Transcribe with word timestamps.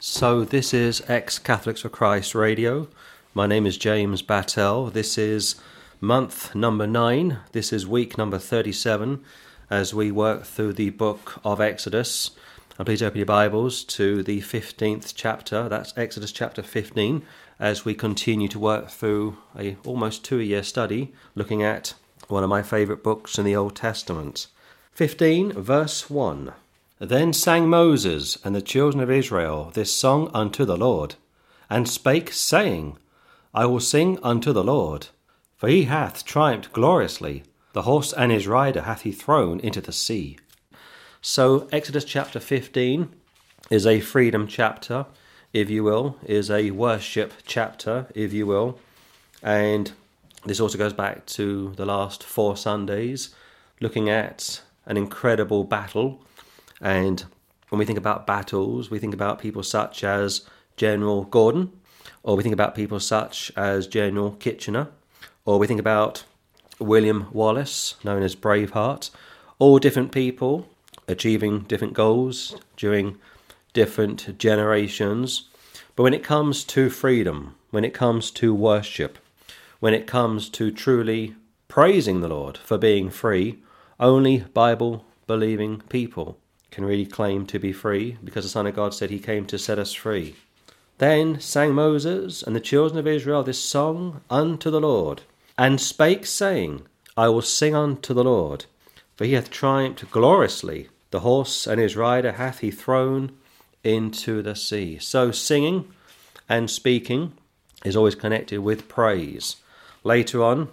So, 0.00 0.44
this 0.44 0.72
is 0.72 1.02
Ex 1.08 1.40
Catholics 1.40 1.80
for 1.80 1.88
Christ 1.88 2.32
Radio. 2.32 2.86
My 3.34 3.48
name 3.48 3.66
is 3.66 3.76
James 3.76 4.22
Bartley. 4.22 4.92
This 4.92 5.18
is 5.18 5.56
month 6.00 6.54
number 6.54 6.86
nine. 6.86 7.38
This 7.50 7.72
is 7.72 7.84
week 7.84 8.16
number 8.16 8.38
37 8.38 9.20
as 9.68 9.92
we 9.92 10.12
work 10.12 10.44
through 10.44 10.74
the 10.74 10.90
book 10.90 11.40
of 11.42 11.60
Exodus. 11.60 12.30
And 12.78 12.86
please 12.86 13.02
open 13.02 13.16
your 13.16 13.26
Bibles 13.26 13.82
to 13.86 14.22
the 14.22 14.40
15th 14.40 15.14
chapter. 15.16 15.68
That's 15.68 15.92
Exodus 15.96 16.30
chapter 16.30 16.62
15 16.62 17.22
as 17.58 17.84
we 17.84 17.94
continue 17.94 18.46
to 18.46 18.58
work 18.60 18.90
through 18.90 19.38
a 19.58 19.76
almost 19.84 20.24
two 20.24 20.38
year 20.38 20.62
study 20.62 21.12
looking 21.34 21.64
at 21.64 21.94
one 22.28 22.44
of 22.44 22.50
my 22.50 22.62
favourite 22.62 23.02
books 23.02 23.36
in 23.36 23.44
the 23.44 23.56
Old 23.56 23.74
Testament. 23.74 24.46
15 24.92 25.54
verse 25.54 26.08
1. 26.08 26.52
Then 27.00 27.32
sang 27.32 27.68
Moses 27.68 28.38
and 28.44 28.56
the 28.56 28.62
children 28.62 29.00
of 29.00 29.10
Israel 29.10 29.70
this 29.72 29.94
song 29.94 30.30
unto 30.34 30.64
the 30.64 30.76
Lord, 30.76 31.14
and 31.70 31.88
spake, 31.88 32.32
saying, 32.32 32.98
I 33.54 33.66
will 33.66 33.80
sing 33.80 34.18
unto 34.22 34.52
the 34.52 34.64
Lord, 34.64 35.08
for 35.56 35.68
he 35.68 35.84
hath 35.84 36.24
triumphed 36.24 36.72
gloriously. 36.72 37.44
The 37.72 37.82
horse 37.82 38.12
and 38.12 38.32
his 38.32 38.48
rider 38.48 38.82
hath 38.82 39.02
he 39.02 39.12
thrown 39.12 39.60
into 39.60 39.80
the 39.80 39.92
sea. 39.92 40.38
So, 41.20 41.68
Exodus 41.70 42.04
chapter 42.04 42.40
15 42.40 43.08
is 43.70 43.86
a 43.86 44.00
freedom 44.00 44.48
chapter, 44.48 45.06
if 45.52 45.70
you 45.70 45.84
will, 45.84 46.16
is 46.24 46.50
a 46.50 46.72
worship 46.72 47.32
chapter, 47.46 48.06
if 48.14 48.32
you 48.32 48.46
will. 48.46 48.80
And 49.40 49.92
this 50.44 50.58
also 50.58 50.78
goes 50.78 50.92
back 50.92 51.26
to 51.26 51.74
the 51.76 51.86
last 51.86 52.24
four 52.24 52.56
Sundays, 52.56 53.34
looking 53.80 54.10
at 54.10 54.62
an 54.84 54.96
incredible 54.96 55.62
battle 55.62 56.22
and 56.80 57.24
when 57.68 57.78
we 57.78 57.84
think 57.84 57.98
about 57.98 58.26
battles, 58.26 58.90
we 58.90 58.98
think 58.98 59.14
about 59.14 59.38
people 59.38 59.62
such 59.62 60.02
as 60.02 60.48
General 60.76 61.24
Gordon, 61.24 61.72
or 62.22 62.36
we 62.36 62.42
think 62.42 62.52
about 62.52 62.74
people 62.74 63.00
such 63.00 63.52
as 63.56 63.86
General 63.86 64.32
Kitchener, 64.32 64.88
or 65.44 65.58
we 65.58 65.66
think 65.66 65.80
about 65.80 66.24
William 66.78 67.26
Wallace, 67.32 67.96
known 68.04 68.22
as 68.22 68.36
Braveheart, 68.36 69.10
all 69.58 69.78
different 69.78 70.12
people 70.12 70.68
achieving 71.08 71.60
different 71.60 71.94
goals 71.94 72.56
during 72.76 73.18
different 73.72 74.38
generations. 74.38 75.48
But 75.96 76.04
when 76.04 76.14
it 76.14 76.22
comes 76.22 76.64
to 76.64 76.90
freedom, 76.90 77.56
when 77.70 77.84
it 77.84 77.94
comes 77.94 78.30
to 78.32 78.54
worship, 78.54 79.18
when 79.80 79.94
it 79.94 80.06
comes 80.06 80.48
to 80.50 80.70
truly 80.70 81.34
praising 81.66 82.20
the 82.20 82.28
Lord 82.28 82.56
for 82.56 82.78
being 82.78 83.10
free, 83.10 83.58
only 83.98 84.38
Bible 84.38 85.04
believing 85.26 85.80
people 85.88 86.38
can 86.70 86.84
really 86.84 87.06
claim 87.06 87.46
to 87.46 87.58
be 87.58 87.72
free 87.72 88.16
because 88.22 88.44
the 88.44 88.50
Son 88.50 88.66
of 88.66 88.74
God 88.74 88.94
said 88.94 89.10
he 89.10 89.18
came 89.18 89.46
to 89.46 89.58
set 89.58 89.78
us 89.78 89.92
free. 89.92 90.36
Then 90.98 91.40
sang 91.40 91.74
Moses 91.74 92.42
and 92.42 92.54
the 92.54 92.60
children 92.60 92.98
of 92.98 93.06
Israel 93.06 93.42
this 93.42 93.60
song 93.60 94.20
unto 94.28 94.70
the 94.70 94.80
Lord, 94.80 95.22
and 95.56 95.80
spake, 95.80 96.26
saying, 96.26 96.82
I 97.16 97.28
will 97.28 97.42
sing 97.42 97.74
unto 97.74 98.12
the 98.12 98.24
Lord, 98.24 98.66
for 99.16 99.24
he 99.24 99.32
hath 99.32 99.50
triumphed 99.50 100.10
gloriously. 100.10 100.88
The 101.10 101.20
horse 101.20 101.66
and 101.66 101.80
his 101.80 101.96
rider 101.96 102.32
hath 102.32 102.58
he 102.58 102.70
thrown 102.70 103.32
into 103.82 104.42
the 104.42 104.54
sea. 104.54 104.98
So 104.98 105.30
singing 105.30 105.90
and 106.48 106.70
speaking 106.70 107.32
is 107.84 107.96
always 107.96 108.14
connected 108.14 108.60
with 108.60 108.88
praise. 108.88 109.56
Later 110.04 110.42
on, 110.42 110.68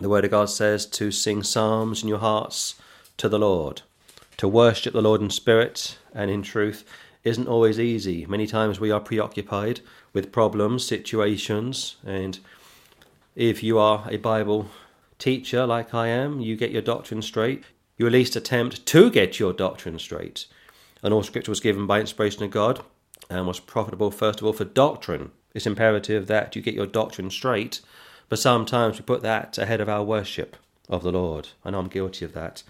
the 0.00 0.08
Word 0.08 0.24
of 0.24 0.30
God 0.30 0.48
says 0.48 0.86
to 0.86 1.10
sing 1.10 1.42
psalms 1.42 2.02
in 2.02 2.08
your 2.08 2.18
hearts 2.18 2.76
to 3.16 3.28
the 3.28 3.38
Lord 3.38 3.82
to 4.40 4.48
worship 4.48 4.94
the 4.94 5.02
Lord 5.02 5.20
in 5.20 5.28
spirit 5.28 5.98
and 6.14 6.30
in 6.30 6.40
truth 6.40 6.82
isn't 7.24 7.46
always 7.46 7.78
easy. 7.78 8.24
Many 8.24 8.46
times 8.46 8.80
we 8.80 8.90
are 8.90 8.98
preoccupied 8.98 9.80
with 10.14 10.32
problems, 10.32 10.82
situations, 10.86 11.96
and 12.06 12.38
if 13.36 13.62
you 13.62 13.78
are 13.78 14.06
a 14.08 14.16
Bible 14.16 14.70
teacher 15.18 15.66
like 15.66 15.92
I 15.92 16.06
am, 16.06 16.40
you 16.40 16.56
get 16.56 16.70
your 16.70 16.80
doctrine 16.80 17.20
straight. 17.20 17.64
You 17.98 18.06
at 18.06 18.12
least 18.12 18.34
attempt 18.34 18.86
to 18.86 19.10
get 19.10 19.38
your 19.38 19.52
doctrine 19.52 19.98
straight. 19.98 20.46
And 21.02 21.12
all 21.12 21.22
scripture 21.22 21.50
was 21.50 21.60
given 21.60 21.86
by 21.86 22.00
inspiration 22.00 22.42
of 22.42 22.50
God 22.50 22.80
and 23.28 23.46
was 23.46 23.60
profitable, 23.60 24.10
first 24.10 24.40
of 24.40 24.46
all, 24.46 24.54
for 24.54 24.64
doctrine. 24.64 25.32
It's 25.52 25.66
imperative 25.66 26.28
that 26.28 26.56
you 26.56 26.62
get 26.62 26.72
your 26.72 26.86
doctrine 26.86 27.28
straight, 27.28 27.82
but 28.30 28.38
sometimes 28.38 28.96
we 28.96 29.04
put 29.04 29.20
that 29.20 29.58
ahead 29.58 29.82
of 29.82 29.90
our 29.90 30.02
worship 30.02 30.56
of 30.88 31.02
the 31.02 31.12
Lord. 31.12 31.50
Know 31.62 31.78
I'm 31.78 31.88
guilty 31.88 32.24
of 32.24 32.32
that 32.32 32.62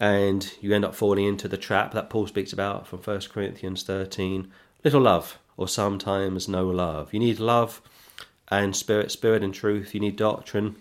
and 0.00 0.54
you 0.62 0.74
end 0.74 0.84
up 0.84 0.94
falling 0.94 1.26
into 1.26 1.46
the 1.46 1.58
trap 1.58 1.92
that 1.92 2.08
Paul 2.08 2.26
speaks 2.26 2.54
about 2.54 2.86
from 2.86 3.00
1 3.00 3.20
Corinthians 3.30 3.82
13 3.82 4.50
little 4.82 5.02
love, 5.02 5.38
or 5.58 5.68
sometimes 5.68 6.48
no 6.48 6.66
love. 6.66 7.12
You 7.12 7.20
need 7.20 7.38
love 7.38 7.82
and 8.48 8.74
spirit, 8.74 9.12
spirit 9.12 9.44
and 9.44 9.52
truth. 9.52 9.94
You 9.94 10.00
need 10.00 10.16
doctrine 10.16 10.76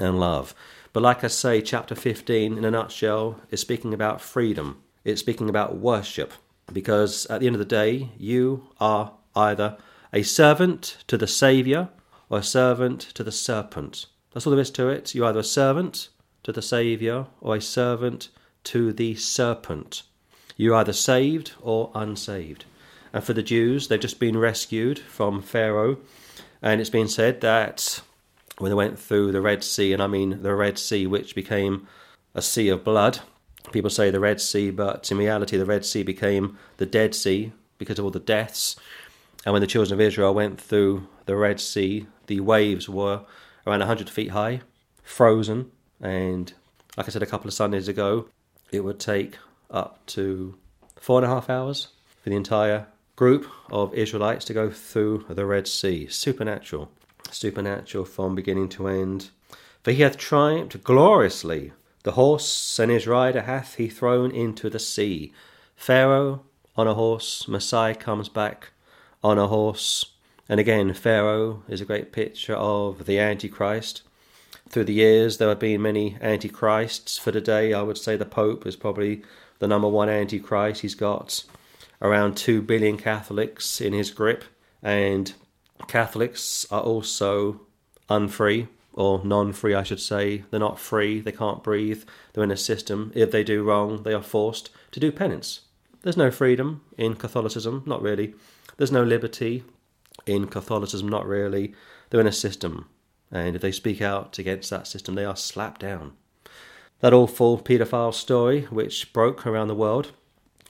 and 0.00 0.18
love. 0.18 0.54
But 0.92 1.04
like 1.04 1.22
I 1.22 1.28
say, 1.28 1.60
chapter 1.60 1.94
15, 1.94 2.58
in 2.58 2.64
a 2.64 2.70
nutshell, 2.70 3.40
is 3.50 3.60
speaking 3.60 3.94
about 3.94 4.20
freedom, 4.20 4.82
it's 5.04 5.20
speaking 5.20 5.48
about 5.48 5.76
worship, 5.76 6.32
because 6.72 7.26
at 7.26 7.40
the 7.40 7.46
end 7.46 7.54
of 7.54 7.60
the 7.60 7.64
day, 7.64 8.10
you 8.18 8.68
are 8.80 9.12
either 9.36 9.76
a 10.12 10.22
servant 10.22 10.98
to 11.06 11.16
the 11.16 11.26
Saviour 11.26 11.90
or 12.28 12.38
a 12.38 12.42
servant 12.42 13.00
to 13.00 13.22
the 13.22 13.32
serpent. 13.32 14.06
That's 14.32 14.46
all 14.46 14.52
there 14.52 14.60
is 14.60 14.70
to 14.72 14.88
it. 14.88 15.14
You're 15.14 15.26
either 15.26 15.40
a 15.40 15.44
servant 15.44 16.08
to 16.42 16.52
the 16.52 16.62
Saviour 16.62 17.28
or 17.40 17.56
a 17.56 17.60
servant 17.60 18.30
to 18.64 18.92
the 18.92 19.14
serpent. 19.14 20.02
You're 20.56 20.76
either 20.76 20.92
saved 20.92 21.52
or 21.60 21.90
unsaved. 21.94 22.64
And 23.12 23.22
for 23.22 23.32
the 23.32 23.42
Jews, 23.42 23.88
they've 23.88 24.00
just 24.00 24.18
been 24.18 24.38
rescued 24.38 24.98
from 24.98 25.42
Pharaoh. 25.42 25.98
And 26.62 26.80
it's 26.80 26.90
been 26.90 27.08
said 27.08 27.40
that 27.42 28.00
when 28.58 28.70
they 28.70 28.74
went 28.74 28.98
through 28.98 29.32
the 29.32 29.40
Red 29.40 29.62
Sea, 29.64 29.92
and 29.92 30.02
I 30.02 30.06
mean 30.06 30.42
the 30.42 30.54
Red 30.54 30.78
Sea, 30.78 31.06
which 31.06 31.34
became 31.34 31.86
a 32.34 32.42
sea 32.42 32.68
of 32.68 32.84
blood, 32.84 33.20
people 33.72 33.90
say 33.90 34.10
the 34.10 34.20
Red 34.20 34.40
Sea, 34.40 34.70
but 34.70 35.10
in 35.10 35.18
reality, 35.18 35.56
the 35.56 35.64
Red 35.64 35.84
Sea 35.84 36.02
became 36.02 36.58
the 36.76 36.86
Dead 36.86 37.14
Sea 37.14 37.52
because 37.78 37.98
of 37.98 38.04
all 38.04 38.10
the 38.10 38.20
deaths. 38.20 38.76
And 39.44 39.52
when 39.52 39.62
the 39.62 39.66
children 39.66 39.94
of 39.94 40.00
Israel 40.00 40.34
went 40.34 40.60
through 40.60 41.06
the 41.26 41.36
Red 41.36 41.60
Sea, 41.60 42.06
the 42.26 42.40
waves 42.40 42.88
were 42.88 43.24
around 43.66 43.80
100 43.80 44.08
feet 44.08 44.30
high, 44.30 44.62
frozen. 45.02 45.70
And 46.00 46.52
like 46.96 47.06
I 47.06 47.10
said 47.10 47.22
a 47.22 47.26
couple 47.26 47.48
of 47.48 47.54
Sundays 47.54 47.88
ago, 47.88 48.28
it 48.74 48.84
would 48.84 49.00
take 49.00 49.38
up 49.70 50.04
to 50.06 50.56
four 51.00 51.18
and 51.18 51.26
a 51.26 51.34
half 51.34 51.50
hours 51.50 51.88
for 52.22 52.30
the 52.30 52.36
entire 52.36 52.86
group 53.16 53.46
of 53.70 53.94
Israelites 53.94 54.44
to 54.46 54.54
go 54.54 54.70
through 54.70 55.24
the 55.28 55.46
Red 55.46 55.68
Sea. 55.68 56.06
Supernatural. 56.08 56.90
Supernatural 57.30 58.04
from 58.04 58.34
beginning 58.34 58.68
to 58.70 58.88
end. 58.88 59.30
For 59.82 59.92
he 59.92 60.02
hath 60.02 60.16
triumphed 60.16 60.82
gloriously. 60.82 61.72
The 62.02 62.12
horse 62.12 62.78
and 62.78 62.90
his 62.90 63.06
rider 63.06 63.42
hath 63.42 63.76
he 63.76 63.88
thrown 63.88 64.30
into 64.30 64.68
the 64.68 64.78
sea. 64.78 65.32
Pharaoh 65.76 66.42
on 66.76 66.88
a 66.88 66.94
horse, 66.94 67.46
Messiah 67.46 67.94
comes 67.94 68.28
back 68.28 68.70
on 69.22 69.38
a 69.38 69.46
horse. 69.46 70.04
And 70.48 70.58
again, 70.60 70.92
Pharaoh 70.92 71.62
is 71.68 71.80
a 71.80 71.86
great 71.86 72.12
picture 72.12 72.54
of 72.54 73.06
the 73.06 73.18
Antichrist. 73.18 74.02
Through 74.74 74.86
the 74.86 74.92
years, 74.92 75.36
there 75.36 75.50
have 75.50 75.60
been 75.60 75.82
many 75.82 76.16
antichrists. 76.20 77.16
For 77.16 77.30
today, 77.30 77.72
I 77.72 77.82
would 77.82 77.96
say 77.96 78.16
the 78.16 78.24
Pope 78.24 78.66
is 78.66 78.74
probably 78.74 79.22
the 79.60 79.68
number 79.68 79.86
one 79.86 80.08
antichrist. 80.08 80.80
He's 80.80 80.96
got 80.96 81.44
around 82.02 82.36
2 82.36 82.60
billion 82.60 82.96
Catholics 82.96 83.80
in 83.80 83.92
his 83.92 84.10
grip, 84.10 84.42
and 84.82 85.32
Catholics 85.86 86.66
are 86.72 86.80
also 86.80 87.60
unfree 88.10 88.66
or 88.92 89.24
non 89.24 89.52
free, 89.52 89.76
I 89.76 89.84
should 89.84 90.00
say. 90.00 90.42
They're 90.50 90.58
not 90.58 90.80
free, 90.80 91.20
they 91.20 91.30
can't 91.30 91.62
breathe, 91.62 92.02
they're 92.32 92.42
in 92.42 92.50
a 92.50 92.56
system. 92.56 93.12
If 93.14 93.30
they 93.30 93.44
do 93.44 93.62
wrong, 93.62 94.02
they 94.02 94.12
are 94.12 94.22
forced 94.22 94.70
to 94.90 94.98
do 94.98 95.12
penance. 95.12 95.60
There's 96.02 96.16
no 96.16 96.32
freedom 96.32 96.82
in 96.98 97.14
Catholicism, 97.14 97.84
not 97.86 98.02
really. 98.02 98.34
There's 98.76 98.90
no 98.90 99.04
liberty 99.04 99.62
in 100.26 100.48
Catholicism, 100.48 101.08
not 101.08 101.28
really. 101.28 101.74
They're 102.10 102.20
in 102.20 102.26
a 102.26 102.32
system 102.32 102.88
and 103.34 103.56
if 103.56 103.62
they 103.62 103.72
speak 103.72 104.00
out 104.00 104.38
against 104.38 104.70
that 104.70 104.86
system, 104.86 105.16
they 105.16 105.24
are 105.24 105.36
slapped 105.36 105.80
down. 105.80 106.12
That 107.00 107.12
awful 107.12 107.58
paedophile 107.58 108.14
story, 108.14 108.62
which 108.70 109.12
broke 109.12 109.46
around 109.46 109.68
the 109.68 109.74
world 109.74 110.12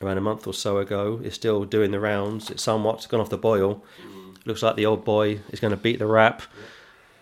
around 0.03 0.19
a 0.19 0.23
month 0.23 0.47
or 0.47 0.55
so 0.55 0.79
ago, 0.79 1.21
is 1.23 1.35
still 1.35 1.65
doing 1.65 1.91
the 1.91 2.01
rounds. 2.01 2.51
It's 2.51 2.63
somewhat 2.63 3.07
gone 3.09 3.21
off 3.21 3.31
the 3.31 3.39
boil. 3.39 3.85
looks 4.45 4.63
like 4.63 4.77
the 4.77 4.87
old 4.87 5.05
boy 5.05 5.41
is 5.51 5.61
going 5.61 5.71
to 5.71 5.77
beat 5.77 5.99
the 5.99 6.07
rap. 6.07 6.43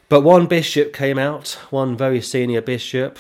But 0.09 0.23
one 0.23 0.47
bishop 0.47 0.93
came 0.93 1.19
out, 1.19 1.59
one 1.71 1.97
very 1.97 2.21
senior 2.21 2.63
bishop 2.63 3.19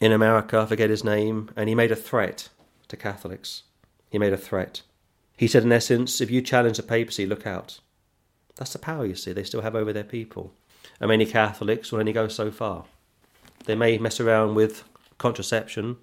in 0.00 0.10
America, 0.10 0.58
I 0.58 0.66
forget 0.66 0.90
his 0.90 1.04
name, 1.04 1.50
and 1.54 1.68
he 1.68 1.74
made 1.74 1.92
a 1.92 1.96
threat 1.96 2.48
to 2.88 2.96
Catholics. 2.96 3.62
He 4.10 4.18
made 4.18 4.32
a 4.32 4.38
threat. 4.38 4.82
He 5.36 5.46
said, 5.46 5.62
in 5.62 5.72
essence, 5.72 6.20
if 6.20 6.30
you 6.30 6.42
challenge 6.42 6.78
the 6.78 6.82
papacy, 6.82 7.26
look 7.26 7.46
out. 7.46 7.80
That's 8.56 8.72
the 8.72 8.78
power, 8.78 9.06
you 9.06 9.14
see, 9.14 9.32
they 9.32 9.44
still 9.44 9.62
have 9.62 9.76
over 9.76 9.92
their 9.92 10.04
people 10.04 10.54
and 11.02 11.08
many 11.08 11.26
Catholics 11.26 11.90
will 11.90 11.98
only 11.98 12.12
go 12.12 12.28
so 12.28 12.52
far. 12.52 12.84
They 13.66 13.74
may 13.74 13.98
mess 13.98 14.20
around 14.20 14.54
with 14.54 14.84
contraception, 15.18 15.96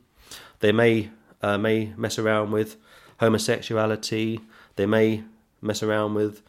they 0.59 0.73
may 0.73 1.09
uh, 1.41 1.57
may 1.57 1.93
mess 1.95 2.19
around 2.19 2.51
with 2.51 2.75
homosexuality, 3.21 4.41
they 4.75 4.85
may 4.85 5.23
mess 5.61 5.81
around 5.81 6.15
with 6.15 6.41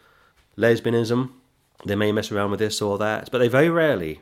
lesbianism, 0.58 1.30
they 1.86 1.94
may 1.94 2.10
mess 2.10 2.32
around 2.32 2.50
with 2.50 2.58
this 2.58 2.82
or 2.82 2.98
that, 2.98 3.30
but 3.30 3.38
they 3.38 3.46
very 3.46 3.70
rarely 3.70 4.20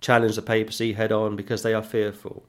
challenge 0.00 0.36
the 0.36 0.42
papacy 0.42 0.94
head 0.94 1.12
on 1.12 1.36
because 1.36 1.62
they 1.62 1.74
are 1.74 1.82
fearful. 1.82 2.44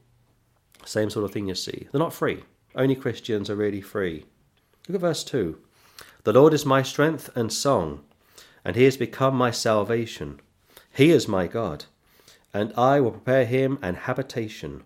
Same 0.86 1.10
sort 1.10 1.26
of 1.26 1.32
thing 1.32 1.50
you 1.50 1.56
see. 1.56 1.88
They're 1.92 2.00
not 2.00 2.14
free. 2.14 2.44
Only 2.74 2.96
Christians 2.96 3.50
are 3.50 3.56
really 3.56 3.82
free. 3.82 4.26
Look 4.88 4.96
at 4.96 5.02
verse 5.02 5.26
2. 5.26 5.58
The 6.24 6.34
Lord 6.34 6.54
is 6.54 6.66
my 6.66 6.84
strength 6.84 7.30
and 7.36 7.52
song, 7.52 8.04
and 8.64 8.78
he 8.78 8.86
has 8.86 8.96
become 8.96 9.36
my 9.36 9.52
salvation. 9.52 10.40
He 10.96 11.12
is 11.12 11.28
my 11.28 11.48
God, 11.48 11.86
and 12.54 12.72
I 12.78 13.02
will 13.02 13.12
prepare 13.12 13.46
him 13.46 13.78
an 13.82 13.96
habitation. 13.96 14.84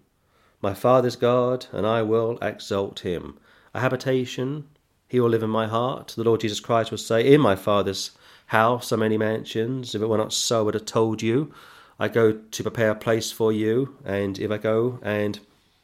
My 0.59 0.73
father's 0.73 1.15
God, 1.15 1.67
and 1.71 1.85
I 1.85 2.01
will 2.01 2.39
exalt 2.41 3.01
him. 3.01 3.38
A 3.75 3.79
habitation, 3.79 4.67
he 5.07 5.19
will 5.19 5.29
live 5.29 5.44
in 5.44 5.51
my 5.51 5.67
heart. 5.67 6.15
The 6.17 6.23
Lord 6.23 6.41
Jesus 6.41 6.59
Christ 6.59 6.89
will 6.89 6.97
say, 6.97 7.31
In 7.31 7.39
my 7.39 7.56
father's 7.56 8.09
house 8.47 8.91
are 8.91 8.97
many 8.97 9.19
mansions. 9.19 9.94
If 9.94 10.01
it 10.01 10.07
were 10.07 10.17
not 10.17 10.33
so, 10.33 10.61
I 10.61 10.61
would 10.63 10.73
have 10.73 10.85
told 10.85 11.21
you. 11.21 11.53
I 12.00 12.07
go 12.07 12.31
to 12.31 12.63
prepare 12.63 12.89
a 12.89 12.95
place 12.95 13.31
for 13.31 13.53
you, 13.53 13.95
and 14.03 14.39
if 14.39 14.50
I 14.50 14.57
go 14.57 15.00
and 15.03 15.39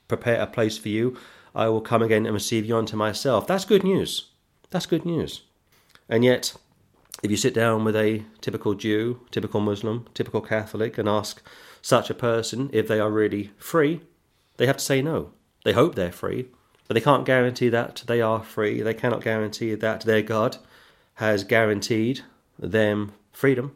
prepare 0.07 0.41
a 0.41 0.47
place 0.47 0.75
for 0.75 0.89
you, 0.89 1.15
I 1.53 1.69
will 1.69 1.81
come 1.81 2.01
again 2.01 2.25
and 2.25 2.33
receive 2.33 2.65
you 2.65 2.75
unto 2.75 2.97
myself. 2.97 3.45
That's 3.45 3.63
good 3.63 3.83
news. 3.83 4.29
That's 4.71 4.87
good 4.87 5.05
news. 5.05 5.43
And 6.09 6.25
yet, 6.25 6.55
if 7.25 7.31
you 7.31 7.37
sit 7.37 7.55
down 7.55 7.83
with 7.83 7.95
a 7.95 8.23
typical 8.39 8.75
Jew, 8.75 9.19
typical 9.31 9.59
Muslim, 9.59 10.05
typical 10.13 10.41
Catholic, 10.41 10.99
and 10.99 11.09
ask 11.09 11.41
such 11.81 12.11
a 12.11 12.13
person 12.13 12.69
if 12.71 12.87
they 12.87 12.99
are 12.99 13.09
really 13.09 13.51
free, 13.57 14.01
they 14.57 14.67
have 14.67 14.77
to 14.77 14.83
say 14.83 15.01
no. 15.01 15.31
They 15.63 15.73
hope 15.73 15.95
they're 15.95 16.11
free, 16.11 16.45
but 16.87 16.93
they 16.93 17.01
can't 17.01 17.25
guarantee 17.25 17.69
that 17.69 18.03
they 18.05 18.21
are 18.21 18.43
free. 18.43 18.83
They 18.83 18.93
cannot 18.93 19.23
guarantee 19.23 19.73
that 19.73 20.01
their 20.01 20.21
God 20.21 20.57
has 21.15 21.43
guaranteed 21.43 22.21
them 22.59 23.13
freedom. 23.31 23.75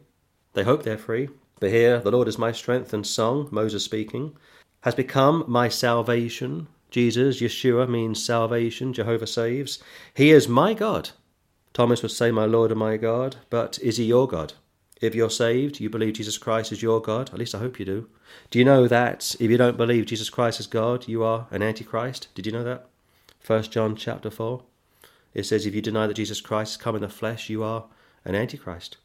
They 0.54 0.64
hope 0.64 0.84
they're 0.84 0.98
free, 1.00 1.30
but 1.60 1.72
here, 1.72 2.00
the 2.00 2.12
Lord 2.12 2.28
is 2.28 2.38
my 2.38 2.52
strength 2.52 2.94
and 2.94 3.06
song, 3.06 3.50
Moses 3.52 3.84
speaking, 3.84 4.38
has 4.82 4.94
become 4.94 5.44
my 5.48 5.70
salvation. 5.70 6.68
Jesus, 6.92 7.42
Yeshua, 7.42 7.90
means 7.90 8.24
salvation. 8.24 8.94
Jehovah 8.94 9.28
saves. 9.28 9.80
He 10.14 10.30
is 10.30 10.48
my 10.48 10.76
God. 10.76 11.10
Thomas 11.74 12.02
would 12.02 12.12
say, 12.12 12.32
My 12.32 12.46
Lord 12.46 12.72
and 12.72 12.80
my 12.80 12.98
God, 12.98 13.38
but 13.50 13.80
is 13.80 13.98
he 13.98 14.06
your 14.06 14.28
God? 14.28 14.54
If 15.02 15.16
you're 15.16 15.30
saved, 15.30 15.80
you 15.80 15.90
believe 15.90 16.14
Jesus 16.14 16.38
Christ 16.38 16.72
is 16.72 16.82
your 16.82 17.02
God. 17.02 17.30
At 17.32 17.40
least 17.40 17.56
I 17.56 17.60
hope 17.60 17.80
you 17.80 17.86
do. 17.86 18.10
Do 18.52 18.60
you 18.60 18.66
know 18.66 18.88
that 18.88 19.36
if 19.40 19.50
you 19.50 19.58
don't 19.58 19.78
believe 19.78 20.06
Jesus 20.06 20.30
Christ 20.30 20.60
is 20.60 20.68
God, 20.68 21.08
you 21.08 21.24
are 21.24 21.48
an 21.52 21.62
antichrist? 21.62 22.28
Did 22.36 22.46
you 22.46 22.52
know 22.52 22.64
that? 22.66 22.88
First 23.40 23.72
John 23.72 23.96
chapter 23.96 24.30
4. 24.30 24.62
It 25.34 25.46
says, 25.46 25.66
If 25.66 25.74
you 25.74 25.82
deny 25.82 26.08
that 26.08 26.16
Jesus 26.16 26.42
Christ 26.42 26.74
has 26.74 26.84
come 26.84 26.96
in 26.96 27.02
the 27.02 27.10
flesh, 27.10 27.50
you 27.50 27.64
are 27.64 27.86
an 28.26 28.36
antichrist. 28.36 28.98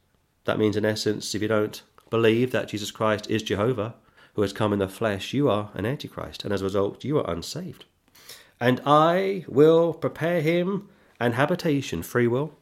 That 0.46 0.58
means, 0.58 0.76
in 0.76 0.84
essence, 0.84 1.34
if 1.34 1.42
you 1.42 1.48
don't 1.48 1.82
believe 2.10 2.50
that 2.50 2.68
Jesus 2.68 2.90
Christ 2.90 3.30
is 3.30 3.42
Jehovah, 3.42 3.94
who 4.34 4.42
has 4.42 4.52
come 4.52 4.72
in 4.72 4.78
the 4.80 4.88
flesh, 4.88 5.32
you 5.32 5.48
are 5.48 5.70
an 5.74 5.86
antichrist, 5.86 6.44
and 6.44 6.52
as 6.52 6.60
a 6.60 6.64
result, 6.64 7.04
you 7.04 7.18
are 7.18 7.30
unsaved. 7.30 7.84
And 8.60 8.80
I 8.84 9.44
will 9.48 9.92
prepare 9.92 10.40
him 10.40 10.88
an 11.24 11.32
habitation, 11.32 12.02
free 12.02 12.26
will. 12.26 12.52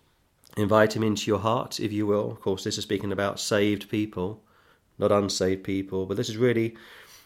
Invite 0.57 0.95
him 0.95 1.03
into 1.03 1.31
your 1.31 1.41
heart, 1.41 1.81
if 1.81 1.93
you 1.93 2.07
will. 2.07 2.31
Of 2.31 2.41
course, 2.41 2.65
this 2.65 2.79
is 2.79 2.85
speaking 2.85 3.11
about 3.11 3.41
saved 3.41 3.91
people, 3.91 4.43
not 4.99 5.11
unsaved 5.11 5.65
people, 5.65 6.07
but 6.07 6.17
this 6.17 6.29
is 6.29 6.37
really 6.37 6.77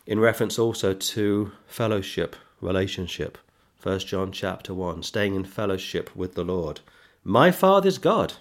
in 0.06 0.18
reference 0.18 0.58
also 0.58 0.94
to 0.94 1.52
fellowship, 1.66 2.36
relationship. 2.60 3.36
First 3.76 4.06
John 4.06 4.32
chapter 4.32 4.72
1, 4.72 5.02
staying 5.02 5.34
in 5.34 5.44
fellowship 5.44 6.14
with 6.16 6.34
the 6.34 6.44
Lord. 6.44 6.80
My 7.22 7.50
Father's 7.50 7.98
God, 7.98 8.34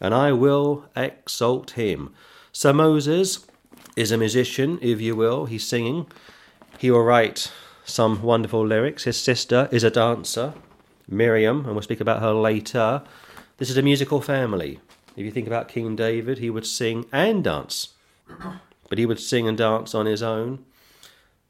and 0.00 0.14
I 0.14 0.32
will 0.32 0.84
exalt 0.94 1.72
him. 1.72 2.14
So 2.52 2.72
Moses 2.72 3.44
is 3.96 4.12
a 4.12 4.18
musician, 4.18 4.78
if 4.82 5.00
you 5.00 5.16
will. 5.16 5.46
He's 5.46 5.66
singing. 5.66 6.06
He 6.78 6.90
will 6.90 7.02
write 7.02 7.50
some 7.84 8.22
wonderful 8.22 8.64
lyrics. 8.64 9.04
His 9.04 9.18
sister 9.18 9.68
is 9.72 9.82
a 9.82 9.90
dancer, 9.90 10.54
Miriam, 11.08 11.64
and 11.64 11.74
we'll 11.74 11.82
speak 11.82 12.00
about 12.00 12.20
her 12.20 12.32
later. 12.32 13.02
This 13.58 13.70
is 13.70 13.76
a 13.76 13.82
musical 13.82 14.20
family. 14.20 14.80
If 15.16 15.24
you 15.24 15.30
think 15.30 15.46
about 15.46 15.68
King 15.68 15.96
David, 15.96 16.38
he 16.38 16.50
would 16.50 16.66
sing 16.66 17.06
and 17.12 17.42
dance, 17.42 17.94
but 18.88 18.98
he 18.98 19.06
would 19.06 19.20
sing 19.20 19.48
and 19.48 19.56
dance 19.56 19.94
on 19.94 20.06
his 20.06 20.22
own. 20.22 20.64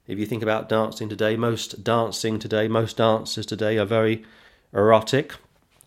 If 0.06 0.18
you 0.18 0.26
think 0.26 0.42
about 0.42 0.68
dancing 0.68 1.08
today, 1.08 1.36
most 1.36 1.82
dancing 1.82 2.38
today, 2.38 2.68
most 2.68 2.96
dancers 2.96 3.44
today 3.44 3.76
are 3.78 3.84
very 3.84 4.24
erotic. 4.72 5.34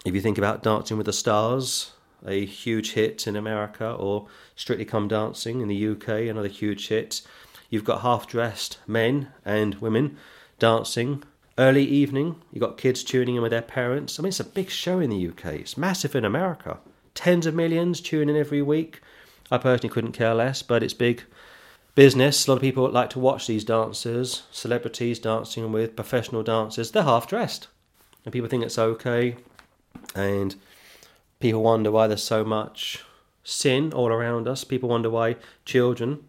If 0.06 0.16
you 0.16 0.22
think 0.22 0.38
about 0.38 0.64
Dancing 0.64 0.98
with 0.98 1.06
the 1.06 1.14
Stars, 1.14 1.92
a 2.26 2.46
huge 2.46 2.94
hit 2.94 3.28
in 3.28 3.36
America, 3.36 3.92
or 3.92 4.28
Strictly 4.56 4.86
Come 4.86 5.08
Dancing 5.08 5.62
in 5.62 5.68
the 5.68 5.88
UK, 5.90 6.30
another 6.30 6.48
huge 6.48 6.88
hit. 6.88 7.22
You've 7.70 7.84
got 7.84 8.02
half 8.02 8.26
dressed 8.26 8.80
men 8.88 9.30
and 9.46 9.76
women 9.76 10.18
dancing. 10.58 11.24
Early 11.60 11.86
evening, 11.86 12.42
you've 12.52 12.62
got 12.62 12.78
kids 12.78 13.04
tuning 13.04 13.36
in 13.36 13.44
with 13.44 13.52
their 13.52 13.62
parents. 13.62 14.18
I 14.18 14.24
mean, 14.24 14.30
it's 14.30 14.40
a 14.40 14.46
big 14.46 14.72
show 14.72 15.00
in 15.00 15.12
the 15.12 15.28
UK, 15.28 15.46
it's 15.56 15.78
massive 15.78 16.16
in 16.16 16.26
America. 16.26 16.80
Tens 17.14 17.46
of 17.46 17.54
millions 17.54 18.02
tune 18.02 18.30
in 18.30 18.36
every 18.36 18.64
week. 18.64 19.02
I 19.52 19.60
personally 19.60 19.94
couldn't 19.94 20.14
care 20.14 20.34
less, 20.34 20.64
but 20.64 20.82
it's 20.82 20.94
big 20.96 21.24
business. 21.94 22.48
A 22.48 22.52
lot 22.52 22.56
of 22.56 22.62
people 22.62 22.90
like 22.90 23.12
to 23.12 23.20
watch 23.20 23.46
these 23.46 23.64
dancers, 23.64 24.44
celebrities 24.52 25.20
dancing 25.20 25.72
with 25.72 25.96
professional 25.96 26.42
dancers. 26.42 26.90
They're 26.90 27.04
half 27.04 27.28
dressed. 27.28 27.68
And 28.26 28.32
people 28.32 28.50
think 28.50 28.64
it's 28.64 28.80
okay. 28.80 29.36
And 30.16 30.56
People 31.40 31.64
wonder 31.64 31.90
why 31.90 32.08
there's 32.08 32.22
so 32.22 32.44
much 32.44 33.06
sin 33.46 33.94
all 33.94 34.10
around 34.10 34.46
us. 34.46 34.66
People 34.66 34.90
wonder 34.90 35.10
why 35.10 35.38
children 35.64 36.26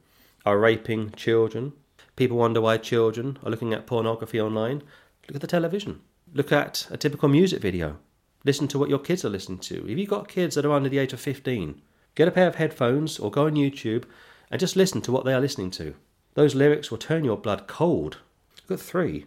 are 0.47 0.57
raping 0.57 1.11
children. 1.17 1.73
People 2.15 2.37
wonder 2.37 2.61
why 2.61 2.77
children 2.77 3.37
are 3.43 3.51
looking 3.51 3.75
at 3.75 3.89
pornography 3.89 4.41
online. 4.41 4.85
Look 5.31 5.37
at 5.37 5.43
the 5.43 5.47
television. 5.47 6.01
Look 6.35 6.51
at 6.51 6.89
a 6.91 6.97
typical 6.97 7.29
music 7.29 7.63
video. 7.63 7.99
Listen 8.45 8.67
to 8.67 8.81
what 8.81 8.89
your 8.89 8.99
kids 8.99 9.25
are 9.25 9.29
listening 9.29 9.61
to. 9.61 9.89
If 9.89 9.97
you've 9.97 10.11
got 10.11 10.27
kids 10.27 10.57
that 10.57 10.65
are 10.65 10.73
under 10.73 10.89
the 10.89 10.99
age 10.99 11.13
of 11.13 11.21
15, 11.21 11.81
get 12.17 12.27
a 12.27 12.33
pair 12.33 12.49
of 12.49 12.57
headphones 12.57 13.17
or 13.17 13.31
go 13.31 13.47
on 13.47 13.55
YouTube 13.55 14.07
and 14.51 14.59
just 14.59 14.75
listen 14.75 15.01
to 15.03 15.13
what 15.13 15.25
they 15.25 15.33
are 15.33 15.41
listening 15.41 15.71
to. 15.71 15.95
Those 16.35 16.57
lyrics 16.57 16.91
will 16.91 16.99
turn 16.99 17.23
your 17.25 17.37
blood 17.37 17.69
cold. 17.69 18.19
Look 18.69 18.81
at 18.81 18.85
three. 18.85 19.27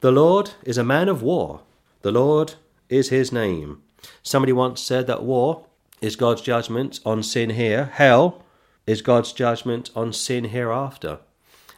The 0.00 0.10
Lord 0.10 0.54
is 0.64 0.76
a 0.76 0.82
man 0.82 1.08
of 1.08 1.22
war. 1.22 1.60
The 2.02 2.10
Lord 2.10 2.54
is 2.88 3.10
his 3.10 3.30
name. 3.30 3.80
Somebody 4.24 4.52
once 4.52 4.80
said 4.80 5.06
that 5.06 5.22
war 5.22 5.66
is 6.00 6.16
God's 6.16 6.42
judgment 6.42 6.98
on 7.06 7.22
sin 7.22 7.50
here, 7.50 7.90
hell 7.92 8.42
is 8.88 9.02
God's 9.02 9.32
judgment 9.32 9.90
on 9.94 10.12
sin 10.12 10.46
hereafter. 10.46 11.20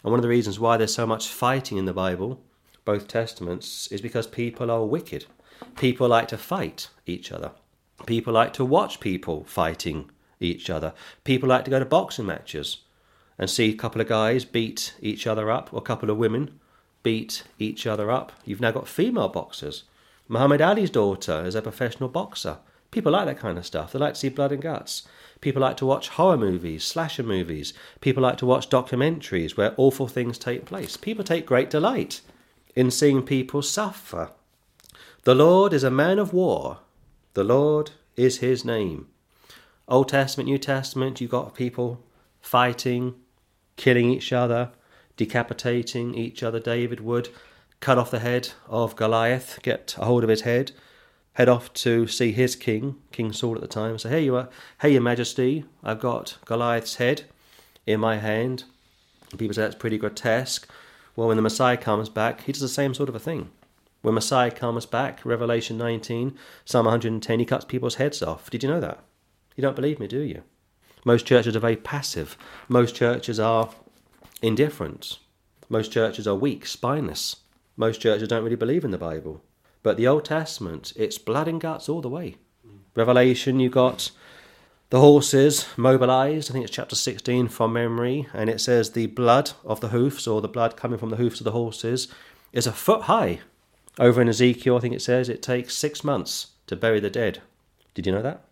And 0.02 0.12
one 0.12 0.18
of 0.18 0.22
the 0.22 0.30
reasons 0.30 0.58
why 0.58 0.78
there's 0.78 0.94
so 0.94 1.06
much 1.06 1.28
fighting 1.28 1.76
in 1.76 1.84
the 1.84 1.92
Bible, 1.92 2.40
both 2.86 3.06
Testaments, 3.06 3.86
is 3.88 4.00
because 4.00 4.26
people 4.26 4.70
are 4.70 4.86
wicked. 4.86 5.26
People 5.76 6.08
like 6.08 6.28
to 6.28 6.38
fight 6.38 6.88
each 7.04 7.30
other. 7.30 7.52
People 8.06 8.32
like 8.32 8.54
to 8.54 8.64
watch 8.64 9.00
people 9.00 9.44
fighting 9.44 10.10
each 10.40 10.70
other. 10.70 10.94
People 11.24 11.50
like 11.50 11.66
to 11.66 11.70
go 11.70 11.78
to 11.78 11.84
boxing 11.84 12.24
matches 12.24 12.78
and 13.38 13.50
see 13.50 13.70
a 13.70 13.76
couple 13.76 14.00
of 14.00 14.08
guys 14.08 14.46
beat 14.46 14.94
each 15.02 15.26
other 15.26 15.50
up, 15.50 15.74
or 15.74 15.78
a 15.78 15.82
couple 15.82 16.08
of 16.08 16.16
women 16.16 16.58
beat 17.02 17.42
each 17.58 17.86
other 17.86 18.10
up. 18.10 18.32
You've 18.46 18.62
now 18.62 18.70
got 18.70 18.88
female 18.88 19.28
boxers 19.28 19.84
Muhammad 20.28 20.60
Ali's 20.60 20.90
daughter 20.90 21.44
is 21.44 21.54
a 21.54 21.62
professional 21.62 22.08
boxer. 22.08 22.58
People 22.90 23.12
like 23.12 23.26
that 23.26 23.38
kind 23.38 23.58
of 23.58 23.66
stuff. 23.66 23.92
They 23.92 23.98
like 24.00 24.14
to 24.14 24.20
see 24.20 24.28
blood 24.28 24.50
and 24.50 24.60
guts. 24.60 25.06
People 25.40 25.62
like 25.62 25.76
to 25.76 25.86
watch 25.86 26.08
horror 26.08 26.36
movies, 26.36 26.82
slasher 26.82 27.22
movies. 27.22 27.72
People 28.00 28.24
like 28.24 28.36
to 28.38 28.46
watch 28.46 28.68
documentaries 28.68 29.56
where 29.56 29.74
awful 29.76 30.08
things 30.08 30.36
take 30.36 30.64
place. 30.64 30.96
People 30.96 31.22
take 31.22 31.46
great 31.46 31.70
delight 31.70 32.22
in 32.76 32.90
seeing 32.90 33.22
people 33.22 33.62
suffer. 33.62 34.30
The 35.24 35.34
Lord 35.34 35.72
is 35.72 35.82
a 35.82 35.90
man 35.90 36.20
of 36.20 36.32
war. 36.32 36.78
The 37.34 37.42
Lord 37.42 37.92
is 38.14 38.38
his 38.38 38.64
name. 38.64 39.08
Old 39.88 40.10
Testament, 40.10 40.48
New 40.48 40.58
Testament, 40.58 41.20
you've 41.20 41.30
got 41.30 41.54
people 41.54 42.04
fighting, 42.40 43.14
killing 43.76 44.10
each 44.10 44.32
other, 44.32 44.70
decapitating 45.16 46.14
each 46.14 46.42
other. 46.42 46.60
David 46.60 47.00
would 47.00 47.30
cut 47.80 47.98
off 47.98 48.10
the 48.10 48.20
head 48.20 48.50
of 48.68 48.94
Goliath, 48.94 49.58
get 49.62 49.96
a 49.98 50.04
hold 50.04 50.22
of 50.22 50.30
his 50.30 50.42
head, 50.42 50.72
head 51.34 51.48
off 51.48 51.72
to 51.74 52.06
see 52.06 52.32
his 52.32 52.56
king, 52.56 52.96
King 53.12 53.32
Saul 53.32 53.54
at 53.54 53.60
the 53.60 53.68
time, 53.68 53.98
say, 53.98 54.10
Hey, 54.10 54.24
you 54.24 54.36
are, 54.36 54.48
hey, 54.80 54.92
your 54.92 55.02
majesty, 55.02 55.64
I've 55.82 56.00
got 56.00 56.38
Goliath's 56.44 56.96
head 56.96 57.24
in 57.86 58.00
my 58.00 58.18
hand. 58.18 58.64
And 59.30 59.38
people 59.38 59.54
say 59.54 59.62
that's 59.62 59.74
pretty 59.74 59.98
grotesque. 59.98 60.68
Well, 61.16 61.28
when 61.28 61.36
the 61.36 61.42
Messiah 61.42 61.78
comes 61.78 62.08
back, 62.08 62.42
he 62.42 62.52
does 62.52 62.60
the 62.60 62.68
same 62.68 62.94
sort 62.94 63.08
of 63.08 63.14
a 63.14 63.18
thing. 63.18 63.50
When 64.02 64.14
Messiah 64.14 64.50
comes 64.50 64.86
back, 64.86 65.24
Revelation 65.24 65.78
19, 65.78 66.36
Psalm 66.64 66.84
110, 66.84 67.38
he 67.40 67.44
cuts 67.44 67.64
people's 67.64 67.96
heads 67.96 68.22
off. 68.22 68.50
Did 68.50 68.62
you 68.62 68.68
know 68.68 68.80
that? 68.80 69.02
You 69.56 69.62
don't 69.62 69.74
believe 69.74 69.98
me, 69.98 70.06
do 70.06 70.20
you? 70.20 70.42
Most 71.04 71.26
churches 71.26 71.56
are 71.56 71.60
very 71.60 71.76
passive. 71.76 72.36
Most 72.68 72.94
churches 72.94 73.40
are 73.40 73.70
indifferent. 74.42 75.18
Most 75.68 75.90
churches 75.90 76.26
are 76.28 76.34
weak, 76.34 76.66
spineless. 76.66 77.36
Most 77.76 78.00
churches 78.00 78.28
don't 78.28 78.44
really 78.44 78.54
believe 78.54 78.84
in 78.84 78.90
the 78.90 78.98
Bible. 78.98 79.42
But 79.82 79.96
the 79.96 80.06
Old 80.06 80.24
Testament, 80.24 80.92
it's 80.96 81.18
blood 81.18 81.48
and 81.48 81.60
guts 81.60 81.88
all 81.88 82.00
the 82.00 82.08
way. 82.08 82.36
Revelation, 82.94 83.60
you 83.60 83.70
got 83.70 84.10
the 84.90 85.00
horses 85.00 85.66
mobilized. 85.76 86.50
I 86.50 86.52
think 86.52 86.64
it's 86.64 86.74
chapter 86.74 86.96
16 86.96 87.48
from 87.48 87.72
memory, 87.72 88.28
and 88.32 88.48
it 88.48 88.60
says 88.60 88.90
the 88.90 89.06
blood 89.06 89.52
of 89.64 89.80
the 89.80 89.88
hoofs, 89.88 90.26
or 90.26 90.40
the 90.40 90.48
blood 90.48 90.76
coming 90.76 90.98
from 90.98 91.10
the 91.10 91.16
hoofs 91.16 91.40
of 91.40 91.44
the 91.44 91.52
horses, 91.52 92.08
is 92.52 92.66
a 92.66 92.72
foot 92.72 93.02
high. 93.02 93.40
Over 93.98 94.20
in 94.20 94.28
Ezekiel, 94.28 94.76
I 94.76 94.80
think 94.80 94.94
it 94.94 95.02
says 95.02 95.28
it 95.28 95.42
takes 95.42 95.76
six 95.76 96.04
months 96.04 96.48
to 96.66 96.76
bury 96.76 97.00
the 97.00 97.10
dead. 97.10 97.42
Did 97.94 98.06
you 98.06 98.12
know 98.12 98.22
that? 98.22 98.44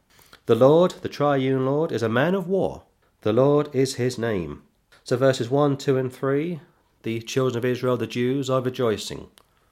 The 0.46 0.54
Lord, 0.54 0.92
the 1.02 1.08
triune 1.08 1.66
Lord, 1.66 1.92
is 1.92 2.02
a 2.02 2.08
man 2.08 2.34
of 2.34 2.48
war. 2.48 2.82
The 3.22 3.32
Lord 3.32 3.74
is 3.74 3.94
his 3.94 4.18
name. 4.18 4.62
So 5.04 5.16
verses 5.16 5.50
1, 5.50 5.76
2, 5.76 5.96
and 5.96 6.12
3 6.12 6.60
the 7.04 7.20
children 7.20 7.58
of 7.58 7.64
Israel, 7.64 7.96
the 7.96 8.06
Jews, 8.06 8.50
are 8.50 8.60
rejoicing. 8.60 9.28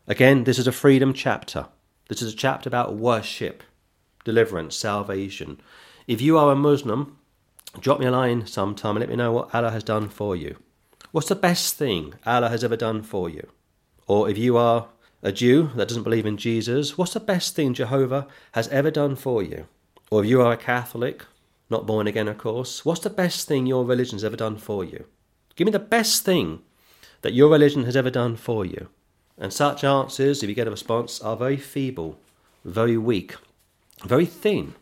Again, 0.06 0.44
this 0.44 0.58
is 0.58 0.66
a 0.66 0.72
freedom 0.72 1.12
chapter. 1.12 1.66
This 2.08 2.22
is 2.22 2.34
a 2.34 2.36
chapter 2.36 2.68
about 2.68 2.94
worship, 2.94 3.62
deliverance, 4.24 4.76
salvation. 4.76 5.60
If 6.06 6.20
you 6.20 6.36
are 6.36 6.52
a 6.52 6.56
Muslim, 6.56 7.16
drop 7.78 8.00
me 8.00 8.06
a 8.06 8.10
line 8.10 8.46
sometime 8.46 8.96
and 8.96 9.00
let 9.00 9.08
me 9.08 9.16
know 9.16 9.32
what 9.32 9.54
Allah 9.54 9.70
has 9.70 9.84
done 9.84 10.08
for 10.08 10.34
you. 10.34 10.56
What's 11.12 11.28
the 11.28 11.36
best 11.36 11.76
thing 11.76 12.14
Allah 12.26 12.48
has 12.48 12.64
ever 12.64 12.76
done 12.76 13.02
for 13.02 13.28
you? 13.28 13.48
Or 14.06 14.28
if 14.28 14.36
you 14.36 14.56
are 14.56 14.88
a 15.22 15.30
Jew 15.30 15.70
that 15.76 15.88
doesn't 15.88 16.02
believe 16.02 16.26
in 16.26 16.36
Jesus, 16.36 16.98
what's 16.98 17.14
the 17.14 17.20
best 17.20 17.54
thing 17.54 17.74
Jehovah 17.74 18.26
has 18.52 18.68
ever 18.68 18.90
done 18.90 19.14
for 19.14 19.42
you? 19.42 19.66
Or 20.10 20.24
if 20.24 20.28
you 20.28 20.42
are 20.42 20.52
a 20.52 20.56
Catholic, 20.56 21.24
not 21.70 21.86
born 21.86 22.06
again, 22.06 22.28
of 22.28 22.38
course, 22.38 22.84
what's 22.84 23.00
the 23.00 23.10
best 23.10 23.46
thing 23.46 23.66
your 23.66 23.84
religion 23.84 24.16
has 24.16 24.24
ever 24.24 24.36
done 24.36 24.56
for 24.56 24.84
you? 24.84 25.04
Give 25.54 25.66
me 25.66 25.70
the 25.72 25.78
best 25.78 26.24
thing 26.24 26.62
that 27.20 27.34
your 27.34 27.50
religion 27.50 27.84
has 27.84 27.96
ever 27.96 28.10
done 28.10 28.36
for 28.36 28.66
you. 28.66 28.88
And 29.38 29.52
such 29.52 29.84
answers, 29.84 30.42
if 30.42 30.48
you 30.48 30.54
get 30.54 30.66
a 30.66 30.70
response, 30.70 31.20
are 31.20 31.36
very 31.36 31.56
feeble, 31.56 32.18
very 32.64 32.96
weak, 32.96 33.36
very 34.04 34.26
thin. 34.26 34.74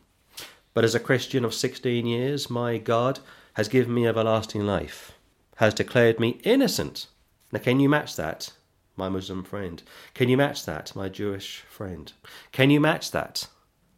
But 0.72 0.84
as 0.84 0.94
a 0.94 1.00
Christian 1.00 1.44
of 1.44 1.54
16 1.54 2.06
years, 2.06 2.48
my 2.48 2.78
God 2.78 3.18
has 3.54 3.68
given 3.68 3.92
me 3.92 4.06
everlasting 4.06 4.66
life, 4.66 5.12
has 5.56 5.74
declared 5.74 6.20
me 6.20 6.40
innocent. 6.44 7.08
Now, 7.52 7.58
can 7.58 7.80
you 7.80 7.88
match 7.88 8.14
that, 8.16 8.52
my 8.96 9.08
Muslim 9.08 9.42
friend? 9.42 9.82
Can 10.14 10.28
you 10.28 10.36
match 10.36 10.64
that, 10.66 10.94
my 10.94 11.08
Jewish 11.08 11.64
friend? 11.68 12.12
Can 12.52 12.70
you 12.70 12.80
match 12.80 13.10
that, 13.10 13.48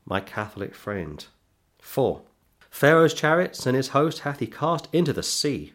my 0.07 0.21
Catholic 0.21 0.75
friend? 0.75 1.26
4. 1.81 2.23
Pharaoh's 2.71 3.12
chariots 3.12 3.67
and 3.67 3.76
his 3.76 3.88
host 3.88 4.21
hath 4.21 4.38
he 4.38 4.47
cast 4.47 4.88
into 4.95 5.12
the 5.12 5.23
sea. 5.23 5.75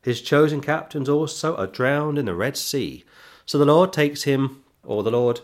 His 0.00 0.22
chosen 0.22 0.60
captains 0.60 1.08
also 1.08 1.56
are 1.56 1.66
drowned 1.66 2.18
in 2.18 2.26
the 2.26 2.34
Red 2.34 2.56
Sea. 2.56 3.04
So 3.44 3.58
the 3.58 3.64
Lord 3.64 3.92
takes 3.92 4.22
him, 4.22 4.62
or 4.84 5.02
the 5.02 5.10
Lord, 5.10 5.40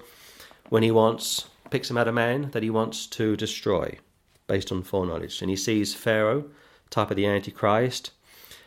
when 0.69 0.85
he 0.85 0.93
wants, 0.93 1.49
picks 1.71 1.91
him 1.91 1.99
out 1.99 2.07
a 2.07 2.13
man 2.13 2.51
that 2.53 2.63
he 2.63 2.71
wants 2.71 3.09
to 3.09 3.37
destroy, 3.37 3.99
based 4.47 4.73
on 4.73 4.83
foreknowledge. 4.83 5.41
And 5.41 5.51
he 5.51 5.57
sees 5.57 5.95
Pharaoh, 5.95 6.45
type 6.91 7.11
of 7.11 7.17
the 7.17 7.27
Antichrist. 7.27 8.11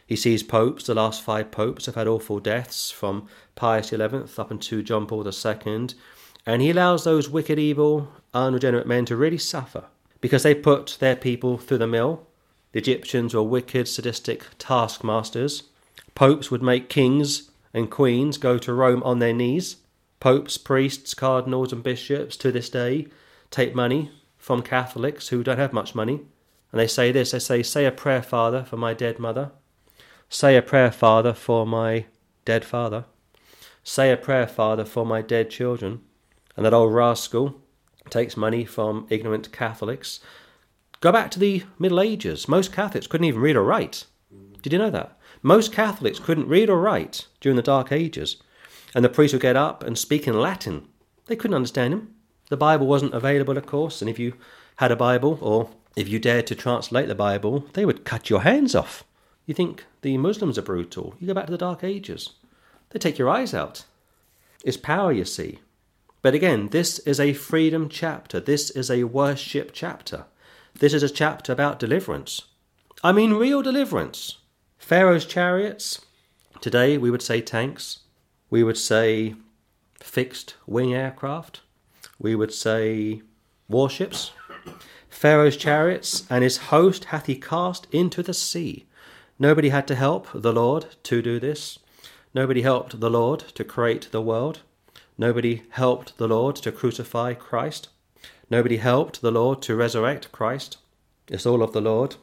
He 0.05 0.15
sees 0.15 0.44
popes. 0.44 0.86
The 0.86 0.94
last 0.94 1.22
five 1.22 1.51
popes 1.51 1.86
have 1.86 1.96
had 1.96 2.08
awful 2.08 2.39
deaths, 2.39 2.91
from 2.91 3.27
Pius 3.55 3.89
XI 3.89 4.01
up 4.01 4.51
until 4.51 4.82
John 4.82 5.08
Paul 5.08 5.27
II. 5.27 5.88
And 6.46 6.62
he 6.62 6.70
allows 6.70 7.03
those 7.03 7.29
wicked, 7.29 7.58
evil, 7.58 8.12
unregenerate 8.34 8.88
men 8.88 9.05
to 9.05 9.15
really 9.15 9.38
suffer 9.38 9.86
because 10.22 10.44
they 10.44 10.55
put 10.55 10.98
their 11.00 11.15
people 11.15 11.58
through 11.58 11.79
the 11.79 11.88
mill. 11.88 12.27
The 12.72 12.79
Egyptians 12.79 13.34
were 13.34 13.44
wicked, 13.44 13.88
sadistic 13.88 14.46
taskmasters. 14.58 15.63
Popes 16.13 16.51
would 16.51 16.62
make 16.62 16.89
kings 16.89 17.51
and 17.74 17.89
queens 17.89 18.38
go 18.38 18.58
to 18.58 18.74
Rome 18.74 19.03
on 19.03 19.20
their 19.20 19.34
knees. 19.34 19.77
Popes, 20.20 20.58
priests, 20.58 21.13
cardinals, 21.13 21.74
and 21.74 21.84
bishops 21.84 22.38
to 22.38 22.51
this 22.51 22.70
day 22.70 23.08
take 23.51 23.75
money 23.75 24.12
from 24.45 24.61
Catholics 24.61 25.29
who 25.29 25.43
don't 25.43 25.57
have 25.57 25.73
much 25.73 25.95
money. 25.95 26.21
And 26.71 26.79
they 26.79 26.85
say 26.85 27.11
this 27.11 27.31
they 27.31 27.39
say, 27.39 27.63
Say 27.63 27.85
a 27.87 27.91
prayer, 27.91 28.21
Father, 28.21 28.63
for 28.63 28.77
my 28.77 28.93
dead 28.93 29.17
mother. 29.17 29.49
Say 30.29 30.55
a 30.55 30.61
prayer, 30.61 30.91
Father, 30.91 31.33
for 31.33 31.65
my 31.65 32.05
dead 32.45 32.63
father. 32.63 33.05
Say 33.83 34.11
a 34.11 34.17
prayer, 34.17 34.45
Father, 34.45 34.85
for 34.85 35.03
my 35.03 35.23
dead 35.23 35.49
children. 35.49 36.01
And 36.55 36.63
that 36.63 36.75
old 36.75 36.93
rascal 36.93 37.59
takes 38.11 38.37
money 38.37 38.65
from 38.65 39.07
ignorant 39.09 39.51
Catholics. 39.51 40.19
Go 41.01 41.11
back 41.11 41.31
to 41.31 41.39
the 41.39 41.63
Middle 41.79 41.99
Ages. 41.99 42.47
Most 42.47 42.71
Catholics 42.71 43.07
couldn't 43.07 43.25
even 43.25 43.41
read 43.41 43.55
or 43.55 43.63
write. 43.63 44.05
Did 44.61 44.73
you 44.73 44.77
know 44.77 44.91
that? 44.91 45.17
Most 45.41 45.73
Catholics 45.73 46.19
couldn't 46.19 46.47
read 46.47 46.69
or 46.69 46.79
write 46.79 47.25
during 47.41 47.55
the 47.55 47.63
Dark 47.63 47.91
Ages, 47.91 48.37
and 48.93 49.03
the 49.03 49.09
priest 49.09 49.33
would 49.33 49.41
get 49.41 49.55
up 49.55 49.81
and 49.81 49.97
speak 49.97 50.27
in 50.27 50.39
Latin. 50.39 50.87
They 51.25 51.35
couldn't 51.35 51.55
understand 51.55 51.95
him. 51.95 52.14
The 52.49 52.57
Bible 52.57 52.87
wasn't 52.87 53.13
available, 53.13 53.57
of 53.57 53.65
course, 53.65 54.01
and 54.01 54.09
if 54.09 54.19
you 54.19 54.33
had 54.77 54.91
a 54.91 54.95
Bible 54.95 55.39
or 55.41 55.69
if 55.95 56.07
you 56.07 56.19
dared 56.19 56.47
to 56.47 56.55
translate 56.55 57.07
the 57.07 57.15
Bible, 57.15 57.65
they 57.73 57.85
would 57.85 58.05
cut 58.05 58.29
your 58.29 58.41
hands 58.41 58.75
off. 58.75 59.03
You 59.45 59.53
think 59.53 59.85
the 60.01 60.17
Muslims 60.17 60.57
are 60.57 60.63
brutal. 60.63 61.15
You 61.19 61.27
go 61.27 61.33
back 61.33 61.45
to 61.45 61.51
the 61.51 61.57
Dark 61.57 61.83
Ages. 61.83 62.31
They 62.89 62.99
take 62.99 63.17
your 63.17 63.29
eyes 63.29 63.53
out. 63.53 63.85
It's 64.63 64.77
power, 64.77 65.11
you 65.11 65.25
see. 65.25 65.59
But 66.21 66.33
again, 66.33 66.69
this 66.69 66.99
is 66.99 67.19
a 67.19 67.33
freedom 67.33 67.87
chapter. 67.87 68.39
This 68.39 68.71
is 68.71 68.89
a 68.89 69.03
worship 69.03 69.71
chapter. 69.73 70.25
This 70.79 70.93
is 70.93 71.03
a 71.03 71.09
chapter 71.09 71.53
about 71.53 71.79
deliverance. 71.79 72.41
I 73.03 73.11
mean, 73.11 73.33
real 73.33 73.61
deliverance. 73.61 74.37
Pharaoh's 74.77 75.25
chariots, 75.25 76.01
today 76.61 76.97
we 76.97 77.11
would 77.11 77.21
say 77.21 77.41
tanks, 77.41 77.99
we 78.49 78.63
would 78.63 78.77
say 78.77 79.35
fixed 79.99 80.55
wing 80.65 80.93
aircraft, 80.93 81.61
we 82.19 82.36
would 82.36 82.53
say 82.53 83.22
warships. 83.67 84.31
Pharaoh's 85.10 85.57
chariots 85.57 86.25
and 86.29 86.43
his 86.43 86.57
host 86.57 87.05
hath 87.05 87.25
he 87.25 87.36
cast 87.36 87.88
into 87.91 88.22
the 88.22 88.34
sea. 88.34 88.86
Nobody 89.39 89.69
had 89.69 89.88
to 89.88 89.95
help 89.95 90.27
the 90.34 90.53
Lord 90.53 90.95
to 91.03 91.22
do 91.22 91.39
this. 91.39 91.79
Nobody 92.34 92.62
helped 92.62 93.00
the 93.00 93.10
Lord 93.10 93.39
to 93.55 93.63
create 93.63 94.10
the 94.12 94.22
world. 94.22 94.60
Nobody 95.17 95.63
helped 95.69 96.17
the 96.17 96.27
Lord 96.27 96.57
to 96.57 96.72
crucify 96.72 97.34
Christ. 97.34 97.89
Nobody 98.50 98.77
helped 98.77 99.22
the 99.22 99.31
Lord 99.31 99.62
to 99.63 99.75
resurrect 99.75 100.31
Christ. 100.31 100.77
It's 101.29 101.45
all 101.45 101.63
of 101.63 101.74
the 101.74 101.81
Lord. 101.81 102.17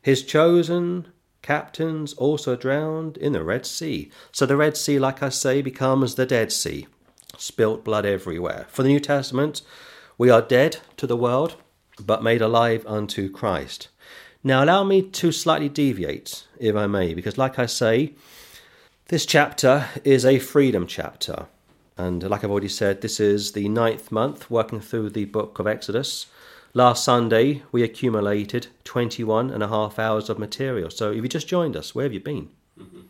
His 0.00 0.24
chosen 0.24 1.06
captains 1.42 2.14
also 2.14 2.56
drowned 2.56 3.16
in 3.16 3.32
the 3.32 3.44
Red 3.44 3.66
Sea. 3.66 4.10
So 4.32 4.46
the 4.46 4.56
Red 4.56 4.76
Sea, 4.76 4.98
like 4.98 5.22
I 5.22 5.28
say, 5.28 5.60
becomes 5.62 6.14
the 6.14 6.26
Dead 6.26 6.50
Sea. 6.52 6.86
Spilt 7.36 7.84
blood 7.84 8.06
everywhere. 8.06 8.66
For 8.68 8.82
the 8.82 8.88
New 8.88 9.00
Testament, 9.00 9.62
we 10.18 10.30
are 10.30 10.42
dead 10.42 10.78
to 10.96 11.06
the 11.06 11.16
world, 11.16 11.56
but 12.00 12.22
made 12.22 12.42
alive 12.42 12.84
unto 12.86 13.30
Christ. 13.30 13.88
Now, 14.44 14.64
allow 14.64 14.84
me 14.84 15.02
to 15.02 15.32
slightly 15.32 15.68
deviate, 15.68 16.46
if 16.58 16.74
I 16.74 16.86
may, 16.86 17.14
because, 17.14 17.38
like 17.38 17.58
I 17.58 17.66
say, 17.66 18.14
this 19.06 19.26
chapter 19.26 19.88
is 20.04 20.24
a 20.24 20.38
freedom 20.38 20.86
chapter. 20.86 21.46
And 21.96 22.28
like 22.28 22.42
I've 22.42 22.50
already 22.50 22.68
said, 22.68 23.00
this 23.00 23.20
is 23.20 23.52
the 23.52 23.68
ninth 23.68 24.10
month 24.10 24.50
working 24.50 24.80
through 24.80 25.10
the 25.10 25.26
book 25.26 25.58
of 25.58 25.66
Exodus. 25.66 26.26
Last 26.74 27.04
Sunday, 27.04 27.62
we 27.70 27.82
accumulated 27.82 28.68
21 28.84 29.50
and 29.50 29.62
a 29.62 29.68
half 29.68 29.98
hours 29.98 30.30
of 30.30 30.38
material. 30.38 30.90
So 30.90 31.12
if 31.12 31.22
you 31.22 31.28
just 31.28 31.46
joined 31.46 31.76
us, 31.76 31.94
where 31.94 32.04
have 32.04 32.14
you 32.14 32.20
been? 32.20 32.48
Mm-hmm. 32.80 33.00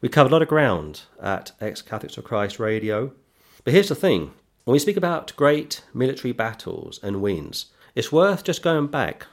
We 0.00 0.08
covered 0.08 0.30
a 0.30 0.32
lot 0.32 0.42
of 0.42 0.48
ground 0.48 1.02
at 1.22 1.52
Ex 1.60 1.80
Catholics 1.80 2.18
of 2.18 2.24
Christ 2.24 2.58
Radio. 2.58 3.12
But 3.64 3.72
here's 3.72 3.88
the 3.88 3.94
thing 3.94 4.32
when 4.64 4.74
we 4.74 4.78
speak 4.78 4.98
about 4.98 5.34
great 5.36 5.82
military 5.94 6.32
battles 6.32 7.00
and 7.02 7.22
wins, 7.22 7.66
it's 7.94 8.12
worth 8.12 8.44
just 8.44 8.62
going 8.62 8.88
back 8.88 9.26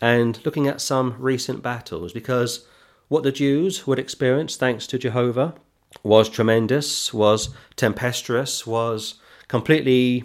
and 0.00 0.42
looking 0.46 0.66
at 0.66 0.80
some 0.80 1.16
recent 1.18 1.62
battles 1.62 2.14
because 2.14 2.66
what 3.08 3.24
the 3.24 3.32
Jews 3.32 3.86
would 3.86 3.98
experience 3.98 4.56
thanks 4.56 4.86
to 4.86 4.98
Jehovah 4.98 5.54
was 6.02 6.30
tremendous, 6.30 7.12
was 7.12 7.50
tempestuous, 7.76 8.66
was 8.66 9.16
completely 9.48 10.24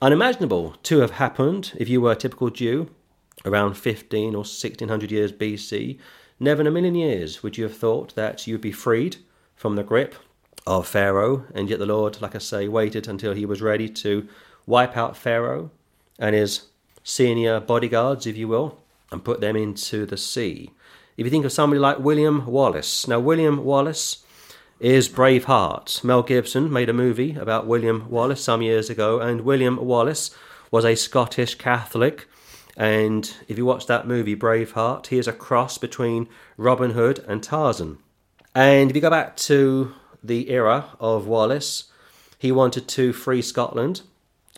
unimaginable 0.00 0.76
to 0.84 1.00
have 1.00 1.12
happened 1.12 1.72
if 1.76 1.90
you 1.90 2.00
were 2.00 2.12
a 2.12 2.16
typical 2.16 2.48
Jew 2.48 2.88
around 3.44 3.74
15 3.74 4.34
or 4.34 4.38
1600 4.38 5.10
years 5.10 5.32
BC. 5.32 5.98
Never 6.40 6.62
in 6.62 6.66
a 6.66 6.70
million 6.70 6.94
years 6.94 7.42
would 7.42 7.58
you 7.58 7.64
have 7.64 7.76
thought 7.76 8.14
that 8.14 8.46
you'd 8.46 8.62
be 8.62 8.72
freed 8.72 9.18
from 9.54 9.76
the 9.76 9.82
grip 9.82 10.14
of 10.66 10.86
Pharaoh, 10.86 11.44
and 11.54 11.68
yet 11.68 11.78
the 11.78 11.86
Lord, 11.86 12.20
like 12.20 12.34
I 12.34 12.38
say, 12.38 12.68
waited 12.68 13.08
until 13.08 13.34
he 13.34 13.46
was 13.46 13.62
ready 13.62 13.88
to 13.88 14.28
wipe 14.66 14.96
out 14.96 15.16
Pharaoh 15.16 15.70
and 16.18 16.34
his 16.34 16.66
senior 17.02 17.60
bodyguards, 17.60 18.26
if 18.26 18.36
you 18.36 18.48
will, 18.48 18.80
and 19.10 19.24
put 19.24 19.40
them 19.40 19.56
into 19.56 20.06
the 20.06 20.16
sea. 20.16 20.70
If 21.16 21.26
you 21.26 21.30
think 21.30 21.44
of 21.44 21.52
somebody 21.52 21.80
like 21.80 21.98
William 21.98 22.46
Wallace, 22.46 23.06
now 23.06 23.20
William 23.20 23.64
Wallace 23.64 24.24
is 24.80 25.08
Braveheart. 25.08 26.02
Mel 26.02 26.22
Gibson 26.22 26.72
made 26.72 26.88
a 26.88 26.94
movie 26.94 27.34
about 27.34 27.66
William 27.66 28.08
Wallace 28.08 28.42
some 28.42 28.62
years 28.62 28.88
ago, 28.88 29.20
and 29.20 29.42
William 29.42 29.76
Wallace 29.76 30.30
was 30.70 30.84
a 30.84 30.94
Scottish 30.94 31.56
Catholic. 31.56 32.28
And 32.76 33.32
if 33.48 33.58
you 33.58 33.66
watch 33.66 33.86
that 33.86 34.06
movie, 34.06 34.34
Braveheart, 34.34 35.08
he 35.08 35.18
is 35.18 35.28
a 35.28 35.32
cross 35.32 35.76
between 35.76 36.28
Robin 36.56 36.92
Hood 36.92 37.24
and 37.28 37.42
Tarzan. 37.42 37.98
And 38.54 38.90
if 38.90 38.96
you 38.96 39.02
go 39.02 39.10
back 39.10 39.36
to 39.36 39.92
the 40.22 40.50
era 40.50 40.86
of 41.00 41.26
Wallace, 41.26 41.84
he 42.38 42.52
wanted 42.52 42.88
to 42.88 43.12
free 43.12 43.42
Scotland 43.42 44.02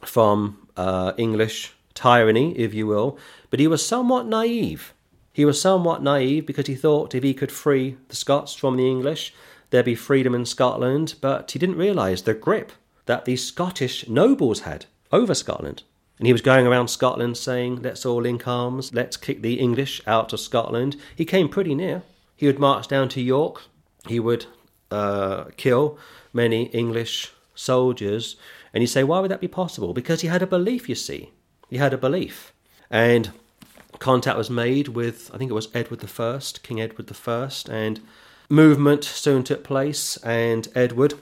from 0.03 0.69
uh, 0.77 1.13
English 1.17 1.73
tyranny, 1.95 2.57
if 2.59 2.75
you 2.75 2.87
will, 2.87 3.19
but 3.51 3.61
he 3.61 3.67
was 3.67 3.87
somewhat 3.87 4.27
naive. 4.27 4.93
He 5.33 5.45
was 5.45 5.61
somewhat 5.61 6.03
naive 6.03 6.47
because 6.47 6.67
he 6.67 6.75
thought 6.75 7.15
if 7.15 7.23
he 7.23 7.35
could 7.35 7.53
free 7.53 7.97
the 8.09 8.17
Scots 8.17 8.55
from 8.55 8.77
the 8.77 8.89
English, 8.89 9.35
there'd 9.71 9.85
be 9.85 9.95
freedom 9.95 10.35
in 10.35 10.47
Scotland, 10.47 11.15
but 11.21 11.51
he 11.51 11.59
didn't 11.59 11.77
realise 11.77 12.23
the 12.23 12.35
grip 12.35 12.73
that 13.07 13.25
the 13.25 13.37
Scottish 13.37 14.09
nobles 14.09 14.61
had 14.61 14.87
over 15.13 15.35
Scotland. 15.35 15.83
And 16.19 16.27
he 16.27 16.33
was 16.33 16.43
going 16.43 16.67
around 16.67 16.89
Scotland 16.89 17.37
saying, 17.37 17.83
let's 17.83 18.07
all 18.07 18.23
link 18.23 18.47
arms, 18.47 18.95
let's 18.95 19.17
kick 19.17 19.43
the 19.43 19.55
English 19.55 20.01
out 20.07 20.33
of 20.33 20.41
Scotland. 20.41 20.97
He 21.17 21.25
came 21.25 21.49
pretty 21.49 21.75
near. 21.75 22.03
He 22.37 22.47
would 22.47 22.59
march 22.59 22.89
down 22.89 23.09
to 23.11 23.21
York, 23.21 23.63
he 24.07 24.21
would 24.21 24.47
uh, 24.95 25.45
kill 25.57 25.99
many 26.33 26.61
English 26.83 27.33
soldiers. 27.55 28.37
And 28.73 28.83
you 28.83 28.87
say, 28.87 29.05
why 29.05 29.19
would 29.21 29.31
that 29.31 29.41
be 29.41 29.49
possible? 29.63 29.93
Because 29.93 30.21
he 30.23 30.29
had 30.29 30.43
a 30.43 30.47
belief, 30.57 30.89
you 30.89 30.95
see. 30.95 31.31
He 31.71 31.79
had 31.79 31.93
a 31.95 31.99
belief. 32.07 32.53
And 32.91 33.31
contact 33.99 34.37
was 34.39 34.51
made 34.51 34.89
with, 34.89 35.31
I 35.33 35.39
think 35.39 35.51
it 35.51 35.55
was 35.55 35.69
Edward 35.75 36.05
I, 36.05 36.41
King 36.63 36.81
Edward 36.81 37.11
I, 37.11 37.51
and 37.71 38.01
movement 38.49 39.05
soon 39.05 39.43
took 39.45 39.63
place. 39.65 40.17
And 40.19 40.69
Edward 40.75 41.15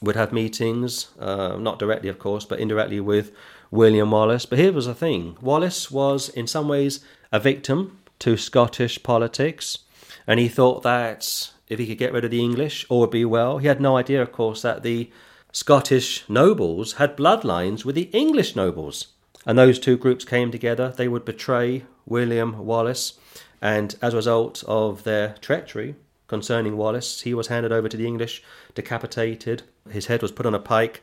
would 0.00 0.16
have 0.16 0.32
meetings, 0.32 1.08
uh, 1.18 1.56
not 1.56 1.78
directly, 1.78 2.08
of 2.08 2.18
course, 2.18 2.44
but 2.44 2.60
indirectly 2.60 3.00
with 3.00 3.32
William 3.70 4.10
Wallace. 4.10 4.46
But 4.46 4.58
here 4.58 4.72
was 4.72 4.86
the 4.86 4.94
thing 4.94 5.36
Wallace 5.40 5.90
was, 5.90 6.28
in 6.28 6.46
some 6.46 6.68
ways, 6.68 7.00
a 7.32 7.40
victim 7.40 7.98
to 8.20 8.36
Scottish 8.36 9.02
politics, 9.02 9.78
and 10.26 10.40
he 10.40 10.48
thought 10.48 10.82
that 10.82 11.50
if 11.68 11.78
he 11.78 11.86
could 11.86 11.98
get 11.98 12.12
rid 12.12 12.24
of 12.24 12.30
the 12.30 12.42
English, 12.42 12.86
all 12.88 13.00
would 13.00 13.10
be 13.10 13.24
well. 13.24 13.58
He 13.58 13.68
had 13.68 13.80
no 13.80 13.96
idea, 13.96 14.22
of 14.22 14.32
course, 14.32 14.62
that 14.62 14.82
the 14.82 15.10
Scottish 15.52 16.28
nobles 16.28 16.94
had 16.94 17.16
bloodlines 17.16 17.84
with 17.84 17.94
the 17.94 18.10
English 18.12 18.54
nobles. 18.54 19.08
And 19.46 19.58
those 19.58 19.78
two 19.78 19.96
groups 19.96 20.24
came 20.24 20.50
together. 20.50 20.92
They 20.96 21.08
would 21.08 21.24
betray 21.24 21.84
William 22.06 22.66
Wallace, 22.66 23.18
and 23.60 23.96
as 24.02 24.12
a 24.12 24.16
result 24.16 24.64
of 24.66 25.04
their 25.04 25.34
treachery 25.40 25.94
concerning 26.26 26.76
Wallace, 26.76 27.22
he 27.22 27.34
was 27.34 27.48
handed 27.48 27.72
over 27.72 27.88
to 27.88 27.96
the 27.96 28.06
English, 28.06 28.42
decapitated. 28.74 29.62
His 29.90 30.06
head 30.06 30.22
was 30.22 30.32
put 30.32 30.46
on 30.46 30.54
a 30.54 30.58
pike, 30.58 31.02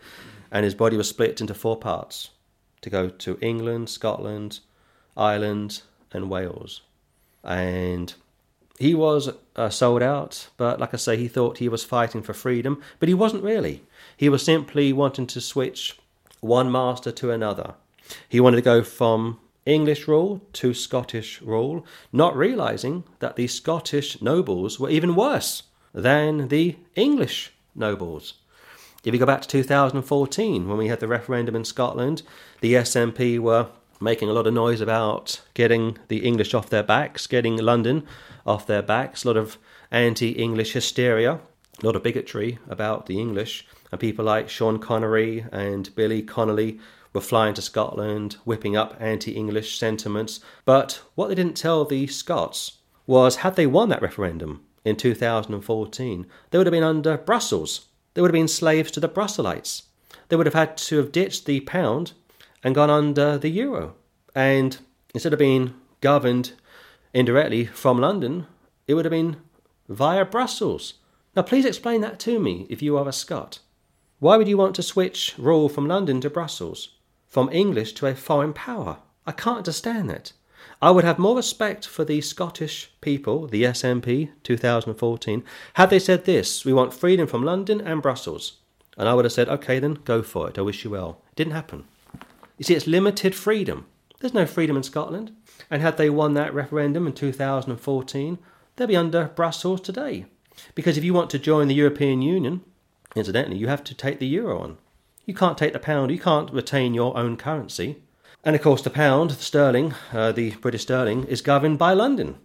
and 0.52 0.64
his 0.64 0.76
body 0.76 0.96
was 0.96 1.10
split 1.10 1.42
into 1.42 1.54
four 1.54 1.78
parts 1.78 2.30
to 2.82 2.90
go 2.90 3.10
to 3.10 3.38
England, 3.42 3.90
Scotland, 3.90 4.60
Ireland, 5.18 5.82
and 6.12 6.30
Wales. 6.30 6.82
And 7.44 8.14
he 8.80 8.94
was 8.94 9.30
uh, 9.56 9.70
sold 9.70 10.02
out, 10.02 10.50
but 10.58 10.80
like 10.80 10.94
I 10.94 10.98
say, 10.98 11.18
he 11.18 11.28
thought 11.28 11.60
he 11.60 11.70
was 11.70 11.84
fighting 11.84 12.22
for 12.22 12.34
freedom, 12.34 12.82
but 13.00 13.08
he 13.08 13.16
wasn't 13.16 13.44
really. 13.44 13.84
He 14.18 14.30
was 14.30 14.44
simply 14.44 14.92
wanting 14.92 15.28
to 15.28 15.42
switch 15.42 15.98
one 16.42 16.72
master 16.72 17.12
to 17.12 17.32
another. 17.32 17.76
He 18.28 18.40
wanted 18.40 18.58
to 18.58 18.62
go 18.62 18.84
from 18.84 19.40
English 19.66 20.08
rule 20.08 20.42
to 20.54 20.74
Scottish 20.74 21.42
rule, 21.42 21.86
not 22.12 22.36
realizing 22.36 23.04
that 23.20 23.36
the 23.36 23.48
Scottish 23.48 24.22
nobles 24.22 24.80
were 24.80 24.90
even 24.90 25.16
worse 25.16 25.64
than 25.94 26.50
the 26.50 26.76
English 26.96 27.52
nobles. 27.74 28.36
If 29.04 29.14
you 29.14 29.20
go 29.20 29.26
back 29.26 29.42
to 29.42 29.48
2014, 29.48 30.68
when 30.68 30.78
we 30.78 30.88
had 30.88 31.00
the 31.00 31.08
referendum 31.08 31.56
in 31.56 31.64
Scotland, 31.64 32.24
the 32.62 32.74
SNP 32.74 33.40
were 33.40 33.68
making 34.00 34.30
a 34.30 34.34
lot 34.34 34.48
of 34.48 34.54
noise 34.54 34.82
about 34.82 35.42
getting 35.54 35.98
the 36.08 36.26
English 36.26 36.54
off 36.54 36.70
their 36.70 36.84
backs, 36.84 37.28
getting 37.28 37.58
London 37.58 38.06
off 38.46 38.68
their 38.68 38.82
backs, 38.82 39.24
a 39.24 39.28
lot 39.28 39.38
of 39.38 39.58
anti 39.92 40.32
English 40.32 40.74
hysteria, 40.74 41.40
a 41.82 41.86
lot 41.86 41.96
of 41.96 42.04
bigotry 42.04 42.60
about 42.70 43.06
the 43.06 43.20
English, 43.20 43.68
and 43.92 44.00
people 44.00 44.26
like 44.26 44.50
Sean 44.50 44.80
Connery 44.80 45.46
and 45.52 45.94
Billy 45.96 46.22
Connolly 46.22 46.80
were 47.14 47.22
flying 47.22 47.54
to 47.54 47.62
Scotland, 47.62 48.38
whipping 48.44 48.76
up 48.76 48.96
anti 49.00 49.32
English 49.32 49.78
sentiments. 49.78 50.40
But 50.66 51.02
what 51.16 51.30
they 51.30 51.36
didn't 51.36 51.58
tell 51.58 51.86
the 51.86 52.08
Scots 52.08 52.80
was 53.08 53.38
had 53.38 53.56
they 53.56 53.68
won 53.68 53.90
that 53.90 54.02
referendum 54.02 54.66
in 54.84 54.96
2014, 54.96 56.26
they 56.50 56.58
would 56.58 56.68
have 56.68 56.72
been 56.72 56.84
under 56.84 57.18
Brussels 57.18 57.88
they 58.16 58.22
would 58.22 58.30
have 58.30 58.34
been 58.34 58.48
slaves 58.48 58.92
to 58.92 59.00
the 59.00 59.10
Brusselites. 59.10 59.84
They 60.30 60.36
would 60.36 60.48
have 60.48 60.56
had 60.56 60.78
to 60.78 60.98
have 60.98 61.12
ditched 61.12 61.46
the 61.46 61.60
pound 61.60 62.14
and 62.66 62.74
gone 62.74 62.90
under 62.90 63.38
the 63.38 63.50
euro. 63.50 63.94
And 64.34 64.78
instead 65.14 65.34
of 65.34 65.40
being 65.40 65.76
governed 66.02 66.54
indirectly 67.14 67.68
from 67.68 68.00
London, 68.00 68.48
it 68.88 68.96
would 68.96 69.06
have 69.06 69.12
been 69.12 69.38
via 69.88 70.26
Brussels. 70.26 70.96
Now, 71.36 71.44
please 71.44 71.64
explain 71.64 72.02
that 72.02 72.20
to 72.22 72.40
me 72.40 72.66
if 72.68 72.82
you 72.82 72.98
are 72.98 73.08
a 73.08 73.14
Scot. 73.14 73.60
Why 74.18 74.36
would 74.36 74.48
you 74.48 74.58
want 74.58 74.76
to 74.76 74.84
switch 74.84 75.36
rule 75.38 75.70
from 75.70 75.88
London 75.88 76.20
to 76.22 76.30
Brussels, 76.30 76.96
from 77.28 77.52
English 77.52 77.94
to 77.94 78.08
a 78.08 78.16
foreign 78.16 78.54
power? 78.54 78.98
I 79.28 79.32
can't 79.32 79.58
understand 79.58 80.10
that. 80.10 80.34
I 80.82 80.90
would 80.90 81.04
have 81.04 81.20
more 81.20 81.36
respect 81.36 81.86
for 81.86 82.04
the 82.04 82.20
Scottish 82.20 82.92
people, 83.00 83.48
the 83.48 83.64
SNP 83.64 84.32
2014, 84.42 85.44
had 85.76 85.92
they 85.92 86.00
said 86.00 86.26
this 86.26 86.66
we 86.66 86.74
want 86.74 86.96
freedom 86.96 87.28
from 87.28 87.44
London 87.44 87.80
and 87.80 88.02
Brussels. 88.02 88.54
And 88.98 89.08
I 89.08 89.14
would 89.14 89.26
have 89.26 89.34
said, 89.34 89.50
okay, 89.50 89.78
then 89.78 90.00
go 90.04 90.24
for 90.24 90.50
it. 90.50 90.58
I 90.58 90.62
wish 90.62 90.84
you 90.84 90.90
well. 90.90 91.22
It 91.30 91.36
didn't 91.36 91.54
happen. 91.54 91.86
You 92.58 92.64
see, 92.64 92.76
it's 92.76 92.88
limited 92.88 93.36
freedom. 93.36 93.86
There's 94.20 94.34
no 94.34 94.46
freedom 94.46 94.78
in 94.78 94.84
Scotland. 94.84 95.36
And 95.70 95.82
had 95.82 95.98
they 95.98 96.10
won 96.10 96.34
that 96.34 96.54
referendum 96.54 97.08
in 97.08 97.14
2014, 97.14 98.38
they'd 98.76 98.86
be 98.86 98.96
under 98.96 99.26
Brussels 99.26 99.82
today. 99.82 100.26
Because 100.74 100.98
if 100.98 101.04
you 101.04 101.14
want 101.14 101.30
to 101.32 101.40
join 101.40 101.68
the 101.68 101.76
European 101.76 102.22
Union, 102.22 102.62
incidentally, 103.16 103.58
you 103.58 103.68
have 103.68 103.84
to 103.84 103.94
take 103.94 104.20
the 104.20 104.28
euro 104.28 104.60
on. 104.60 104.78
You 105.26 105.34
can't 105.34 105.58
take 105.58 105.74
the 105.74 105.80
pound, 105.80 106.12
you 106.12 106.20
can't 106.20 106.52
retain 106.52 106.94
your 106.94 107.18
own 107.18 107.36
currency. 107.36 108.02
And 108.44 108.56
of 108.56 108.62
course, 108.62 108.84
the 108.84 108.90
pound, 108.90 109.32
the 109.32 109.44
sterling, 109.44 109.96
uh, 110.14 110.32
the 110.32 110.52
British 110.56 110.84
sterling, 110.84 111.26
is 111.26 111.42
governed 111.42 111.80
by 111.80 111.94
London. 111.94 112.38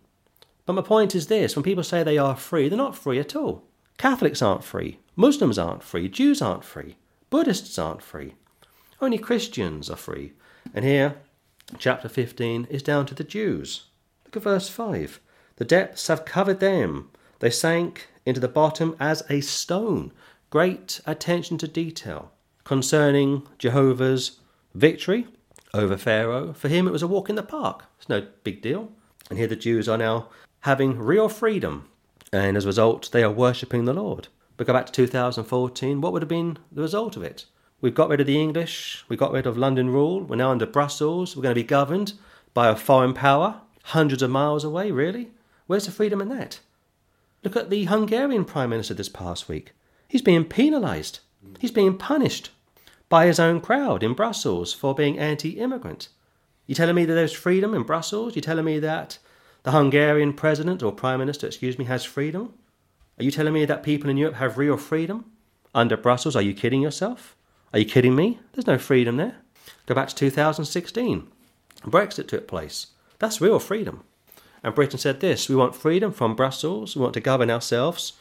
But 0.65 0.73
my 0.73 0.83
point 0.83 1.15
is 1.15 1.27
this 1.27 1.55
when 1.55 1.63
people 1.63 1.85
say 1.85 2.03
they 2.03 2.19
are 2.19 2.37
free, 2.37 2.69
they're 2.69 2.79
not 2.79 2.97
free 2.97 3.19
at 3.19 3.37
all. 3.37 3.65
Catholics 3.99 4.41
aren't 4.41 4.65
free, 4.65 4.99
Muslims 5.15 5.59
aren't 5.59 5.83
free, 5.83 6.09
Jews 6.09 6.41
aren't 6.41 6.65
free, 6.65 6.97
Buddhists 7.29 7.79
aren't 7.79 8.03
free. 8.03 8.35
Only 9.01 9.19
Christians 9.19 9.89
are 9.89 9.97
free. 9.97 10.33
And 10.75 10.85
here, 10.85 11.17
chapter 11.79 12.09
15 12.09 12.67
is 12.71 12.83
down 12.83 13.07
to 13.07 13.15
the 13.15 13.25
Jews. 13.25 13.85
Look 14.25 14.37
at 14.37 14.43
verse 14.43 14.69
5. 14.69 15.21
The 15.57 15.65
depths 15.65 16.09
have 16.09 16.25
covered 16.25 16.61
them, 16.61 17.11
they 17.41 17.51
sank 17.51 18.09
into 18.25 18.41
the 18.41 18.49
bottom 18.49 18.95
as 19.01 19.23
a 19.29 19.41
stone. 19.41 20.13
Great 20.51 21.01
attention 21.07 21.59
to 21.59 21.69
detail 21.69 22.33
concerning 22.65 23.47
Jehovah's 23.59 24.41
victory 24.75 25.27
over 25.73 25.97
Pharaoh. 25.97 26.53
For 26.53 26.69
him, 26.69 26.87
it 26.87 26.93
was 26.93 27.03
a 27.03 27.09
walk 27.09 27.29
in 27.31 27.37
the 27.37 27.43
park. 27.43 27.87
It's 27.99 28.09
no 28.09 28.27
big 28.45 28.63
deal. 28.63 28.93
And 29.29 29.39
here 29.39 29.49
the 29.49 29.57
Jews 29.57 29.89
are 29.89 29.99
now 29.99 30.29
having 30.61 30.99
real 30.99 31.29
freedom. 31.29 31.89
And 32.33 32.57
as 32.57 32.65
a 32.65 32.69
result, 32.69 33.11
they 33.13 33.23
are 33.23 33.31
worshipping 33.31 33.87
the 33.87 33.95
Lord. 33.95 34.29
But 34.57 34.67
go 34.67 34.73
back 34.73 34.87
to 34.87 34.93
2014, 34.93 36.01
what 36.01 36.13
would 36.13 36.23
have 36.23 36.29
been 36.29 36.59
the 36.71 36.83
result 36.83 37.17
of 37.17 37.23
it? 37.23 37.47
We've 37.81 37.95
got 37.95 38.11
rid 38.11 38.21
of 38.21 38.27
the 38.27 38.41
English, 38.41 39.05
we 39.09 39.17
got 39.17 39.33
rid 39.33 39.47
of 39.47 39.57
London 39.57 39.89
rule, 39.89 40.21
we're 40.23 40.37
now 40.37 40.51
under 40.51 40.67
Brussels, 40.67 41.35
we're 41.35 41.43
going 41.43 41.55
to 41.55 41.63
be 41.63 41.67
governed 41.67 42.13
by 42.53 42.69
a 42.69 42.77
foreign 42.77 43.15
power, 43.15 43.63
hundreds 43.85 44.23
of 44.23 44.31
miles 44.31 44.65
away, 44.65 44.91
really? 44.91 45.31
Where's 45.67 45.87
the 45.87 45.93
freedom 45.93 46.21
in 46.21 46.29
that? 46.29 46.61
Look 47.43 47.57
at 47.57 47.71
the 47.71 47.87
Hungarian 47.87 48.45
Prime 48.45 48.69
Minister 48.69 48.93
this 48.93 49.09
past 49.09 49.49
week. 49.49 49.73
He's 50.07 50.21
being 50.21 50.45
penalised, 50.45 51.21
he's 51.59 51.71
being 51.71 51.97
punished 51.97 52.51
by 53.09 53.25
his 53.25 53.41
own 53.41 53.61
crowd 53.61 54.03
in 54.03 54.13
Brussels 54.13 54.75
for 54.75 54.95
being 54.95 55.19
anti 55.19 55.59
immigrant. 55.59 56.11
You're 56.67 56.77
telling 56.77 56.97
me 56.97 57.07
that 57.07 57.15
there's 57.15 57.33
freedom 57.33 57.73
in 57.73 57.83
Brussels? 57.83 58.37
You're 58.37 58.43
telling 58.43 58.67
me 58.67 58.79
that 58.79 59.19
the 59.63 59.73
Hungarian 59.73 60.35
president 60.35 60.83
or 60.83 60.93
prime 60.93 61.19
minister, 61.19 61.47
excuse 61.47 61.79
me, 61.79 61.87
has 61.87 62.05
freedom? 62.05 62.53
Are 63.19 63.25
you 63.25 63.31
telling 63.31 63.55
me 63.55 63.65
that 63.65 63.83
people 63.83 64.11
in 64.11 64.19
Europe 64.19 64.37
have 64.37 64.59
real 64.59 64.77
freedom 64.77 65.33
under 65.75 65.97
Brussels? 65.97 66.37
Are 66.37 66.43
you 66.43 66.55
kidding 66.55 66.83
yourself? 66.83 67.37
Are 67.73 67.79
you 67.79 67.85
kidding 67.85 68.17
me? 68.17 68.41
There's 68.53 68.67
no 68.67 68.79
freedom 68.79 69.17
there. 69.17 69.37
Go 69.87 69.95
back 69.95 70.09
to 70.09 70.15
2016. 70.15 71.29
Brexit 71.83 72.29
took 72.29 72.49
place. 72.49 72.89
That's 73.19 73.41
real 73.41 73.59
freedom. 73.59 74.03
And 74.63 74.75
Britain 74.75 74.99
said 74.99 75.21
this 75.21 75.49
we 75.49 75.57
want 75.57 75.75
freedom 75.75 76.13
from 76.13 76.35
Brussels, 76.35 76.97
we 76.97 77.03
want 77.03 77.15
to 77.15 77.21
govern 77.21 77.51
ourselves. 77.51 78.15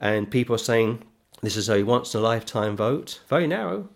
And 0.00 0.30
people 0.30 0.54
are 0.54 0.58
saying 0.58 1.02
this 1.42 1.56
is 1.56 1.68
a 1.68 1.82
once 1.82 2.14
in 2.14 2.20
a 2.20 2.22
lifetime 2.22 2.76
vote, 2.76 3.20
very 3.28 3.46
narrow, 3.46 3.88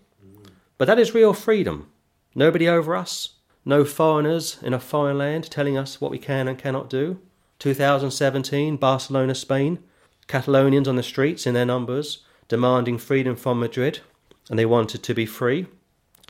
but 0.78 0.86
that 0.86 0.98
is 0.98 1.14
real 1.14 1.32
freedom. 1.32 1.88
Nobody 2.34 2.68
over 2.68 2.94
us, 2.94 3.36
no 3.64 3.84
foreigners 3.84 4.58
in 4.62 4.74
a 4.74 4.80
foreign 4.80 5.18
land 5.18 5.50
telling 5.50 5.78
us 5.78 6.00
what 6.00 6.10
we 6.10 6.18
can 6.18 6.48
and 6.48 6.58
cannot 6.58 6.90
do. 6.90 7.18
2017, 7.58 8.76
Barcelona, 8.76 9.34
Spain, 9.34 9.78
Catalonians 10.28 10.86
on 10.86 10.96
the 10.96 11.02
streets 11.02 11.46
in 11.46 11.54
their 11.54 11.64
numbers, 11.64 12.24
demanding 12.48 12.98
freedom 12.98 13.36
from 13.36 13.58
Madrid, 13.58 14.00
and 14.50 14.58
they 14.58 14.66
wanted 14.66 15.02
to 15.02 15.14
be 15.14 15.26
free. 15.26 15.66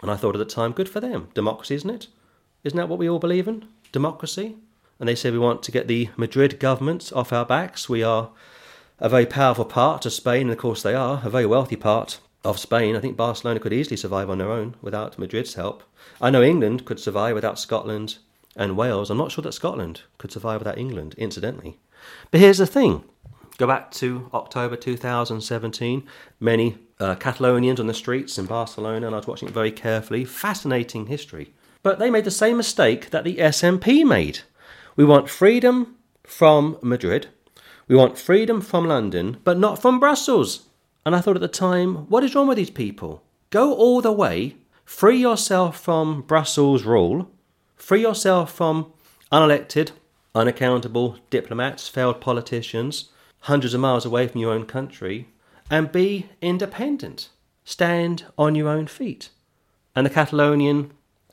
And 0.02 0.10
I 0.10 0.16
thought 0.16 0.34
at 0.34 0.38
the 0.38 0.44
time, 0.44 0.72
good 0.72 0.88
for 0.88 1.00
them. 1.00 1.28
Democracy, 1.34 1.74
isn't 1.74 1.90
it? 1.90 2.06
Isn't 2.64 2.76
that 2.76 2.88
what 2.88 2.98
we 2.98 3.08
all 3.08 3.18
believe 3.18 3.48
in? 3.48 3.66
Democracy? 3.92 4.56
And 4.98 5.08
they 5.08 5.14
said 5.14 5.32
we 5.32 5.38
want 5.38 5.62
to 5.64 5.72
get 5.72 5.88
the 5.88 6.10
Madrid 6.16 6.58
government 6.58 7.12
off 7.14 7.32
our 7.32 7.44
backs. 7.44 7.88
We 7.88 8.02
are 8.02 8.30
a 8.98 9.08
very 9.08 9.26
powerful 9.26 9.64
part 9.64 10.06
of 10.06 10.12
Spain, 10.12 10.42
and 10.42 10.50
of 10.50 10.58
course 10.58 10.82
they 10.82 10.94
are, 10.94 11.20
a 11.24 11.30
very 11.30 11.46
wealthy 11.46 11.76
part 11.76 12.18
of 12.44 12.58
Spain. 12.58 12.96
I 12.96 13.00
think 13.00 13.16
Barcelona 13.16 13.60
could 13.60 13.72
easily 13.72 13.96
survive 13.96 14.30
on 14.30 14.38
their 14.38 14.50
own 14.50 14.76
without 14.80 15.18
Madrid's 15.18 15.54
help. 15.54 15.82
I 16.20 16.30
know 16.30 16.42
England 16.42 16.84
could 16.84 17.00
survive 17.00 17.34
without 17.34 17.58
Scotland 17.58 18.18
and 18.54 18.76
Wales. 18.76 19.10
I'm 19.10 19.18
not 19.18 19.32
sure 19.32 19.42
that 19.42 19.52
Scotland 19.52 20.02
could 20.18 20.32
survive 20.32 20.60
without 20.60 20.78
England, 20.78 21.14
incidentally. 21.18 21.78
But 22.30 22.40
here's 22.40 22.58
the 22.58 22.66
thing 22.66 23.04
go 23.58 23.66
back 23.66 23.90
to 23.92 24.28
October 24.34 24.76
2017. 24.76 26.06
Many 26.40 26.78
uh, 26.98 27.14
Catalonians 27.16 27.80
on 27.80 27.86
the 27.86 27.94
streets 27.94 28.38
in 28.38 28.46
Barcelona, 28.46 29.06
and 29.06 29.14
I 29.14 29.18
was 29.18 29.26
watching 29.26 29.48
it 29.48 29.54
very 29.54 29.72
carefully. 29.72 30.24
Fascinating 30.24 31.06
history. 31.06 31.52
But 31.82 31.98
they 31.98 32.10
made 32.10 32.24
the 32.24 32.30
same 32.30 32.56
mistake 32.56 33.10
that 33.10 33.24
the 33.24 33.36
SNP 33.36 34.04
made. 34.04 34.40
We 34.96 35.04
want 35.04 35.30
freedom 35.30 35.96
from 36.24 36.78
Madrid. 36.82 37.28
We 37.88 37.96
want 37.96 38.18
freedom 38.18 38.60
from 38.60 38.86
London, 38.86 39.36
but 39.44 39.58
not 39.58 39.80
from 39.80 40.00
Brussels. 40.00 40.66
And 41.04 41.14
I 41.14 41.20
thought 41.20 41.36
at 41.36 41.42
the 41.42 41.48
time, 41.48 42.08
what 42.08 42.24
is 42.24 42.34
wrong 42.34 42.48
with 42.48 42.56
these 42.56 42.70
people? 42.70 43.22
Go 43.50 43.72
all 43.72 44.00
the 44.00 44.10
way, 44.10 44.56
free 44.84 45.18
yourself 45.18 45.78
from 45.78 46.22
Brussels 46.22 46.82
rule, 46.82 47.30
free 47.76 48.00
yourself 48.00 48.52
from 48.52 48.92
unelected, 49.30 49.92
unaccountable 50.34 51.18
diplomats, 51.30 51.88
failed 51.88 52.20
politicians, 52.20 53.10
hundreds 53.46 53.74
of 53.74 53.80
miles 53.80 54.04
away 54.04 54.26
from 54.26 54.40
your 54.40 54.52
own 54.52 54.66
country, 54.66 55.28
and 55.70 55.92
be 55.92 56.26
independent. 56.42 57.28
Stand 57.64 58.24
on 58.36 58.56
your 58.56 58.68
own 58.68 58.88
feet. 58.88 59.30
And 59.94 60.04
the 60.04 60.10
Catalonian 60.10 60.90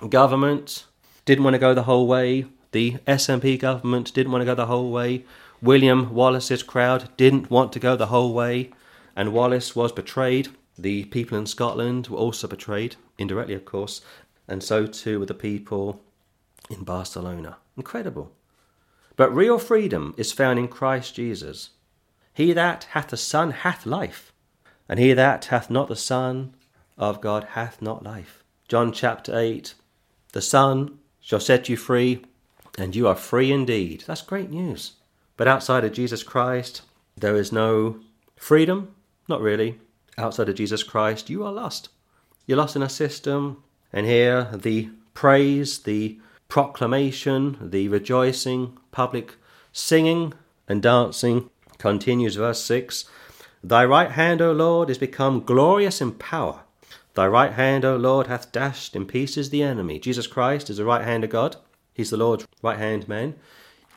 government 0.09 0.85
didn't 1.25 1.43
want 1.43 1.55
to 1.55 1.59
go 1.59 1.73
the 1.73 1.83
whole 1.83 2.05
way. 2.07 2.45
The 2.71 2.97
SNP 3.07 3.59
government 3.59 4.13
didn't 4.13 4.31
want 4.31 4.41
to 4.41 4.45
go 4.45 4.53
the 4.53 4.67
whole 4.67 4.91
way. 4.91 5.25
William 5.59 6.13
Wallace's 6.13 6.61
crowd 6.61 7.09
didn't 7.17 7.49
want 7.49 7.73
to 7.73 7.79
go 7.79 7.95
the 7.95 8.07
whole 8.07 8.33
way. 8.33 8.71
And 9.15 9.33
Wallace 9.33 9.75
was 9.75 9.91
betrayed. 9.91 10.49
The 10.77 11.05
people 11.05 11.37
in 11.37 11.47
Scotland 11.47 12.07
were 12.07 12.17
also 12.17 12.47
betrayed, 12.47 12.95
indirectly, 13.17 13.55
of 13.55 13.65
course. 13.65 14.01
And 14.47 14.63
so 14.63 14.85
too 14.85 15.19
were 15.19 15.25
the 15.25 15.33
people 15.33 16.01
in 16.69 16.83
Barcelona. 16.83 17.57
Incredible. 17.75 18.31
But 19.15 19.33
real 19.33 19.57
freedom 19.57 20.13
is 20.17 20.31
found 20.31 20.59
in 20.59 20.67
Christ 20.67 21.15
Jesus. 21.15 21.71
He 22.33 22.51
that 22.53 22.85
hath 22.91 23.09
the 23.09 23.17
Son 23.17 23.51
hath 23.51 23.85
life, 23.85 24.33
and 24.89 24.99
he 24.99 25.13
that 25.13 25.45
hath 25.45 25.69
not 25.69 25.87
the 25.87 25.95
Son 25.95 26.55
of 26.97 27.21
God 27.21 27.43
hath 27.51 27.81
not 27.81 28.03
life. 28.03 28.43
John 28.67 28.91
chapter 28.91 29.37
8 29.37 29.75
The 30.31 30.41
Son 30.41 30.97
shall 31.21 31.39
set 31.39 31.69
you 31.69 31.77
free, 31.77 32.25
and 32.77 32.95
you 32.95 33.07
are 33.07 33.15
free 33.15 33.51
indeed. 33.51 34.03
That's 34.07 34.23
great 34.23 34.49
news. 34.49 34.93
But 35.37 35.47
outside 35.47 35.83
of 35.83 35.93
Jesus 35.93 36.23
Christ, 36.23 36.81
there 37.15 37.35
is 37.35 37.51
no 37.51 37.99
freedom. 38.35 38.95
Not 39.27 39.41
really. 39.41 39.79
Outside 40.17 40.49
of 40.49 40.55
Jesus 40.55 40.83
Christ, 40.83 41.29
you 41.29 41.45
are 41.45 41.51
lost. 41.51 41.89
You're 42.47 42.57
lost 42.57 42.75
in 42.75 42.83
a 42.83 42.89
system, 42.89 43.63
and 43.91 44.05
here 44.07 44.49
the 44.53 44.89
praise, 45.13 45.79
the 45.79 46.19
proclamation, 46.49 47.57
the 47.61 47.87
rejoicing, 47.89 48.77
public 48.91 49.35
singing 49.71 50.33
and 50.67 50.81
dancing 50.81 51.49
continues 51.83 52.37
verse 52.37 52.63
6 52.63 53.03
Thy 53.61 53.83
right 53.83 54.11
hand, 54.11 54.41
O 54.41 54.53
Lord, 54.53 54.89
is 54.89 54.97
become 54.97 55.43
glorious 55.43 55.99
in 55.99 56.13
power. 56.13 56.61
Thy 57.13 57.27
right 57.27 57.51
hand, 57.51 57.83
O 57.83 57.97
Lord, 57.97 58.27
hath 58.27 58.53
dashed 58.53 58.95
in 58.95 59.05
pieces 59.05 59.49
the 59.49 59.63
enemy. 59.63 59.99
Jesus 59.99 60.25
Christ 60.25 60.69
is 60.69 60.77
the 60.77 60.85
right 60.85 61.03
hand 61.03 61.25
of 61.25 61.29
God. 61.29 61.57
He's 61.93 62.09
the 62.09 62.15
Lord's 62.15 62.47
right 62.61 62.77
hand 62.77 63.09
man. 63.09 63.35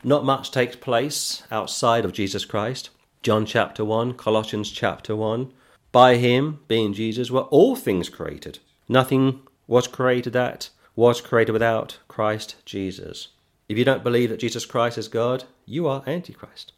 Not 0.03 0.25
much 0.25 0.51
takes 0.51 0.75
place 0.75 1.43
outside 1.49 2.03
of 2.03 2.11
Jesus 2.11 2.43
Christ. 2.43 2.89
John 3.23 3.45
chapter 3.45 3.85
1, 3.85 4.15
Colossians 4.15 4.69
chapter 4.69 5.15
1. 5.15 5.53
By 5.93 6.17
him, 6.17 6.59
being 6.67 6.91
Jesus, 6.91 7.31
were 7.31 7.47
all 7.55 7.77
things 7.77 8.09
created. 8.09 8.59
Nothing 8.89 9.39
was 9.65 9.87
created 9.87 10.33
that 10.33 10.71
was 10.97 11.21
created 11.21 11.53
without 11.53 11.99
Christ 12.09 12.57
Jesus. 12.65 13.29
If 13.69 13.77
you 13.77 13.85
don't 13.85 14.03
believe 14.03 14.29
that 14.29 14.41
Jesus 14.41 14.65
Christ 14.65 14.97
is 14.97 15.07
God, 15.07 15.45
you 15.65 15.87
are 15.87 16.03
Antichrist. 16.05 16.73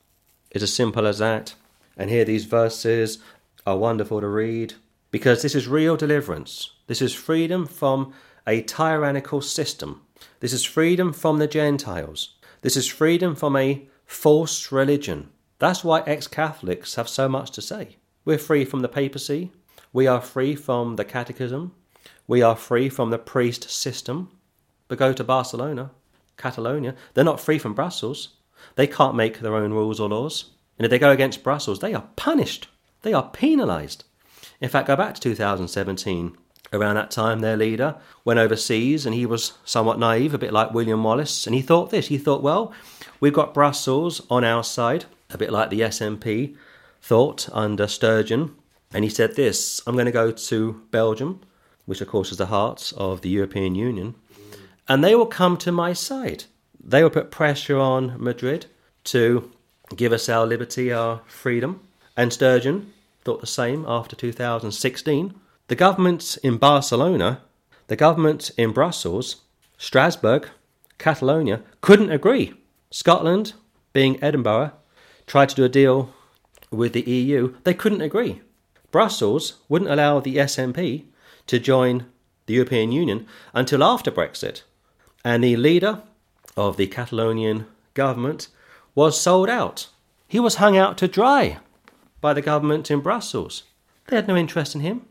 It's 0.52 0.64
as 0.64 0.74
simple 0.74 1.06
as 1.06 1.20
that. 1.20 1.56
And 1.98 2.10
here 2.10 2.26
these 2.26 2.46
verses 2.46 3.20
are 3.68 3.78
wonderful 3.78 4.22
to 4.22 4.28
read 4.28 4.76
because 5.12 5.42
this 5.42 5.56
is 5.56 5.68
real 5.68 5.98
deliverance. 5.98 6.72
This 6.88 7.02
is 7.02 7.14
freedom 7.14 7.66
from 7.66 8.14
a 8.48 8.62
tyrannical 8.62 9.42
system. 9.42 10.02
This 10.40 10.54
is 10.54 10.64
freedom 10.64 11.14
from 11.14 11.38
the 11.38 11.48
Gentiles. 11.48 12.36
This 12.62 12.76
is 12.76 12.88
freedom 12.88 13.36
from 13.36 13.56
a 13.56 13.88
false 14.06 14.72
religion. 14.72 15.30
That's 15.60 15.84
why 15.84 16.04
ex 16.06 16.28
Catholics 16.28 16.96
have 16.96 17.10
so 17.10 17.30
much 17.30 17.52
to 17.52 17.62
say. 17.62 17.98
We're 18.26 18.38
free 18.38 18.66
from 18.66 18.82
the 18.82 18.90
papacy. 18.90 19.52
We 19.92 20.08
are 20.08 20.22
free 20.22 20.56
from 20.56 20.96
the 20.96 21.06
catechism. 21.06 21.74
We 22.28 22.42
are 22.42 22.56
free 22.56 22.90
from 22.90 23.10
the 23.10 23.18
priest 23.18 23.70
system. 23.70 24.32
But 24.88 25.00
go 25.00 25.14
to 25.14 25.24
Barcelona, 25.24 25.92
Catalonia, 26.38 26.96
they're 27.14 27.24
not 27.24 27.40
free 27.40 27.60
from 27.60 27.74
Brussels. 27.74 28.30
They 28.76 28.88
can't 28.88 29.16
make 29.16 29.40
their 29.40 29.56
own 29.56 29.74
rules 29.74 30.00
or 30.00 30.10
laws. 30.10 30.52
And 30.78 30.86
if 30.86 30.90
they 30.90 31.00
go 31.00 31.12
against 31.12 31.44
Brussels, 31.44 31.80
they 31.80 31.94
are 31.94 32.08
punished. 32.16 32.68
They 33.02 33.14
are 33.14 33.30
penalised. 33.30 34.06
In 34.62 34.70
fact, 34.70 34.88
go 34.88 34.96
back 34.96 35.16
to 35.16 35.22
2017. 35.22 36.38
Around 36.72 36.96
that 36.96 37.12
time, 37.12 37.40
their 37.40 37.58
leader 37.58 37.96
went 38.24 38.40
overseas 38.40 39.06
and 39.06 39.16
he 39.16 39.26
was 39.26 39.54
somewhat 39.66 39.98
naive, 39.98 40.34
a 40.34 40.38
bit 40.38 40.54
like 40.54 40.74
William 40.74 41.04
Wallace. 41.04 41.48
And 41.48 41.56
he 41.56 41.62
thought 41.62 41.90
this 41.90 42.08
he 42.08 42.18
thought, 42.18 42.44
well, 42.44 42.72
we've 43.20 43.34
got 43.34 43.54
Brussels 43.54 44.22
on 44.30 44.44
our 44.44 44.64
side, 44.64 45.06
a 45.32 45.38
bit 45.38 45.52
like 45.52 45.70
the 45.70 45.82
SNP 45.82 46.56
thought 47.02 47.50
under 47.52 47.88
Sturgeon. 47.88 48.56
And 48.94 49.04
he 49.04 49.10
said 49.10 49.36
this 49.36 49.82
I'm 49.88 49.96
going 49.96 50.06
to 50.06 50.12
go 50.12 50.32
to 50.32 50.82
Belgium, 50.92 51.42
which 51.86 52.02
of 52.02 52.08
course 52.08 52.32
is 52.32 52.38
the 52.38 52.48
heart 52.48 52.94
of 52.96 53.22
the 53.22 53.30
European 53.30 53.76
Union, 53.76 54.16
and 54.88 55.04
they 55.04 55.16
will 55.16 55.26
come 55.26 55.58
to 55.58 55.72
my 55.72 55.94
side. 55.94 56.46
They 56.84 57.04
will 57.04 57.10
put 57.10 57.32
pressure 57.32 57.78
on 57.78 58.22
Madrid 58.22 58.68
to 59.06 59.52
give 59.96 60.14
us 60.14 60.30
our 60.30 60.46
liberty, 60.46 60.92
our 60.92 61.22
freedom. 61.28 61.82
And 62.16 62.32
Sturgeon 62.32 62.94
thought 63.24 63.42
the 63.42 63.48
same 63.48 63.86
after 63.88 64.16
2016. 64.16 65.34
The 65.68 65.76
governments 65.76 66.38
in 66.38 66.58
Barcelona, 66.58 67.42
the 67.88 67.96
governments 67.96 68.50
in 68.52 68.72
Brussels, 68.72 69.38
Strasbourg, 69.78 70.50
Catalonia 70.98 71.62
couldn't 71.82 72.12
agree. 72.12 72.54
Scotland, 72.92 73.54
being 73.94 74.22
Edinburgh, 74.24 74.72
tried 75.28 75.50
to 75.50 75.56
do 75.56 75.64
a 75.64 75.70
deal 75.70 76.14
with 76.72 76.94
the 76.94 77.02
EU. 77.02 77.56
They 77.64 77.74
couldn't 77.74 78.02
agree. 78.02 78.42
Brussels 78.92 79.60
wouldn't 79.70 79.92
allow 79.92 80.20
the 80.20 80.38
SNP 80.38 81.06
to 81.48 81.60
join 81.60 82.06
the 82.46 82.56
European 82.56 82.92
Union 82.92 83.28
until 83.54 83.84
after 83.84 84.12
Brexit. 84.12 84.64
And 85.24 85.44
the 85.44 85.56
leader 85.56 86.02
of 86.56 86.78
the 86.78 86.88
Catalonian 86.88 87.66
government 87.94 88.48
was 88.96 89.20
sold 89.20 89.50
out. 89.50 89.88
He 90.28 90.40
was 90.40 90.56
hung 90.56 90.78
out 90.78 90.98
to 91.00 91.08
dry 91.08 91.60
by 92.22 92.34
the 92.34 92.42
government 92.42 92.92
in 92.92 93.00
Brussels. 93.00 93.64
They 94.08 94.16
had 94.16 94.28
no 94.28 94.36
interest 94.36 94.76
in 94.76 94.82
him. 94.82 95.06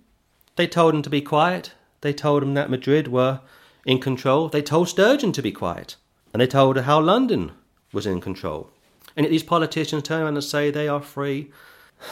They 0.56 0.66
told 0.66 0.94
him 0.94 1.02
to 1.02 1.10
be 1.10 1.20
quiet. 1.20 1.72
They 2.00 2.12
told 2.12 2.42
him 2.42 2.54
that 2.54 2.70
Madrid 2.70 3.08
were 3.08 3.40
in 3.84 4.00
control. 4.00 4.48
They 4.48 4.62
told 4.62 4.88
Sturgeon 4.88 5.32
to 5.32 5.42
be 5.42 5.52
quiet. 5.52 5.96
And 6.32 6.40
they 6.40 6.46
told 6.46 6.76
how 6.78 7.00
London 7.00 7.52
was 7.92 8.06
in 8.06 8.20
control. 8.20 8.70
And 9.16 9.24
yet 9.24 9.30
these 9.30 9.42
politicians 9.42 10.02
turn 10.02 10.22
around 10.22 10.36
and 10.36 10.44
say 10.44 10.70
they 10.70 10.88
are 10.88 11.00
free. 11.00 11.50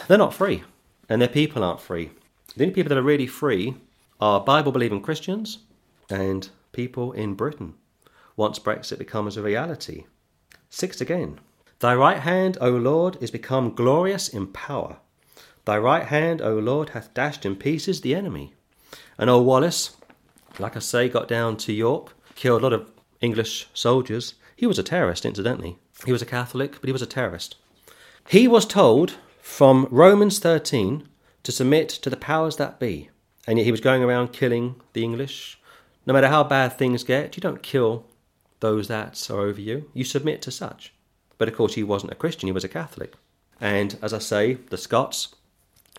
They're 0.07 0.17
not 0.17 0.33
free. 0.33 0.63
And 1.07 1.21
their 1.21 1.29
people 1.29 1.63
aren't 1.63 1.81
free. 1.81 2.11
The 2.55 2.63
only 2.63 2.73
people 2.73 2.89
that 2.89 2.97
are 2.97 3.03
really 3.03 3.27
free 3.27 3.75
are 4.19 4.41
Bible 4.41 4.71
believing 4.71 5.01
Christians 5.01 5.59
and 6.09 6.49
people 6.71 7.11
in 7.11 7.35
Britain 7.35 7.75
once 8.37 8.59
Brexit 8.59 8.99
becomes 8.99 9.35
a 9.35 9.41
reality. 9.41 10.05
Sixth 10.69 11.01
again. 11.01 11.39
Thy 11.79 11.93
right 11.93 12.19
hand, 12.19 12.57
O 12.61 12.69
Lord, 12.69 13.17
is 13.19 13.31
become 13.31 13.75
glorious 13.75 14.29
in 14.29 14.47
power. 14.47 14.97
Thy 15.65 15.77
right 15.77 16.05
hand, 16.05 16.41
O 16.41 16.57
Lord, 16.57 16.89
hath 16.89 17.13
dashed 17.13 17.45
in 17.45 17.55
pieces 17.55 17.99
the 18.01 18.15
enemy. 18.15 18.53
And 19.17 19.29
old 19.29 19.45
Wallace, 19.45 19.97
like 20.59 20.75
I 20.75 20.79
say, 20.79 21.09
got 21.09 21.27
down 21.27 21.57
to 21.57 21.73
York, 21.73 22.13
killed 22.35 22.61
a 22.61 22.63
lot 22.63 22.73
of 22.73 22.89
English 23.21 23.67
soldiers. 23.73 24.35
He 24.55 24.65
was 24.65 24.79
a 24.79 24.83
terrorist, 24.83 25.25
incidentally. 25.25 25.77
He 26.05 26.11
was 26.11 26.21
a 26.21 26.25
Catholic, 26.25 26.79
but 26.79 26.87
he 26.87 26.93
was 26.93 27.01
a 27.01 27.07
terrorist. 27.07 27.55
He 28.29 28.47
was 28.47 28.65
told 28.65 29.17
from 29.41 29.87
Romans 29.89 30.39
13 30.39 31.07
to 31.43 31.51
submit 31.51 31.89
to 31.89 32.09
the 32.09 32.17
powers 32.17 32.57
that 32.57 32.79
be, 32.79 33.09
and 33.47 33.57
yet 33.57 33.65
he 33.65 33.71
was 33.71 33.81
going 33.81 34.03
around 34.03 34.33
killing 34.33 34.75
the 34.93 35.03
English. 35.03 35.59
No 36.05 36.13
matter 36.13 36.27
how 36.27 36.43
bad 36.43 36.77
things 36.77 37.03
get, 37.03 37.35
you 37.35 37.41
don't 37.41 37.63
kill 37.63 38.05
those 38.59 38.87
that 38.87 39.29
are 39.29 39.41
over 39.41 39.61
you. 39.61 39.89
You 39.93 40.03
submit 40.03 40.41
to 40.43 40.51
such. 40.51 40.93
But 41.37 41.47
of 41.47 41.55
course, 41.55 41.75
he 41.75 41.83
wasn't 41.83 42.11
a 42.11 42.15
Christian, 42.15 42.47
he 42.47 42.53
was 42.53 42.63
a 42.63 42.69
Catholic. 42.69 43.13
And 43.59 43.97
as 44.01 44.13
I 44.13 44.19
say, 44.19 44.55
the 44.55 44.77
Scots 44.77 45.35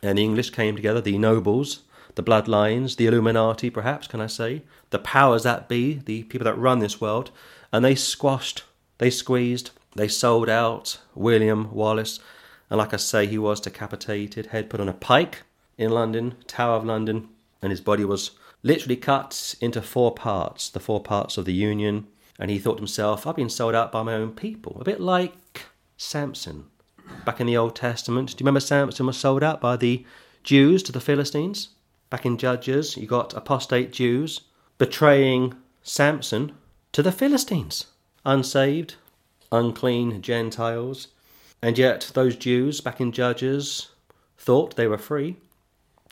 and 0.02 0.18
the 0.18 0.24
English 0.24 0.50
came 0.50 0.76
together, 0.76 1.00
the 1.00 1.18
nobles, 1.18 1.82
the 2.14 2.22
bloodlines, 2.22 2.96
the 2.96 3.06
Illuminati, 3.06 3.70
perhaps, 3.70 4.06
can 4.06 4.20
I 4.20 4.26
say, 4.26 4.62
the 4.90 4.98
powers 4.98 5.44
that 5.44 5.68
be, 5.68 6.00
the 6.04 6.24
people 6.24 6.44
that 6.44 6.58
run 6.58 6.78
this 6.78 7.00
world, 7.00 7.30
and 7.72 7.84
they 7.84 7.94
squashed, 7.94 8.64
they 8.98 9.10
squeezed, 9.10 9.70
they 9.94 10.08
sold 10.08 10.48
out 10.48 10.98
William 11.14 11.72
Wallace. 11.72 12.20
And 12.70 12.78
like 12.78 12.92
I 12.92 12.96
say, 12.96 13.26
he 13.26 13.38
was 13.38 13.60
decapitated, 13.60 14.46
head 14.46 14.70
put 14.70 14.80
on 14.80 14.88
a 14.88 14.92
pike, 14.92 15.42
in 15.78 15.90
London, 15.90 16.34
Tower 16.46 16.76
of 16.76 16.84
London, 16.84 17.28
and 17.62 17.70
his 17.70 17.80
body 17.80 18.04
was 18.04 18.32
literally 18.62 18.96
cut 18.96 19.54
into 19.60 19.80
four 19.80 20.12
parts, 20.12 20.68
the 20.68 20.80
four 20.80 21.00
parts 21.00 21.38
of 21.38 21.44
the 21.44 21.52
Union. 21.52 22.08
And 22.38 22.50
he 22.50 22.58
thought 22.58 22.74
to 22.74 22.80
himself, 22.80 23.26
I've 23.26 23.36
been 23.36 23.50
sold 23.50 23.74
out 23.74 23.90
by 23.90 24.02
my 24.02 24.14
own 24.14 24.32
people. 24.32 24.78
A 24.80 24.84
bit 24.84 25.00
like 25.00 25.64
Samson 25.96 26.66
back 27.24 27.40
in 27.40 27.46
the 27.46 27.56
Old 27.56 27.74
Testament. 27.74 28.28
Do 28.28 28.32
you 28.34 28.44
remember 28.44 28.60
Samson 28.60 29.06
was 29.06 29.16
sold 29.16 29.42
out 29.42 29.60
by 29.60 29.76
the 29.76 30.04
Jews 30.44 30.82
to 30.84 30.92
the 30.92 31.00
Philistines? 31.00 31.70
Back 32.10 32.24
in 32.24 32.38
Judges, 32.38 32.96
you 32.96 33.06
got 33.06 33.34
apostate 33.34 33.92
Jews 33.92 34.42
betraying 34.78 35.54
Samson 35.82 36.52
to 36.92 37.02
the 37.02 37.12
Philistines. 37.12 37.86
Unsaved, 38.24 38.94
unclean 39.50 40.22
Gentiles. 40.22 41.08
And 41.60 41.76
yet, 41.76 42.12
those 42.14 42.36
Jews 42.36 42.80
back 42.80 43.00
in 43.00 43.10
Judges 43.12 43.88
thought 44.38 44.76
they 44.76 44.86
were 44.86 44.98
free. 44.98 45.36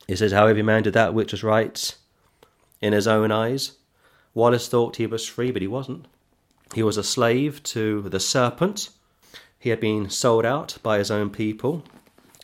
It 0.09 0.17
says, 0.17 0.33
How 0.33 0.47
every 0.47 0.62
man 0.62 0.83
did 0.83 0.95
that 0.95 1.15
which 1.15 1.33
was 1.33 1.45
right 1.45 1.95
in 2.81 2.93
his 2.93 3.07
own 3.07 3.31
eyes. 3.31 3.73
Wallace 4.35 4.69
thought 4.69 4.97
he 4.97 5.07
was 5.07 5.27
free, 5.27 5.51
but 5.51 5.62
he 5.62 5.69
wasn't. 5.69 6.07
He 6.74 6.83
was 6.83 6.96
a 6.96 7.05
slave 7.05 7.62
to 7.64 8.02
the 8.02 8.20
serpent. 8.20 8.90
He 9.59 9.70
had 9.70 9.81
been 9.81 10.11
sold 10.11 10.44
out 10.44 10.76
by 10.83 10.98
his 10.98 11.11
own 11.11 11.31
people. 11.31 11.83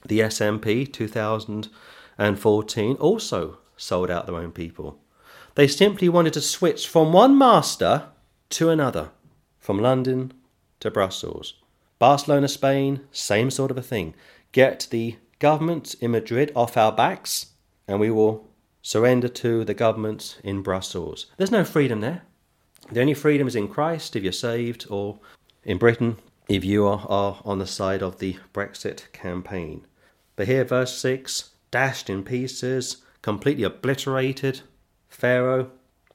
The 0.05 0.21
SNP 0.21 0.93
2014 0.93 2.97
also 2.97 3.59
sold 3.77 4.11
out 4.11 4.27
their 4.27 4.37
own 4.37 4.53
people. 4.53 4.99
They 5.55 5.69
simply 5.69 6.09
wanted 6.09 6.33
to 6.35 6.41
switch 6.41 6.89
from 6.89 7.13
one 7.13 7.37
master 7.37 8.09
to 8.51 8.71
another, 8.71 9.11
from 9.59 9.79
London 9.79 10.33
to 10.81 10.91
Brussels. 10.91 11.55
Barcelona, 11.99 12.49
Spain, 12.49 13.01
same 13.13 13.51
sort 13.51 13.71
of 13.71 13.79
a 13.79 13.83
thing. 13.83 14.15
Get 14.51 14.89
the 14.91 15.17
government 15.39 15.95
in 16.01 16.13
Madrid 16.13 16.51
off 16.57 16.77
our 16.77 16.93
backs, 16.93 17.53
and 17.87 18.01
we 18.01 18.11
will 18.11 18.49
surrender 18.81 19.29
to 19.29 19.65
the 19.65 19.75
government 19.75 20.41
in 20.43 20.63
Brussels. 20.63 21.27
There's 21.37 21.51
no 21.51 21.65
freedom 21.65 22.01
there. 22.01 22.23
The 22.91 23.01
only 23.01 23.15
freedom 23.15 23.47
is 23.47 23.57
in 23.57 23.69
Christ 23.69 24.17
if 24.17 24.23
you're 24.23 24.33
saved, 24.33 24.87
or 24.91 25.19
in 25.65 25.79
Britain 25.79 26.19
if 26.49 26.65
you 26.65 26.87
are, 26.87 27.07
are 27.09 27.41
on 27.45 27.59
the 27.59 27.67
side 27.67 28.03
of 28.03 28.19
the 28.19 28.37
Brexit 28.53 29.11
campaign. 29.13 29.87
But 30.37 30.49
here, 30.49 30.65
verse 30.65 30.97
6 30.99 31.51
dashed 31.71 32.11
in 32.11 32.23
pieces, 32.23 32.99
completely 33.23 33.65
obliterated. 33.65 34.61
Pharaoh, 35.09 35.71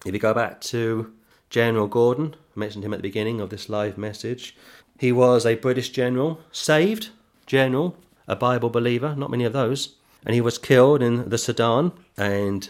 if 0.06 0.14
you 0.14 0.20
go 0.20 0.34
back 0.34 0.62
to 0.62 1.14
General 1.50 1.88
Gordon, 1.88 2.36
I 2.56 2.60
mentioned 2.60 2.86
him 2.86 2.94
at 2.94 3.00
the 3.00 3.10
beginning 3.10 3.42
of 3.42 3.50
this 3.50 3.70
live 3.70 3.98
message, 3.98 4.56
he 5.00 5.12
was 5.12 5.46
a 5.46 5.56
British 5.56 5.90
general, 5.90 6.40
saved 6.52 7.10
general, 7.46 7.98
a 8.28 8.36
Bible 8.36 8.70
believer, 8.70 9.16
not 9.16 9.32
many 9.32 9.46
of 9.46 9.54
those, 9.54 9.96
and 10.26 10.36
he 10.36 10.42
was 10.42 10.58
killed 10.58 11.02
in 11.02 11.30
the 11.30 11.38
Sudan. 11.38 11.92
And 12.18 12.70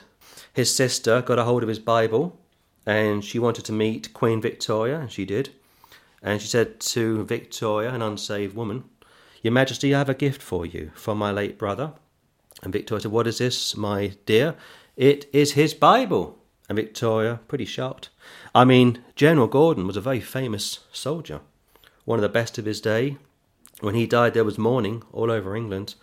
his 0.54 0.74
sister 0.74 1.22
got 1.22 1.40
a 1.40 1.44
hold 1.44 1.64
of 1.64 1.70
his 1.70 1.80
Bible 1.80 2.40
and 2.88 3.24
she 3.24 3.38
wanted 3.38 3.66
to 3.66 3.74
meet 3.74 4.14
Queen 4.14 4.42
Victoria, 4.42 4.98
and 4.98 5.12
she 5.12 5.26
did. 5.26 5.50
And 6.24 6.42
she 6.42 6.48
said 6.48 6.80
to 6.80 7.26
Victoria, 7.26 7.94
an 7.94 8.02
unsaved 8.02 8.56
woman, 8.56 8.86
Your 9.44 9.52
Majesty, 9.52 9.94
I 9.94 9.98
have 9.98 10.10
a 10.10 10.14
gift 10.14 10.42
for 10.42 10.66
you 10.66 10.92
from 10.96 11.18
my 11.18 11.30
late 11.30 11.58
brother. 11.58 11.92
And 12.64 12.72
Victoria 12.72 13.02
said, 13.02 13.12
What 13.12 13.28
is 13.28 13.40
this, 13.40 13.76
my 13.76 14.14
dear? 14.26 14.56
It 14.96 15.30
is 15.34 15.52
his 15.52 15.74
Bible. 15.74 16.40
And 16.70 16.78
Victoria, 16.78 17.42
pretty 17.50 17.66
shocked. 17.66 18.10
I 18.56 18.64
mean, 18.64 19.04
General 19.16 19.48
Gordon 19.48 19.86
was 19.86 19.98
a 19.98 20.02
very 20.02 20.22
famous 20.22 20.80
soldier, 20.94 21.42
one 22.06 22.20
of 22.20 22.24
the 22.24 22.30
best 22.30 22.58
of 22.58 22.66
his 22.66 22.80
day. 22.80 23.18
When 23.82 23.96
he 23.96 24.08
died, 24.08 24.34
there 24.34 24.46
was 24.46 24.58
mourning 24.58 25.04
all 25.12 25.30
over 25.30 25.56
England, 25.58 25.96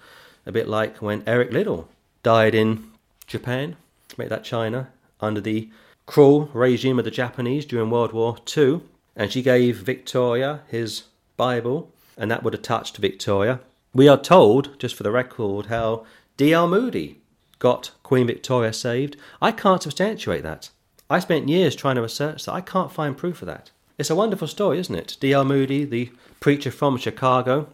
a 0.45 0.53
bit 0.53 0.69
like 0.69 0.99
when 0.99 1.25
Eric 1.27 1.51
Liddell 1.51 1.89
died 2.23 2.55
in 2.55 2.91
Japan, 3.27 3.77
make 4.19 4.29
that 4.29 4.45
China, 4.45 4.91
under 5.21 5.41
the 5.41 5.71
cruel 6.07 6.51
regime 6.53 6.99
of 6.99 7.05
the 7.05 7.11
Japanese 7.11 7.65
during 7.65 7.91
World 7.91 8.13
War 8.13 8.37
II. 8.57 8.83
And 9.17 9.31
she 9.31 9.43
gave 9.43 9.79
Victoria 9.79 10.61
his 10.69 11.05
Bible, 11.37 11.93
and 12.17 12.31
that 12.31 12.43
would 12.43 12.53
have 12.53 12.63
touched 12.63 12.97
Victoria. 12.97 13.61
We 13.95 14.09
are 14.09 14.21
told, 14.21 14.79
just 14.79 14.95
for 14.97 15.05
the 15.05 15.13
record, 15.13 15.67
how 15.67 16.05
D.L. 16.37 16.67
Moody 16.67 17.21
got 17.61 17.93
Queen 18.03 18.27
Victoria 18.27 18.73
saved. 18.73 19.17
I 19.41 19.53
can't 19.53 19.83
substantiate 19.83 20.43
that. 20.43 20.71
I 21.09 21.21
spent 21.21 21.49
years 21.49 21.77
trying 21.77 21.95
to 21.95 22.03
research 22.03 22.45
that. 22.45 22.53
I 22.53 22.61
can't 22.61 22.91
find 22.91 23.17
proof 23.17 23.41
of 23.41 23.47
that. 23.47 23.71
It's 23.99 24.11
a 24.11 24.17
wonderful 24.17 24.49
story, 24.49 24.79
isn't 24.81 24.95
it? 24.95 25.17
D.L. 25.21 25.45
Moody, 25.45 25.85
the 25.85 26.11
preacher 26.41 26.73
from 26.73 26.97
Chicago, 26.97 27.69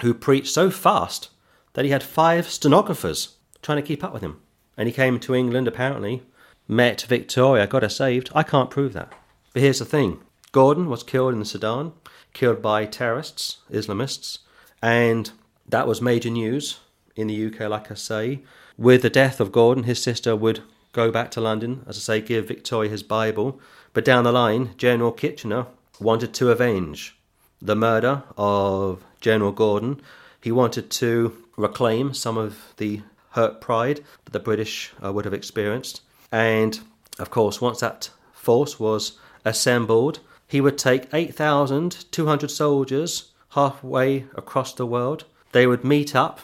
who 0.00 0.14
preached 0.14 0.52
so 0.52 0.70
fast 0.70 1.28
that 1.74 1.84
he 1.84 1.90
had 1.90 2.02
five 2.02 2.48
stenographers 2.48 3.36
trying 3.60 3.76
to 3.76 3.86
keep 3.86 4.02
up 4.02 4.14
with 4.14 4.22
him. 4.22 4.40
And 4.78 4.88
he 4.88 4.94
came 4.94 5.20
to 5.20 5.34
England, 5.34 5.68
apparently, 5.68 6.22
met 6.68 7.02
Victoria, 7.02 7.66
got 7.66 7.82
her 7.82 7.88
saved. 7.88 8.30
I 8.34 8.42
can't 8.42 8.70
prove 8.70 8.92
that. 8.94 9.12
But 9.52 9.62
here's 9.62 9.78
the 9.78 9.84
thing 9.84 10.20
Gordon 10.52 10.88
was 10.88 11.02
killed 11.02 11.32
in 11.32 11.38
the 11.38 11.44
Sudan, 11.44 11.92
killed 12.32 12.62
by 12.62 12.86
terrorists, 12.86 13.58
Islamists, 13.70 14.38
and 14.82 15.30
that 15.68 15.86
was 15.86 16.00
major 16.02 16.30
news 16.30 16.78
in 17.14 17.26
the 17.26 17.46
UK, 17.46 17.68
like 17.68 17.90
I 17.90 17.94
say. 17.94 18.40
With 18.78 19.02
the 19.02 19.10
death 19.10 19.40
of 19.40 19.52
Gordon, 19.52 19.84
his 19.84 20.02
sister 20.02 20.36
would 20.36 20.62
go 20.92 21.10
back 21.10 21.30
to 21.32 21.40
London, 21.40 21.84
as 21.86 21.96
I 21.96 22.00
say, 22.00 22.20
give 22.20 22.48
Victoria 22.48 22.90
his 22.90 23.02
Bible. 23.02 23.60
But 23.92 24.04
down 24.04 24.24
the 24.24 24.32
line, 24.32 24.74
General 24.76 25.12
Kitchener 25.12 25.66
wanted 26.00 26.34
to 26.34 26.50
avenge 26.50 27.16
the 27.60 27.76
murder 27.76 28.22
of 28.36 29.02
General 29.20 29.52
Gordon. 29.52 30.00
He 30.40 30.52
wanted 30.52 30.90
to 30.90 31.36
reclaim 31.56 32.12
some 32.12 32.36
of 32.36 32.74
the 32.76 33.02
hurt 33.30 33.60
pride 33.60 34.02
that 34.24 34.32
the 34.32 34.40
British 34.40 34.92
uh, 35.02 35.12
would 35.12 35.24
have 35.24 35.34
experienced. 35.34 36.02
And 36.36 36.78
of 37.18 37.30
course, 37.30 37.62
once 37.62 37.80
that 37.80 38.10
force 38.34 38.78
was 38.78 39.18
assembled, 39.46 40.20
he 40.46 40.60
would 40.60 40.76
take 40.76 41.08
8,200 41.10 42.50
soldiers 42.50 43.32
halfway 43.52 44.26
across 44.34 44.74
the 44.74 44.84
world. 44.84 45.24
They 45.52 45.66
would 45.66 45.82
meet 45.82 46.14
up 46.14 46.40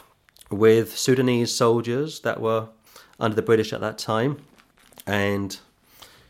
with 0.49 0.97
Sudanese 0.97 1.53
soldiers 1.53 2.21
that 2.21 2.41
were 2.41 2.69
under 3.19 3.35
the 3.35 3.43
British 3.43 3.71
at 3.71 3.81
that 3.81 3.99
time. 3.99 4.39
And 5.05 5.59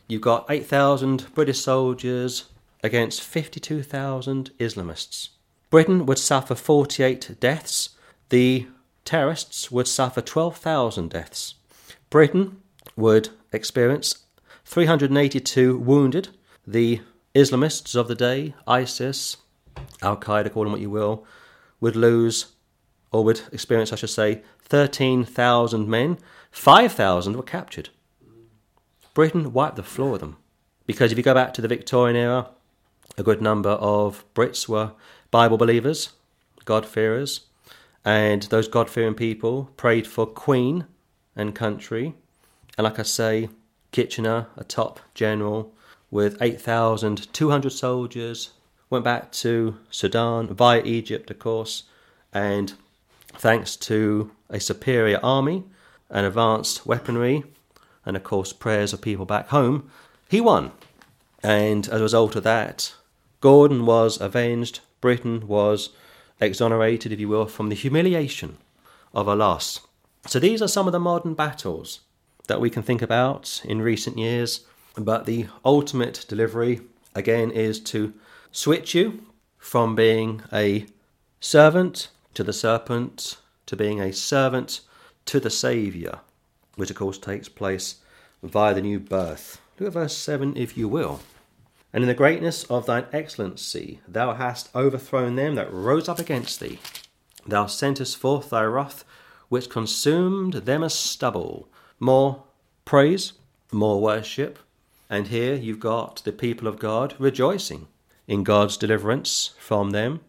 you've 0.09 0.21
got 0.21 0.45
8,000 0.49 1.33
British 1.33 1.61
soldiers 1.61 2.49
against 2.83 3.21
52,000 3.21 4.51
Islamists. 4.59 5.29
Britain 5.69 6.05
would 6.05 6.19
suffer 6.19 6.53
48 6.53 7.37
deaths. 7.39 7.91
The 8.27 8.67
terrorists 9.05 9.71
would 9.71 9.87
suffer 9.87 10.19
12,000 10.19 11.11
deaths. 11.11 11.55
Britain 12.09 12.57
would 12.95 13.29
experience 13.51 14.25
382 14.65 15.77
wounded. 15.77 16.29
The 16.65 17.01
Islamists 17.35 17.95
of 17.95 18.07
the 18.07 18.15
day, 18.15 18.53
ISIS, 18.67 19.37
Al 20.01 20.17
Qaeda, 20.17 20.51
call 20.51 20.63
them 20.63 20.71
what 20.71 20.81
you 20.81 20.89
will, 20.89 21.25
would 21.79 21.95
lose, 21.95 22.53
or 23.11 23.23
would 23.23 23.41
experience, 23.51 23.91
I 23.91 23.95
should 23.95 24.09
say, 24.09 24.43
13,000 24.59 25.89
men. 25.89 26.17
5,000 26.51 27.35
were 27.35 27.43
captured. 27.43 27.89
Britain 29.13 29.53
wiped 29.53 29.75
the 29.75 29.83
floor 29.83 30.11
with 30.11 30.21
them. 30.21 30.37
Because 30.85 31.11
if 31.11 31.17
you 31.17 31.23
go 31.23 31.33
back 31.33 31.53
to 31.53 31.61
the 31.61 31.67
Victorian 31.67 32.15
era, 32.15 32.49
a 33.17 33.23
good 33.23 33.41
number 33.41 33.69
of 33.69 34.25
Brits 34.33 34.67
were 34.67 34.91
Bible 35.31 35.57
believers, 35.57 36.13
God-fearers, 36.65 37.41
and 38.05 38.43
those 38.43 38.67
God-fearing 38.67 39.13
people 39.13 39.71
prayed 39.77 40.05
for 40.07 40.25
Queen 40.25 40.85
and 41.35 41.55
country 41.55 42.15
and 42.77 42.85
like 42.85 42.99
I 42.99 43.03
say, 43.03 43.49
Kitchener, 43.91 44.47
a 44.57 44.63
top 44.63 44.99
general 45.13 45.73
with 46.09 46.41
8,200 46.41 47.69
soldiers, 47.71 48.51
went 48.89 49.05
back 49.05 49.31
to 49.31 49.77
Sudan 49.89 50.47
via 50.47 50.81
Egypt, 50.83 51.31
of 51.31 51.39
course, 51.39 51.83
and 52.31 52.73
thanks 53.33 53.75
to 53.75 54.31
a 54.49 54.59
superior 54.59 55.19
army 55.23 55.63
and 56.09 56.25
advanced 56.25 56.85
weaponry, 56.85 57.43
and 58.05 58.15
of 58.15 58.23
course 58.23 58.53
prayers 58.53 58.93
of 58.93 59.01
people 59.01 59.25
back 59.25 59.49
home, 59.49 59.89
he 60.29 60.41
won. 60.41 60.71
And 61.41 61.87
as 61.87 61.99
a 61.99 62.03
result 62.03 62.35
of 62.35 62.43
that, 62.43 62.93
Gordon 63.41 63.85
was 63.85 64.21
avenged, 64.21 64.79
Britain 65.01 65.47
was 65.47 65.89
exonerated, 66.39 67.11
if 67.11 67.19
you 67.19 67.27
will, 67.27 67.45
from 67.45 67.69
the 67.69 67.75
humiliation 67.75 68.57
of 69.13 69.27
a 69.27 69.35
loss. 69.35 69.81
So 70.27 70.39
these 70.39 70.61
are 70.61 70.67
some 70.67 70.87
of 70.87 70.93
the 70.93 70.99
modern 70.99 71.33
battles 71.33 71.99
that 72.47 72.61
we 72.61 72.69
can 72.69 72.83
think 72.83 73.01
about 73.01 73.61
in 73.65 73.81
recent 73.81 74.17
years. 74.17 74.65
But 74.95 75.25
the 75.25 75.47
ultimate 75.65 76.25
delivery, 76.27 76.81
again, 77.15 77.51
is 77.51 77.79
to 77.81 78.13
switch 78.51 78.93
you 78.93 79.25
from 79.57 79.95
being 79.95 80.43
a 80.51 80.85
servant 81.39 82.09
to 82.33 82.43
the 82.43 82.53
serpent 82.53 83.37
to 83.65 83.75
being 83.75 84.01
a 84.01 84.13
servant 84.13 84.81
to 85.25 85.39
the 85.39 85.49
Saviour, 85.49 86.19
which 86.75 86.89
of 86.89 86.95
course 86.95 87.17
takes 87.17 87.47
place 87.49 87.95
via 88.41 88.73
the 88.73 88.81
new 88.81 88.99
birth. 88.99 89.61
Look 89.79 89.87
at 89.87 89.93
verse 89.93 90.15
7 90.17 90.55
if 90.57 90.77
you 90.77 90.87
will. 90.87 91.21
And 91.93 92.03
in 92.03 92.07
the 92.07 92.15
greatness 92.15 92.63
of 92.65 92.85
thine 92.85 93.05
excellency, 93.13 93.99
thou 94.07 94.33
hast 94.33 94.73
overthrown 94.75 95.35
them 95.35 95.55
that 95.55 95.71
rose 95.71 96.09
up 96.09 96.19
against 96.19 96.59
thee. 96.59 96.79
Thou 97.45 97.67
sentest 97.67 98.17
forth 98.17 98.49
thy 98.49 98.63
wrath 98.63 99.03
which 99.49 99.69
consumed 99.69 100.53
them 100.53 100.83
as 100.83 100.93
stubble. 100.93 101.67
More 101.99 102.43
praise, 102.85 103.33
more 103.71 104.01
worship, 104.01 104.59
and 105.09 105.27
here 105.27 105.55
you've 105.55 105.79
got 105.79 106.21
the 106.23 106.31
people 106.31 106.67
of 106.67 106.79
God 106.79 107.15
rejoicing 107.19 107.87
in 108.27 108.43
God's 108.43 108.77
deliverance 108.77 109.51
from 109.59 109.91
them. 109.91 110.21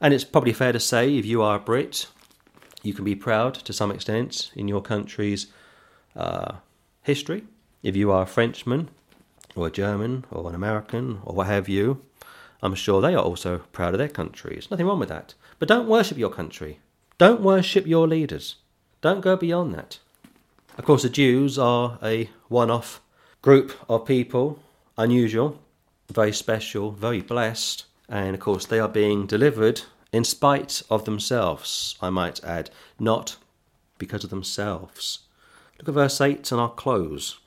And 0.00 0.12
it's 0.14 0.24
probably 0.24 0.52
fair 0.52 0.72
to 0.72 0.80
say, 0.80 1.16
if 1.16 1.26
you 1.26 1.42
are 1.42 1.56
a 1.56 1.60
Brit, 1.60 2.06
you 2.82 2.92
can 2.94 3.04
be 3.04 3.14
proud 3.14 3.54
to 3.54 3.72
some 3.72 3.90
extent 3.90 4.50
in 4.54 4.68
your 4.68 4.82
country's 4.82 5.46
uh, 6.16 6.56
history. 7.02 7.44
If 7.82 7.96
you 7.96 8.10
are 8.12 8.22
a 8.22 8.26
Frenchman, 8.26 8.88
or 9.54 9.66
a 9.66 9.70
German, 9.70 10.24
or 10.30 10.48
an 10.48 10.54
American, 10.54 11.20
or 11.24 11.34
what 11.34 11.46
have 11.46 11.68
you, 11.68 12.02
I'm 12.62 12.74
sure 12.74 13.00
they 13.00 13.14
are 13.14 13.22
also 13.22 13.58
proud 13.72 13.94
of 13.94 13.98
their 13.98 14.08
country. 14.08 14.54
There's 14.54 14.70
nothing 14.70 14.86
wrong 14.86 15.00
with 15.00 15.10
that. 15.10 15.34
But 15.58 15.68
don't 15.68 15.88
worship 15.88 16.18
your 16.18 16.30
country. 16.30 16.80
Don't 17.18 17.42
worship 17.42 17.86
your 17.86 18.08
leaders. 18.08 18.56
Don't 19.00 19.20
go 19.20 19.36
beyond 19.36 19.74
that. 19.74 19.98
Of 20.76 20.84
course, 20.84 21.02
the 21.02 21.08
Jews 21.08 21.56
are 21.56 21.98
a 22.02 22.28
one 22.48 22.70
off 22.70 23.00
group 23.42 23.72
of 23.88 24.06
people, 24.06 24.58
unusual, 24.98 25.60
very 26.12 26.32
special, 26.32 26.90
very 26.90 27.20
blessed, 27.20 27.84
and 28.08 28.34
of 28.34 28.40
course, 28.40 28.66
they 28.66 28.80
are 28.80 28.88
being 28.88 29.26
delivered 29.26 29.82
in 30.12 30.24
spite 30.24 30.82
of 30.90 31.04
themselves, 31.04 31.96
I 32.00 32.10
might 32.10 32.42
add, 32.42 32.70
not 32.98 33.36
because 33.98 34.24
of 34.24 34.30
themselves. 34.30 35.20
Look 35.78 35.88
at 35.88 35.94
verse 35.94 36.20
8 36.20 36.50
and 36.50 36.60
I'll 36.60 36.68
close. 36.68 37.38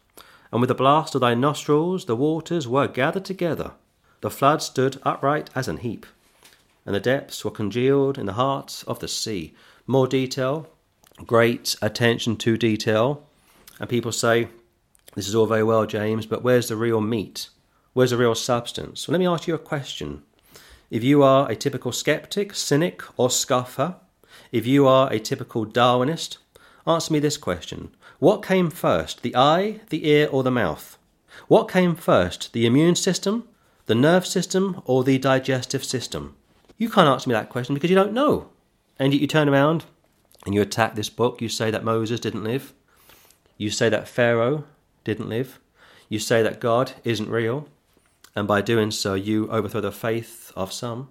And 0.51 0.61
with 0.61 0.69
the 0.69 0.75
blast 0.75 1.13
of 1.13 1.21
thy 1.21 1.33
nostrils 1.33 2.05
the 2.05 2.15
waters 2.15 2.67
were 2.67 2.87
gathered 2.87 3.25
together, 3.25 3.71
the 4.21 4.29
flood 4.29 4.61
stood 4.61 5.01
upright 5.03 5.49
as 5.53 5.67
an 5.67 5.77
heap, 5.77 6.05
and 6.85 6.95
the 6.95 6.99
depths 7.01 7.43
were 7.43 7.51
congealed 7.51 8.17
in 8.17 8.25
the 8.25 8.33
heart 8.33 8.85
of 8.87 8.99
the 8.99 9.07
sea. 9.09 9.53
More 9.85 10.07
detail, 10.07 10.69
great 11.25 11.75
attention 11.81 12.37
to 12.37 12.57
detail. 12.57 13.23
And 13.79 13.89
people 13.89 14.11
say, 14.11 14.49
This 15.15 15.27
is 15.27 15.35
all 15.35 15.45
very 15.45 15.63
well, 15.63 15.85
James, 15.85 16.25
but 16.25 16.43
where's 16.43 16.67
the 16.67 16.75
real 16.75 17.01
meat? 17.01 17.49
Where's 17.93 18.11
the 18.11 18.17
real 18.17 18.35
substance? 18.35 19.07
Well, 19.07 19.13
let 19.13 19.19
me 19.19 19.27
ask 19.27 19.47
you 19.47 19.55
a 19.55 19.59
question. 19.59 20.23
If 20.89 21.03
you 21.03 21.23
are 21.23 21.49
a 21.49 21.55
typical 21.55 21.91
skeptic, 21.91 22.53
cynic, 22.53 23.01
or 23.17 23.29
scuffer, 23.29 23.95
if 24.51 24.65
you 24.65 24.87
are 24.87 25.11
a 25.11 25.19
typical 25.19 25.65
Darwinist, 25.65 26.37
answer 26.85 27.11
me 27.11 27.19
this 27.19 27.37
question 27.37 27.89
What 28.19 28.45
came 28.45 28.69
first, 28.69 29.23
the 29.23 29.35
eye, 29.35 29.81
the 29.89 30.07
ear, 30.07 30.29
or 30.31 30.43
the 30.43 30.51
mouth? 30.51 30.97
What 31.47 31.69
came 31.69 31.95
first, 31.95 32.53
the 32.53 32.65
immune 32.65 32.95
system, 32.95 33.47
the 33.85 33.95
nerve 33.95 34.25
system, 34.25 34.81
or 34.85 35.03
the 35.03 35.17
digestive 35.17 35.83
system? 35.83 36.35
You 36.77 36.89
can't 36.89 37.07
answer 37.07 37.29
me 37.29 37.33
that 37.33 37.49
question 37.49 37.73
because 37.73 37.89
you 37.89 37.95
don't 37.95 38.13
know. 38.13 38.49
And 38.99 39.13
yet 39.13 39.21
you 39.21 39.27
turn 39.27 39.49
around 39.49 39.85
and 40.47 40.55
you 40.55 40.61
attack 40.61 40.95
this 40.95 41.09
book. 41.09 41.41
You 41.41 41.49
say 41.49 41.71
that 41.71 41.83
Moses 41.83 42.21
didn't 42.21 42.45
live. 42.45 42.73
You 43.57 43.69
say 43.69 43.89
that 43.89 44.07
Pharaoh 44.07 44.63
didn't 45.03 45.27
live. 45.27 45.59
You 46.07 46.19
say 46.19 46.41
that 46.41 46.61
God 46.61 46.93
isn't 47.03 47.29
real. 47.29 47.67
And 48.33 48.47
by 48.47 48.61
doing 48.61 48.91
so, 48.91 49.13
you 49.13 49.49
overthrow 49.49 49.81
the 49.81 49.91
faith 49.91 50.53
of 50.55 50.71
some. 50.71 51.09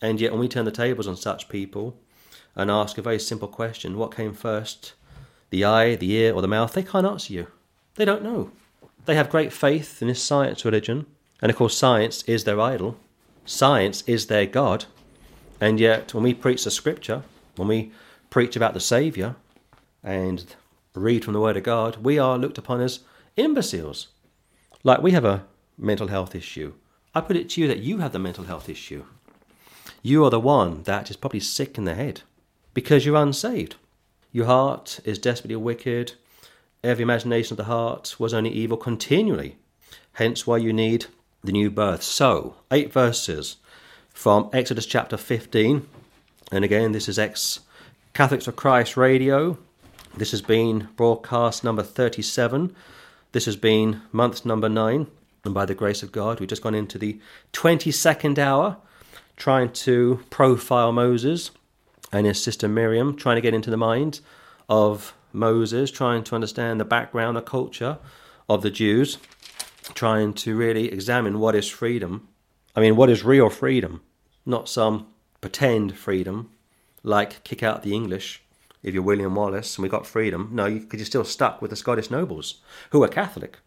And 0.00 0.20
yet, 0.20 0.32
when 0.32 0.40
we 0.40 0.48
turn 0.48 0.64
the 0.64 0.72
tables 0.72 1.06
on 1.06 1.16
such 1.16 1.48
people 1.48 1.96
and 2.56 2.72
ask 2.72 2.98
a 2.98 3.02
very 3.02 3.20
simple 3.20 3.46
question 3.46 3.96
what 3.96 4.16
came 4.16 4.34
first, 4.34 4.94
the 5.50 5.64
eye, 5.64 5.94
the 5.94 6.10
ear, 6.14 6.34
or 6.34 6.42
the 6.42 6.48
mouth? 6.48 6.72
They 6.72 6.82
can't 6.82 7.06
answer 7.06 7.32
you. 7.32 7.46
They 7.94 8.04
don't 8.04 8.24
know. 8.24 8.50
They 9.04 9.14
have 9.14 9.30
great 9.30 9.52
faith 9.52 10.02
in 10.02 10.08
this 10.08 10.20
science 10.20 10.64
religion. 10.64 11.06
And 11.40 11.50
of 11.50 11.56
course, 11.56 11.78
science 11.78 12.24
is 12.24 12.42
their 12.42 12.60
idol, 12.60 12.98
science 13.46 14.02
is 14.08 14.26
their 14.26 14.46
God. 14.46 14.86
And 15.60 15.78
yet, 15.78 16.14
when 16.14 16.24
we 16.24 16.34
preach 16.34 16.64
the 16.64 16.72
scripture, 16.72 17.22
when 17.54 17.68
we 17.68 17.92
preach 18.32 18.56
about 18.56 18.72
the 18.72 18.80
Saviour 18.80 19.36
and 20.02 20.56
read 20.94 21.22
from 21.22 21.34
the 21.34 21.40
Word 21.40 21.58
of 21.58 21.64
God, 21.64 21.98
we 21.98 22.18
are 22.18 22.38
looked 22.38 22.56
upon 22.56 22.80
as 22.80 23.00
imbeciles. 23.36 24.08
Like 24.82 25.02
we 25.02 25.10
have 25.10 25.26
a 25.26 25.44
mental 25.76 26.08
health 26.08 26.34
issue. 26.34 26.72
I 27.14 27.20
put 27.20 27.36
it 27.36 27.50
to 27.50 27.60
you 27.60 27.68
that 27.68 27.80
you 27.80 27.98
have 27.98 28.12
the 28.12 28.18
mental 28.18 28.44
health 28.44 28.70
issue. 28.70 29.04
You 30.00 30.24
are 30.24 30.30
the 30.30 30.40
one 30.40 30.82
that 30.84 31.10
is 31.10 31.16
probably 31.16 31.40
sick 31.40 31.76
in 31.76 31.84
the 31.84 31.94
head 31.94 32.22
because 32.72 33.04
you're 33.04 33.22
unsaved. 33.22 33.76
Your 34.32 34.46
heart 34.46 34.98
is 35.04 35.18
desperately 35.18 35.56
wicked. 35.56 36.14
Every 36.82 37.02
imagination 37.02 37.52
of 37.52 37.58
the 37.58 37.64
heart 37.64 38.16
was 38.18 38.32
only 38.32 38.50
evil 38.50 38.78
continually. 38.78 39.56
Hence 40.14 40.46
why 40.46 40.56
you 40.56 40.72
need 40.72 41.04
the 41.44 41.52
new 41.52 41.70
birth. 41.70 42.02
So, 42.02 42.54
eight 42.70 42.94
verses 42.94 43.56
from 44.14 44.48
Exodus 44.54 44.86
chapter 44.86 45.18
15. 45.18 45.86
And 46.50 46.64
again, 46.64 46.92
this 46.92 47.10
is 47.10 47.18
ex 47.18 47.60
Catholics 48.14 48.44
for 48.44 48.52
Christ 48.52 48.98
radio. 48.98 49.56
This 50.14 50.32
has 50.32 50.42
been 50.42 50.88
broadcast 50.96 51.64
number 51.64 51.82
37. 51.82 52.76
This 53.32 53.46
has 53.46 53.56
been 53.56 54.02
month 54.12 54.44
number 54.44 54.68
nine. 54.68 55.06
And 55.46 55.54
by 55.54 55.64
the 55.64 55.74
grace 55.74 56.02
of 56.02 56.12
God, 56.12 56.38
we've 56.38 56.48
just 56.48 56.60
gone 56.60 56.74
into 56.74 56.98
the 56.98 57.18
22nd 57.54 58.36
hour 58.36 58.76
trying 59.38 59.72
to 59.72 60.22
profile 60.28 60.92
Moses 60.92 61.52
and 62.12 62.26
his 62.26 62.42
sister 62.42 62.68
Miriam, 62.68 63.16
trying 63.16 63.36
to 63.36 63.40
get 63.40 63.54
into 63.54 63.70
the 63.70 63.78
mind 63.78 64.20
of 64.68 65.14
Moses, 65.32 65.90
trying 65.90 66.22
to 66.24 66.34
understand 66.34 66.78
the 66.78 66.84
background, 66.84 67.38
the 67.38 67.40
culture 67.40 67.96
of 68.46 68.60
the 68.60 68.70
Jews, 68.70 69.16
trying 69.94 70.34
to 70.34 70.54
really 70.54 70.92
examine 70.92 71.38
what 71.38 71.54
is 71.54 71.66
freedom. 71.66 72.28
I 72.76 72.80
mean, 72.80 72.94
what 72.94 73.08
is 73.08 73.24
real 73.24 73.48
freedom? 73.48 74.02
Not 74.44 74.68
some 74.68 75.06
pretend 75.40 75.96
freedom, 75.96 76.50
like 77.02 77.42
kick 77.44 77.62
out 77.62 77.82
the 77.82 77.94
English 77.94 78.42
if 78.82 78.94
you're 78.94 79.02
William 79.02 79.34
Wallace 79.34 79.76
and 79.76 79.82
we 79.82 79.88
got 79.88 80.06
freedom. 80.06 80.50
No, 80.52 80.68
because 80.70 80.98
you're 80.98 81.06
still 81.06 81.24
stuck 81.24 81.62
with 81.62 81.70
the 81.70 81.76
Scottish 81.76 82.10
nobles, 82.10 82.60
who 82.90 83.00
were 83.00 83.08
Catholic, 83.08 83.58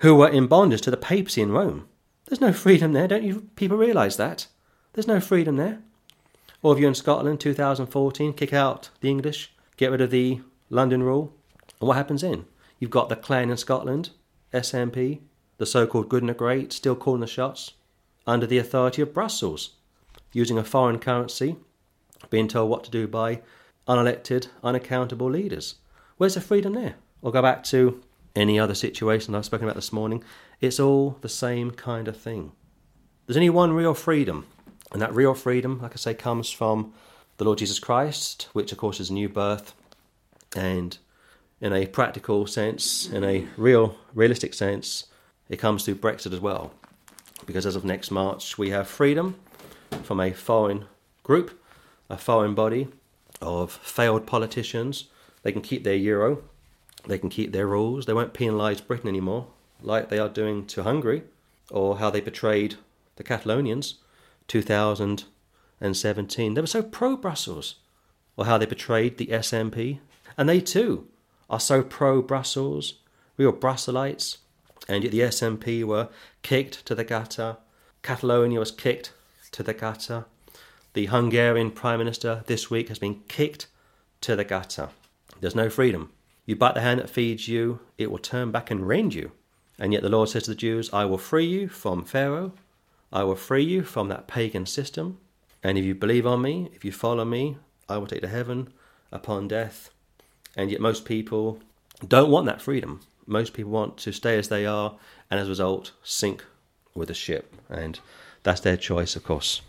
who 0.00 0.14
were 0.14 0.28
in 0.28 0.46
bondage 0.46 0.82
to 0.82 0.90
the 0.90 0.96
papacy 0.96 1.40
in 1.40 1.52
Rome. 1.52 1.88
There's 2.26 2.40
no 2.40 2.52
freedom 2.52 2.92
there, 2.92 3.08
don't 3.08 3.22
you 3.22 3.48
people 3.56 3.76
realise 3.76 4.16
that? 4.16 4.46
There's 4.92 5.06
no 5.06 5.20
freedom 5.20 5.56
there. 5.56 5.80
Or 6.62 6.72
if 6.72 6.78
you're 6.78 6.88
in 6.88 6.94
Scotland, 6.94 7.40
2014, 7.40 8.32
kick 8.32 8.52
out 8.52 8.90
the 9.00 9.08
English, 9.08 9.52
get 9.76 9.90
rid 9.90 10.00
of 10.00 10.10
the 10.10 10.40
London 10.70 11.02
rule, 11.02 11.32
and 11.80 11.88
what 11.88 11.96
happens 11.96 12.22
then? 12.22 12.46
You've 12.78 12.90
got 12.90 13.08
the 13.08 13.16
clan 13.16 13.50
in 13.50 13.56
Scotland, 13.56 14.10
SNP, 14.52 15.20
the 15.58 15.66
so 15.66 15.86
called 15.86 16.08
good 16.08 16.22
and 16.22 16.30
the 16.30 16.34
great, 16.34 16.72
still 16.72 16.96
calling 16.96 17.20
the 17.20 17.26
shots, 17.26 17.72
under 18.26 18.46
the 18.46 18.58
authority 18.58 19.02
of 19.02 19.14
Brussels, 19.14 19.70
using 20.32 20.58
a 20.58 20.64
foreign 20.64 20.98
currency, 20.98 21.56
being 22.30 22.48
told 22.48 22.70
what 22.70 22.84
to 22.84 22.90
do 22.90 23.06
by 23.06 23.40
unelected, 23.86 24.48
unaccountable 24.62 25.30
leaders. 25.30 25.76
Where's 26.16 26.34
the 26.34 26.40
freedom 26.40 26.74
there? 26.74 26.96
Or 27.22 27.32
go 27.32 27.42
back 27.42 27.64
to 27.64 28.02
any 28.36 28.58
other 28.58 28.74
situation 28.74 29.34
I've 29.34 29.44
spoken 29.44 29.66
about 29.66 29.76
this 29.76 29.92
morning. 29.92 30.22
It's 30.60 30.78
all 30.78 31.16
the 31.20 31.28
same 31.28 31.70
kind 31.70 32.08
of 32.08 32.16
thing. 32.16 32.52
There's 33.26 33.36
only 33.36 33.50
one 33.50 33.72
real 33.72 33.94
freedom, 33.94 34.46
and 34.92 35.02
that 35.02 35.14
real 35.14 35.34
freedom, 35.34 35.80
like 35.80 35.92
I 35.92 35.96
say, 35.96 36.14
comes 36.14 36.50
from 36.50 36.92
the 37.36 37.44
Lord 37.44 37.58
Jesus 37.58 37.78
Christ, 37.78 38.48
which 38.52 38.72
of 38.72 38.78
course 38.78 39.00
is 39.00 39.10
new 39.10 39.28
birth. 39.28 39.74
And 40.56 40.96
in 41.60 41.72
a 41.72 41.86
practical 41.86 42.46
sense, 42.46 43.08
in 43.08 43.24
a 43.24 43.46
real, 43.56 43.96
realistic 44.14 44.54
sense, 44.54 45.06
it 45.48 45.58
comes 45.58 45.84
through 45.84 45.96
Brexit 45.96 46.32
as 46.32 46.40
well. 46.40 46.72
Because 47.46 47.66
as 47.66 47.76
of 47.76 47.84
next 47.84 48.10
March, 48.10 48.58
we 48.58 48.70
have 48.70 48.88
freedom 48.88 49.36
from 50.02 50.20
a 50.20 50.32
foreign 50.32 50.86
group, 51.22 51.60
a 52.08 52.16
foreign 52.16 52.54
body 52.54 52.88
of 53.40 53.72
failed 53.72 54.26
politicians. 54.26 55.04
They 55.42 55.52
can 55.52 55.62
keep 55.62 55.84
their 55.84 55.94
euro, 55.94 56.42
they 57.06 57.18
can 57.18 57.30
keep 57.30 57.52
their 57.52 57.66
rules, 57.66 58.06
they 58.06 58.12
won't 58.12 58.34
penalise 58.34 58.86
Britain 58.86 59.08
anymore, 59.08 59.46
like 59.80 60.08
they 60.08 60.18
are 60.18 60.28
doing 60.28 60.66
to 60.66 60.82
Hungary, 60.82 61.22
or 61.70 61.98
how 61.98 62.10
they 62.10 62.20
betrayed 62.20 62.76
the 63.16 63.24
Catalonians 63.24 63.94
2017. 64.48 66.54
They 66.54 66.60
were 66.60 66.66
so 66.66 66.82
pro 66.82 67.16
Brussels, 67.16 67.76
or 68.36 68.46
how 68.46 68.58
they 68.58 68.66
betrayed 68.66 69.18
the 69.18 69.26
SNP. 69.26 70.00
And 70.36 70.48
they 70.48 70.60
too 70.60 71.06
are 71.50 71.60
so 71.60 71.82
pro 71.82 72.22
Brussels, 72.22 72.94
real 73.36 73.52
Brusselites. 73.52 74.38
And 74.88 75.04
yet 75.04 75.12
the 75.12 75.20
SNP 75.20 75.84
were 75.84 76.08
kicked 76.42 76.86
to 76.86 76.94
the 76.94 77.04
gutter. 77.04 77.58
Catalonia 78.02 78.60
was 78.60 78.70
kicked 78.70 79.12
to 79.52 79.62
the 79.62 79.74
gutter. 79.74 80.24
The 80.98 81.06
Hungarian 81.06 81.70
Prime 81.70 82.00
Minister 82.00 82.42
this 82.46 82.72
week 82.72 82.88
has 82.88 82.98
been 82.98 83.20
kicked 83.28 83.68
to 84.20 84.34
the 84.34 84.42
gutter. 84.42 84.88
There's 85.40 85.54
no 85.54 85.70
freedom. 85.70 86.10
You 86.44 86.56
bite 86.56 86.74
the 86.74 86.80
hand 86.80 86.98
that 86.98 87.08
feeds 87.08 87.46
you, 87.46 87.78
it 87.98 88.10
will 88.10 88.18
turn 88.18 88.50
back 88.50 88.68
and 88.68 88.84
rend 88.84 89.14
you. 89.14 89.30
And 89.78 89.92
yet 89.92 90.02
the 90.02 90.08
Lord 90.08 90.28
says 90.28 90.42
to 90.42 90.50
the 90.50 90.56
Jews, 90.56 90.92
I 90.92 91.04
will 91.04 91.16
free 91.16 91.46
you 91.46 91.68
from 91.68 92.04
Pharaoh, 92.04 92.52
I 93.12 93.22
will 93.22 93.36
free 93.36 93.62
you 93.62 93.84
from 93.84 94.08
that 94.08 94.26
pagan 94.26 94.66
system. 94.66 95.18
And 95.62 95.78
if 95.78 95.84
you 95.84 95.94
believe 95.94 96.26
on 96.26 96.42
me, 96.42 96.68
if 96.74 96.84
you 96.84 96.90
follow 96.90 97.24
me, 97.24 97.58
I 97.88 97.96
will 97.98 98.08
take 98.08 98.22
you 98.22 98.28
to 98.28 98.34
heaven 98.34 98.72
upon 99.12 99.46
death. 99.46 99.90
And 100.56 100.68
yet, 100.68 100.80
most 100.80 101.04
people 101.04 101.60
don't 102.04 102.28
want 102.28 102.46
that 102.46 102.60
freedom. 102.60 103.02
Most 103.24 103.54
people 103.54 103.70
want 103.70 103.98
to 103.98 104.10
stay 104.10 104.36
as 104.36 104.48
they 104.48 104.66
are 104.66 104.96
and 105.30 105.38
as 105.38 105.46
a 105.46 105.50
result 105.50 105.92
sink 106.02 106.44
with 106.92 107.06
the 107.06 107.14
ship. 107.14 107.54
And 107.70 108.00
that's 108.42 108.62
their 108.62 108.76
choice, 108.76 109.14
of 109.14 109.22
course. 109.22 109.62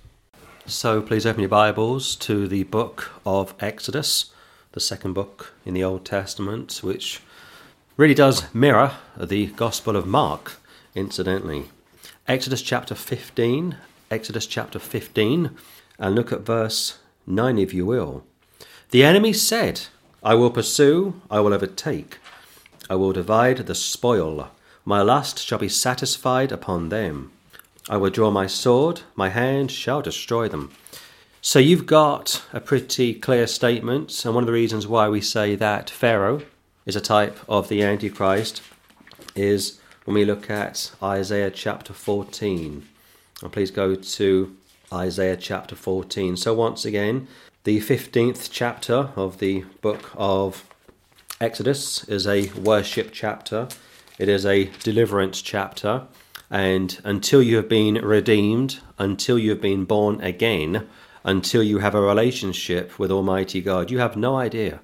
So 0.70 1.02
please 1.02 1.26
open 1.26 1.42
your 1.42 1.50
Bibles 1.50 2.16
to 2.18 2.48
the 2.48 2.62
book 2.62 3.10
of 3.26 3.56
Exodus, 3.60 4.32
the 4.74 4.80
second 4.80 5.14
book 5.14 5.54
in 5.66 5.74
the 5.74 5.84
Old 5.84 6.06
Testament, 6.06 6.82
which 6.84 7.22
really 7.98 8.14
does 8.14 8.54
mirror 8.54 8.92
the 9.18 9.48
Gospel 9.48 9.96
of 9.96 10.06
Mark, 10.06 10.58
incidentally. 10.94 11.70
Exodus 12.28 12.62
chapter 12.62 12.94
15, 12.94 13.78
Exodus 14.12 14.46
chapter 14.46 14.78
15, 14.78 15.58
and 15.98 16.14
look 16.14 16.32
at 16.32 16.42
verse 16.42 17.00
9 17.26 17.58
if 17.58 17.74
you 17.74 17.88
will. 17.88 18.24
The 18.92 19.04
enemy 19.04 19.34
said, 19.34 19.88
I 20.22 20.36
will 20.36 20.52
pursue, 20.52 21.20
I 21.32 21.40
will 21.40 21.54
overtake, 21.54 22.20
I 22.92 22.96
will 22.96 23.12
divide 23.12 23.58
the 23.58 23.74
spoil. 23.74 24.52
My 24.86 25.02
lust 25.02 25.40
shall 25.40 25.58
be 25.58 25.68
satisfied 25.68 26.52
upon 26.52 26.90
them. 26.90 27.32
I 27.90 27.98
will 27.98 28.12
draw 28.12 28.30
my 28.30 28.46
sword, 28.46 29.02
my 29.16 29.30
hand 29.30 29.72
shall 29.72 30.04
destroy 30.04 30.48
them. 30.48 30.72
So 31.42 31.58
you've 31.58 31.88
got 31.88 32.44
a 32.54 32.60
pretty 32.60 33.16
clear 33.16 33.48
statement, 33.48 34.24
and 34.24 34.36
one 34.36 34.44
of 34.44 34.48
the 34.48 34.54
reasons 34.54 34.86
why 34.86 35.10
we 35.10 35.22
say 35.22 35.56
that 35.56 35.90
Pharaoh 35.90 36.44
is 36.86 36.96
a 36.96 37.02
type 37.02 37.40
of 37.50 37.68
the 37.68 37.82
Antichrist 37.82 38.62
is 39.36 39.80
when 40.06 40.14
we 40.14 40.24
look 40.24 40.50
at 40.52 40.92
Isaiah 41.02 41.50
chapter 41.50 41.94
14. 41.94 42.88
And 43.42 43.52
please 43.52 43.72
go 43.72 43.96
to 43.96 44.56
Isaiah 44.94 45.38
chapter 45.38 45.76
14. 45.76 46.38
So, 46.38 46.54
once 46.54 46.86
again, 46.86 47.28
the 47.64 47.80
15th 47.80 48.50
chapter 48.52 49.10
of 49.16 49.40
the 49.40 49.66
book 49.82 50.12
of 50.16 50.64
Exodus 51.42 52.04
is 52.08 52.28
a 52.28 52.50
worship 52.50 53.10
chapter, 53.14 53.68
it 54.20 54.30
is 54.30 54.46
a 54.46 54.66
deliverance 54.84 55.42
chapter. 55.42 56.04
And 56.52 57.00
until 57.04 57.44
you 57.44 57.58
have 57.58 57.70
been 57.70 57.96
redeemed, 57.96 58.80
until 58.98 59.38
you 59.38 59.52
have 59.52 59.62
been 59.62 59.86
born 59.86 60.20
again, 60.22 60.88
until 61.24 61.62
you 61.62 61.80
have 61.80 61.94
a 61.94 62.02
relationship 62.02 62.98
with 62.98 63.12
Almighty 63.12 63.62
God, 63.62 63.92
you 63.92 64.00
have 64.00 64.18
no 64.18 64.36
idea 64.38 64.80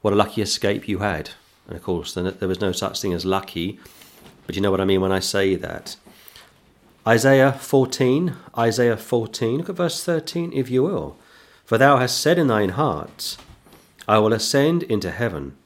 what 0.00 0.12
a 0.12 0.16
lucky 0.16 0.42
escape 0.42 0.88
you 0.88 0.98
had. 0.98 1.30
And 1.68 1.76
of 1.76 1.82
course, 1.82 2.14
there 2.14 2.48
was 2.48 2.60
no 2.60 2.72
such 2.72 3.00
thing 3.00 3.12
as 3.12 3.24
lucky, 3.24 3.78
but 4.46 4.56
you 4.56 4.62
know 4.62 4.70
what 4.70 4.80
I 4.80 4.84
mean 4.84 5.00
when 5.00 5.12
I 5.12 5.20
say 5.20 5.54
that. 5.56 5.96
Isaiah 7.06 7.52
14, 7.52 8.34
Isaiah 8.58 8.96
14, 8.96 9.58
look 9.58 9.68
at 9.68 9.76
verse 9.76 10.02
13 10.02 10.52
if 10.52 10.68
you 10.68 10.82
will. 10.82 11.16
For 11.64 11.78
thou 11.78 11.98
hast 11.98 12.20
said 12.20 12.38
in 12.38 12.48
thine 12.48 12.70
heart, 12.70 13.36
I 14.08 14.18
will 14.18 14.32
ascend 14.32 14.82
into 14.84 15.10
heaven, 15.10 15.56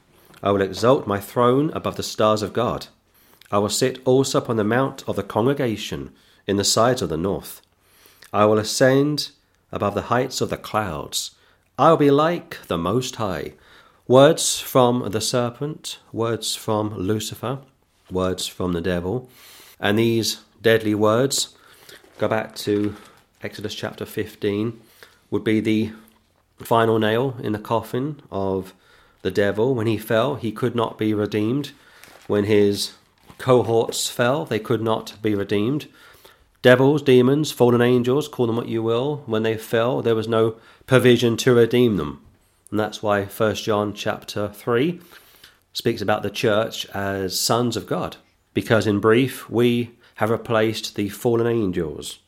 I 0.43 0.51
will 0.51 0.61
exalt 0.61 1.07
my 1.07 1.19
throne 1.19 1.71
above 1.73 1.95
the 1.95 2.03
stars 2.03 2.43
of 2.43 2.53
God. 2.53 2.87
I 3.51 3.59
will 3.59 3.69
sit 3.69 3.99
also 4.05 4.39
upon 4.39 4.57
the 4.57 4.63
mount 4.63 5.03
of 5.07 5.15
the 5.15 5.23
congregation 5.23 6.11
in 6.47 6.57
the 6.57 6.63
sides 6.63 7.01
of 7.01 7.09
the 7.09 7.17
north. 7.17 7.61
I 8.33 8.45
will 8.45 8.57
ascend 8.57 9.31
above 9.71 9.95
the 9.95 10.03
heights 10.03 10.41
of 10.41 10.49
the 10.49 10.57
clouds. 10.57 11.31
I 11.77 11.89
will 11.89 11.97
be 11.97 12.11
like 12.11 12.59
the 12.67 12.77
Most 12.77 13.17
High. 13.17 13.53
Words 14.07 14.59
from 14.59 15.09
the 15.11 15.21
serpent, 15.21 15.99
words 16.11 16.55
from 16.55 16.95
Lucifer, 16.95 17.59
words 18.11 18.47
from 18.47 18.73
the 18.73 18.81
devil. 18.81 19.29
And 19.79 19.97
these 19.97 20.41
deadly 20.61 20.95
words, 20.95 21.55
go 22.17 22.27
back 22.27 22.55
to 22.57 22.95
Exodus 23.41 23.75
chapter 23.75 24.05
15, 24.05 24.79
would 25.31 25.43
be 25.43 25.59
the 25.59 25.91
final 26.59 26.99
nail 26.99 27.35
in 27.41 27.51
the 27.51 27.59
coffin 27.59 28.21
of 28.31 28.73
the 29.21 29.31
devil. 29.31 29.75
When 29.75 29.87
he 29.87 29.97
fell, 29.97 30.35
he 30.35 30.51
could 30.51 30.75
not 30.75 30.97
be 30.97 31.13
redeemed. 31.13 31.71
When 32.27 32.45
his 32.45 32.93
cohorts 33.37 34.09
fell, 34.09 34.45
they 34.45 34.59
could 34.59 34.81
not 34.81 35.15
be 35.21 35.35
redeemed. 35.35 35.87
Devils, 36.61 37.01
demons, 37.01 37.51
fallen 37.51 37.81
angels, 37.81 38.27
call 38.27 38.47
them 38.47 38.55
what 38.55 38.67
you 38.67 38.81
will, 38.81 39.23
when 39.25 39.43
they 39.43 39.57
fell, 39.57 40.01
there 40.01 40.15
was 40.15 40.27
no 40.27 40.55
provision 40.87 41.37
to 41.37 41.53
redeem 41.53 41.97
them. 41.97 42.21
And 42.71 42.79
that's 42.79 43.03
why 43.03 43.25
1 43.25 43.55
John 43.55 43.93
chapter 43.93 44.49
3 44.49 44.99
speaks 45.73 46.01
about 46.01 46.23
the 46.23 46.29
church 46.29 46.85
as 46.87 47.39
sons 47.39 47.77
of 47.77 47.85
God. 47.85 48.17
Because 48.53 48.87
in 48.87 48.99
brief, 48.99 49.49
we 49.49 49.91
have 50.15 50.29
replaced 50.29 50.95
the 50.95 51.09
fallen 51.09 51.47
angels. 51.47 52.19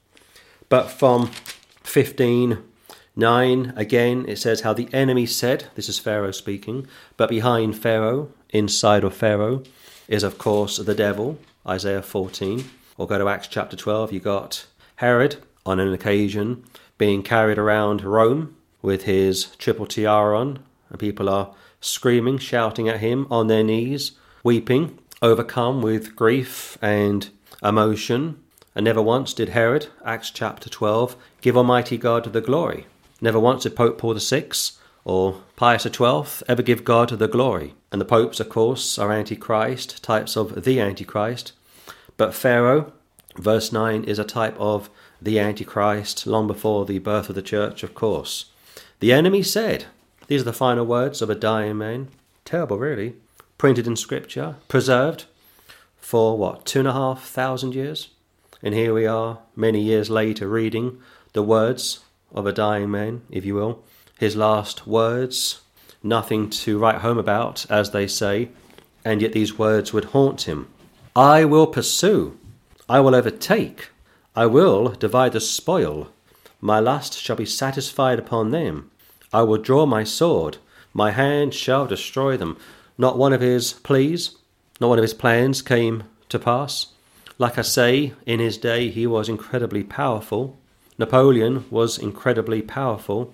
But 0.70 0.90
from 0.92 1.32
15 1.84 2.64
9, 3.18 3.74
again, 3.76 4.26
it 4.28 4.38
says 4.38 4.62
how 4.62 4.74
the 4.74 4.88
enemy 4.94 5.26
said, 5.26 5.66
this 5.74 5.90
is 5.90 5.98
Pharaoh 5.98 6.30
speaking, 6.30 6.86
but 7.18 7.30
behind 7.30 7.76
Pharaoh, 7.76 8.30
inside 8.52 9.04
of 9.04 9.16
Pharaoh, 9.16 9.64
is 10.08 10.24
of 10.24 10.38
course 10.38 10.78
the 10.78 10.96
devil, 10.96 11.40
Isaiah 11.66 12.02
14. 12.02 12.66
Or 12.98 13.06
go 13.06 13.18
to 13.18 13.30
Acts 13.30 13.48
chapter 13.48 13.78
12, 13.78 14.12
you 14.12 14.20
got 14.20 14.66
Herod 14.98 15.38
on 15.66 15.80
an 15.80 15.94
occasion 15.94 16.64
being 16.98 17.22
carried 17.22 17.58
around 17.58 18.04
Rome 18.04 18.56
with 18.82 19.04
his 19.04 19.56
triple 19.58 19.86
tiara 19.86 20.40
on, 20.40 20.60
and 20.90 21.00
people 21.00 21.30
are 21.30 21.54
screaming, 21.80 22.38
shouting 22.38 22.90
at 22.90 23.00
him 23.00 23.28
on 23.30 23.48
their 23.48 23.64
knees, 23.64 24.14
weeping, 24.44 24.98
overcome 25.22 25.82
with 25.82 26.16
grief 26.16 26.78
and 26.82 27.30
emotion, 27.62 28.40
and 28.74 28.86
never 28.86 29.02
once 29.02 29.34
did 29.34 29.50
Herod, 29.50 29.88
Acts 30.06 30.32
chapter 30.32 30.70
12, 30.70 31.16
give 31.42 31.58
Almighty 31.58 31.98
God 31.98 32.32
the 32.32 32.42
glory. 32.42 32.88
Never 33.20 33.40
once 33.40 33.64
did 33.64 33.76
Pope 33.76 33.98
Paul 33.98 34.14
VI 34.16 34.50
or 35.04 35.42
Pius 35.56 35.84
XII 35.84 36.44
ever 36.48 36.62
give 36.62 36.84
God 36.84 37.10
the 37.10 37.28
glory. 37.28 37.74
And 37.92 38.02
the 38.02 38.06
popes, 38.06 38.40
of 38.40 38.50
course, 38.50 38.98
are 38.98 39.12
Antichrist, 39.12 40.04
types 40.04 40.36
of 40.36 40.64
the 40.64 40.80
Antichrist. 40.80 41.54
But 42.18 42.34
Pharaoh, 42.34 42.92
verse 43.38 43.72
9, 43.72 44.04
is 44.04 44.20
a 44.20 44.24
type 44.24 44.56
of 44.60 44.90
the 45.22 45.40
Antichrist 45.40 46.28
long 46.28 46.48
before 46.48 46.86
the 46.86 47.00
birth 47.00 47.30
of 47.30 47.36
the 47.36 47.42
church, 47.42 47.84
of 47.84 47.94
course. 47.94 48.46
The 49.00 49.14
enemy 49.14 49.44
said, 49.44 49.86
These 50.28 50.42
are 50.42 50.46
the 50.46 50.54
final 50.54 50.86
words 50.86 51.22
of 51.22 51.30
a 51.30 51.36
dying 51.36 51.78
man. 51.78 52.10
Terrible, 52.46 52.78
really. 52.78 53.16
Printed 53.58 53.88
in 53.88 53.96
Scripture, 53.96 54.56
preserved 54.68 55.26
for 56.00 56.38
what, 56.38 56.66
two 56.66 56.80
and 56.80 56.88
a 56.88 56.94
half 56.94 57.24
thousand 57.26 57.76
years? 57.76 58.10
And 58.64 58.74
here 58.74 58.94
we 58.94 59.06
are, 59.06 59.40
many 59.56 59.82
years 59.82 60.10
later, 60.10 60.48
reading 60.48 61.00
the 61.34 61.44
words 61.44 62.00
of 62.34 62.48
a 62.48 62.54
dying 62.54 62.90
man, 62.90 63.22
if 63.30 63.46
you 63.46 63.56
will, 63.56 63.84
his 64.20 64.36
last 64.36 64.88
words, 64.88 65.62
nothing 66.04 66.50
to 66.50 66.78
write 66.78 67.02
home 67.02 67.18
about, 67.18 67.66
as 67.70 67.92
they 67.92 68.08
say, 68.08 68.50
and 69.04 69.22
yet 69.22 69.34
these 69.34 69.58
words 69.58 69.94
would 69.94 70.06
haunt 70.06 70.48
him. 70.48 70.68
I 71.16 71.46
will 71.46 71.68
pursue, 71.68 72.38
I 72.90 73.00
will 73.00 73.16
overtake, 73.16 73.90
I 74.36 74.46
will 74.46 74.90
divide 74.90 75.34
the 75.34 75.42
spoil, 75.42 76.10
my 76.62 76.80
lust 76.80 77.20
shall 77.20 77.36
be 77.36 77.46
satisfied 77.46 78.18
upon 78.18 78.50
them. 78.50 78.90
I 79.32 79.44
will 79.44 79.58
draw 79.58 79.86
my 79.86 80.04
sword, 80.04 80.58
my 80.94 81.12
hand 81.12 81.54
shall 81.54 81.86
destroy 81.86 82.36
them. 82.36 82.58
Not 82.98 83.18
one 83.18 83.32
of 83.32 83.42
his 83.42 83.74
pleas, 83.74 84.36
not 84.82 84.90
one 84.90 84.98
of 84.98 85.04
his 85.04 85.14
plans 85.14 85.62
came 85.62 86.06
to 86.30 86.40
pass. 86.40 86.88
Like 87.38 87.60
I 87.60 87.62
say, 87.62 88.14
in 88.26 88.40
his 88.40 88.58
day 88.58 88.90
he 88.90 89.06
was 89.06 89.30
incredibly 89.30 89.84
powerful. 89.84 90.58
Napoleon 90.98 91.66
was 91.70 92.00
incredibly 92.00 92.64
powerful. 92.64 93.34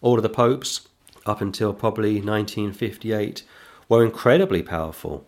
All 0.00 0.16
of 0.16 0.22
the 0.22 0.28
popes, 0.28 0.86
up 1.26 1.40
until 1.40 1.72
probably 1.72 2.14
1958, 2.14 3.42
were 3.88 4.04
incredibly 4.04 4.62
powerful. 4.62 5.26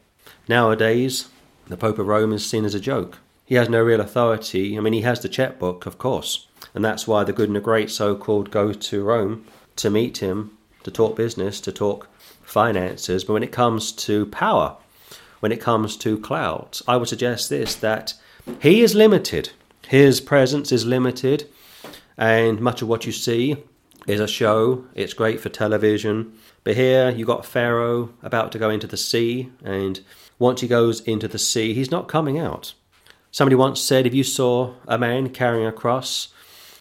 Nowadays, 0.49 1.29
the 1.67 1.77
Pope 1.77 1.99
of 1.99 2.07
Rome 2.07 2.33
is 2.33 2.45
seen 2.45 2.65
as 2.65 2.75
a 2.75 2.81
joke. 2.81 3.19
He 3.45 3.57
has 3.57 3.69
no 3.69 3.83
real 3.83 4.01
authority. 4.01 4.77
I 4.77 4.81
mean, 4.81 4.93
he 4.93 5.03
has 5.03 5.21
the 5.21 5.29
checkbook, 5.29 5.87
of 5.87 5.99
course, 5.99 6.47
and 6.75 6.85
that's 6.85 7.07
why 7.07 7.25
the 7.25 7.33
good 7.33 7.49
and 7.49 7.57
the 7.57 7.61
great 7.61 7.91
so 7.91 8.17
called 8.17 8.51
go 8.51 8.73
to 8.73 9.05
Rome 9.05 9.45
to 9.77 9.91
meet 9.91 10.19
him, 10.19 10.57
to 10.85 10.91
talk 10.91 11.17
business, 11.17 11.61
to 11.63 11.73
talk 11.73 12.09
finances. 12.43 13.25
But 13.25 13.35
when 13.35 13.43
it 13.43 13.53
comes 13.53 13.93
to 13.93 14.27
power, 14.27 14.77
when 15.41 15.53
it 15.53 15.61
comes 15.61 15.97
to 15.99 16.19
clout, 16.19 16.81
I 16.89 16.97
would 16.97 17.09
suggest 17.09 17.51
this 17.51 17.75
that 17.77 18.15
he 18.61 18.83
is 18.83 18.95
limited. 18.95 19.51
His 19.89 20.21
presence 20.21 20.73
is 20.73 20.87
limited, 20.87 21.49
and 22.17 22.61
much 22.61 22.81
of 22.81 22.89
what 22.89 23.05
you 23.05 23.13
see 23.13 23.57
is 24.07 24.21
a 24.21 24.29
show. 24.29 24.85
It's 24.95 25.15
great 25.15 25.41
for 25.41 25.49
television. 25.49 26.35
But 26.63 26.77
here 26.77 27.11
you 27.11 27.25
got 27.25 27.47
Pharaoh 27.47 28.11
about 28.23 28.53
to 28.53 28.59
go 28.59 28.71
into 28.71 28.87
the 28.87 28.97
sea, 28.97 29.51
and 29.63 30.01
once 30.39 30.61
he 30.61 30.69
goes 30.69 31.01
into 31.01 31.29
the 31.29 31.39
sea, 31.39 31.75
he's 31.75 31.91
not 31.91 32.09
coming 32.09 32.39
out. 32.39 32.75
Somebody 33.31 33.57
once 33.57 33.81
said 33.81 34.07
if 34.07 34.15
you 34.15 34.25
saw 34.25 34.75
a 34.87 34.99
man 34.99 35.31
carrying 35.31 35.67
a 35.67 35.73
cross 35.73 36.29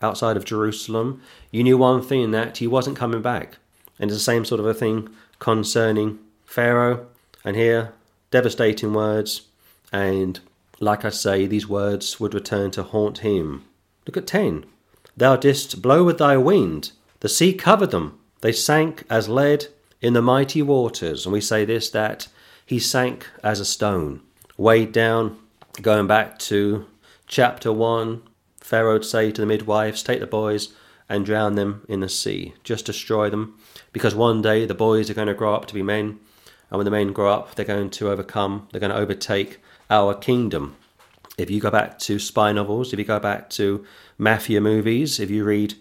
outside 0.01 0.37
of 0.37 0.45
Jerusalem, 0.45 1.21
you 1.51 1.63
knew 1.63 1.77
one 1.77 2.01
thing 2.01 2.31
that 2.31 2.57
he 2.57 2.67
wasn't 2.67 2.97
coming 2.97 3.21
back. 3.21 3.57
And 3.99 4.09
it's 4.09 4.19
the 4.19 4.23
same 4.23 4.45
sort 4.45 4.59
of 4.59 4.65
a 4.65 4.73
thing 4.73 5.09
concerning 5.39 6.19
Pharaoh. 6.45 7.07
And 7.43 7.55
here 7.55 7.93
devastating 8.33 8.93
words, 8.93 9.43
and 9.91 10.39
like 10.79 11.05
I 11.05 11.09
say, 11.09 11.45
these 11.45 11.67
words 11.67 12.19
would 12.19 12.33
return 12.33 12.71
to 12.71 12.83
haunt 12.83 13.19
him. 13.19 13.63
Look 14.07 14.17
at 14.17 14.25
10. 14.25 14.65
Thou 15.15 15.35
didst 15.35 15.81
blow 15.81 16.03
with 16.03 16.17
thy 16.17 16.37
wind, 16.37 16.91
the 17.23 17.29
sea 17.29 17.53
covered 17.53 17.91
them, 17.91 18.19
they 18.41 18.51
sank 18.51 19.05
as 19.09 19.29
lead 19.29 19.67
in 20.01 20.11
the 20.11 20.21
mighty 20.21 20.61
waters. 20.61 21.25
And 21.25 21.31
we 21.31 21.39
say 21.39 21.63
this 21.63 21.89
that 21.91 22.27
he 22.65 22.79
sank 22.79 23.25
as 23.41 23.61
a 23.61 23.65
stone, 23.65 24.19
weighed 24.57 24.91
down, 24.91 25.39
going 25.81 26.05
back 26.05 26.37
to 26.39 26.85
chapter 27.25 27.71
1. 27.71 28.23
Pharaoh 28.59 28.93
would 28.95 29.05
say 29.05 29.31
to 29.31 29.39
the 29.39 29.47
midwives, 29.47 30.03
Take 30.03 30.19
the 30.19 30.27
boys 30.27 30.73
and 31.07 31.25
drown 31.25 31.55
them 31.55 31.85
in 31.87 32.01
the 32.01 32.09
sea. 32.09 32.55
Just 32.65 32.87
destroy 32.87 33.29
them. 33.29 33.57
Because 33.93 34.13
one 34.13 34.41
day 34.41 34.65
the 34.65 34.73
boys 34.73 35.09
are 35.09 35.13
going 35.13 35.29
to 35.29 35.33
grow 35.33 35.55
up 35.55 35.65
to 35.67 35.73
be 35.73 35.81
men. 35.81 36.19
And 36.69 36.77
when 36.77 36.83
the 36.83 36.91
men 36.91 37.13
grow 37.13 37.31
up, 37.31 37.55
they're 37.55 37.63
going 37.63 37.91
to 37.91 38.09
overcome, 38.09 38.67
they're 38.71 38.81
going 38.81 38.91
to 38.91 38.97
overtake 38.97 39.61
our 39.89 40.13
kingdom. 40.13 40.75
If 41.37 41.49
you 41.49 41.61
go 41.61 41.71
back 41.71 41.99
to 41.99 42.19
spy 42.19 42.51
novels, 42.51 42.91
if 42.91 42.99
you 42.99 43.05
go 43.05 43.19
back 43.19 43.49
to 43.51 43.85
mafia 44.17 44.59
movies, 44.59 45.21
if 45.21 45.29
you 45.29 45.45
read 45.45 45.75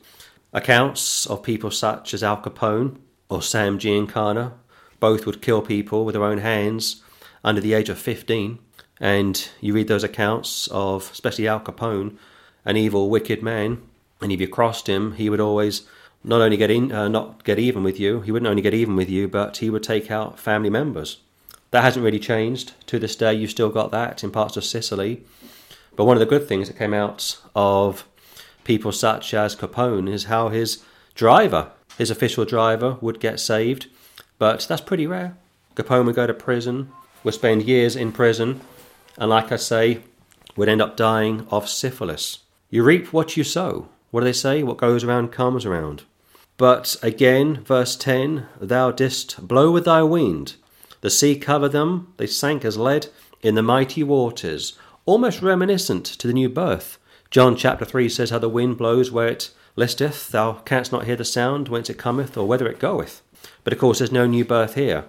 accounts 0.52 1.26
of 1.26 1.42
people 1.42 1.70
such 1.70 2.14
as 2.14 2.22
Al 2.22 2.36
Capone 2.36 2.98
or 3.28 3.42
Sam 3.42 3.78
Giancana, 3.78 4.52
both 5.00 5.26
would 5.26 5.42
kill 5.42 5.62
people 5.62 6.04
with 6.04 6.14
their 6.14 6.24
own 6.24 6.38
hands 6.38 7.02
under 7.42 7.60
the 7.60 7.74
age 7.74 7.88
of 7.88 7.98
15. 7.98 8.58
And 9.00 9.48
you 9.60 9.74
read 9.74 9.88
those 9.88 10.04
accounts 10.04 10.68
of, 10.70 11.10
especially 11.10 11.48
Al 11.48 11.60
Capone, 11.60 12.16
an 12.64 12.76
evil, 12.76 13.10
wicked 13.10 13.42
man. 13.42 13.82
And 14.20 14.30
if 14.30 14.40
you 14.40 14.46
crossed 14.46 14.88
him, 14.88 15.14
he 15.14 15.28
would 15.28 15.40
always 15.40 15.82
not 16.22 16.40
only 16.40 16.56
get 16.56 16.70
in, 16.70 16.92
uh, 16.92 17.08
not 17.08 17.42
get 17.42 17.58
even 17.58 17.82
with 17.82 17.98
you. 17.98 18.20
He 18.20 18.30
wouldn't 18.30 18.48
only 18.48 18.62
get 18.62 18.74
even 18.74 18.94
with 18.94 19.10
you, 19.10 19.26
but 19.26 19.56
he 19.56 19.70
would 19.70 19.82
take 19.82 20.10
out 20.10 20.38
family 20.38 20.70
members. 20.70 21.18
That 21.72 21.82
hasn't 21.82 22.04
really 22.04 22.20
changed 22.20 22.74
to 22.86 22.98
this 22.98 23.16
day. 23.16 23.34
You've 23.34 23.50
still 23.50 23.70
got 23.70 23.90
that 23.90 24.22
in 24.22 24.30
parts 24.30 24.56
of 24.56 24.64
Sicily. 24.64 25.24
But 25.96 26.04
one 26.04 26.16
of 26.16 26.20
the 26.20 26.26
good 26.26 26.46
things 26.46 26.68
that 26.68 26.78
came 26.78 26.94
out 26.94 27.38
of 27.54 28.06
people 28.64 28.92
such 28.92 29.34
as 29.34 29.56
Capone 29.56 30.08
is 30.08 30.24
how 30.24 30.48
his 30.48 30.82
driver, 31.14 31.70
his 31.98 32.10
official 32.10 32.44
driver, 32.44 32.96
would 33.00 33.20
get 33.20 33.40
saved. 33.40 33.86
But 34.38 34.66
that's 34.68 34.80
pretty 34.80 35.06
rare. 35.06 35.36
Capone 35.74 36.06
would 36.06 36.14
go 36.14 36.26
to 36.26 36.34
prison, 36.34 36.90
would 37.24 37.34
spend 37.34 37.62
years 37.62 37.96
in 37.96 38.12
prison, 38.12 38.60
and 39.16 39.30
like 39.30 39.52
I 39.52 39.56
say, 39.56 40.00
would 40.56 40.68
end 40.68 40.82
up 40.82 40.96
dying 40.96 41.46
of 41.50 41.68
syphilis. 41.68 42.40
You 42.70 42.82
reap 42.82 43.12
what 43.12 43.36
you 43.36 43.44
sow. 43.44 43.88
What 44.10 44.20
do 44.20 44.24
they 44.24 44.32
say? 44.32 44.62
What 44.62 44.76
goes 44.76 45.04
around 45.04 45.32
comes 45.32 45.64
around. 45.64 46.02
But 46.56 46.96
again, 47.02 47.62
verse 47.64 47.96
10 47.96 48.46
Thou 48.60 48.90
didst 48.90 49.48
blow 49.48 49.70
with 49.70 49.86
thy 49.86 50.02
wind, 50.02 50.54
the 51.02 51.10
sea 51.10 51.36
covered 51.36 51.70
them, 51.70 52.12
they 52.16 52.28
sank 52.28 52.64
as 52.64 52.76
lead 52.76 53.08
in 53.42 53.56
the 53.56 53.62
mighty 53.62 54.04
waters 54.04 54.78
almost 55.04 55.42
reminiscent 55.42 56.06
to 56.06 56.28
the 56.28 56.32
new 56.32 56.48
birth. 56.48 56.96
John 57.32 57.56
chapter 57.56 57.86
3 57.86 58.10
says 58.10 58.28
how 58.28 58.38
the 58.38 58.48
wind 58.50 58.76
blows 58.76 59.10
where 59.10 59.28
it 59.28 59.52
listeth, 59.74 60.28
thou 60.28 60.52
canst 60.52 60.92
not 60.92 61.06
hear 61.06 61.16
the 61.16 61.24
sound 61.24 61.68
whence 61.68 61.88
it 61.88 61.96
cometh 61.96 62.36
or 62.36 62.46
whither 62.46 62.68
it 62.68 62.78
goeth. 62.78 63.22
But 63.64 63.72
of 63.72 63.78
course, 63.78 63.98
there's 63.98 64.12
no 64.12 64.26
new 64.26 64.44
birth 64.44 64.74
here. 64.74 65.06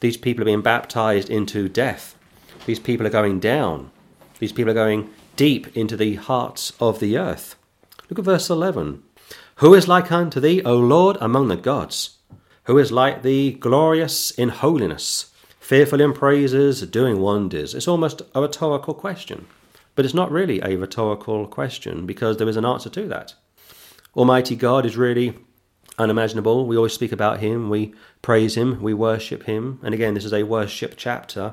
These 0.00 0.16
people 0.16 0.42
are 0.42 0.46
being 0.46 0.62
baptized 0.62 1.30
into 1.30 1.68
death. 1.68 2.18
These 2.66 2.80
people 2.80 3.06
are 3.06 3.10
going 3.10 3.38
down. 3.38 3.92
These 4.40 4.50
people 4.50 4.72
are 4.72 4.74
going 4.74 5.10
deep 5.36 5.76
into 5.76 5.96
the 5.96 6.16
hearts 6.16 6.72
of 6.80 6.98
the 6.98 7.16
earth. 7.16 7.54
Look 8.08 8.18
at 8.18 8.24
verse 8.24 8.50
11. 8.50 9.04
Who 9.56 9.72
is 9.72 9.86
like 9.86 10.10
unto 10.10 10.40
thee, 10.40 10.62
O 10.64 10.76
Lord, 10.76 11.18
among 11.20 11.46
the 11.46 11.56
gods? 11.56 12.18
Who 12.64 12.78
is 12.78 12.90
like 12.90 13.22
thee, 13.22 13.52
glorious 13.52 14.32
in 14.32 14.48
holiness? 14.48 15.30
fearful 15.70 16.00
in 16.00 16.12
praises, 16.12 16.82
doing 16.82 17.20
wonders. 17.20 17.76
It's 17.76 17.86
almost 17.86 18.22
a 18.34 18.42
rhetorical 18.42 18.92
question. 18.92 19.46
But 20.00 20.06
it's 20.06 20.14
not 20.14 20.32
really 20.32 20.62
a 20.62 20.76
rhetorical 20.76 21.46
question 21.46 22.06
because 22.06 22.38
there 22.38 22.48
is 22.48 22.56
an 22.56 22.64
answer 22.64 22.88
to 22.88 23.06
that. 23.08 23.34
Almighty 24.16 24.56
God 24.56 24.86
is 24.86 24.96
really 24.96 25.36
unimaginable. 25.98 26.66
We 26.66 26.74
always 26.74 26.94
speak 26.94 27.12
about 27.12 27.40
Him, 27.40 27.68
we 27.68 27.92
praise 28.22 28.56
Him, 28.56 28.80
we 28.80 28.94
worship 28.94 29.42
Him. 29.42 29.78
And 29.82 29.92
again, 29.92 30.14
this 30.14 30.24
is 30.24 30.32
a 30.32 30.44
worship 30.44 30.94
chapter. 30.96 31.52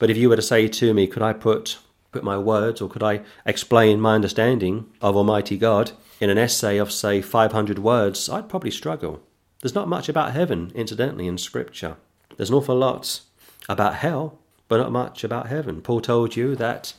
But 0.00 0.10
if 0.10 0.16
you 0.16 0.28
were 0.28 0.34
to 0.34 0.42
say 0.42 0.66
to 0.66 0.92
me, 0.92 1.06
could 1.06 1.22
I 1.22 1.34
put, 1.34 1.78
put 2.10 2.24
my 2.24 2.36
words 2.36 2.80
or 2.80 2.88
could 2.88 3.04
I 3.04 3.20
explain 3.46 4.00
my 4.00 4.16
understanding 4.16 4.90
of 5.00 5.14
Almighty 5.14 5.56
God 5.56 5.92
in 6.20 6.30
an 6.30 6.36
essay 6.36 6.78
of, 6.78 6.90
say, 6.90 7.22
500 7.22 7.78
words, 7.78 8.28
I'd 8.28 8.48
probably 8.48 8.72
struggle. 8.72 9.22
There's 9.60 9.76
not 9.76 9.86
much 9.86 10.08
about 10.08 10.32
heaven, 10.32 10.72
incidentally, 10.74 11.28
in 11.28 11.38
Scripture. 11.38 11.96
There's 12.36 12.50
an 12.50 12.56
awful 12.56 12.74
lot 12.74 13.20
about 13.68 13.94
hell, 13.94 14.40
but 14.66 14.78
not 14.78 14.90
much 14.90 15.22
about 15.22 15.46
heaven. 15.46 15.80
Paul 15.80 16.00
told 16.00 16.34
you 16.34 16.56
that 16.56 16.94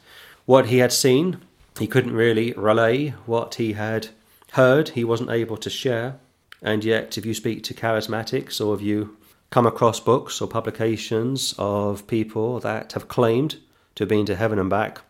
what 0.45 0.67
he 0.67 0.77
had 0.77 0.93
seen, 0.93 1.41
he 1.79 1.87
couldn't 1.87 2.13
really 2.13 2.53
relay. 2.53 3.09
What 3.25 3.55
he 3.55 3.73
had 3.73 4.09
heard, 4.51 4.89
he 4.89 5.03
wasn't 5.03 5.31
able 5.31 5.57
to 5.57 5.69
share. 5.69 6.19
And 6.61 6.83
yet, 6.83 7.17
if 7.17 7.25
you 7.25 7.33
speak 7.33 7.63
to 7.63 7.73
charismatics 7.73 8.65
or 8.65 8.73
if 8.73 8.81
you 8.81 9.17
come 9.49 9.67
across 9.67 9.99
books 9.99 10.41
or 10.41 10.47
publications 10.47 11.53
of 11.57 12.07
people 12.07 12.59
that 12.61 12.93
have 12.93 13.07
claimed 13.07 13.57
to 13.95 14.03
have 14.03 14.09
been 14.09 14.25
to 14.25 14.35
heaven 14.35 14.59
and 14.59 14.69
back, 14.69 15.01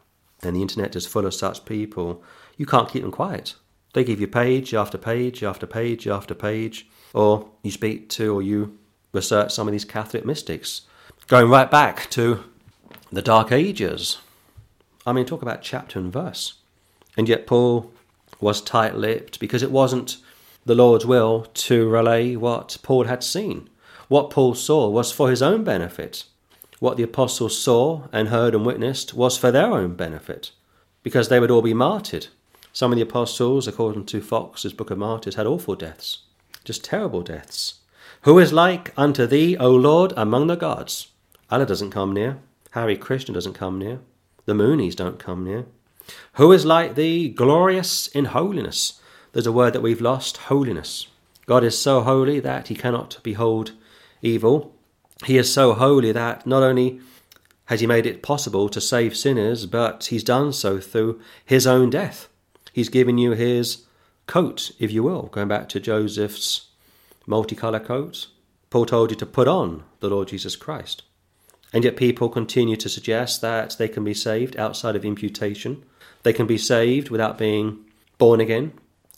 and 0.41 0.55
the 0.55 0.61
internet 0.61 0.95
is 0.95 1.07
full 1.07 1.25
of 1.25 1.33
such 1.33 1.65
people, 1.65 2.23
you 2.57 2.65
can't 2.65 2.89
keep 2.89 3.01
them 3.01 3.11
quiet. 3.11 3.55
They 3.93 4.03
give 4.03 4.19
you 4.19 4.27
page 4.27 4.73
after 4.73 4.97
page 4.97 5.43
after 5.43 5.65
page 5.65 6.07
after 6.07 6.35
page, 6.35 6.87
or 7.13 7.49
you 7.63 7.71
speak 7.71 8.09
to 8.09 8.35
or 8.35 8.41
you 8.41 8.77
research 9.13 9.53
some 9.53 9.67
of 9.67 9.71
these 9.71 9.85
Catholic 9.85 10.25
mystics 10.25 10.81
Going 11.27 11.49
right 11.49 11.71
back 11.71 12.07
to 12.11 12.43
the 13.11 13.23
Dark 13.23 13.51
Ages. 13.51 14.19
I 15.05 15.13
mean, 15.13 15.25
talk 15.25 15.41
about 15.41 15.61
chapter 15.61 15.99
and 15.99 16.11
verse. 16.11 16.55
And 17.17 17.29
yet, 17.29 17.47
Paul 17.47 17.91
was 18.39 18.61
tight 18.61 18.95
lipped 18.95 19.39
because 19.39 19.63
it 19.63 19.71
wasn't 19.71 20.17
the 20.65 20.75
Lord's 20.75 21.05
will 21.05 21.47
to 21.53 21.87
relay 21.87 22.35
what 22.35 22.77
Paul 22.81 23.05
had 23.05 23.23
seen. 23.23 23.69
What 24.07 24.29
Paul 24.29 24.55
saw 24.55 24.89
was 24.89 25.11
for 25.11 25.29
his 25.29 25.41
own 25.41 25.63
benefit. 25.63 26.25
What 26.79 26.97
the 26.97 27.03
apostles 27.03 27.57
saw 27.57 28.07
and 28.11 28.29
heard 28.29 28.53
and 28.53 28.65
witnessed 28.65 29.13
was 29.13 29.37
for 29.37 29.51
their 29.51 29.71
own 29.71 29.95
benefit, 29.95 30.51
because 31.03 31.29
they 31.29 31.39
would 31.39 31.51
all 31.51 31.61
be 31.61 31.73
martyred. 31.73 32.27
Some 32.73 32.91
of 32.91 32.97
the 32.97 33.03
apostles, 33.03 33.67
according 33.67 34.05
to 34.07 34.21
Foxe's 34.21 34.73
Book 34.73 34.91
of 34.91 34.97
Martyrs, 34.97 35.35
had 35.35 35.47
awful 35.47 35.75
deaths, 35.75 36.23
just 36.63 36.83
terrible 36.83 37.21
deaths. 37.21 37.75
Who 38.23 38.37
is 38.39 38.51
like 38.51 38.91
unto 38.97 39.25
thee, 39.25 39.55
O 39.57 39.69
Lord, 39.69 40.13
among 40.17 40.47
the 40.47 40.55
gods? 40.55 41.07
Allah 41.49 41.65
doesn't 41.65 41.91
come 41.91 42.11
near. 42.11 42.39
Hare 42.71 42.95
Krishna 42.97 43.33
doesn't 43.33 43.53
come 43.53 43.79
near. 43.79 43.99
The 44.45 44.53
Moonies 44.53 44.95
don't 44.95 45.19
come 45.19 45.43
near. 45.43 45.65
Who 46.33 46.51
is 46.51 46.65
like 46.65 46.95
thee, 46.95 47.29
glorious 47.29 48.07
in 48.07 48.25
holiness? 48.25 49.01
There's 49.31 49.47
a 49.47 49.51
word 49.51 49.73
that 49.73 49.81
we've 49.81 50.01
lost 50.01 50.37
holiness. 50.37 51.07
God 51.45 51.63
is 51.63 51.77
so 51.77 52.01
holy 52.01 52.39
that 52.39 52.67
he 52.67 52.75
cannot 52.75 53.19
behold 53.23 53.71
evil. 54.21 54.75
He 55.25 55.37
is 55.37 55.51
so 55.51 55.73
holy 55.73 56.11
that 56.11 56.45
not 56.45 56.63
only 56.63 56.99
has 57.65 57.79
he 57.79 57.87
made 57.87 58.05
it 58.05 58.21
possible 58.21 58.69
to 58.69 58.79
save 58.79 59.17
sinners, 59.17 59.65
but 59.65 60.05
he's 60.05 60.23
done 60.23 60.53
so 60.53 60.79
through 60.79 61.19
his 61.43 61.65
own 61.65 61.89
death. 61.89 62.27
He's 62.71 62.89
given 62.89 63.17
you 63.17 63.31
his 63.31 63.85
coat, 64.27 64.71
if 64.79 64.91
you 64.91 65.03
will, 65.03 65.23
going 65.23 65.47
back 65.47 65.69
to 65.69 65.79
Joseph's 65.79 66.67
multicolour 67.27 67.83
coat. 67.83 68.27
Paul 68.69 68.85
told 68.85 69.09
you 69.09 69.17
to 69.17 69.25
put 69.25 69.47
on 69.47 69.83
the 69.99 70.09
Lord 70.09 70.27
Jesus 70.27 70.55
Christ. 70.55 71.03
And 71.75 71.83
yet 71.83 71.97
people 71.97 72.29
continue 72.29 72.77
to 72.77 72.87
suggest 72.87 73.41
that 73.41 73.75
they 73.77 73.89
can 73.89 74.05
be 74.05 74.13
saved 74.13 74.55
outside 74.55 74.95
of 74.95 75.03
imputation. 75.03 75.83
They 76.23 76.31
can 76.31 76.47
be 76.47 76.57
saved 76.57 77.09
without 77.09 77.37
being 77.37 77.83
born 78.17 78.39
again. 78.39 78.71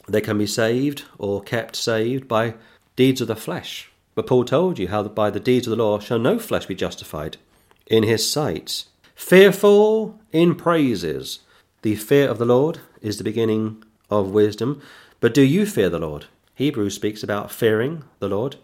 They 0.08 0.22
can 0.22 0.40
be 0.40 0.48
saved 0.48 1.06
or 1.20 1.44
kept 1.44 1.76
saved 1.76 2.28
by 2.28 2.56
deeds 2.96 3.22
of 3.22 3.28
the 3.28 3.36
flesh. 3.36 3.92
But 4.16 4.26
Paul 4.26 4.44
told 4.44 4.80
you 4.80 4.88
how 4.88 5.04
by 5.04 5.30
the 5.30 5.40
deeds 5.40 5.68
of 5.68 5.72
the 5.78 5.84
law 5.84 6.00
shall 6.00 6.18
no 6.18 6.40
flesh 6.40 6.66
be 6.66 6.74
justified 6.74 7.38
in 7.86 8.02
his 8.02 8.28
sight. 8.28 8.86
Fearful 9.14 10.20
in 10.32 10.56
praises. 10.56 11.42
The 11.84 11.96
fear 11.96 12.28
of 12.28 12.40
the 12.40 12.46
Lord 12.46 12.80
is 13.04 13.20
the 13.20 13.24
beginning 13.24 13.84
of 14.10 14.32
wisdom. 14.32 14.82
But 15.20 15.36
do 15.36 15.44
you 15.44 15.68
fear 15.68 15.92
the 15.92 16.00
Lord? 16.00 16.26
Hebrews 16.56 16.96
speaks 16.96 17.22
about 17.22 17.52
fearing 17.52 18.04
the 18.18 18.30
Lord. 18.30 18.56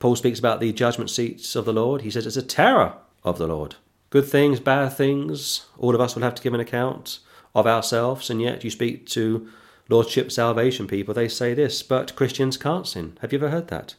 Paul 0.00 0.16
speaks 0.16 0.40
about 0.40 0.58
the 0.58 0.72
judgment 0.72 1.10
seats 1.10 1.54
of 1.54 1.64
the 1.64 1.72
Lord. 1.72 2.02
He 2.02 2.10
says 2.10 2.26
it's 2.26 2.36
a 2.36 2.42
terror 2.42 2.96
of 3.26 3.36
the 3.36 3.46
Lord. 3.46 3.74
Good 4.08 4.26
things, 4.26 4.60
bad 4.60 4.90
things, 4.90 5.66
all 5.76 5.94
of 5.94 6.00
us 6.00 6.14
will 6.14 6.22
have 6.22 6.36
to 6.36 6.42
give 6.42 6.54
an 6.54 6.60
account 6.60 7.18
of 7.54 7.66
ourselves, 7.66 8.30
and 8.30 8.40
yet 8.40 8.64
you 8.64 8.70
speak 8.70 9.06
to 9.08 9.48
Lordship 9.88 10.32
Salvation 10.32 10.86
people, 10.86 11.12
they 11.12 11.28
say 11.28 11.52
this, 11.52 11.82
but 11.82 12.16
Christians 12.16 12.56
can't 12.56 12.86
sin. 12.86 13.18
Have 13.20 13.32
you 13.32 13.38
ever 13.38 13.50
heard 13.50 13.68
that? 13.68 13.96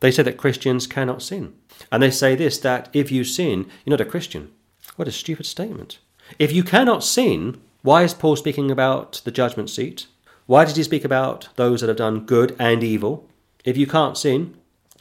They 0.00 0.10
say 0.10 0.22
that 0.22 0.36
Christians 0.36 0.86
cannot 0.86 1.22
sin. 1.22 1.54
And 1.90 2.02
they 2.02 2.10
say 2.10 2.34
this, 2.34 2.58
that 2.58 2.88
if 2.92 3.10
you 3.10 3.24
sin, 3.24 3.68
you're 3.84 3.96
not 3.96 4.00
a 4.00 4.10
Christian. 4.10 4.52
What 4.96 5.08
a 5.08 5.12
stupid 5.12 5.46
statement. 5.46 5.98
If 6.38 6.52
you 6.52 6.62
cannot 6.62 7.04
sin, 7.04 7.60
why 7.82 8.02
is 8.02 8.14
Paul 8.14 8.36
speaking 8.36 8.70
about 8.70 9.22
the 9.24 9.30
judgment 9.30 9.70
seat? 9.70 10.06
Why 10.46 10.64
did 10.64 10.76
he 10.76 10.82
speak 10.82 11.04
about 11.04 11.48
those 11.56 11.80
that 11.80 11.88
have 11.88 11.96
done 11.96 12.26
good 12.26 12.54
and 12.58 12.82
evil? 12.82 13.28
If 13.64 13.76
you 13.76 13.86
can't 13.86 14.16
sin, 14.16 14.56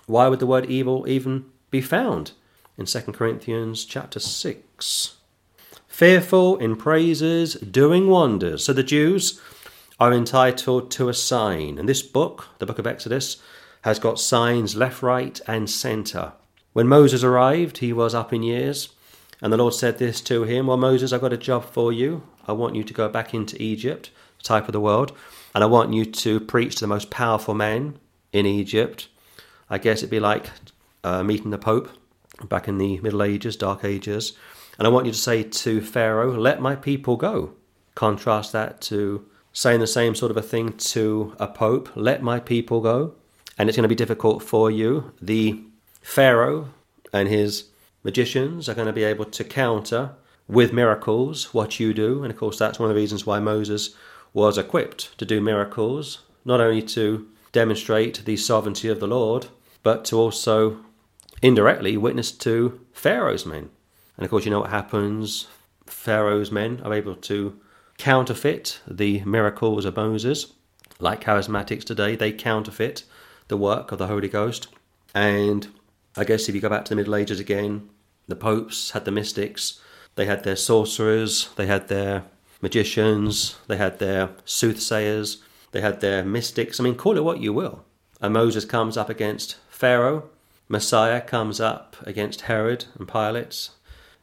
why 0.06 0.28
would 0.28 0.40
the 0.40 0.48
word 0.48 0.68
evil 0.68 1.06
even 1.08 1.46
be 1.70 1.82
found 1.82 2.32
in 2.78 2.86
2 2.86 3.00
Corinthians 3.12 3.86
chapter 3.86 4.20
6. 4.20 5.16
Fearful 5.88 6.58
in 6.58 6.76
praises, 6.76 7.56
doing 7.56 8.08
wonders. 8.08 8.64
So 8.66 8.74
the 8.74 8.84
Jews 8.84 9.42
are 10.00 10.14
entitled 10.14 10.92
to 10.92 11.10
a 11.10 11.14
sign. 11.14 11.80
And 11.80 11.90
this 11.90 12.04
book, 12.04 12.50
the 12.60 12.68
book 12.68 12.78
of 12.78 12.86
Exodus, 12.86 13.38
has 13.82 13.98
got 13.98 14.20
signs 14.20 14.76
left, 14.76 15.02
right, 15.02 15.40
and 15.48 15.70
centre. 15.70 16.34
When 16.74 16.88
Moses 16.88 17.24
arrived, 17.24 17.80
he 17.80 17.92
was 17.94 18.14
up 18.14 18.32
in 18.32 18.44
years, 18.44 18.90
and 19.42 19.52
the 19.52 19.58
Lord 19.58 19.74
said 19.74 19.98
this 19.98 20.22
to 20.22 20.44
him 20.44 20.68
Well, 20.68 20.78
Moses, 20.78 21.12
I've 21.12 21.22
got 21.22 21.34
a 21.34 21.38
job 21.38 21.66
for 21.66 21.92
you. 21.92 22.22
I 22.48 22.52
want 22.52 22.76
you 22.76 22.84
to 22.84 22.94
go 22.94 23.10
back 23.10 23.34
into 23.34 23.62
Egypt, 23.62 24.12
type 24.44 24.68
of 24.68 24.74
the 24.74 24.80
world. 24.80 25.14
and 25.56 25.64
I 25.64 25.68
want 25.68 25.94
you 25.94 26.06
to 26.06 26.40
preach 26.40 26.76
to 26.76 26.82
the 26.82 26.88
most 26.88 27.10
powerful 27.10 27.56
man 27.56 27.98
in 28.32 28.46
Egypt. 28.46 29.08
I 29.70 29.80
guess 29.80 30.00
it'd 30.00 30.12
be 30.12 30.20
like 30.20 30.52
uh, 31.04 31.24
meeting 31.24 31.50
the 31.50 31.58
Pope 31.58 31.90
back 32.44 32.68
in 32.68 32.78
the 32.78 33.00
Middle 33.00 33.24
Ages, 33.24 33.56
Dark 33.56 33.84
Ages. 33.84 34.34
And 34.78 34.88
I 34.88 34.92
want 34.92 35.06
you 35.06 35.12
to 35.12 35.18
say 35.18 35.44
to 35.44 35.82
Pharaoh, 35.82 36.38
Let 36.38 36.62
my 36.62 36.76
people 36.76 37.16
go. 37.16 37.54
Contrast 37.96 38.52
that 38.52 38.80
to 38.82 39.26
saying 39.54 39.80
the 39.80 39.88
same 39.88 40.14
sort 40.14 40.30
of 40.30 40.38
a 40.38 40.42
thing 40.42 40.74
to 40.74 41.36
a 41.40 41.48
Pope, 41.48 41.90
Let 41.96 42.22
my 42.22 42.40
people 42.40 42.82
go. 42.82 43.16
And 43.58 43.70
it's 43.70 43.76
going 43.76 43.84
to 43.84 43.90
be 43.90 43.96
difficult 43.96 44.44
for 44.44 44.70
you. 44.70 45.14
The 45.20 45.64
Pharaoh 46.02 46.70
and 47.12 47.28
his 47.28 47.70
magicians 48.04 48.70
are 48.70 48.76
going 48.76 48.88
to 48.88 48.94
be 48.94 49.04
able 49.04 49.26
to 49.26 49.44
counter 49.44 50.12
with 50.48 50.72
miracles 50.74 51.54
what 51.54 51.80
you 51.80 51.94
do. 51.94 52.24
And 52.24 52.32
of 52.32 52.38
course, 52.38 52.60
that's 52.60 52.80
one 52.80 52.90
of 52.90 52.96
the 52.96 53.02
reasons 53.02 53.26
why 53.26 53.40
Moses 53.40 53.96
was 54.34 54.58
equipped 54.58 55.18
to 55.18 55.26
do 55.26 55.42
miracles, 55.42 56.20
not 56.46 56.62
only 56.62 56.82
to 56.84 57.28
demonstrate 57.52 58.24
the 58.26 58.38
sovereignty 58.38 58.88
of 58.90 59.00
the 59.00 59.08
Lord, 59.08 59.48
but 59.84 60.06
to 60.06 60.18
also 60.18 60.78
indirectly 61.42 61.98
witness 61.98 62.32
to 62.32 62.80
Pharaoh's 62.94 63.46
men. 63.46 63.70
And 64.18 64.26
of 64.26 64.30
course, 64.30 64.46
you 64.46 64.52
know 64.52 64.62
what 64.62 64.70
happens. 64.70 65.48
Pharaoh's 65.86 66.52
men 66.52 66.82
are 66.84 66.94
able 66.94 67.16
to 67.16 67.60
counterfeit 67.98 68.80
the 68.88 69.24
miracles 69.26 69.86
of 69.86 69.96
Moses, 69.96 70.54
like 71.00 71.24
charismatics 71.24 71.84
today, 71.84 72.16
they 72.16 72.32
counterfeit 72.32 73.04
the 73.48 73.58
work 73.58 73.92
of 73.92 73.98
the 73.98 74.08
Holy 74.08 74.28
Ghost. 74.28 74.68
And 75.14 75.68
I 76.16 76.24
guess 76.24 76.50
if 76.50 76.56
you 76.56 76.62
go 76.62 76.70
back 76.70 76.86
to 76.86 76.90
the 76.90 76.96
Middle 76.96 77.16
Ages 77.16 77.40
again, 77.40 77.90
the 78.28 78.36
popes 78.36 78.92
had 78.92 79.06
the 79.06 79.12
mystics, 79.12 79.80
they 80.16 80.26
had 80.26 80.44
their 80.44 80.56
sorcerers, 80.56 81.50
they 81.56 81.68
had 81.68 81.88
their 81.88 82.26
magicians, 82.62 83.58
they 83.68 83.78
had 83.78 84.00
their 84.00 84.32
soothsayers, 84.46 85.44
they 85.72 85.82
had 85.82 86.02
their 86.02 86.24
mystics. 86.24 86.80
I 86.80 86.84
mean, 86.84 86.96
call 86.96 87.18
it 87.18 87.24
what 87.24 87.40
you 87.40 87.54
will. 87.54 87.86
And 88.20 88.34
Moses 88.34 88.66
comes 88.66 88.98
up 88.98 89.10
against 89.10 89.58
Pharaoh, 89.70 90.30
Messiah 90.70 91.22
comes 91.22 91.62
up 91.62 91.96
against 92.02 92.42
Herod 92.42 92.86
and 92.98 93.08
Pilate, 93.08 93.70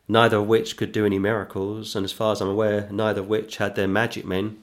neither 0.08 0.36
of 0.36 0.46
which 0.46 0.76
could 0.76 0.92
do 0.92 1.06
any 1.06 1.18
miracles, 1.18 1.96
and 1.96 2.04
as 2.04 2.12
far 2.12 2.32
as 2.32 2.42
I'm 2.42 2.48
aware, 2.48 2.88
neither 2.90 3.22
of 3.22 3.28
which 3.28 3.56
had 3.56 3.74
their 3.74 3.88
magic 3.88 4.26
men 4.26 4.58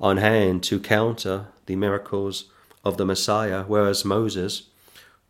on 0.00 0.18
hand 0.18 0.62
to 0.64 0.78
counter 0.78 1.46
the 1.66 1.74
miracles 1.74 2.44
of 2.84 2.96
the 2.96 3.04
Messiah, 3.04 3.64
whereas 3.64 4.04
Moses 4.04 4.68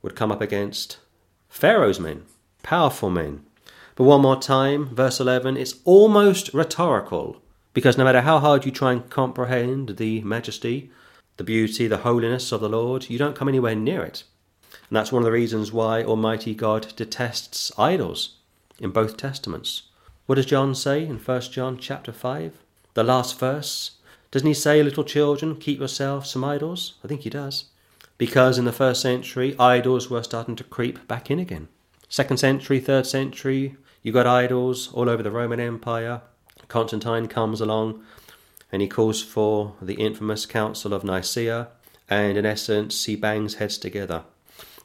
would 0.02 0.14
come 0.14 0.30
up 0.30 0.42
against 0.42 0.98
Pharaoh's 1.48 1.98
men, 1.98 2.24
powerful 2.62 3.08
men. 3.08 3.44
But 3.94 4.04
one 4.04 4.20
more 4.20 4.38
time, 4.38 4.94
verse 4.94 5.18
11, 5.18 5.56
it's 5.56 5.76
almost 5.84 6.52
rhetorical 6.52 7.40
because 7.72 7.96
no 7.96 8.04
matter 8.04 8.20
how 8.20 8.38
hard 8.38 8.66
you 8.66 8.70
try 8.70 8.92
and 8.92 9.08
comprehend 9.08 9.96
the 9.96 10.20
majesty, 10.22 10.90
the 11.38 11.44
beauty, 11.44 11.86
the 11.86 11.98
holiness 11.98 12.52
of 12.52 12.60
the 12.60 12.68
Lord, 12.68 13.08
you 13.08 13.18
don't 13.18 13.36
come 13.36 13.48
anywhere 13.48 13.74
near 13.74 14.02
it. 14.02 14.24
And 14.88 14.96
that's 14.96 15.12
one 15.12 15.22
of 15.22 15.24
the 15.24 15.32
reasons 15.32 15.72
why 15.72 16.02
Almighty 16.02 16.54
God 16.54 16.94
detests 16.96 17.72
idols 17.78 18.36
in 18.78 18.90
both 18.90 19.16
testaments. 19.16 19.82
What 20.26 20.36
does 20.36 20.46
John 20.46 20.74
say 20.74 21.04
in 21.04 21.18
1 21.18 21.40
John 21.42 21.78
chapter 21.78 22.12
5? 22.12 22.52
The 22.94 23.04
last 23.04 23.38
verse. 23.38 23.92
Doesn't 24.30 24.46
he 24.46 24.54
say, 24.54 24.82
little 24.82 25.04
children, 25.04 25.56
keep 25.56 25.78
yourselves 25.78 26.32
from 26.32 26.44
idols? 26.44 26.94
I 27.04 27.08
think 27.08 27.22
he 27.22 27.30
does. 27.30 27.64
Because 28.18 28.58
in 28.58 28.64
the 28.64 28.72
first 28.72 29.00
century, 29.02 29.54
idols 29.58 30.08
were 30.08 30.22
starting 30.22 30.56
to 30.56 30.64
creep 30.64 31.06
back 31.06 31.30
in 31.30 31.38
again. 31.38 31.68
Second 32.08 32.38
century, 32.38 32.80
third 32.80 33.06
century, 33.06 33.76
you 34.02 34.12
got 34.12 34.26
idols 34.26 34.92
all 34.92 35.08
over 35.08 35.22
the 35.22 35.30
Roman 35.30 35.60
Empire. 35.60 36.22
Constantine 36.68 37.26
comes 37.28 37.60
along 37.60 38.02
and 38.72 38.82
he 38.82 38.88
calls 38.88 39.22
for 39.22 39.74
the 39.80 39.94
infamous 39.94 40.46
Council 40.46 40.92
of 40.92 41.04
Nicaea, 41.04 41.68
and 42.08 42.36
in 42.36 42.44
essence, 42.44 43.04
he 43.04 43.16
bangs 43.16 43.54
heads 43.54 43.78
together. 43.78 44.24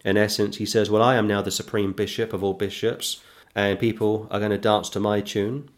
In 0.03 0.17
essence, 0.17 0.57
he 0.57 0.65
says, 0.65 0.89
Well, 0.89 1.03
I 1.03 1.15
am 1.15 1.27
now 1.27 1.41
the 1.41 1.51
supreme 1.51 1.93
bishop 1.93 2.33
of 2.33 2.43
all 2.43 2.53
bishops, 2.53 3.21
and 3.55 3.79
people 3.79 4.27
are 4.31 4.39
going 4.39 4.51
to 4.51 4.57
dance 4.57 4.89
to 4.89 4.99
my 4.99 5.21
tune, 5.21 5.69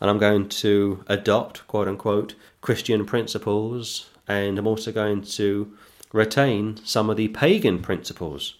and 0.00 0.10
I'm 0.10 0.18
going 0.18 0.48
to 0.48 1.04
adopt, 1.06 1.66
quote 1.66 1.88
unquote, 1.88 2.34
Christian 2.60 3.06
principles, 3.06 4.10
and 4.28 4.58
I'm 4.58 4.66
also 4.66 4.92
going 4.92 5.22
to 5.22 5.76
retain 6.12 6.78
some 6.84 7.08
of 7.08 7.16
the 7.16 7.28
pagan 7.28 7.80
principles. 7.80 8.56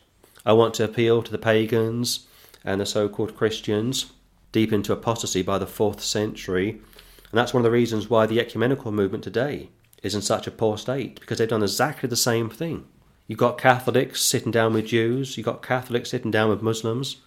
I 0.46 0.52
want 0.52 0.74
to 0.74 0.84
appeal 0.84 1.22
to 1.22 1.30
the 1.30 1.38
pagans 1.38 2.26
and 2.64 2.80
the 2.80 2.86
so 2.86 3.08
called 3.08 3.36
Christians 3.36 4.12
deep 4.52 4.72
into 4.72 4.92
apostasy 4.92 5.42
by 5.42 5.58
the 5.58 5.66
fourth 5.66 6.00
century. 6.02 6.70
And 6.70 7.38
that's 7.38 7.54
one 7.54 7.60
of 7.60 7.64
the 7.64 7.70
reasons 7.70 8.10
why 8.10 8.26
the 8.26 8.40
ecumenical 8.40 8.90
movement 8.90 9.22
today 9.24 9.70
is 10.02 10.14
in 10.14 10.22
such 10.22 10.46
a 10.46 10.50
poor 10.50 10.78
state, 10.78 11.20
because 11.20 11.38
they've 11.38 11.48
done 11.48 11.62
exactly 11.62 12.08
the 12.08 12.16
same 12.16 12.48
thing. 12.48 12.86
You've 13.30 13.38
got 13.38 13.58
Catholics 13.58 14.22
sitting 14.22 14.50
down 14.50 14.72
with 14.72 14.88
Jews, 14.88 15.36
you've 15.36 15.46
got 15.46 15.62
Catholics 15.62 16.10
sitting 16.10 16.32
down 16.32 16.50
with 16.50 16.62
Muslims, 16.62 17.18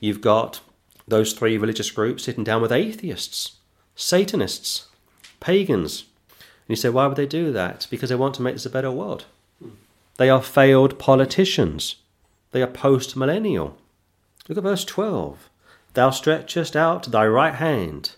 you've 0.00 0.20
got 0.20 0.58
those 1.06 1.34
three 1.34 1.56
religious 1.56 1.88
groups 1.88 2.24
sitting 2.24 2.42
down 2.42 2.60
with 2.60 2.72
atheists, 2.72 3.58
Satanists, 3.94 4.88
pagans. 5.38 6.06
And 6.40 6.70
you 6.70 6.74
say, 6.74 6.88
why 6.88 7.06
would 7.06 7.16
they 7.16 7.26
do 7.26 7.52
that? 7.52 7.86
Because 7.90 8.08
they 8.08 8.16
want 8.16 8.34
to 8.34 8.42
make 8.42 8.56
this 8.56 8.66
a 8.66 8.70
better 8.70 8.90
world. 8.90 9.26
They 10.16 10.28
are 10.28 10.42
failed 10.42 10.98
politicians. 10.98 11.94
They 12.50 12.60
are 12.60 12.66
post 12.66 13.16
millennial. 13.16 13.78
Look 14.48 14.58
at 14.58 14.64
verse 14.64 14.84
12. 14.84 15.48
Thou 15.94 16.10
stretchest 16.10 16.74
out 16.74 17.04
thy 17.04 17.24
right 17.24 17.54
hand, 17.54 18.16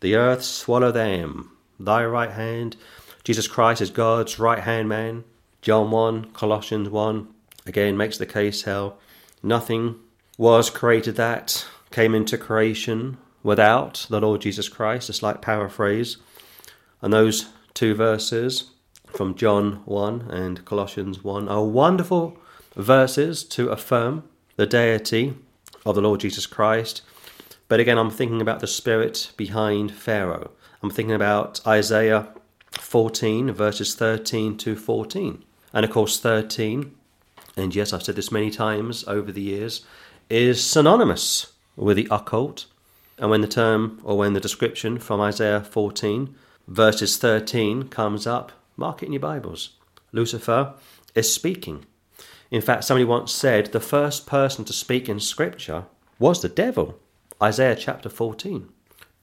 the 0.00 0.14
earth 0.14 0.42
swallow 0.42 0.90
them. 0.90 1.50
Thy 1.78 2.06
right 2.06 2.30
hand, 2.30 2.78
Jesus 3.24 3.46
Christ 3.46 3.82
is 3.82 3.90
God's 3.90 4.38
right 4.38 4.60
hand 4.60 4.88
man. 4.88 5.24
John 5.60 5.90
1, 5.90 6.32
Colossians 6.32 6.88
1, 6.88 7.28
again 7.66 7.96
makes 7.96 8.16
the 8.16 8.26
case 8.26 8.62
how 8.62 8.94
nothing 9.42 9.96
was 10.36 10.70
created 10.70 11.16
that 11.16 11.66
came 11.90 12.14
into 12.14 12.38
creation 12.38 13.18
without 13.42 14.06
the 14.08 14.20
Lord 14.20 14.40
Jesus 14.40 14.68
Christ, 14.68 15.08
a 15.08 15.12
slight 15.12 15.42
paraphrase. 15.42 16.18
And 17.02 17.12
those 17.12 17.50
two 17.74 17.94
verses 17.94 18.70
from 19.08 19.34
John 19.34 19.82
1 19.84 20.30
and 20.30 20.64
Colossians 20.64 21.24
1 21.24 21.48
are 21.48 21.64
wonderful 21.64 22.36
verses 22.76 23.42
to 23.44 23.70
affirm 23.70 24.24
the 24.56 24.66
deity 24.66 25.34
of 25.84 25.94
the 25.94 26.02
Lord 26.02 26.20
Jesus 26.20 26.46
Christ. 26.46 27.02
But 27.66 27.80
again, 27.80 27.98
I'm 27.98 28.10
thinking 28.10 28.40
about 28.40 28.60
the 28.60 28.66
spirit 28.66 29.32
behind 29.36 29.92
Pharaoh. 29.92 30.52
I'm 30.82 30.90
thinking 30.90 31.14
about 31.14 31.66
Isaiah 31.66 32.28
14, 32.72 33.52
verses 33.52 33.94
13 33.94 34.56
to 34.58 34.76
14. 34.76 35.44
And 35.72 35.84
of 35.84 35.90
course, 35.90 36.18
13, 36.18 36.94
and 37.56 37.74
yes, 37.74 37.92
I've 37.92 38.02
said 38.02 38.16
this 38.16 38.32
many 38.32 38.50
times 38.50 39.04
over 39.06 39.32
the 39.32 39.42
years, 39.42 39.84
is 40.30 40.64
synonymous 40.64 41.52
with 41.76 41.96
the 41.96 42.08
occult. 42.10 42.66
And 43.18 43.30
when 43.30 43.40
the 43.40 43.48
term 43.48 44.00
or 44.04 44.16
when 44.16 44.32
the 44.32 44.40
description 44.40 44.98
from 44.98 45.20
Isaiah 45.20 45.62
14, 45.62 46.34
verses 46.66 47.16
13, 47.16 47.88
comes 47.88 48.26
up, 48.26 48.52
mark 48.76 49.02
it 49.02 49.06
in 49.06 49.12
your 49.12 49.20
Bibles. 49.20 49.70
Lucifer 50.12 50.74
is 51.14 51.32
speaking. 51.32 51.84
In 52.50 52.62
fact, 52.62 52.84
somebody 52.84 53.04
once 53.04 53.32
said 53.32 53.66
the 53.66 53.80
first 53.80 54.26
person 54.26 54.64
to 54.64 54.72
speak 54.72 55.08
in 55.08 55.20
Scripture 55.20 55.84
was 56.18 56.40
the 56.40 56.48
devil, 56.48 56.98
Isaiah 57.42 57.76
chapter 57.76 58.08
14, 58.08 58.68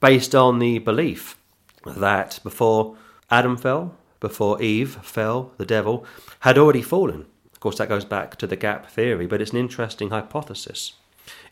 based 0.00 0.34
on 0.34 0.58
the 0.58 0.78
belief 0.78 1.36
that 1.84 2.38
before 2.42 2.96
Adam 3.30 3.56
fell, 3.56 3.96
before 4.20 4.60
Eve 4.62 4.98
fell, 5.02 5.52
the 5.56 5.66
devil 5.66 6.04
had 6.40 6.58
already 6.58 6.82
fallen. 6.82 7.26
Of 7.52 7.60
course, 7.60 7.78
that 7.78 7.88
goes 7.88 8.04
back 8.04 8.36
to 8.36 8.46
the 8.46 8.56
gap 8.56 8.90
theory, 8.90 9.26
but 9.26 9.40
it's 9.40 9.52
an 9.52 9.58
interesting 9.58 10.10
hypothesis. 10.10 10.94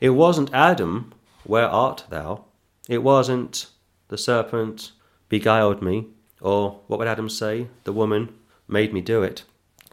It 0.00 0.10
wasn't 0.10 0.52
Adam, 0.54 1.12
where 1.44 1.68
art 1.68 2.04
thou? 2.10 2.44
It 2.88 3.02
wasn't 3.02 3.66
the 4.08 4.18
serpent 4.18 4.92
beguiled 5.28 5.82
me, 5.82 6.06
or 6.40 6.80
what 6.86 6.98
would 6.98 7.08
Adam 7.08 7.28
say? 7.28 7.68
The 7.84 7.92
woman 7.92 8.34
made 8.68 8.92
me 8.92 9.00
do 9.00 9.22
it 9.22 9.44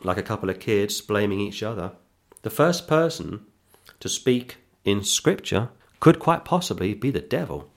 like 0.03 0.17
a 0.17 0.23
couple 0.23 0.49
of 0.49 0.59
kids 0.59 0.99
blaming 1.01 1.39
each 1.39 1.63
other. 1.63 1.91
The 2.41 2.49
first 2.49 2.87
person 2.87 3.45
to 3.99 4.09
speak 4.09 4.57
in 4.83 5.03
Scripture 5.03 5.69
could 5.99 6.19
quite 6.19 6.43
possibly 6.43 6.93
be 6.93 7.11
the 7.11 7.21
devil. 7.21 7.69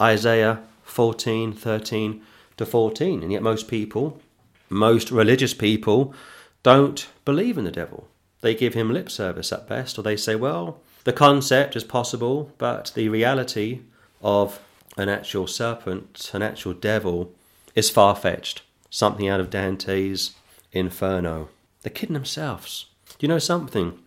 Isaiah 0.00 0.62
14, 0.84 1.52
13 1.52 2.22
to 2.56 2.66
14. 2.66 3.22
And 3.22 3.32
yet, 3.32 3.42
most 3.42 3.68
people, 3.68 4.20
most 4.68 5.10
religious 5.10 5.54
people, 5.54 6.14
don't 6.62 7.08
believe 7.24 7.56
in 7.56 7.64
the 7.64 7.70
devil. 7.70 8.08
They 8.40 8.54
give 8.54 8.74
him 8.74 8.92
lip 8.92 9.10
service 9.10 9.52
at 9.52 9.68
best, 9.68 9.98
or 9.98 10.02
they 10.02 10.16
say, 10.16 10.34
well, 10.34 10.80
the 11.04 11.12
concept 11.12 11.76
is 11.76 11.84
possible, 11.84 12.52
but 12.58 12.92
the 12.94 13.08
reality 13.08 13.80
of 14.22 14.60
an 14.96 15.08
actual 15.08 15.46
serpent, 15.46 16.30
an 16.32 16.42
actual 16.42 16.72
devil, 16.72 17.32
is 17.74 17.90
far 17.90 18.16
fetched. 18.16 18.62
Something 18.90 19.28
out 19.28 19.40
of 19.40 19.50
Dante's 19.50 20.32
Inferno. 20.72 21.48
They're 21.82 21.92
kidding 21.92 22.14
themselves. 22.14 22.86
Do 23.18 23.24
you 23.26 23.28
know 23.28 23.38
something? 23.38 23.98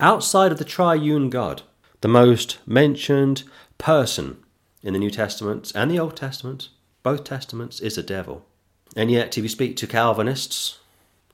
Outside 0.00 0.52
of 0.52 0.58
the 0.58 0.64
triune 0.64 1.30
God, 1.30 1.62
the 2.00 2.08
most 2.08 2.58
mentioned 2.66 3.44
person 3.78 4.36
in 4.82 4.92
the 4.92 4.98
New 4.98 5.10
Testament 5.10 5.72
and 5.74 5.90
the 5.90 5.98
Old 5.98 6.16
Testament, 6.16 6.68
both 7.02 7.24
Testaments, 7.24 7.80
is 7.80 7.96
the 7.96 8.02
devil. 8.02 8.44
And 8.96 9.10
yet, 9.10 9.36
if 9.36 9.42
you 9.42 9.48
speak 9.48 9.76
to 9.76 9.86
Calvinists, 9.86 10.78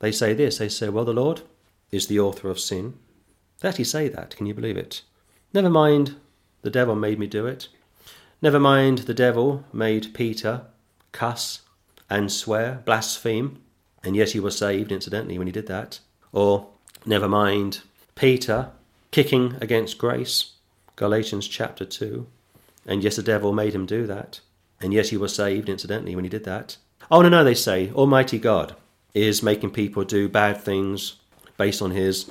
they 0.01 0.13
say 0.13 0.33
this 0.33 0.59
they 0.59 0.69
say, 0.69 0.89
Well, 0.89 1.05
the 1.05 1.13
Lord 1.13 1.43
is 1.91 2.07
the 2.07 2.21
author 2.21 2.49
of 2.49 2.61
sin. 2.61 2.95
They 3.61 3.69
actually 3.69 3.85
say 3.85 4.09
that. 4.09 4.37
Can 4.37 4.47
you 4.47 4.55
believe 4.55 4.77
it? 4.77 5.03
Never 5.53 5.69
mind, 5.69 6.17
the 6.63 6.71
devil 6.71 6.95
made 6.95 7.19
me 7.19 7.27
do 7.27 7.47
it. 7.47 7.69
Never 8.41 8.59
mind, 8.59 8.99
the 8.99 9.15
devil 9.15 9.65
made 9.73 10.15
Peter 10.15 10.63
cuss 11.13 11.61
and 12.09 12.33
swear, 12.33 12.83
blaspheme, 12.85 13.61
and 14.03 14.17
yet 14.17 14.31
he 14.31 14.41
was 14.41 14.57
saved, 14.57 14.91
incidentally, 14.91 15.37
when 15.37 15.47
he 15.47 15.53
did 15.53 15.67
that. 15.67 16.01
Or, 16.33 16.69
never 17.05 17.29
mind, 17.29 17.81
Peter 18.15 18.71
kicking 19.11 19.57
against 19.61 19.99
grace, 19.99 20.53
Galatians 20.97 21.49
chapter 21.49 21.85
2, 21.85 22.27
and 22.87 23.05
yes, 23.05 23.17
the 23.17 23.23
devil 23.23 23.53
made 23.53 23.75
him 23.75 23.87
do 23.87 24.07
that, 24.07 24.41
and 24.81 24.95
yet 24.95 25.09
he 25.09 25.17
was 25.17 25.35
saved, 25.35 25.69
incidentally, 25.69 26.15
when 26.15 26.25
he 26.25 26.31
did 26.31 26.45
that. 26.45 26.77
Oh, 27.11 27.23
no, 27.23 27.29
no, 27.29 27.43
they 27.43 27.55
say, 27.55 27.91
Almighty 27.91 28.39
God 28.39 28.77
is 29.15 29.43
making 29.43 29.71
people 29.71 30.05
do 30.05 30.29
bad 30.29 30.61
things 30.61 31.17
based 31.57 31.83
on 31.83 31.91
his 31.91 32.31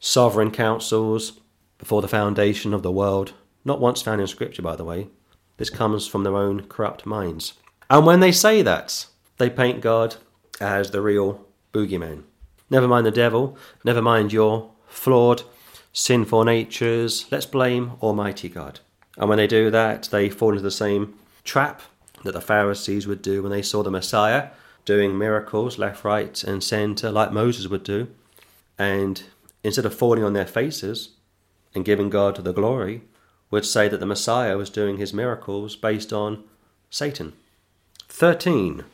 sovereign 0.00 0.50
counsels 0.50 1.40
before 1.78 2.02
the 2.02 2.08
foundation 2.08 2.74
of 2.74 2.82
the 2.82 2.90
world. 2.90 3.32
Not 3.64 3.80
once 3.80 4.02
found 4.02 4.20
in 4.20 4.26
Scripture, 4.26 4.62
by 4.62 4.74
the 4.74 4.84
way. 4.84 5.06
This 5.56 5.70
comes 5.70 6.08
from 6.08 6.24
their 6.24 6.36
own 6.36 6.64
corrupt 6.64 7.06
minds. 7.06 7.54
And 7.88 8.04
when 8.04 8.18
they 8.18 8.32
say 8.32 8.62
that, 8.62 9.06
they 9.38 9.48
paint 9.48 9.80
God 9.80 10.16
as 10.60 10.90
the 10.90 11.00
real 11.00 11.46
boogeyman. 11.72 12.24
Never 12.70 12.88
mind 12.88 13.06
the 13.06 13.12
devil, 13.12 13.56
never 13.84 14.02
mind 14.02 14.32
your 14.32 14.72
flawed, 14.88 15.42
sinful 15.92 16.42
natures. 16.44 17.26
Let's 17.30 17.46
blame 17.46 17.92
Almighty 18.02 18.48
God. 18.48 18.80
And 19.16 19.28
when 19.28 19.38
they 19.38 19.46
do 19.46 19.70
that, 19.70 20.04
they 20.04 20.28
fall 20.28 20.50
into 20.50 20.62
the 20.62 20.70
same 20.72 21.14
trap 21.44 21.82
that 22.24 22.32
the 22.32 22.40
Pharisees 22.40 23.06
would 23.06 23.22
do 23.22 23.42
when 23.42 23.52
they 23.52 23.62
saw 23.62 23.82
the 23.82 23.90
Messiah 23.90 24.50
doing 24.84 25.16
miracles 25.16 25.78
left, 25.78 26.04
right, 26.04 26.42
and 26.44 26.62
centre, 26.62 27.10
like 27.10 27.32
Moses 27.32 27.68
would 27.68 27.84
do. 27.84 28.08
And 28.78 29.22
instead 29.62 29.86
of 29.86 29.94
falling 29.94 30.24
on 30.24 30.32
their 30.32 30.46
faces 30.46 31.10
and 31.74 31.84
giving 31.84 32.10
God 32.10 32.36
the 32.36 32.52
glory, 32.52 33.02
would 33.50 33.64
say 33.64 33.86
that 33.86 34.00
the 34.00 34.06
Messiah 34.06 34.56
was 34.56 34.70
doing 34.70 34.96
his 34.96 35.12
miracles 35.12 35.76
based 35.76 36.12
on 36.12 36.42
Satan. 36.90 37.34
13. 38.08 38.84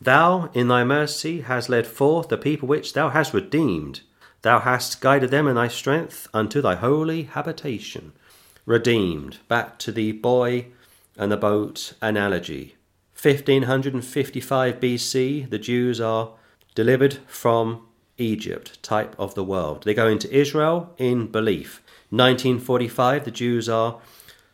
Thou 0.00 0.50
in 0.54 0.68
thy 0.68 0.84
mercy 0.84 1.40
hast 1.40 1.68
led 1.68 1.86
forth 1.86 2.28
the 2.28 2.36
people 2.36 2.68
which 2.68 2.92
thou 2.92 3.08
hast 3.08 3.34
redeemed. 3.34 4.02
Thou 4.42 4.60
hast 4.60 5.00
guided 5.00 5.30
them 5.30 5.48
in 5.48 5.56
thy 5.56 5.68
strength 5.68 6.28
unto 6.32 6.60
thy 6.60 6.76
holy 6.76 7.24
habitation. 7.24 8.12
Redeemed. 8.66 9.38
Back 9.48 9.78
to 9.80 9.90
the 9.90 10.12
boy 10.12 10.66
and 11.18 11.30
the 11.30 11.36
boat 11.36 11.92
analogy. 12.00 12.76
1555 13.20 14.80
BC, 14.80 15.50
the 15.50 15.58
Jews 15.58 16.00
are 16.00 16.30
delivered 16.76 17.18
from 17.26 17.84
Egypt, 18.16 18.80
type 18.82 19.14
of 19.18 19.34
the 19.34 19.44
world. 19.44 19.82
They 19.82 19.94
go 19.94 20.06
into 20.06 20.32
Israel 20.32 20.94
in 20.96 21.26
belief. 21.26 21.82
1945, 22.10 23.24
the 23.24 23.30
Jews 23.30 23.68
are 23.68 24.00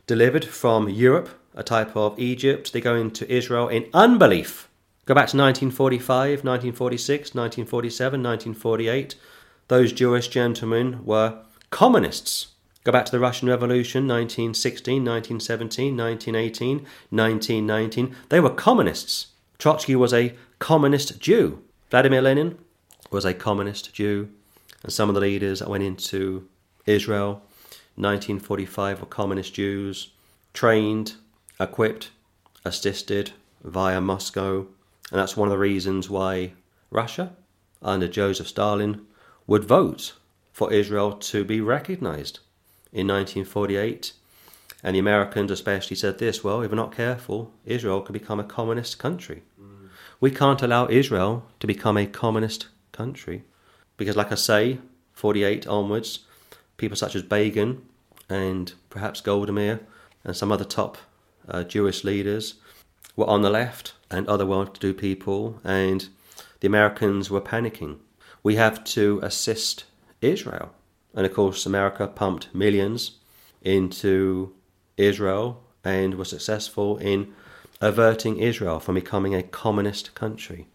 delivered 0.06 0.44
from 0.44 0.88
Europe, 0.88 1.28
a 1.54 1.62
type 1.62 1.94
of 1.94 2.18
Egypt. 2.18 2.72
They 2.72 2.80
go 2.80 2.96
into 2.96 3.30
Israel 3.30 3.68
in 3.68 3.88
unbelief. 3.92 4.68
Go 5.04 5.14
back 5.14 5.28
to 5.28 5.36
1945, 5.36 6.44
1946, 6.44 7.34
1947, 7.34 8.22
1948. 8.22 9.14
Those 9.68 9.92
Jewish 9.92 10.28
gentlemen 10.28 11.04
were 11.04 11.42
communists. 11.70 12.53
Go 12.84 12.92
back 12.92 13.06
to 13.06 13.12
the 13.12 13.18
Russian 13.18 13.48
Revolution, 13.48 14.06
1916, 14.06 15.02
1917, 15.02 15.96
1918, 15.96 16.76
1919. 17.08 18.14
They 18.28 18.40
were 18.40 18.50
communists. 18.50 19.28
Trotsky 19.56 19.96
was 19.96 20.12
a 20.12 20.34
communist 20.58 21.18
Jew. 21.18 21.62
Vladimir 21.88 22.20
Lenin 22.20 22.58
was 23.10 23.24
a 23.24 23.32
communist 23.32 23.94
Jew. 23.94 24.28
And 24.82 24.92
some 24.92 25.08
of 25.08 25.14
the 25.14 25.22
leaders 25.22 25.60
that 25.60 25.70
went 25.70 25.82
into 25.82 26.46
Israel, 26.84 27.42
1945, 27.96 29.00
were 29.00 29.06
communist 29.06 29.54
Jews, 29.54 30.10
trained, 30.52 31.14
equipped, 31.58 32.10
assisted 32.66 33.30
via 33.62 34.02
Moscow. 34.02 34.66
And 35.10 35.18
that's 35.18 35.38
one 35.38 35.48
of 35.48 35.52
the 35.52 35.58
reasons 35.58 36.10
why 36.10 36.52
Russia, 36.90 37.32
under 37.80 38.08
Joseph 38.08 38.48
Stalin, 38.48 39.06
would 39.46 39.64
vote 39.64 40.12
for 40.52 40.70
Israel 40.70 41.12
to 41.12 41.46
be 41.46 41.62
recognized 41.62 42.40
in 42.94 43.08
1948. 43.08 44.12
And 44.82 44.94
the 44.94 45.00
Americans 45.00 45.50
especially 45.50 45.96
said 45.96 46.18
this 46.18 46.44
well, 46.44 46.62
if 46.62 46.70
we're 46.70 46.76
not 46.76 46.94
careful, 46.94 47.52
Israel 47.66 48.00
could 48.00 48.12
become 48.12 48.40
a 48.40 48.44
communist 48.44 48.98
country. 48.98 49.42
Mm. 49.60 49.88
We 50.20 50.30
can't 50.30 50.62
allow 50.62 50.88
Israel 50.88 51.44
to 51.60 51.66
become 51.66 51.96
a 51.96 52.06
communist 52.06 52.68
country. 52.92 53.44
Because, 53.96 54.16
like 54.16 54.32
I 54.32 54.36
say, 54.36 54.78
48 55.12 55.66
onwards, 55.66 56.20
people 56.76 56.96
such 56.96 57.14
as 57.14 57.22
Begin 57.22 57.82
and 58.28 58.72
perhaps 58.90 59.20
Golda 59.20 59.52
Meir 59.52 59.80
and 60.24 60.36
some 60.36 60.50
other 60.50 60.64
top 60.64 60.98
uh, 61.48 61.62
Jewish 61.64 62.04
leaders 62.04 62.54
were 63.16 63.26
on 63.26 63.42
the 63.42 63.50
left 63.50 63.94
and 64.10 64.26
other 64.28 64.46
well 64.46 64.66
to 64.66 64.80
do 64.80 64.94
people, 64.94 65.60
and 65.64 66.08
the 66.60 66.66
Americans 66.66 67.30
were 67.30 67.40
panicking. 67.40 67.98
We 68.42 68.56
have 68.56 68.84
to 68.84 69.20
assist 69.22 69.84
Israel. 70.20 70.72
And 71.14 71.24
of 71.26 71.32
course, 71.32 71.66
America 71.66 72.06
pumped 72.06 72.54
millions 72.54 73.12
into 73.62 74.52
Israel 74.96 75.62
and 75.84 76.14
was 76.14 76.30
successful 76.30 76.98
in 76.98 77.32
averting 77.80 78.38
Israel 78.38 78.80
from 78.80 78.94
becoming 78.94 79.34
a 79.34 79.42
communist 79.42 80.14
country. 80.14 80.66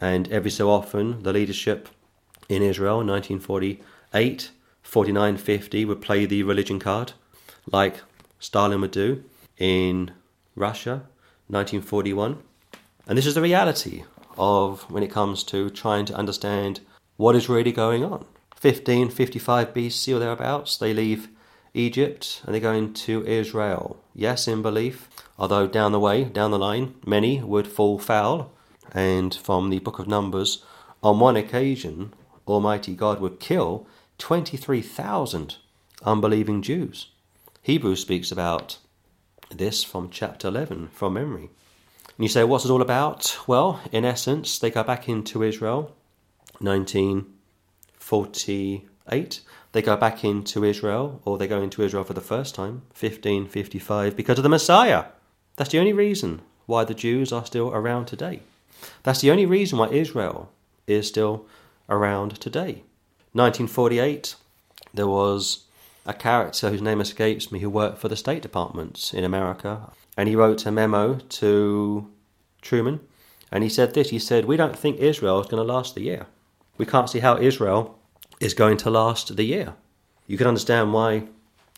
And 0.00 0.30
every 0.30 0.50
so 0.50 0.70
often, 0.70 1.22
the 1.22 1.32
leadership 1.32 1.88
in 2.48 2.62
Israel, 2.62 2.98
1948, 2.98 4.50
49, 4.82 5.36
50, 5.36 5.84
would 5.84 6.00
play 6.00 6.24
the 6.24 6.42
religion 6.42 6.78
card, 6.78 7.12
like 7.70 8.00
Stalin 8.38 8.80
would 8.80 8.92
do 8.92 9.24
in 9.58 10.12
Russia, 10.54 11.02
1941. 11.48 12.38
And 13.06 13.18
this 13.18 13.26
is 13.26 13.34
the 13.34 13.42
reality 13.42 14.04
of 14.36 14.82
when 14.90 15.02
it 15.02 15.10
comes 15.10 15.42
to 15.44 15.68
trying 15.70 16.04
to 16.06 16.14
understand 16.14 16.80
what 17.16 17.34
is 17.34 17.48
really 17.48 17.72
going 17.72 18.04
on. 18.04 18.24
1555 18.60 19.72
BC 19.72 20.16
or 20.16 20.18
thereabouts, 20.18 20.76
they 20.76 20.92
leave 20.92 21.28
Egypt 21.74 22.42
and 22.44 22.54
they 22.54 22.60
go 22.60 22.72
into 22.72 23.24
Israel. 23.24 24.02
Yes, 24.14 24.48
in 24.48 24.62
belief, 24.62 25.08
although 25.38 25.68
down 25.68 25.92
the 25.92 26.00
way, 26.00 26.24
down 26.24 26.50
the 26.50 26.58
line, 26.58 26.96
many 27.06 27.40
would 27.40 27.68
fall 27.68 27.98
foul. 27.98 28.52
And 28.92 29.32
from 29.32 29.70
the 29.70 29.78
book 29.78 30.00
of 30.00 30.08
Numbers, 30.08 30.64
on 31.04 31.20
one 31.20 31.36
occasion, 31.36 32.12
Almighty 32.48 32.96
God 32.96 33.20
would 33.20 33.38
kill 33.38 33.86
23,000 34.18 35.56
unbelieving 36.02 36.62
Jews. 36.62 37.10
Hebrews 37.62 38.00
speaks 38.00 38.32
about 38.32 38.78
this 39.50 39.84
from 39.84 40.10
chapter 40.10 40.48
11 40.48 40.88
from 40.88 41.14
memory. 41.14 41.50
And 42.16 42.24
you 42.24 42.28
say, 42.28 42.42
what's 42.42 42.64
it 42.64 42.70
all 42.70 42.82
about? 42.82 43.38
Well, 43.46 43.80
in 43.92 44.04
essence, 44.04 44.58
they 44.58 44.70
go 44.70 44.82
back 44.82 45.08
into 45.08 45.44
Israel, 45.44 45.94
19 46.60 47.26
48. 48.08 49.40
They 49.72 49.82
go 49.82 49.94
back 49.94 50.24
into 50.24 50.64
Israel, 50.64 51.20
or 51.26 51.36
they 51.36 51.46
go 51.46 51.60
into 51.60 51.82
Israel 51.82 52.04
for 52.04 52.14
the 52.14 52.22
first 52.22 52.54
time, 52.54 52.80
1555, 52.98 54.16
because 54.16 54.38
of 54.38 54.42
the 54.42 54.48
Messiah. 54.48 55.04
That's 55.56 55.72
the 55.72 55.78
only 55.78 55.92
reason 55.92 56.40
why 56.64 56.84
the 56.84 56.94
Jews 56.94 57.32
are 57.32 57.44
still 57.44 57.70
around 57.70 58.06
today. 58.06 58.40
That's 59.02 59.20
the 59.20 59.30
only 59.30 59.44
reason 59.44 59.78
why 59.78 59.88
Israel 59.88 60.50
is 60.86 61.06
still 61.06 61.44
around 61.90 62.40
today. 62.40 62.82
1948, 63.32 64.36
there 64.94 65.06
was 65.06 65.64
a 66.06 66.14
character 66.14 66.70
whose 66.70 66.80
name 66.80 67.02
escapes 67.02 67.52
me 67.52 67.58
who 67.58 67.68
worked 67.68 67.98
for 67.98 68.08
the 68.08 68.16
State 68.16 68.40
Department 68.40 69.12
in 69.12 69.22
America, 69.22 69.92
and 70.16 70.30
he 70.30 70.36
wrote 70.36 70.64
a 70.64 70.72
memo 70.72 71.16
to 71.16 72.08
Truman, 72.62 73.00
and 73.52 73.62
he 73.62 73.68
said 73.68 73.92
this 73.92 74.08
he 74.08 74.18
said, 74.18 74.46
We 74.46 74.56
don't 74.56 74.78
think 74.78 74.98
Israel 74.98 75.42
is 75.42 75.46
going 75.46 75.62
to 75.62 75.72
last 75.74 75.94
the 75.94 76.00
year. 76.00 76.24
We 76.78 76.86
can't 76.86 77.10
see 77.10 77.18
how 77.18 77.36
Israel 77.36 77.97
is 78.40 78.54
going 78.54 78.76
to 78.78 78.90
last 78.90 79.36
the 79.36 79.44
year. 79.44 79.74
You 80.26 80.38
can 80.38 80.46
understand 80.46 80.92
why 80.92 81.24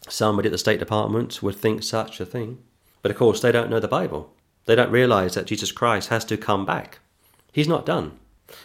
somebody 0.09 0.49
at 0.49 0.53
the 0.53 0.59
State 0.59 0.79
Department 0.79 1.43
would 1.43 1.57
think 1.57 1.83
such 1.83 2.21
a 2.21 2.27
thing. 2.27 2.59
But 3.03 3.11
of 3.11 3.17
course, 3.17 3.41
they 3.41 3.53
don't 3.53 3.71
know 3.71 3.81
the 3.81 3.89
Bible. 3.89 4.33
They 4.67 4.75
don't 4.75 4.91
realize 4.91 5.35
that 5.35 5.47
Jesus 5.47 5.73
Christ 5.73 6.09
has 6.09 6.25
to 6.27 6.37
come 6.37 6.67
back. 6.67 6.99
He's 7.53 7.69
not 7.69 7.87
done. 7.87 8.19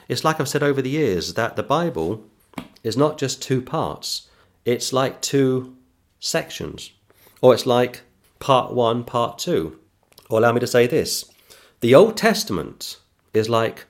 It's 0.07 0.23
like 0.23 0.39
I've 0.39 0.49
said 0.49 0.63
over 0.63 0.81
the 0.81 0.89
years 0.89 1.35
that 1.35 1.55
the 1.55 1.63
Bible 1.63 2.23
is 2.83 2.97
not 2.97 3.17
just 3.17 3.41
two 3.41 3.61
parts, 3.61 4.27
it's 4.65 4.93
like 4.93 5.21
two 5.21 5.75
sections, 6.19 6.91
or 7.41 7.53
it's 7.53 7.65
like 7.65 8.01
part 8.39 8.73
one, 8.73 9.03
part 9.03 9.37
two. 9.37 9.79
Or 10.29 10.39
allow 10.39 10.51
me 10.53 10.59
to 10.59 10.67
say 10.67 10.87
this 10.87 11.25
the 11.81 11.95
Old 11.95 12.17
Testament 12.17 12.97
is 13.33 13.49
like 13.49 13.85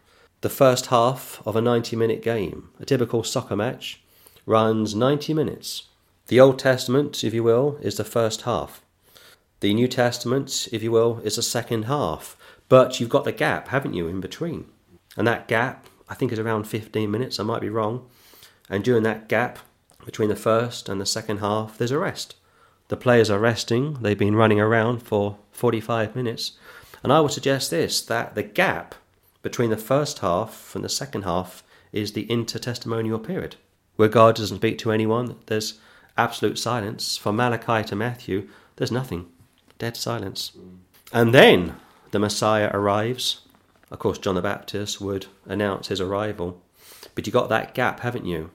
the 0.46 0.50
first 0.50 0.86
half 0.86 1.42
of 1.44 1.56
a 1.56 1.62
90 1.62 1.96
minute 1.96 2.22
game. 2.22 2.70
A 2.80 2.86
typical 2.86 3.24
soccer 3.24 3.56
match 3.56 4.04
runs 4.46 4.94
90 4.94 5.34
minutes. 5.34 5.88
The 6.28 6.40
Old 6.40 6.60
Testament, 6.60 7.24
if 7.24 7.34
you 7.34 7.42
will, 7.42 7.80
is 7.82 7.98
the 7.98 8.04
first 8.04 8.44
half. 8.44 8.84
The 9.62 9.74
New 9.74 9.88
Testament, 9.88 10.68
if 10.72 10.84
you 10.84 10.92
will, 10.92 11.20
is 11.24 11.38
the 11.38 11.42
second 11.42 11.86
half. 11.86 12.38
But 12.70 13.00
you've 13.00 13.10
got 13.10 13.24
the 13.24 13.32
gap, 13.32 13.70
haven't 13.70 13.96
you, 13.96 14.08
in 14.08 14.22
between? 14.22 14.66
And 15.18 15.26
that 15.26 15.48
gap 15.48 15.88
I 16.08 16.14
think 16.14 16.32
is 16.32 16.38
around 16.38 16.66
15 16.66 17.10
minutes, 17.10 17.40
I 17.40 17.44
might 17.44 17.62
be 17.62 17.70
wrong. 17.70 18.08
And 18.70 18.84
during 18.84 19.02
that 19.02 19.28
gap 19.28 19.58
between 20.06 20.30
the 20.30 20.36
first 20.36 20.88
and 20.88 21.02
the 21.02 21.08
second 21.08 21.40
half, 21.40 21.80
there's 21.80 21.90
a 21.90 21.98
rest. 21.98 22.36
The 22.90 22.98
players 22.98 23.32
are 23.32 23.40
resting, 23.40 23.96
they've 23.96 24.16
been 24.16 24.36
running 24.36 24.60
around 24.60 25.02
for 25.02 25.40
45 25.54 26.16
minutes. 26.16 26.52
And 27.02 27.12
I 27.12 27.20
would 27.20 27.32
suggest 27.32 27.72
this 27.72 28.00
that 28.02 28.36
the 28.36 28.44
gap 28.44 28.94
between 29.46 29.70
the 29.70 29.78
first 29.78 30.20
half 30.20 30.74
and 30.74 30.84
the 30.84 30.90
second 30.90 31.22
half 31.22 31.64
is 31.92 32.14
the 32.14 32.26
intertestamental 32.26 33.24
period, 33.24 33.56
where 33.96 34.10
God 34.10 34.36
doesn't 34.36 34.58
speak 34.58 34.80
to 34.80 34.92
anyone. 34.92 35.36
There's 35.46 35.80
absolute 36.18 36.58
silence. 36.58 37.16
From 37.16 37.36
Malachi 37.36 37.88
to 37.90 37.96
Matthew, 37.96 38.50
there's 38.78 38.92
nothing. 38.92 39.28
Dead 39.78 39.96
silence. 39.96 40.54
And 41.14 41.32
then 41.32 41.76
the 42.10 42.18
Messiah 42.18 42.72
arrives. 42.74 43.42
Of 43.92 44.00
course, 44.00 44.18
John 44.18 44.34
the 44.34 44.42
Baptist 44.42 45.00
would 45.00 45.28
announce 45.46 45.90
his 45.90 46.02
arrival. 46.02 46.64
But 47.14 47.28
you 47.28 47.32
got 47.32 47.50
that 47.50 47.76
gap, 47.76 48.00
haven't 48.00 48.26
you? 48.26 48.50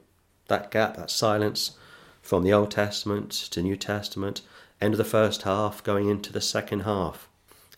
That 0.48 0.72
gap, 0.72 0.96
that 0.96 1.12
silence 1.12 1.78
from 2.20 2.42
the 2.42 2.52
Old 2.52 2.72
Testament 2.72 3.30
to 3.52 3.62
New 3.62 3.76
Testament, 3.76 4.40
end 4.80 4.94
of 4.94 4.98
the 4.98 5.04
first 5.04 5.42
half, 5.42 5.84
going 5.84 6.08
into 6.08 6.32
the 6.32 6.40
second 6.40 6.80
half. 6.80 7.28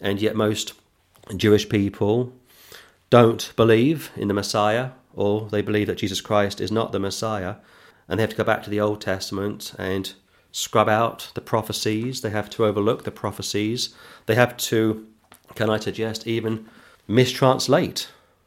And 0.00 0.18
yet, 0.18 0.34
most 0.34 0.72
Jewish 1.36 1.68
people 1.68 2.32
don't 3.12 3.52
believe 3.56 4.10
in 4.16 4.28
the 4.28 4.32
Messiah, 4.32 4.92
or 5.12 5.46
they 5.50 5.60
believe 5.60 5.86
that 5.86 5.98
Jesus 5.98 6.22
Christ 6.22 6.62
is 6.62 6.72
not 6.72 6.92
the 6.92 6.98
Messiah, 6.98 7.56
and 8.08 8.18
they 8.18 8.22
have 8.22 8.30
to 8.30 8.36
go 8.36 8.42
back 8.42 8.62
to 8.62 8.70
the 8.70 8.80
Old 8.80 9.02
Testament 9.02 9.74
and 9.78 10.14
scrub 10.50 10.88
out 10.88 11.30
the 11.34 11.42
prophecies. 11.42 12.22
They 12.22 12.30
have 12.30 12.48
to 12.48 12.64
overlook 12.64 13.04
the 13.04 13.10
prophecies. 13.10 13.94
They 14.24 14.34
have 14.34 14.56
to, 14.56 15.06
can 15.54 15.68
I 15.68 15.78
suggest, 15.78 16.26
even 16.26 16.70
mistranslate 17.06 18.06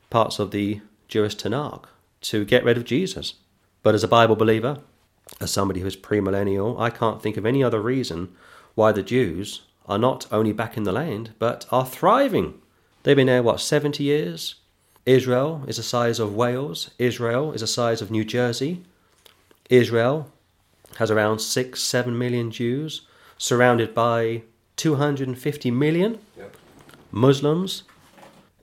parts 0.09 0.39
of 0.39 0.49
the 0.49 0.81
Jewish 1.07 1.35
Tanakh 1.35 1.85
to 2.21 2.43
get 2.43 2.63
rid 2.63 2.75
of 2.75 2.85
Jesus. 2.85 3.35
But 3.83 3.93
as 3.93 4.03
a 4.03 4.07
Bible 4.07 4.35
believer, 4.35 4.79
as 5.39 5.51
somebody 5.51 5.81
who 5.81 5.87
is 5.87 5.95
premillennial, 5.95 6.81
I 6.81 6.89
can't 6.89 7.21
think 7.21 7.37
of 7.37 7.45
any 7.45 7.63
other 7.63 7.79
reason 7.79 8.35
why 8.73 8.91
the 8.93 9.03
Jews 9.03 9.61
are 9.85 9.99
not 9.99 10.25
only 10.31 10.53
back 10.53 10.75
in 10.75 10.85
the 10.85 10.91
land, 10.91 11.35
but 11.37 11.67
are 11.71 11.85
thriving. 11.85 12.55
They've 13.05 13.15
been 13.15 13.27
there, 13.27 13.43
what, 13.43 13.61
70 13.61 14.03
years? 14.03 14.55
Israel 15.05 15.63
is 15.67 15.77
the 15.77 15.83
size 15.83 16.19
of 16.19 16.33
Wales. 16.33 16.89
Israel 16.97 17.53
is 17.53 17.61
the 17.61 17.67
size 17.67 18.01
of 18.01 18.09
New 18.09 18.25
Jersey. 18.25 18.81
Israel 19.69 20.31
has 20.97 21.11
around 21.11 21.37
6, 21.37 21.79
7 21.79 22.17
million 22.17 22.49
Jews, 22.49 23.01
surrounded 23.37 23.93
by 23.93 24.41
250 24.77 25.69
million 25.69 26.17
yep. 26.35 26.57
Muslims. 27.11 27.83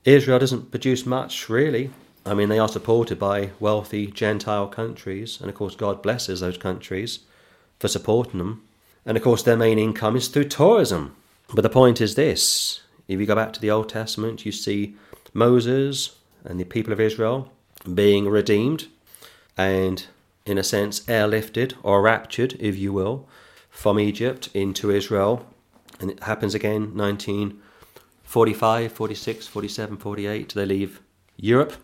Israel 0.05 0.41
doesn't 0.41 0.73
produce 0.73 1.07
much, 1.07 1.49
really. 1.49 1.91
I 2.27 2.35
mean, 2.35 2.49
they 2.49 2.59
are 2.59 2.69
supported 2.69 3.21
by 3.21 3.51
wealthy 3.61 4.09
Gentile 4.09 4.67
countries, 4.67 5.41
and 5.41 5.51
of 5.51 5.55
course, 5.55 5.77
God 5.77 6.03
blesses 6.03 6.41
those 6.41 6.59
countries 6.59 7.21
for 7.79 7.87
supporting 7.87 8.39
them. 8.39 8.65
And 9.07 9.17
of 9.17 9.23
course, 9.23 9.45
their 9.45 9.57
main 9.57 9.79
income 9.79 10.17
is 10.17 10.27
through 10.27 10.49
tourism. 10.49 11.15
But 11.55 11.63
the 11.63 11.71
point 11.71 12.01
is 12.01 12.17
this 12.17 12.82
if 13.09 13.21
you 13.21 13.27
go 13.27 13.35
back 13.35 13.53
to 13.55 13.61
the 13.61 13.71
Old 13.71 13.89
Testament, 13.89 14.47
you 14.47 14.53
see 14.53 14.95
Moses 15.33 16.17
and 16.45 16.61
the 16.61 16.65
people 16.65 16.93
of 16.93 17.01
Israel 17.01 17.51
being 17.95 18.29
redeemed 18.29 18.87
and, 19.57 20.07
in 20.47 20.59
a 20.59 20.63
sense, 20.63 21.01
airlifted 21.01 21.75
or 21.83 22.03
raptured, 22.03 22.57
if 22.61 22.77
you 22.79 22.93
will, 22.93 23.27
from 23.71 23.99
Egypt 23.99 24.49
into 24.55 24.91
Israel. 24.91 25.47
And 26.01 26.11
it 26.11 26.23
happens 26.23 26.55
again 26.55 26.95
1945, 26.97 28.93
46, 28.93 29.47
47, 29.47 29.97
48. 29.97 30.55
They 30.55 30.67
leave 30.67 31.01
Europe 31.37 31.75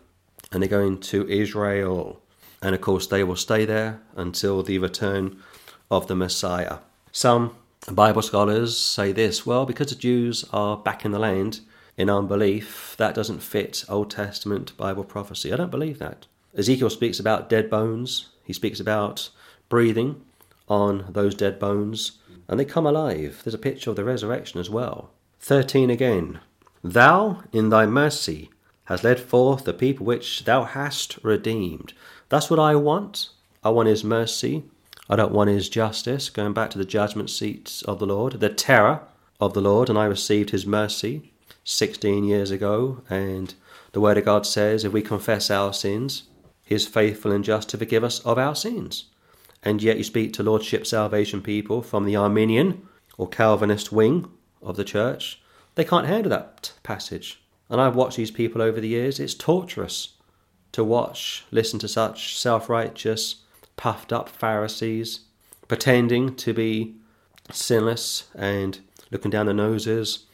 and 0.52 0.62
they 0.62 0.68
go 0.68 0.80
into 0.80 1.28
Israel. 1.28 2.20
And 2.62 2.74
of 2.74 2.80
course, 2.80 3.06
they 3.06 3.22
will 3.22 3.36
stay 3.36 3.64
there 3.64 4.00
until 4.16 4.62
the 4.62 4.78
return 4.78 5.42
of 5.90 6.06
the 6.06 6.16
Messiah. 6.16 6.78
Some 7.12 7.54
Bible 7.95 8.22
scholars 8.22 8.76
say 8.76 9.12
this 9.12 9.47
well, 9.47 9.66
because 9.66 9.89
the 9.89 9.95
Jews 9.95 10.45
are 10.53 10.76
back 10.76 11.05
in 11.05 11.12
the 11.12 11.18
land 11.18 11.61
in 11.97 12.09
unbelief, 12.09 12.95
that 12.99 13.14
doesn't 13.14 13.43
fit 13.43 13.84
Old 13.89 14.11
Testament 14.11 14.76
Bible 14.76 15.05
prophecy. 15.05 15.53
I 15.53 15.57
don't 15.57 15.70
believe 15.70 15.99
that. 15.99 16.26
Ezekiel 16.57 16.91
speaks 16.91 17.18
about 17.18 17.49
dead 17.49 17.68
bones, 17.68 18.30
he 18.45 18.53
speaks 18.53 18.80
about 18.80 19.30
breathing 19.68 20.22
on 20.68 21.07
those 21.11 21.34
dead 21.34 21.59
bones, 21.59 22.18
and 22.47 22.59
they 22.59 22.64
come 22.64 22.86
alive. 22.86 23.41
There's 23.45 23.55
a 23.55 23.59
picture 23.59 23.91
of 23.91 23.97
the 23.97 24.05
resurrection 24.05 24.61
as 24.61 24.70
well. 24.70 25.11
13 25.41 25.91
again. 25.91 26.41
Thou, 26.82 27.43
in 27.53 27.68
thy 27.68 27.86
mercy, 27.86 28.51
hast 28.84 29.05
led 29.05 29.20
forth 29.20 29.64
the 29.64 29.74
people 29.74 30.07
which 30.07 30.45
thou 30.45 30.64
hast 30.64 31.18
redeemed. 31.22 31.93
That's 32.28 32.51
what 32.51 32.61
I 32.61 32.74
want. 32.74 33.30
I 33.62 33.70
want 33.70 33.89
his 33.89 34.05
mercy. 34.05 34.64
I 35.09 35.16
don't 35.16 35.32
want 35.32 35.50
his 35.50 35.68
justice. 35.68 36.28
Going 36.30 36.52
back 36.52 36.70
to 36.70 36.78
the 36.78 36.84
judgment 36.84 37.30
seats 37.30 37.82
of 37.82 37.98
the 37.98 38.06
Lord, 38.06 38.40
the 38.40 38.48
terror 38.48 39.02
of 39.40 39.54
the 39.54 39.61
Lord, 39.61 39.88
and 39.88 39.98
I 39.98 40.04
received 40.04 40.50
his 40.50 40.66
mercy 40.66 41.32
16 41.64 42.24
years 42.24 42.50
ago. 42.50 43.02
And 43.09 43.54
the 43.92 44.00
Word 44.00 44.18
of 44.18 44.24
God 44.24 44.46
says, 44.46 44.84
if 44.84 44.92
we 44.92 45.02
confess 45.02 45.50
our 45.50 45.72
sins, 45.72 46.24
he 46.64 46.74
is 46.74 46.86
faithful 46.86 47.32
and 47.32 47.44
just 47.44 47.68
to 47.70 47.78
forgive 47.78 48.04
us 48.04 48.20
of 48.20 48.38
our 48.38 48.54
sins. 48.54 49.04
And 49.62 49.82
yet 49.82 49.96
you 49.96 50.04
speak 50.04 50.32
to 50.34 50.42
Lordship 50.42 50.86
Salvation 50.86 51.42
people 51.42 51.82
from 51.82 52.04
the 52.04 52.16
Arminian 52.16 52.86
or 53.16 53.28
Calvinist 53.28 53.90
wing 53.90 54.30
of 54.62 54.76
the 54.76 54.84
church, 54.84 55.40
they 55.74 55.84
can't 55.84 56.06
handle 56.06 56.30
that 56.30 56.72
passage. 56.82 57.40
And 57.68 57.80
I've 57.80 57.96
watched 57.96 58.16
these 58.16 58.30
people 58.30 58.62
over 58.62 58.80
the 58.80 58.88
years. 58.88 59.20
It's 59.20 59.34
torturous 59.34 60.14
to 60.72 60.84
watch, 60.84 61.44
listen 61.50 61.78
to 61.80 61.88
such 61.88 62.36
self 62.36 62.68
righteous, 62.68 63.36
puffed 63.79 64.12
up 64.12 64.29
Pharisees 64.29 65.20
pretending 65.68 66.37
to 66.37 66.53
be 66.53 66.95
sinless 67.51 68.24
and 68.35 68.81
looking 69.11 69.31
down 69.31 69.47
their 69.47 69.55
noses 69.55 70.26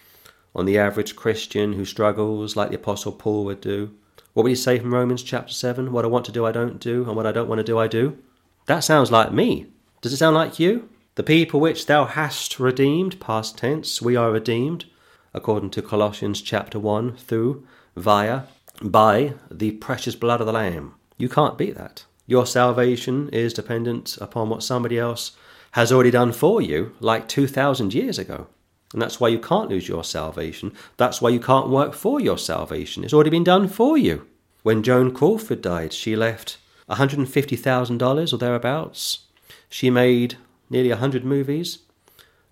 on 0.55 0.67
the 0.67 0.79
average 0.79 1.15
Christian 1.15 1.75
who 1.75 1.85
struggles 1.85 2.57
like 2.57 2.71
the 2.71 2.77
Apostle 2.77 3.13
Paul 3.13 3.45
would 3.45 3.61
do. 3.61 3.95
What 4.33 4.43
would 4.43 4.51
he 4.51 4.57
say 4.57 4.81
from 4.81 4.93
Romans 4.95 5.23
chapter 5.23 5.53
7? 5.53 5.93
What 5.93 6.05
I 6.05 6.09
want 6.09 6.25
to 6.27 6.33
do, 6.33 6.45
I 6.45 6.51
don't 6.51 6.81
do, 6.81 7.05
and 7.05 7.15
what 7.15 7.27
I 7.27 7.33
don't 7.33 7.49
want 7.49 7.61
to 7.61 7.65
do, 7.65 7.79
I 7.79 7.87
do. 7.87 8.19
That 8.67 8.81
sounds 8.81 9.13
like 9.13 9.33
me. 9.33 9.67
Does 10.01 10.13
it 10.13 10.17
sound 10.17 10.35
like 10.35 10.59
you? 10.59 10.89
The 11.15 11.23
people 11.23 11.61
which 11.61 11.87
thou 11.87 12.07
hast 12.07 12.59
redeemed, 12.59 13.21
past 13.21 13.59
tense, 13.59 14.03
we 14.03 14.17
are 14.17 14.33
redeemed 14.33 14.87
according 15.33 15.71
to 15.71 15.83
Colossians 15.83 16.41
chapter 16.41 16.79
1, 16.79 17.17
through, 17.17 17.67
via, 17.97 18.43
by 18.83 19.35
the 19.51 19.73
precious 19.73 20.15
blood 20.15 20.41
of 20.41 20.47
the 20.47 20.53
Lamb. 20.53 20.95
You 21.17 21.29
can't 21.29 21.59
beat 21.59 21.77
that. 21.77 22.05
Your 22.27 22.47
salvation 22.47 23.29
is 23.31 23.53
dependent 23.53 24.17
upon 24.21 24.49
what 24.49 24.63
somebody 24.63 24.99
else 24.99 25.33
has 25.73 25.93
already 25.93 26.11
done 26.11 26.33
for 26.33 26.63
you, 26.63 26.95
like 27.01 27.29
2,000 27.29 27.93
years 27.93 28.19
ago. 28.19 28.47
And 28.93 29.03
that's 29.03 29.21
why 29.21 29.29
you 29.29 29.39
can't 29.39 29.69
lose 29.69 29.89
your 29.89 30.05
salvation. 30.05 30.73
That's 30.97 31.21
why 31.21 31.31
you 31.31 31.41
can't 31.41 31.69
work 31.69 31.95
for 31.95 32.21
your 32.21 32.39
salvation. 32.39 33.03
It's 33.03 33.13
already 33.13 33.31
been 33.31 33.45
done 33.45 33.69
for 33.69 33.99
you. 33.99 34.27
When 34.63 34.83
Joan 34.83 35.13
Crawford 35.13 35.63
died, 35.63 35.93
she 35.93 36.17
left 36.17 36.59
$150,000 36.89 38.33
or 38.33 38.37
thereabouts. 38.37 39.27
She 39.69 39.91
made 39.91 40.37
nearly 40.71 40.91
100 40.91 41.25
movies. 41.25 41.81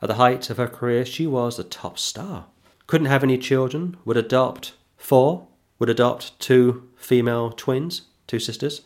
At 0.01 0.09
the 0.09 0.15
height 0.15 0.51
of 0.51 0.57
her 0.57 0.67
career, 0.67 1.05
she 1.05 1.27
was 1.27 1.59
a 1.59 1.65
top 1.65 1.99
star 1.99 2.47
couldn't 2.93 3.07
have 3.07 3.25
any 3.25 3.39
children, 3.39 3.97
would 4.05 4.19
adopt 4.19 4.75
four, 4.99 5.47
would 5.79 5.89
adopt 5.89 6.39
two 6.39 6.91
female 6.95 7.51
twins, 7.51 8.03
two 8.27 8.39
sisters, 8.39 8.83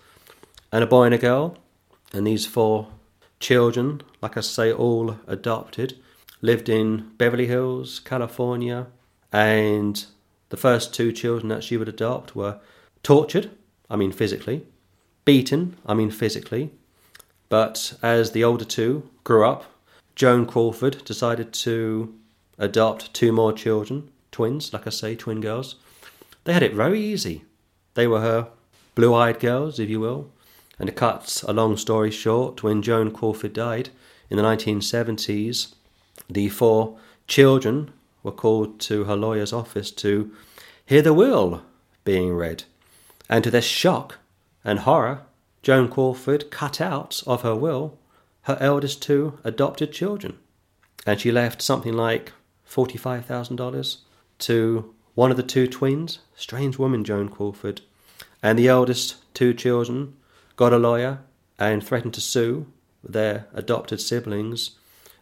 and 0.77 0.85
a 0.85 0.87
boy 0.87 1.05
and 1.05 1.15
a 1.15 1.19
girl. 1.19 1.57
And 2.13 2.27
these 2.27 2.45
four 2.45 2.89
children, 3.41 4.03
like 4.21 4.37
I 4.37 4.43
say, 4.43 4.71
all 4.71 5.17
adopted, 5.27 5.99
lived 6.43 6.69
in 6.69 7.13
Beverly 7.17 7.47
Hills, 7.47 7.99
California, 7.99 8.89
and 9.33 10.05
the 10.51 10.57
first 10.59 10.93
two 10.93 11.13
children 11.13 11.49
that 11.49 11.65
she 11.65 11.79
would 11.79 11.89
adopt 11.89 12.37
were 12.37 12.61
tortured, 13.03 13.53
I 13.89 13.97
mean 13.97 14.13
physically, 14.13 14.67
beaten, 15.25 15.79
I 15.87 15.95
mean 15.95 16.11
physically. 16.11 16.73
But 17.49 17.95
as 18.03 18.33
the 18.33 18.45
older 18.45 18.67
two 18.67 19.09
grew 19.25 19.47
up, 19.47 19.65
Joan 20.15 20.45
Crawford 20.45 21.07
decided 21.07 21.55
to 21.55 22.15
adopt 22.59 23.15
two 23.15 23.33
more 23.33 23.55
children, 23.55 24.11
twins, 24.31 24.75
like 24.75 24.87
I 24.87 24.91
say, 24.91 25.17
twin 25.17 25.41
girls. 25.41 25.77
They 26.45 26.53
had 26.53 26.63
it 26.63 26.75
very 26.75 27.01
easy. 27.01 27.47
They 27.95 28.07
were 28.07 28.21
her 28.21 28.51
blue 28.95 29.15
eyed 29.15 29.41
girls, 29.41 29.79
if 29.79 29.89
you 29.89 30.01
will. 30.01 30.33
And 30.79 30.89
to 30.89 30.93
cut 30.93 31.43
a 31.47 31.53
long 31.53 31.77
story 31.77 32.11
short, 32.11 32.63
when 32.63 32.83
Joan 32.83 33.11
Crawford 33.11 33.53
died 33.53 33.91
in 34.29 34.37
the 34.37 34.43
1970s, 34.43 35.75
the 36.29 36.49
four 36.49 36.99
children 37.27 37.93
were 38.23 38.33
called 38.33 38.81
to 38.81 39.05
her 39.05 39.17
lawyer's 39.17 39.53
office 39.53 39.91
to 39.93 40.33
hear 40.85 41.03
the 41.03 41.15
will 41.15 41.63
being 42.05 42.35
read. 42.35 42.65
And 43.29 43.43
to 43.45 43.51
their 43.51 43.63
shock 43.63 44.19
and 44.65 44.81
horror, 44.81 45.23
Joan 45.63 45.89
Crawford 45.89 46.51
cut 46.51 46.81
out 46.81 47.23
of 47.27 47.43
her 47.43 47.55
will 47.55 47.99
her 48.43 48.57
eldest 48.61 49.03
two 49.03 49.39
adopted 49.43 49.93
children. 49.93 50.39
And 51.05 51.21
she 51.21 51.33
left 51.33 51.61
something 51.61 51.93
like 51.93 52.33
$45,000 52.69 53.97
to 54.39 54.95
one 55.15 55.31
of 55.33 55.37
the 55.37 55.43
two 55.43 55.67
twins, 55.67 56.21
strange 56.37 56.79
woman 56.79 57.03
Joan 57.03 57.29
Crawford, 57.29 57.81
And 58.43 58.57
the 58.59 58.69
eldest 58.69 59.17
two 59.35 59.53
children 59.55 60.15
got 60.57 60.73
a 60.73 60.79
lawyer 60.79 61.21
and 61.59 61.85
threatened 61.85 62.15
to 62.15 62.21
sue 62.21 62.67
their 63.05 63.47
adopted 63.55 64.01
siblings 64.01 64.73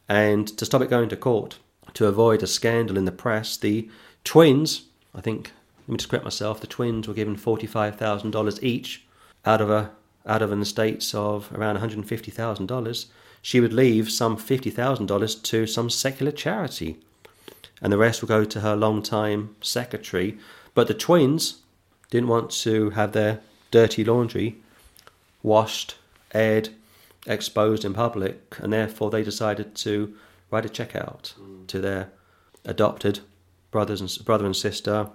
and 0.09 0.49
to 0.59 0.65
stop 0.65 0.81
it 0.81 0.91
going 0.91 1.09
to 1.09 1.17
court 1.17 1.59
to 1.95 2.07
avoid 2.07 2.43
a 2.43 2.47
scandal 2.47 2.97
in 2.97 3.05
the 3.05 3.13
press. 3.13 3.57
The 3.57 3.89
twins, 4.25 4.85
I 5.15 5.21
think, 5.21 5.53
let 5.87 5.93
me 5.93 5.97
just 5.99 6.09
correct 6.09 6.25
myself, 6.25 6.61
the 6.61 6.67
twins 6.67 7.07
were 7.07 7.15
given 7.15 7.37
$45,000 7.37 8.63
each 8.63 9.05
out 9.45 9.61
of 9.61 9.71
a 9.71 9.91
out 10.27 10.41
of 10.41 10.51
an 10.51 10.63
estate 10.63 11.15
of 11.15 11.53
around 11.53 11.77
$150,000. 11.77 13.07
She 13.43 13.61
would 13.61 13.75
leave 13.75 14.11
some 14.11 14.39
$50,000 14.39 15.43
to 15.43 15.67
some 15.67 15.91
secular 15.91 16.33
charity, 16.33 16.97
and 17.83 17.93
the 17.93 17.99
rest 17.99 18.23
would 18.23 18.29
go 18.29 18.47
to 18.47 18.61
her 18.61 18.75
long-time 18.75 19.55
secretary. 19.61 20.39
But 20.73 20.89
the 20.89 20.95
twins 20.95 21.61
didn't 22.11 22.31
want 22.31 22.53
to 22.63 22.91
have 22.91 23.13
their 23.13 23.41
dirty 23.71 24.03
laundry 24.03 24.63
washed, 25.45 25.95
aired, 26.33 26.71
exposed 27.27 27.85
in 27.85 27.95
public, 27.95 28.57
and 28.59 28.73
therefore 28.73 29.11
they 29.11 29.23
decided 29.23 29.77
to 29.77 30.15
write 30.51 30.67
a 30.67 30.69
check 30.69 30.97
out 30.97 31.35
mm. 31.41 31.67
to 31.69 31.81
their 31.81 32.11
adopted 32.65 33.21
brothers 33.71 34.01
and 34.01 34.25
brother 34.25 34.47
and 34.47 34.57
sister, 34.57 35.09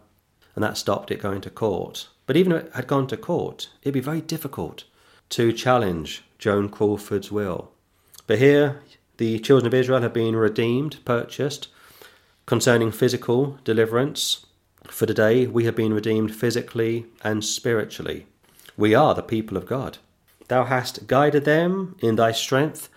and 0.55 0.63
that 0.63 0.77
stopped 0.77 1.11
it 1.11 1.21
going 1.21 1.41
to 1.41 1.49
court. 1.49 2.07
But 2.25 2.37
even 2.37 2.51
if 2.51 2.65
it 2.65 2.73
had 2.73 2.87
gone 2.87 3.07
to 3.07 3.17
court, 3.17 3.69
it'd 3.81 3.93
be 3.93 3.99
very 3.99 4.21
difficult 4.21 4.83
to 5.29 5.51
challenge 5.51 6.23
Joan 6.37 6.69
Crawford's 6.69 7.31
will. 7.31 7.71
But 8.27 8.39
here, 8.39 8.81
the 9.17 9.39
children 9.39 9.67
of 9.67 9.73
Israel 9.73 10.01
have 10.01 10.13
been 10.13 10.35
redeemed, 10.35 11.03
purchased, 11.05 11.67
concerning 12.45 12.91
physical 12.91 13.57
deliverance. 13.63 14.45
For 14.87 15.05
today, 15.05 15.47
we 15.47 15.65
have 15.65 15.75
been 15.75 15.93
redeemed 15.93 16.35
physically 16.35 17.05
and 17.23 17.43
spiritually. 17.43 18.27
We 18.77 18.95
are 18.95 19.13
the 19.13 19.21
people 19.21 19.57
of 19.57 19.65
God. 19.65 19.97
Thou 20.49 20.65
hast 20.65 21.07
guided 21.07 21.45
them 21.45 21.95
in 22.01 22.15
thy 22.15 22.31
strength 22.33 22.89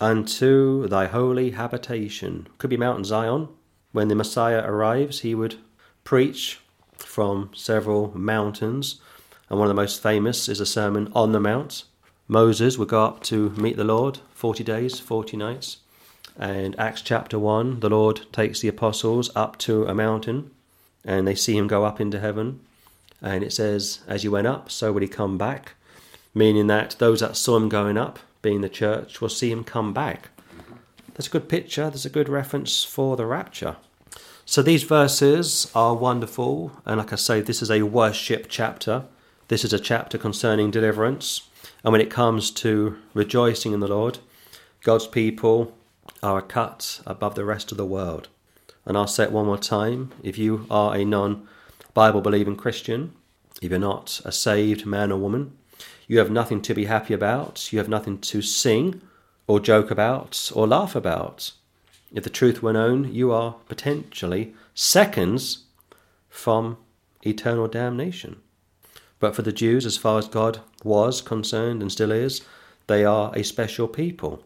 unto 0.00 0.88
thy 0.88 1.06
holy 1.06 1.52
habitation. 1.52 2.48
Could 2.58 2.70
be 2.70 2.76
Mount 2.76 3.06
Zion. 3.06 3.48
When 3.92 4.08
the 4.08 4.14
Messiah 4.14 4.64
arrives, 4.66 5.20
he 5.20 5.34
would 5.34 5.56
preach 6.02 6.60
from 6.96 7.50
several 7.54 8.16
mountains, 8.18 9.00
and 9.48 9.58
one 9.58 9.68
of 9.68 9.76
the 9.76 9.80
most 9.80 10.02
famous 10.02 10.48
is 10.48 10.60
a 10.60 10.66
sermon 10.66 11.12
on 11.14 11.32
the 11.32 11.40
Mount. 11.40 11.84
Moses 12.26 12.78
would 12.78 12.88
go 12.88 13.04
up 13.04 13.22
to 13.24 13.50
meet 13.50 13.76
the 13.76 13.84
Lord 13.84 14.18
40 14.34 14.64
days, 14.64 14.98
40 14.98 15.36
nights. 15.36 15.78
And 16.36 16.78
Acts 16.80 17.02
chapter 17.02 17.38
1, 17.38 17.80
the 17.80 17.90
Lord 17.90 18.22
takes 18.32 18.60
the 18.60 18.68
apostles 18.68 19.30
up 19.36 19.58
to 19.58 19.84
a 19.84 19.94
mountain 19.94 20.50
and 21.04 21.28
they 21.28 21.34
see 21.34 21.56
him 21.56 21.68
go 21.68 21.84
up 21.84 22.00
into 22.00 22.18
heaven. 22.18 22.60
And 23.20 23.44
it 23.44 23.52
says, 23.52 24.00
As 24.08 24.22
he 24.22 24.28
went 24.28 24.46
up, 24.46 24.70
so 24.70 24.92
would 24.92 25.02
he 25.02 25.08
come 25.08 25.38
back, 25.38 25.74
meaning 26.34 26.66
that 26.66 26.96
those 26.98 27.20
that 27.20 27.36
saw 27.36 27.56
him 27.56 27.68
going 27.68 27.96
up, 27.96 28.18
being 28.42 28.60
the 28.60 28.68
church, 28.68 29.20
will 29.20 29.28
see 29.28 29.50
him 29.50 29.64
come 29.64 29.92
back. 29.92 30.30
That's 31.14 31.28
a 31.28 31.30
good 31.30 31.48
picture, 31.48 31.88
there's 31.88 32.04
a 32.04 32.10
good 32.10 32.28
reference 32.28 32.82
for 32.84 33.16
the 33.16 33.24
rapture. 33.24 33.76
So 34.44 34.60
these 34.60 34.82
verses 34.82 35.70
are 35.74 35.94
wonderful, 35.94 36.72
and 36.84 36.98
like 36.98 37.12
I 37.12 37.16
say, 37.16 37.40
this 37.40 37.62
is 37.62 37.70
a 37.70 37.82
worship 37.82 38.46
chapter. 38.48 39.04
This 39.48 39.64
is 39.64 39.72
a 39.72 39.78
chapter 39.78 40.18
concerning 40.18 40.70
deliverance. 40.70 41.48
And 41.82 41.92
when 41.92 42.00
it 42.00 42.10
comes 42.10 42.50
to 42.50 42.98
rejoicing 43.14 43.72
in 43.72 43.80
the 43.80 43.88
Lord, 43.88 44.18
God's 44.82 45.06
people 45.06 45.74
are 46.22 46.38
a 46.38 46.42
cut 46.42 47.00
above 47.06 47.34
the 47.34 47.44
rest 47.44 47.72
of 47.72 47.78
the 47.78 47.86
world. 47.86 48.28
And 48.84 48.96
I'll 48.96 49.06
say 49.06 49.24
it 49.24 49.32
one 49.32 49.46
more 49.46 49.58
time 49.58 50.12
if 50.22 50.36
you 50.36 50.66
are 50.70 50.94
a 50.94 51.04
non 51.04 51.48
Bible 51.94 52.20
believing 52.20 52.56
Christian, 52.56 53.12
if 53.62 53.70
you're 53.70 53.78
not 53.78 54.20
a 54.24 54.32
saved 54.32 54.84
man 54.84 55.12
or 55.12 55.18
woman, 55.18 55.56
you 56.06 56.18
have 56.18 56.30
nothing 56.30 56.60
to 56.62 56.74
be 56.74 56.84
happy 56.84 57.14
about, 57.14 57.72
you 57.72 57.78
have 57.78 57.88
nothing 57.88 58.18
to 58.18 58.42
sing 58.42 59.00
or 59.46 59.60
joke 59.60 59.90
about 59.90 60.50
or 60.54 60.66
laugh 60.66 60.94
about. 60.94 61.52
If 62.12 62.24
the 62.24 62.30
truth 62.30 62.62
were 62.62 62.72
known, 62.72 63.12
you 63.12 63.32
are 63.32 63.56
potentially 63.68 64.54
seconds 64.74 65.64
from 66.28 66.76
eternal 67.22 67.68
damnation. 67.68 68.36
But 69.18 69.34
for 69.34 69.42
the 69.42 69.52
Jews, 69.52 69.86
as 69.86 69.96
far 69.96 70.18
as 70.18 70.28
God 70.28 70.60
was 70.82 71.22
concerned 71.22 71.80
and 71.80 71.90
still 71.90 72.12
is, 72.12 72.42
they 72.86 73.04
are 73.04 73.34
a 73.34 73.42
special 73.42 73.88
people. 73.88 74.44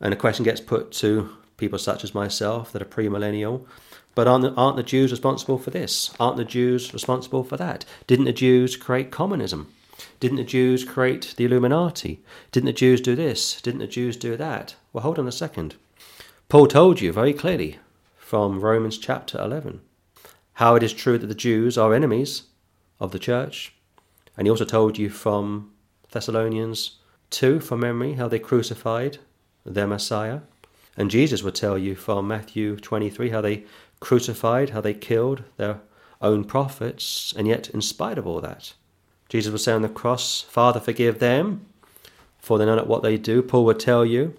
And 0.00 0.12
a 0.12 0.16
question 0.16 0.44
gets 0.44 0.60
put 0.60 0.92
to 0.92 1.30
people 1.56 1.78
such 1.78 2.04
as 2.04 2.14
myself 2.14 2.72
that 2.72 2.82
are 2.82 2.86
premillennial. 2.86 3.66
But 4.14 4.26
aren't 4.26 4.42
the, 4.42 4.52
aren't 4.54 4.76
the 4.76 4.82
Jews 4.82 5.10
responsible 5.10 5.58
for 5.58 5.70
this? 5.70 6.14
Aren't 6.18 6.36
the 6.36 6.44
Jews 6.44 6.92
responsible 6.92 7.44
for 7.44 7.56
that? 7.56 7.84
Didn't 8.06 8.24
the 8.24 8.32
Jews 8.32 8.76
create 8.76 9.10
communism? 9.10 9.72
Didn't 10.20 10.36
the 10.36 10.44
Jews 10.44 10.84
create 10.84 11.34
the 11.36 11.44
Illuminati? 11.44 12.22
Didn't 12.52 12.66
the 12.66 12.72
Jews 12.72 13.00
do 13.00 13.14
this? 13.14 13.60
Didn't 13.60 13.80
the 13.80 13.86
Jews 13.86 14.16
do 14.16 14.36
that? 14.36 14.76
Well, 14.92 15.02
hold 15.02 15.18
on 15.18 15.28
a 15.28 15.32
second. 15.32 15.76
Paul 16.48 16.66
told 16.66 17.00
you 17.00 17.12
very 17.12 17.32
clearly 17.32 17.78
from 18.16 18.60
Romans 18.60 18.98
chapter 18.98 19.40
11 19.40 19.80
how 20.54 20.74
it 20.74 20.82
is 20.82 20.92
true 20.92 21.18
that 21.18 21.26
the 21.28 21.34
Jews 21.34 21.78
are 21.78 21.94
enemies 21.94 22.44
of 22.98 23.12
the 23.12 23.18
church. 23.18 23.74
And 24.36 24.46
he 24.46 24.50
also 24.50 24.64
told 24.64 24.98
you 24.98 25.08
from 25.08 25.70
Thessalonians 26.10 26.96
2, 27.30 27.60
from 27.60 27.80
memory, 27.80 28.14
how 28.14 28.28
they 28.28 28.38
crucified 28.38 29.18
their 29.64 29.86
Messiah. 29.86 30.40
And 30.96 31.10
Jesus 31.10 31.42
would 31.42 31.54
tell 31.54 31.78
you 31.78 31.94
from 31.94 32.26
Matthew 32.26 32.76
23 32.76 33.30
how 33.30 33.40
they 33.40 33.64
crucified, 34.00 34.70
how 34.70 34.80
they 34.80 34.94
killed 34.94 35.44
their 35.58 35.80
own 36.20 36.44
prophets. 36.44 37.32
And 37.36 37.46
yet, 37.46 37.68
in 37.70 37.80
spite 37.80 38.18
of 38.18 38.26
all 38.26 38.40
that, 38.40 38.72
Jesus 39.28 39.52
would 39.52 39.60
say 39.60 39.72
on 39.72 39.82
the 39.82 39.88
cross, 39.88 40.42
Father, 40.42 40.80
forgive 40.80 41.18
them, 41.18 41.66
for 42.38 42.58
they 42.58 42.64
know 42.64 42.76
not 42.76 42.86
what 42.86 43.02
they 43.02 43.18
do. 43.18 43.42
Paul 43.42 43.64
would 43.66 43.78
tell 43.78 44.04
you 44.04 44.34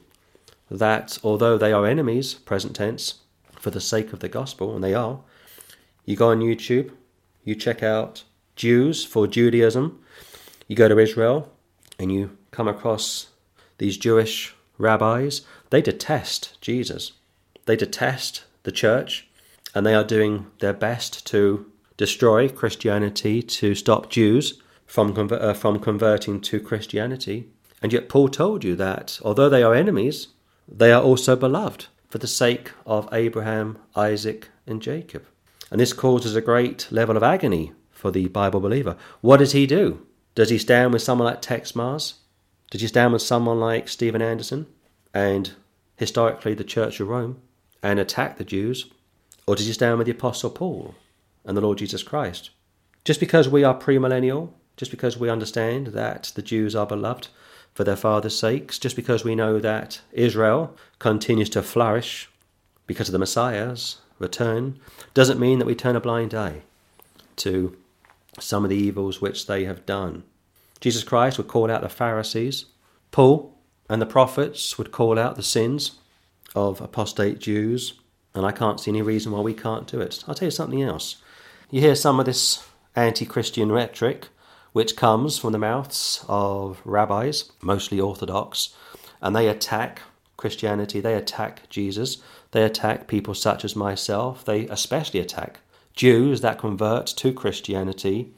that 0.71 1.17
although 1.23 1.57
they 1.57 1.71
are 1.71 1.85
enemies, 1.85 2.33
present 2.33 2.75
tense, 2.75 3.15
for 3.51 3.69
the 3.69 3.81
sake 3.81 4.13
of 4.13 4.19
the 4.19 4.29
gospel, 4.29 4.73
and 4.73 4.83
they 4.83 4.93
are, 4.93 5.19
you 6.05 6.15
go 6.15 6.29
on 6.29 6.39
YouTube, 6.39 6.91
you 7.43 7.55
check 7.55 7.83
out 7.83 8.23
Jews 8.55 9.05
for 9.05 9.27
Judaism, 9.27 10.03
you 10.67 10.75
go 10.75 10.87
to 10.87 10.97
Israel, 10.97 11.51
and 11.99 12.11
you 12.11 12.37
come 12.51 12.67
across 12.67 13.27
these 13.77 13.97
Jewish 13.97 14.55
rabbis, 14.77 15.41
they 15.69 15.81
detest 15.81 16.59
Jesus. 16.61 17.11
They 17.65 17.75
detest 17.75 18.43
the 18.63 18.71
church, 18.71 19.27
and 19.75 19.85
they 19.85 19.93
are 19.93 20.03
doing 20.03 20.47
their 20.59 20.73
best 20.73 21.27
to 21.27 21.69
destroy 21.97 22.49
Christianity, 22.49 23.43
to 23.43 23.75
stop 23.75 24.09
Jews 24.09 24.61
from, 24.89 25.29
uh, 25.31 25.53
from 25.53 25.79
converting 25.79 26.41
to 26.41 26.59
Christianity. 26.59 27.47
And 27.81 27.93
yet, 27.93 28.09
Paul 28.09 28.27
told 28.27 28.63
you 28.63 28.75
that 28.75 29.19
although 29.23 29.47
they 29.47 29.61
are 29.61 29.75
enemies, 29.75 30.29
they 30.67 30.91
are 30.91 31.01
also 31.01 31.35
beloved 31.35 31.85
for 32.09 32.17
the 32.17 32.27
sake 32.27 32.71
of 32.87 33.07
Abraham, 33.13 33.77
Isaac, 33.95 34.49
and 34.65 34.81
Jacob. 34.81 35.25
And 35.69 35.79
this 35.79 35.93
causes 35.93 36.35
a 36.35 36.41
great 36.41 36.87
level 36.91 37.15
of 37.15 37.21
agony 37.21 37.71
for 37.91 38.09
the 38.09 38.27
Bible 38.29 38.59
believer. 38.59 38.97
What 39.21 39.37
does 39.37 39.51
he 39.51 39.67
do? 39.67 40.05
Does 40.33 40.49
he 40.49 40.57
stand 40.57 40.91
with 40.91 41.03
someone 41.03 41.27
like 41.27 41.41
Texe 41.41 41.73
Marrs? 41.73 42.15
Does 42.71 42.81
he 42.81 42.87
stand 42.87 43.13
with 43.13 43.21
someone 43.21 43.59
like 43.59 43.87
Steven 43.87 44.23
Anderson 44.23 44.65
and 45.13 45.51
historically 45.97 46.55
the 46.55 46.63
Church 46.63 46.99
of 46.99 47.09
Rome 47.09 47.39
and 47.83 47.99
attack 47.99 48.37
the 48.37 48.43
Jews? 48.43 48.89
Or 49.45 49.55
does 49.55 49.67
he 49.67 49.73
stand 49.73 49.99
with 49.99 50.05
the 50.05 50.13
Apostle 50.13 50.49
Paul 50.49 50.95
and 51.45 51.55
the 51.55 51.61
Lord 51.61 51.77
Jesus 51.77 52.01
Christ? 52.01 52.49
Just 53.05 53.19
because 53.19 53.47
we 53.47 53.63
are 53.63 53.79
premillennial, 53.79 54.49
just 54.79 54.91
because 54.91 55.17
we 55.17 55.29
understand 55.29 55.87
that 55.87 56.31
the 56.35 56.41
Jews 56.41 56.73
are 56.73 56.87
beloved, 56.87 57.27
for 57.73 57.83
their 57.83 57.97
father's 57.97 58.39
sakes, 58.39 58.79
just 58.79 58.95
because 58.95 59.25
we 59.25 59.35
know 59.35 59.59
that 59.59 59.99
Israel 60.13 60.73
continues 60.99 61.49
to 61.49 61.61
flourish 61.61 62.29
because 62.87 63.09
of 63.09 63.11
the 63.11 63.19
Messiah's 63.19 63.97
return, 64.19 64.79
doesn't 65.13 65.37
mean 65.37 65.59
that 65.59 65.65
we 65.65 65.75
turn 65.75 65.97
a 65.97 65.99
blind 65.99 66.33
eye 66.33 66.61
to 67.35 67.75
some 68.39 68.63
of 68.63 68.69
the 68.69 68.77
evils 68.77 69.19
which 69.19 69.47
they 69.47 69.65
have 69.65 69.85
done. 69.85 70.23
Jesus 70.79 71.03
Christ 71.03 71.37
would 71.37 71.49
call 71.49 71.69
out 71.69 71.81
the 71.81 71.89
Pharisees, 71.89 72.63
Paul 73.11 73.53
and 73.89 74.01
the 74.01 74.05
prophets 74.05 74.77
would 74.77 74.93
call 74.93 75.19
out 75.19 75.35
the 75.35 75.43
sins 75.43 75.99
of 76.55 76.79
apostate 76.79 77.39
Jews, 77.39 77.99
and 78.33 78.45
I 78.45 78.53
can't 78.53 78.79
see 78.79 78.91
any 78.91 79.01
reason 79.01 79.33
why 79.33 79.41
we 79.41 79.53
can't 79.53 79.87
do 79.87 79.99
it. 79.99 80.23
I'll 80.25 80.35
tell 80.35 80.47
you 80.47 80.51
something 80.51 80.81
else. 80.81 81.17
You 81.69 81.81
hear 81.81 81.95
some 81.95 82.17
of 82.17 82.25
this 82.25 82.65
anti 82.95 83.25
Christian 83.25 83.73
rhetoric 83.73 84.29
which 84.73 84.95
comes 84.95 85.37
from 85.37 85.51
the 85.51 85.57
mouths 85.57 86.23
of 86.27 86.81
rabbis, 86.85 87.51
mostly 87.61 87.99
Orthodox, 87.99 88.75
and 89.21 89.35
they 89.35 89.47
attack 89.47 90.01
Christianity, 90.37 90.99
they 90.99 91.15
attack 91.15 91.67
Jesus, 91.69 92.17
they 92.51 92.63
attack 92.63 93.07
people 93.07 93.33
such 93.33 93.65
as 93.65 93.75
myself, 93.75 94.45
they 94.45 94.67
especially 94.67 95.19
attack 95.19 95.59
Jews 95.93 96.41
that 96.41 96.59
convert 96.59 97.07
to 97.07 97.33
Christianity. 97.33 98.31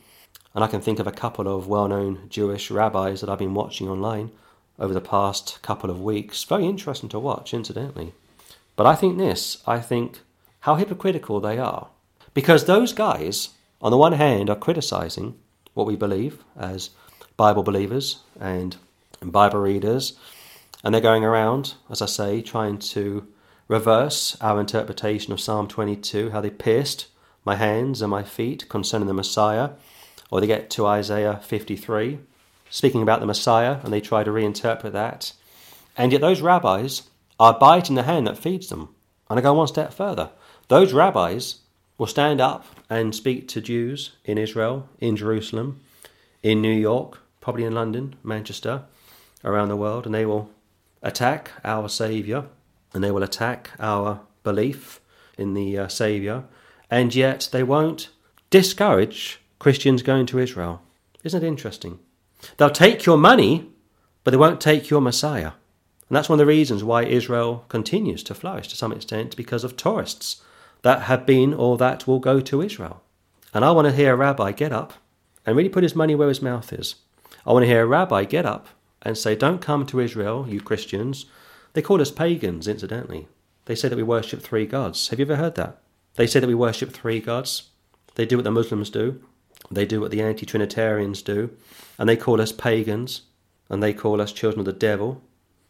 And 0.56 0.64
I 0.64 0.68
can 0.68 0.82
think 0.82 1.00
of 1.00 1.08
a 1.08 1.12
couple 1.12 1.48
of 1.48 1.68
well 1.68 1.88
known 1.88 2.28
Jewish 2.28 2.72
rabbis 2.72 3.22
that 3.22 3.30
I've 3.30 3.40
been 3.40 3.54
watching 3.54 3.88
online 3.88 4.32
over 4.80 4.94
the 4.94 5.00
past 5.00 5.62
couple 5.62 5.90
of 5.90 6.02
weeks. 6.02 6.44
Very 6.44 6.66
interesting 6.66 7.08
to 7.10 7.20
watch, 7.20 7.54
incidentally. 7.54 8.14
But 8.76 8.88
I 8.88 8.96
think 8.96 9.18
this 9.18 9.62
I 9.68 9.80
think 9.80 10.22
how 10.62 10.76
hypocritical 10.76 11.40
they 11.40 11.60
are. 11.60 11.90
Because 12.34 12.66
those 12.66 12.94
guys, 12.94 13.50
on 13.82 13.92
the 13.92 13.98
one 13.98 14.14
hand, 14.14 14.50
are 14.50 14.56
criticizing 14.56 15.36
what 15.74 15.88
we 15.88 15.96
believe 15.96 16.44
as 16.58 16.90
Bible 17.38 17.64
believers 17.64 18.20
and 18.40 18.76
Bible 19.22 19.60
readers. 19.60 20.18
And 20.84 20.94
they're 20.94 21.02
going 21.02 21.24
around, 21.24 21.76
as 21.90 22.02
I 22.02 22.08
say, 22.08 22.42
trying 22.42 22.80
to 22.80 23.28
reverse 23.68 24.36
our 24.42 24.60
interpretation 24.60 25.32
of 25.32 25.40
Psalm 25.40 25.68
22, 25.68 26.32
how 26.32 26.42
they 26.42 26.50
pierced 26.50 27.08
my 27.46 27.56
hands 27.56 28.02
and 28.02 28.12
my 28.12 28.24
feet 28.24 28.68
concerning 28.70 29.08
the 29.08 29.14
Messiah. 29.14 29.72
Or 30.30 30.42
they 30.42 30.48
get 30.48 30.70
to 30.72 30.86
Isaiah 30.88 31.40
53, 31.44 32.20
speaking 32.70 33.02
about 33.02 33.20
the 33.20 33.26
Messiah, 33.26 33.80
and 33.84 33.92
they 33.92 34.02
try 34.02 34.24
to 34.24 34.32
reinterpret 34.32 34.94
that. 34.94 35.34
And 35.98 36.12
yet 36.12 36.22
those 36.22 36.42
rabbis 36.42 37.04
are 37.40 37.58
biting 37.58 37.96
the 37.96 38.04
hand 38.04 38.28
that 38.28 38.38
feeds 38.38 38.70
them. 38.70 38.90
And 39.30 39.38
I 39.40 39.42
go 39.42 39.54
one 39.54 39.68
step 39.68 39.94
further. 39.94 40.32
Those 40.68 40.94
rabbis 40.94 41.60
will 41.98 42.08
stand 42.08 42.40
up 42.42 42.66
and 42.92 43.16
speak 43.16 43.48
to 43.48 43.62
Jews 43.62 44.12
in 44.26 44.38
Israel, 44.38 44.90
in 45.00 45.16
Jerusalem, 45.16 45.80
in 46.44 46.62
New 46.62 46.74
York, 46.74 47.20
probably 47.40 47.64
in 47.64 47.74
London, 47.74 48.16
Manchester, 48.22 48.84
around 49.46 49.70
the 49.70 49.78
world, 49.78 50.06
and 50.06 50.14
they 50.14 50.26
will 50.26 50.50
attack 51.02 51.52
our 51.64 51.88
Saviour 51.88 52.48
and 52.94 53.02
they 53.02 53.10
will 53.10 53.24
attack 53.24 53.72
our 53.80 54.20
belief 54.44 55.00
in 55.38 55.54
the 55.54 55.78
uh, 55.78 55.88
Saviour, 55.88 56.44
and 56.90 57.16
yet 57.16 57.48
they 57.54 57.64
won't 57.64 58.10
discourage 58.50 59.40
Christians 59.58 60.02
going 60.04 60.26
to 60.26 60.40
Israel. 60.40 60.82
Isn't 61.24 61.42
it 61.42 61.48
interesting? 61.48 61.98
They'll 62.58 62.70
take 62.70 63.06
your 63.06 63.18
money, 63.18 63.70
but 64.26 64.32
they 64.32 64.38
won't 64.38 64.60
take 64.60 64.90
your 64.90 65.00
Messiah. 65.00 65.54
And 66.10 66.18
that's 66.18 66.28
one 66.28 66.36
of 66.36 66.46
the 66.46 66.46
reasons 66.46 66.84
why 66.84 67.06
Israel 67.06 67.64
continues 67.70 68.22
to 68.24 68.36
flourish 68.36 68.68
to 68.68 68.76
some 68.76 68.92
extent 68.92 69.38
because 69.38 69.64
of 69.64 69.78
tourists 69.78 70.42
that 70.82 71.04
have 71.04 71.26
been 71.26 71.54
or 71.54 71.78
that 71.78 72.08
will 72.08 72.20
go 72.20 72.40
to 72.42 72.62
Israel. 72.62 73.04
And 73.54 73.66
I 73.66 73.72
want 73.72 73.88
to 73.88 73.94
hear 73.94 74.14
a 74.14 74.18
rabbi 74.18 74.52
get 74.52 74.72
up 74.72 74.94
and 75.46 75.56
really 75.56 75.70
put 75.70 75.84
his 75.84 75.96
money 75.96 76.16
where 76.16 76.30
his 76.30 76.42
mouth 76.42 76.72
is. 76.74 76.96
I 77.46 77.54
want 77.54 77.64
to 77.64 77.68
hear 77.68 77.84
a 77.84 77.88
rabbi 77.88 78.24
get 78.26 78.46
up 78.46 78.68
and 79.02 79.18
say, 79.18 79.36
Don't 79.36 79.62
come 79.62 79.86
to 79.88 80.00
Israel, 80.00 80.48
you 80.48 80.62
Christians. 80.62 81.26
They 81.74 81.82
call 81.82 82.02
us 82.02 82.12
pagans, 82.12 82.68
incidentally. 82.68 83.28
They 83.66 83.76
say 83.76 83.90
that 83.90 83.96
we 83.96 84.04
worship 84.04 84.42
three 84.42 84.66
gods. 84.66 85.10
Have 85.10 85.20
you 85.20 85.26
ever 85.26 85.38
heard 85.38 85.56
that? 85.56 85.82
They 86.16 86.28
say 86.28 86.40
that 86.40 86.48
we 86.48 86.56
worship 86.56 86.92
three 86.92 87.20
gods. 87.20 87.70
They 88.16 88.26
do 88.26 88.38
what 88.38 88.44
the 88.44 88.52
Muslims 88.52 88.90
do, 88.90 89.24
they 89.70 89.86
do 89.86 90.02
what 90.02 90.12
the 90.12 90.22
anti 90.22 90.46
Trinitarians 90.46 91.22
do, 91.22 91.52
and 91.98 92.10
they 92.10 92.18
call 92.18 92.42
us 92.42 92.52
pagans, 92.52 93.22
and 93.70 93.82
they 93.82 93.94
call 93.94 94.20
us 94.20 94.34
children 94.34 94.60
of 94.60 94.66
the 94.66 94.74
devil. 94.74 95.22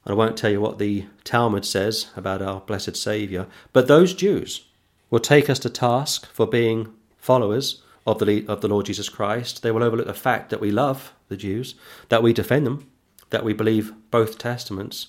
And 0.04 0.14
I 0.14 0.16
won't 0.16 0.38
tell 0.38 0.50
you 0.50 0.60
what 0.60 0.80
the 0.80 1.06
Talmud 1.24 1.66
says 1.66 2.10
about 2.16 2.42
our 2.42 2.62
blessed 2.62 2.96
Saviour, 2.96 3.46
but 3.74 3.88
those 3.88 4.16
Jews 4.16 4.66
will 5.12 5.20
take 5.20 5.50
us 5.50 5.60
to 5.60 5.70
task 5.70 6.26
for 6.34 6.48
being 6.48 6.92
followers 7.18 7.84
of 8.08 8.18
the, 8.18 8.48
of 8.48 8.62
the 8.62 8.68
Lord 8.68 8.88
Jesus 8.88 9.10
Christ. 9.10 9.62
They 9.62 9.72
will 9.72 9.84
overlook 9.84 10.08
the 10.08 10.14
fact 10.16 10.50
that 10.50 10.62
we 10.62 10.72
love 10.72 11.14
the 11.28 11.38
Jews, 11.38 11.76
that 12.10 12.24
we 12.24 12.34
defend 12.34 12.66
them, 12.66 12.90
that 13.30 13.44
we 13.44 13.54
believe 13.54 13.94
both 14.10 14.40
testaments, 14.40 15.08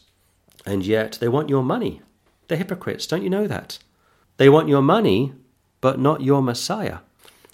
and 0.66 0.84
yet 0.84 1.18
they 1.20 1.28
want 1.28 1.48
your 1.48 1.62
money. 1.62 2.03
They're 2.48 2.59
hypocrites, 2.59 3.07
don't 3.07 3.22
you 3.22 3.30
know 3.30 3.46
that? 3.46 3.78
They 4.36 4.48
want 4.48 4.68
your 4.68 4.82
money, 4.82 5.32
but 5.80 5.98
not 5.98 6.20
your 6.20 6.42
Messiah. 6.42 6.98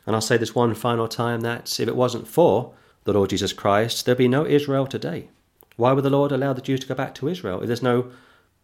And 0.07 0.16
I'll 0.16 0.22
say 0.22 0.36
this 0.36 0.55
one 0.55 0.74
final 0.74 1.07
time 1.07 1.42
that 1.42 1.78
if 1.78 1.86
it 1.86 1.96
wasn't 1.96 2.26
for 2.26 2.72
the 3.05 3.12
Lord 3.12 3.30
Jesus 3.30 3.53
Christ, 3.53 4.05
there'd 4.05 4.18
be 4.18 4.28
no 4.28 4.46
Israel 4.46 4.86
today. 4.86 5.28
Why 5.76 5.92
would 5.92 6.05
the 6.05 6.11
Lord 6.11 6.32
allow 6.32 6.53
the 6.53 6.62
Jews 6.62 6.80
to 6.80 6.86
go 6.86 6.94
back 6.94 7.14
to 7.16 7.28
Israel 7.28 7.61
if 7.61 7.66
there's 7.66 7.82
no 7.82 8.11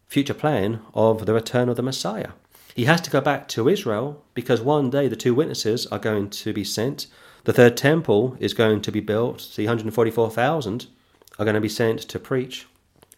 future 0.08 0.34
plan 0.34 0.80
of 0.94 1.26
the 1.26 1.34
return 1.34 1.68
of 1.68 1.76
the 1.76 1.82
Messiah? 1.82 2.30
He 2.74 2.86
has 2.86 3.00
to 3.02 3.10
go 3.10 3.20
back 3.20 3.46
to 3.48 3.68
Israel 3.68 4.24
because 4.34 4.60
one 4.60 4.90
day 4.90 5.06
the 5.06 5.14
two 5.14 5.32
witnesses 5.32 5.86
are 5.86 5.98
going 5.98 6.28
to 6.30 6.52
be 6.52 6.64
sent. 6.64 7.06
The 7.44 7.52
third 7.52 7.76
temple 7.76 8.36
is 8.40 8.52
going 8.52 8.80
to 8.82 8.90
be 8.90 9.00
built. 9.00 9.52
The 9.54 9.66
144,000 9.66 10.86
are 11.38 11.44
going 11.44 11.54
to 11.54 11.60
be 11.60 11.68
sent 11.68 12.00
to 12.00 12.18
preach. 12.18 12.66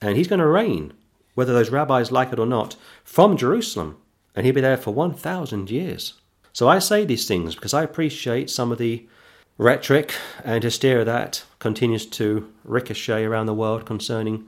And 0.01 0.17
he's 0.17 0.29
going 0.29 0.41
to 0.41 0.47
reign, 0.47 0.93
whether 1.35 1.55
those 1.55 1.71
rabbis 1.71 2.13
like 2.13 2.35
it 2.35 2.39
or 2.39 2.45
not, 2.45 2.77
from 3.03 3.37
Jerusalem. 3.37 3.97
And 4.35 4.45
he'll 4.45 4.55
be 4.55 4.61
there 4.61 4.77
for 4.77 4.93
1,000 4.93 5.71
years. 5.71 6.15
So 6.53 6.69
I 6.69 6.79
say 6.79 7.07
these 7.07 7.27
things 7.27 7.55
because 7.55 7.73
I 7.73 7.83
appreciate 7.83 8.51
some 8.51 8.71
of 8.71 8.79
the 8.79 9.07
rhetoric 9.57 10.15
and 10.45 10.63
hysteria 10.63 11.05
that 11.07 11.45
continues 11.61 12.05
to 12.05 12.53
ricochet 12.65 13.25
around 13.25 13.47
the 13.47 13.55
world 13.55 13.87
concerning 13.87 14.47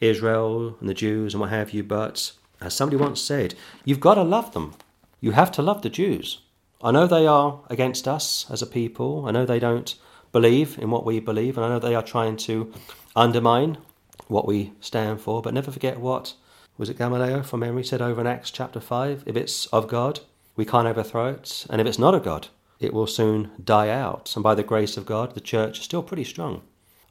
Israel 0.00 0.76
and 0.80 0.88
the 0.88 0.94
Jews 0.94 1.34
and 1.34 1.42
what 1.42 1.50
have 1.50 1.72
you. 1.74 1.82
But 1.82 2.32
as 2.60 2.74
somebody 2.74 2.96
once 2.96 3.20
said, 3.20 3.54
you've 3.84 4.00
got 4.00 4.14
to 4.14 4.22
love 4.22 4.52
them. 4.52 4.74
You 5.20 5.32
have 5.32 5.52
to 5.52 5.62
love 5.62 5.82
the 5.82 5.90
Jews. 5.90 6.40
I 6.82 6.90
know 6.90 7.06
they 7.06 7.26
are 7.26 7.60
against 7.68 8.06
us 8.06 8.46
as 8.50 8.62
a 8.62 8.66
people. 8.66 9.26
I 9.26 9.30
know 9.30 9.44
they 9.44 9.58
don't 9.58 9.94
believe 10.32 10.78
in 10.78 10.90
what 10.90 11.04
we 11.04 11.20
believe, 11.20 11.56
and 11.56 11.64
I 11.64 11.68
know 11.68 11.78
they 11.78 11.94
are 11.94 12.02
trying 12.02 12.36
to 12.38 12.72
undermine 13.14 13.78
what 14.28 14.46
we 14.46 14.72
stand 14.80 15.20
for. 15.20 15.40
But 15.42 15.54
never 15.54 15.70
forget 15.70 16.00
what 16.00 16.34
was 16.78 16.90
it 16.90 16.98
Gamaliel 16.98 17.42
from 17.42 17.60
memory 17.60 17.84
said 17.84 18.02
over 18.02 18.20
in 18.20 18.26
Acts 18.26 18.50
chapter 18.50 18.80
5 18.80 19.24
if 19.26 19.36
it's 19.36 19.66
of 19.66 19.88
God, 19.88 20.20
we 20.56 20.64
can't 20.64 20.86
overthrow 20.86 21.28
it. 21.28 21.66
And 21.70 21.80
if 21.80 21.86
it's 21.86 21.98
not 21.98 22.14
of 22.14 22.24
God, 22.24 22.48
it 22.78 22.92
will 22.92 23.06
soon 23.06 23.50
die 23.62 23.88
out. 23.88 24.34
And 24.36 24.42
by 24.42 24.54
the 24.54 24.62
grace 24.62 24.96
of 24.96 25.06
God, 25.06 25.34
the 25.34 25.40
church 25.40 25.78
is 25.78 25.84
still 25.84 26.02
pretty 26.02 26.24
strong. 26.24 26.62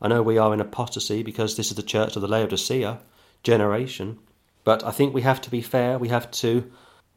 I 0.01 0.07
know 0.07 0.21
we 0.21 0.37
are 0.37 0.53
in 0.53 0.61
apostasy 0.61 1.23
because 1.23 1.55
this 1.55 1.71
is 1.71 1.75
the 1.75 1.83
church 1.83 2.15
of 2.15 2.21
the 2.21 2.27
Laodicea 2.27 2.99
generation. 3.43 4.19
But 4.65 4.83
I 4.83 4.91
think 4.91 5.13
we 5.13 5.21
have 5.21 5.39
to 5.41 5.49
be 5.49 5.61
fair. 5.61 5.97
We 5.97 6.09
have 6.09 6.29
to 6.31 6.69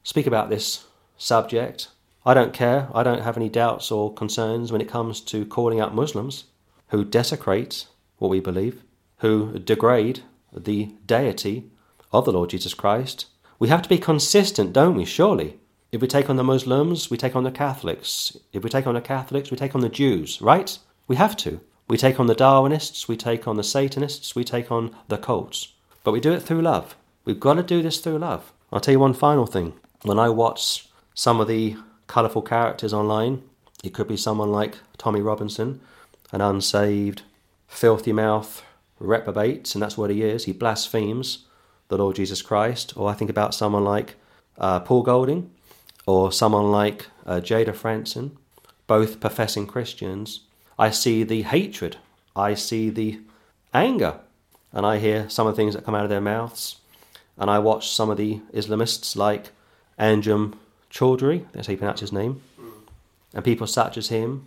speak 0.04 0.28
about 0.28 0.50
this 0.50 0.86
subject. 1.16 1.88
I 2.24 2.34
don't 2.34 2.52
care. 2.52 2.88
I 2.94 3.02
don't 3.02 3.22
have 3.22 3.36
any 3.36 3.48
doubts 3.48 3.90
or 3.90 4.14
concerns 4.14 4.70
when 4.70 4.80
it 4.80 4.88
comes 4.88 5.20
to 5.22 5.44
calling 5.44 5.80
out 5.80 5.94
Muslims 5.94 6.44
who 6.88 7.04
desecrate 7.04 7.86
what 8.18 8.28
we 8.28 8.38
believe, 8.38 8.82
who 9.18 9.58
degrade 9.58 10.20
the 10.52 10.94
deity 11.06 11.70
of 12.12 12.24
the 12.24 12.32
Lord 12.32 12.50
Jesus 12.50 12.74
Christ. 12.74 13.26
We 13.58 13.68
have 13.68 13.82
to 13.82 13.88
be 13.88 13.98
consistent, 13.98 14.72
don't 14.72 14.94
we? 14.94 15.04
Surely. 15.04 15.58
If 15.90 16.02
we 16.02 16.06
take 16.06 16.28
on 16.28 16.36
the 16.36 16.44
Muslims, 16.44 17.10
we 17.10 17.16
take 17.16 17.34
on 17.34 17.44
the 17.44 17.50
Catholics. 17.50 18.36
If 18.52 18.62
we 18.62 18.70
take 18.70 18.86
on 18.86 18.94
the 18.94 19.00
Catholics, 19.00 19.50
we 19.50 19.56
take 19.56 19.74
on 19.74 19.80
the 19.80 19.88
Jews, 19.88 20.40
right? 20.42 20.78
We 21.06 21.16
have 21.16 21.36
to. 21.38 21.60
We 21.88 21.96
take 21.96 22.20
on 22.20 22.26
the 22.26 22.34
Darwinists, 22.34 23.08
we 23.08 23.16
take 23.16 23.48
on 23.48 23.56
the 23.56 23.64
Satanists, 23.64 24.34
we 24.34 24.44
take 24.44 24.70
on 24.70 24.94
the 25.08 25.16
cults. 25.16 25.72
But 26.04 26.12
we 26.12 26.20
do 26.20 26.32
it 26.32 26.42
through 26.42 26.60
love. 26.60 26.94
We've 27.28 27.38
got 27.38 27.54
to 27.56 27.62
do 27.62 27.82
this 27.82 28.00
through 28.00 28.20
love. 28.20 28.54
I'll 28.72 28.80
tell 28.80 28.92
you 28.92 29.00
one 29.00 29.12
final 29.12 29.44
thing. 29.44 29.74
When 30.00 30.18
I 30.18 30.30
watch 30.30 30.88
some 31.12 31.40
of 31.40 31.46
the 31.46 31.76
colourful 32.06 32.40
characters 32.40 32.94
online, 32.94 33.42
it 33.84 33.92
could 33.92 34.08
be 34.08 34.16
someone 34.16 34.50
like 34.50 34.78
Tommy 34.96 35.20
Robinson, 35.20 35.82
an 36.32 36.40
unsaved, 36.40 37.20
filthy 37.66 38.14
mouth 38.14 38.64
reprobate, 38.98 39.74
and 39.74 39.82
that's 39.82 39.98
what 39.98 40.08
he 40.08 40.22
is. 40.22 40.46
He 40.46 40.52
blasphemes 40.52 41.44
the 41.88 41.98
Lord 41.98 42.16
Jesus 42.16 42.40
Christ. 42.40 42.96
Or 42.96 43.10
I 43.10 43.12
think 43.12 43.28
about 43.28 43.54
someone 43.54 43.84
like 43.84 44.14
uh, 44.56 44.80
Paul 44.80 45.02
Golding, 45.02 45.50
or 46.06 46.32
someone 46.32 46.72
like 46.72 47.08
uh, 47.26 47.40
Jayda 47.40 47.76
Fransen, 47.76 48.38
both 48.86 49.20
professing 49.20 49.66
Christians, 49.66 50.46
I 50.78 50.88
see 50.88 51.24
the 51.24 51.42
hatred, 51.42 51.98
I 52.34 52.54
see 52.54 52.88
the 52.88 53.20
anger, 53.74 54.18
and 54.72 54.86
I 54.86 54.96
hear 54.96 55.28
some 55.28 55.46
of 55.46 55.54
the 55.54 55.60
things 55.60 55.74
that 55.74 55.84
come 55.84 55.94
out 55.94 56.04
of 56.04 56.10
their 56.10 56.22
mouths. 56.22 56.77
And 57.38 57.50
I 57.50 57.58
watch 57.58 57.90
some 57.90 58.10
of 58.10 58.16
the 58.16 58.40
Islamists 58.52 59.16
like 59.16 59.50
Anjem 59.98 60.54
Choudary, 60.90 61.44
that's 61.52 61.66
how 61.66 61.72
you 61.72 61.78
pronounce 61.78 62.00
his 62.00 62.12
name, 62.12 62.42
and 63.34 63.44
people 63.44 63.66
such 63.66 63.96
as 63.96 64.08
him. 64.08 64.46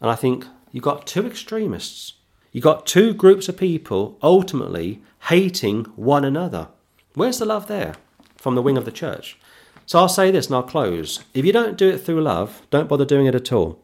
And 0.00 0.10
I 0.10 0.14
think 0.14 0.46
you've 0.72 0.84
got 0.84 1.06
two 1.06 1.26
extremists. 1.26 2.14
You've 2.50 2.64
got 2.64 2.86
two 2.86 3.14
groups 3.14 3.48
of 3.48 3.56
people 3.56 4.18
ultimately 4.22 5.02
hating 5.28 5.84
one 5.96 6.24
another. 6.24 6.68
Where's 7.14 7.38
the 7.38 7.44
love 7.44 7.66
there 7.66 7.94
from 8.36 8.54
the 8.54 8.62
wing 8.62 8.76
of 8.76 8.84
the 8.84 8.92
church? 8.92 9.38
So 9.86 9.98
I'll 9.98 10.08
say 10.08 10.30
this 10.30 10.46
and 10.46 10.56
I'll 10.56 10.62
close. 10.62 11.22
If 11.34 11.44
you 11.44 11.52
don't 11.52 11.76
do 11.76 11.88
it 11.88 11.98
through 11.98 12.22
love, 12.22 12.62
don't 12.70 12.88
bother 12.88 13.04
doing 13.04 13.26
it 13.26 13.34
at 13.34 13.52
all. 13.52 13.78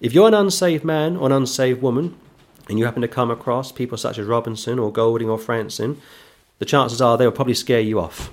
If 0.00 0.12
you're 0.12 0.28
an 0.28 0.34
unsaved 0.34 0.84
man 0.84 1.16
or 1.16 1.26
an 1.26 1.32
unsaved 1.32 1.82
woman, 1.82 2.16
and 2.68 2.78
you 2.78 2.84
happen 2.84 3.02
to 3.02 3.08
come 3.08 3.30
across 3.30 3.72
people 3.72 3.98
such 3.98 4.18
as 4.18 4.26
Robinson 4.26 4.78
or 4.78 4.92
Golding 4.92 5.28
or 5.28 5.38
Fransen, 5.38 5.98
the 6.58 6.64
chances 6.64 7.00
are 7.00 7.16
they 7.16 7.26
will 7.26 7.32
probably 7.32 7.54
scare 7.54 7.80
you 7.80 8.00
off 8.00 8.30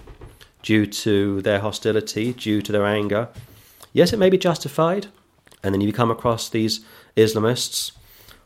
due 0.61 0.85
to 0.85 1.41
their 1.41 1.60
hostility, 1.60 2.34
due 2.34 2.61
to 2.61 2.72
their 2.72 2.85
anger. 2.85 3.30
Yes, 3.93 4.14
it 4.14 4.19
may 4.19 4.30
be 4.30 4.38
justified. 4.38 5.07
And 5.64 5.73
then 5.73 5.81
you 5.81 5.93
come 5.93 6.11
across 6.11 6.49
these 6.49 6.81
Islamists 7.15 7.91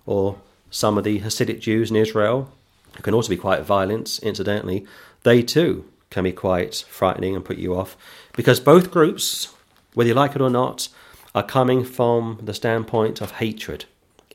or 0.05 0.37
some 0.69 0.97
of 0.97 1.03
the 1.03 1.19
Hasidic 1.21 1.59
Jews 1.59 1.89
in 1.89 1.95
Israel, 1.95 2.51
who 2.95 3.03
can 3.03 3.13
also 3.13 3.29
be 3.29 3.37
quite 3.37 3.63
violent, 3.63 4.19
incidentally. 4.21 4.85
They 5.23 5.41
too 5.41 5.85
can 6.09 6.23
be 6.23 6.31
quite 6.31 6.85
frightening 6.89 7.35
and 7.35 7.43
put 7.43 7.57
you 7.57 7.75
off 7.75 7.97
because 8.33 8.59
both 8.59 8.91
groups, 8.91 9.53
whether 9.93 10.07
you 10.09 10.13
like 10.13 10.35
it 10.35 10.41
or 10.41 10.49
not, 10.49 10.89
are 11.33 11.43
coming 11.43 11.83
from 11.83 12.39
the 12.41 12.53
standpoint 12.53 13.21
of 13.21 13.31
hatred, 13.31 13.85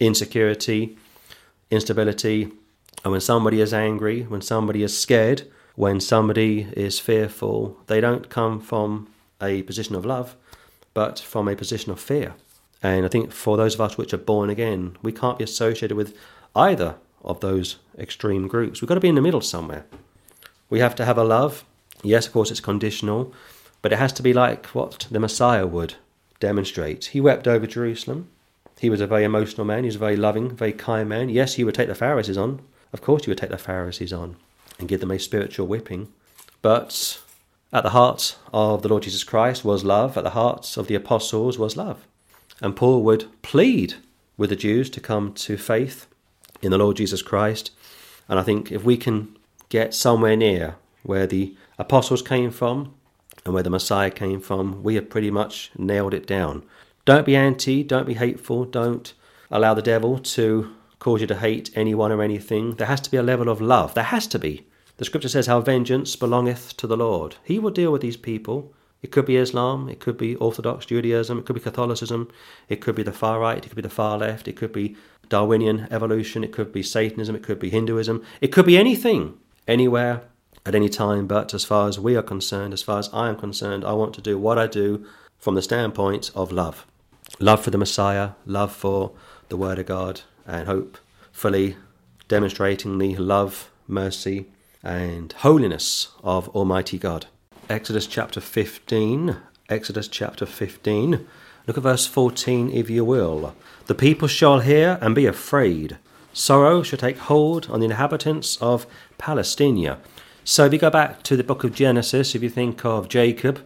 insecurity, 0.01 0.97
instability. 1.71 2.53
And 3.05 3.13
when 3.13 3.21
somebody 3.21 3.61
is 3.61 3.73
angry, 3.73 4.23
when 4.23 4.43
somebody 4.43 4.83
is 4.83 4.99
scared, 4.99 5.51
when 5.75 6.01
somebody 6.01 6.69
is 6.77 6.99
fearful, 6.99 7.79
they 7.87 8.01
don't 8.01 8.29
come 8.29 8.61
from 8.61 9.09
a 9.41 9.63
position 9.63 9.95
of 9.95 10.05
love, 10.05 10.37
but 10.93 11.19
from 11.19 11.49
a 11.49 11.57
position 11.57 11.91
of 11.91 12.01
fear. 12.01 12.35
And 12.83 13.05
I 13.05 13.09
think 13.09 13.33
for 13.33 13.57
those 13.57 13.75
of 13.75 13.81
us 13.81 13.97
which 13.97 14.13
are 14.13 14.19
born 14.19 14.51
again, 14.51 14.97
we 15.03 15.13
can't 15.13 15.39
be 15.39 15.45
associated 15.45 15.97
with 15.97 16.17
either 16.55 16.97
of 17.23 17.41
those 17.41 17.77
extreme 17.99 18.49
groups. 18.49 18.81
We've 18.81 18.89
got 18.89 18.95
to 18.95 19.01
be 19.01 19.09
in 19.09 19.15
the 19.15 19.23
middle 19.23 19.41
somewhere. 19.41 19.85
We 20.69 20.81
have 20.81 20.95
to 20.97 21.05
have 21.05 21.19
a 21.19 21.25
love. 21.25 21.65
Yes, 22.03 22.27
of 22.27 22.33
course, 22.33 22.51
it's 22.51 22.61
conditional, 22.61 23.33
but 23.83 23.93
it 23.93 23.99
has 23.99 24.13
to 24.15 24.23
be 24.23 24.33
like 24.33 24.67
what 24.67 25.07
the 25.11 25.21
Messiah 25.21 25.67
would 25.67 25.95
demonstrate. 26.39 27.07
He 27.07 27.21
wept 27.21 27.47
over 27.47 27.67
Jerusalem. 27.67 28.29
He 28.79 28.89
was 28.89 29.03
a 29.03 29.07
very 29.07 29.25
emotional 29.25 29.67
man. 29.67 29.85
He 29.85 29.89
was 29.89 29.97
a 29.97 30.01
very 30.01 30.17
loving, 30.17 30.57
very 30.57 30.73
kind 30.73 31.09
man. 31.09 31.29
Yes, 31.29 31.55
he 31.55 31.65
would 31.65 31.75
take 31.75 31.89
the 31.89 31.95
Pharisees 31.95 32.39
on. 32.39 32.63
Of 32.93 33.03
course, 33.03 33.25
he 33.25 33.31
would 33.31 33.39
take 33.39 33.51
the 33.51 33.59
Pharisees 33.59 34.13
on 34.13 34.37
and 34.79 34.89
give 34.89 35.01
them 35.01 35.11
a 35.11 35.19
spiritual 35.19 35.67
whipping. 35.67 36.13
But 36.63 37.21
at 37.73 37.85
the 37.85 37.91
heart 37.91 38.37
of 38.53 38.83
the 38.83 38.89
Lord 38.89 39.05
Jesus 39.05 39.25
Christ 39.25 39.65
was 39.65 39.85
love. 39.85 40.17
At 40.17 40.25
the 40.25 40.31
hearts 40.31 40.77
of 40.77 40.89
the 40.89 40.95
apostles 40.95 41.59
was 41.59 41.77
love. 41.77 42.07
And 42.61 42.77
Paul 42.77 43.03
would 43.05 43.27
plead 43.43 43.95
with 44.37 44.51
the 44.51 44.57
Jews 44.57 44.91
to 44.91 45.01
come 45.01 45.33
to 45.35 45.57
faith 45.57 46.07
in 46.63 46.71
the 46.71 46.79
Lord 46.79 46.97
Jesus 46.97 47.23
Christ. 47.23 47.71
And 48.29 48.39
I 48.39 48.43
think 48.43 48.73
if 48.73 48.85
we 48.85 48.97
can 48.97 49.37
get 49.69 49.95
somewhere 49.95 50.37
near 50.37 50.77
where 51.03 51.27
the 51.27 51.55
apostles 51.79 52.23
came 52.23 52.51
from 52.51 52.95
and 53.45 53.55
where 53.55 53.63
the 53.63 53.71
Messiah 53.71 54.11
came 54.11 54.41
from, 54.41 54.83
we 54.83 54.97
have 54.97 55.09
pretty 55.09 55.31
much 55.31 55.71
nailed 55.79 56.13
it 56.13 56.27
down. 56.27 56.65
Don't 57.05 57.25
be 57.25 57.37
anti, 57.37 57.83
don't 57.83 58.07
be 58.07 58.15
hateful, 58.15 58.65
don't 58.65 59.13
allow 59.51 59.75
the 59.75 59.83
devil 59.83 60.19
to 60.19 60.75
cause 61.01 61.21
you 61.21 61.27
to 61.27 61.37
hate 61.37 61.71
anyone 61.75 62.13
or 62.13 62.23
anything. 62.23 62.77
There 62.77 62.87
has 62.87 63.01
to 63.01 63.11
be 63.11 63.17
a 63.17 63.23
level 63.23 63.49
of 63.49 63.61
love. 63.61 63.95
There 63.95 64.05
has 64.05 64.29
to 64.29 64.39
be. 64.39 64.67
The 64.99 65.05
scripture 65.05 65.29
says 65.29 65.47
how 65.47 65.61
vengeance 65.61 66.15
belongeth 66.15 66.77
to 66.77 66.87
the 66.87 66.97
Lord. 66.97 67.37
He 67.43 67.59
will 67.59 67.71
deal 67.71 67.91
with 67.91 68.03
these 68.03 68.17
people. 68.17 68.73
It 69.03 69.11
could 69.11 69.25
be 69.25 69.37
Islam, 69.37 69.89
it 69.89 69.99
could 69.99 70.19
be 70.19 70.37
Orthodox 70.37 70.85
Judaism, 70.85 71.39
it 71.39 71.47
could 71.47 71.55
be 71.55 71.61
Catholicism, 71.61 72.31
it 72.69 72.83
could 72.83 72.95
be 72.95 73.03
the 73.03 73.13
far 73.13 73.41
right, 73.41 73.65
it 73.65 73.69
could 73.71 73.77
be 73.77 73.81
the 73.81 73.89
far 73.89 74.19
left, 74.19 74.47
it 74.47 74.57
could 74.57 74.73
be 74.73 74.95
Darwinian 75.31 75.89
evolution, 75.91 76.45
it 76.45 76.53
could 76.53 76.71
be 76.71 76.83
Satanism, 76.83 77.35
it 77.35 77.43
could 77.43 77.59
be 77.59 77.71
Hinduism, 77.71 78.23
it 78.43 78.49
could 78.49 78.67
be 78.67 78.77
anything, 78.77 79.39
anywhere, 79.67 80.25
at 80.67 80.75
any 80.75 80.91
time. 80.91 81.27
But 81.27 81.55
as 81.55 81.65
far 81.65 81.89
as 81.89 81.99
we 81.99 82.15
are 82.15 82.23
concerned, 82.23 82.75
as 82.75 82.83
far 82.83 82.99
as 82.99 83.09
I 83.13 83.31
am 83.31 83.37
concerned, 83.37 83.87
I 83.87 83.93
want 83.95 84.15
to 84.15 84.21
do 84.21 84.39
what 84.39 84.59
I 84.59 84.67
do 84.67 85.07
from 85.39 85.55
the 85.55 85.63
standpoint 85.63 86.31
of 86.35 86.53
love 86.53 86.87
love 87.39 87.63
for 87.63 87.71
the 87.71 87.79
Messiah, 87.79 88.31
love 88.45 88.73
for 88.73 89.13
the 89.49 89.57
Word 89.57 89.79
of 89.79 89.87
God, 89.87 90.23
and 90.47 90.67
hopefully 90.67 91.77
demonstrating 92.29 92.99
the 92.99 93.17
love, 93.17 93.71
mercy, 93.87 94.47
and 94.83 95.33
holiness 95.33 96.09
of 96.23 96.49
Almighty 96.51 96.99
God. 96.99 97.27
Exodus 97.69 98.07
chapter 98.07 98.41
15. 98.41 99.37
Exodus 99.69 100.09
chapter 100.09 100.47
15. 100.47 101.27
Look 101.67 101.77
at 101.77 101.83
verse 101.83 102.07
14, 102.07 102.71
if 102.71 102.91
you 102.91 103.05
will. 103.05 103.55
The 103.87 103.95
people 103.95 104.29
shall 104.29 104.61
hear 104.61 104.99
and 105.01 105.15
be 105.15 105.27
afraid. 105.27 105.99
Sorrow 106.33 106.83
shall 106.83 106.99
take 106.99 107.19
hold 107.19 107.69
on 107.69 107.81
the 107.81 107.87
inhabitants 107.87 108.57
of 108.61 108.87
Palestina. 109.19 109.99
So, 110.45 110.65
if 110.65 110.73
you 110.73 110.79
go 110.79 110.91
back 110.91 111.23
to 111.25 111.37
the 111.37 111.45
book 111.45 111.65
of 111.65 111.75
Genesis, 111.75 112.35
if 112.35 112.43
you 112.43 112.49
think 112.49 112.85
of 112.85 113.09
Jacob 113.09 113.61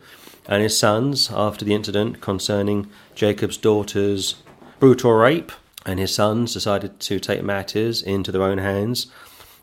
and 0.47 0.63
his 0.63 0.79
sons 0.79 1.31
after 1.31 1.65
the 1.65 1.75
incident 1.75 2.21
concerning 2.21 2.91
Jacob's 3.15 3.57
daughter's 3.57 4.37
brutal 4.81 5.13
rape, 5.13 5.53
and 5.87 5.99
his 5.99 6.15
sons 6.15 6.53
decided 6.53 7.01
to 7.01 7.21
take 7.21 7.43
matters 7.43 8.03
into 8.03 8.33
their 8.33 8.43
own 8.43 8.59
hands, 8.59 9.07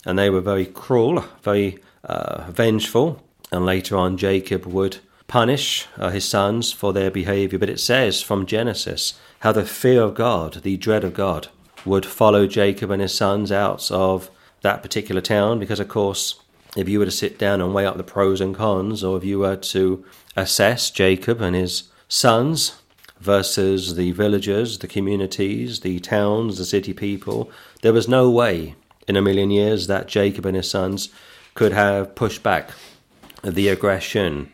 and 0.06 0.18
they 0.18 0.30
were 0.30 0.42
very 0.42 0.66
cruel, 0.66 1.26
very 1.42 1.80
uh, 2.04 2.50
vengeful, 2.52 3.24
and 3.52 3.66
later 3.66 3.98
on 3.98 4.18
Jacob 4.18 4.66
would 4.66 4.98
punish 5.28 5.88
uh, 5.98 6.10
his 6.10 6.26
sons 6.26 6.72
for 6.72 6.94
their 6.94 7.12
behavior. 7.12 7.60
But 7.60 7.70
it 7.70 7.80
says 7.80 8.22
from 8.22 8.46
Genesis 8.46 9.14
how 9.40 9.52
the 9.52 9.66
fear 9.66 10.02
of 10.02 10.16
God, 10.16 10.62
the 10.64 10.78
dread 10.78 11.04
of 11.04 11.14
God, 11.14 11.48
would 11.86 12.06
follow 12.06 12.48
Jacob 12.48 12.92
and 12.92 13.02
his 13.02 13.14
sons 13.14 13.52
out 13.52 13.90
of 13.92 14.30
that 14.62 14.82
particular 14.82 15.22
town, 15.22 15.60
because 15.60 15.80
of 15.80 15.88
course 15.88 16.42
if 16.76 16.88
you 16.88 17.00
were 17.00 17.06
to 17.06 17.12
sit 17.12 17.38
down 17.38 17.60
and 17.62 17.74
weigh 17.74 17.86
up 17.86 17.98
the 17.98 18.04
pros 18.04 18.40
and 18.40 18.56
cons, 18.56 19.04
or 19.04 19.18
if 19.18 19.24
you 19.24 19.40
were 19.40 19.56
to 19.58 20.06
assess 20.36 20.90
Jacob 20.92 21.42
and 21.42 21.56
his 21.56 21.84
sons 22.08 22.81
versus 23.22 23.96
the 23.96 24.12
villagers, 24.12 24.80
the 24.80 24.88
communities, 24.88 25.82
the 25.82 26.00
towns, 26.00 26.58
the 26.58 26.66
city 26.66 26.92
people, 26.92 27.52
there 27.84 27.94
was 27.94 28.08
no 28.08 28.30
way 28.30 28.76
in 29.08 29.16
a 29.16 29.22
million 29.22 29.52
years 29.52 29.88
that 29.88 30.08
Jacob 30.08 30.46
and 30.46 30.58
his 30.58 30.70
sons 30.70 31.10
could 31.54 31.72
have 31.72 32.16
pushed 32.16 32.42
back 32.42 32.72
the 33.44 33.68
aggression. 33.68 34.52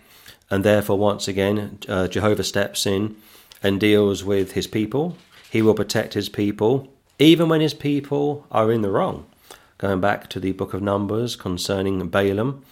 And 0.49 0.65
therefore, 0.65 0.97
once 0.97 1.27
again, 1.27 1.79
uh, 1.87 2.07
Jehovah 2.09 2.43
steps 2.43 2.85
in 2.85 3.15
and 3.63 3.79
deals 3.79 4.23
with 4.23 4.51
his 4.51 4.67
people. 4.67 5.17
He 5.49 5.61
will 5.61 5.73
protect 5.73 6.13
his 6.13 6.27
people, 6.27 6.91
even 7.19 7.47
when 7.47 7.61
his 7.61 7.73
people 7.73 8.45
are 8.51 8.71
in 8.71 8.81
the 8.81 8.91
wrong. 8.91 9.25
Going 9.77 10.01
back 10.01 10.29
to 10.29 10.39
the 10.39 10.51
book 10.51 10.73
of 10.73 10.81
Numbers 10.81 11.35
concerning 11.37 12.05
Balaam, 12.09 12.63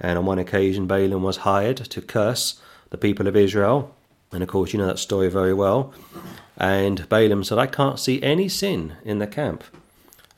and 0.00 0.18
on 0.18 0.24
one 0.24 0.38
occasion, 0.38 0.86
Balaam 0.86 1.22
was 1.22 1.38
hired 1.38 1.76
to 1.76 2.00
curse 2.00 2.60
the 2.90 2.98
people 2.98 3.26
of 3.26 3.36
Israel 3.36 3.94
and 4.32 4.42
of 4.42 4.48
course, 4.48 4.72
you 4.72 4.78
know 4.78 4.86
that 4.86 4.98
story 4.98 5.28
very 5.28 5.52
well. 5.52 5.92
And 6.56 7.08
Balaam 7.08 7.44
said, 7.44 7.58
I 7.58 7.66
can't 7.66 7.98
see 7.98 8.22
any 8.22 8.48
sin 8.48 8.94
in 9.04 9.18
the 9.18 9.26
camp. 9.26 9.64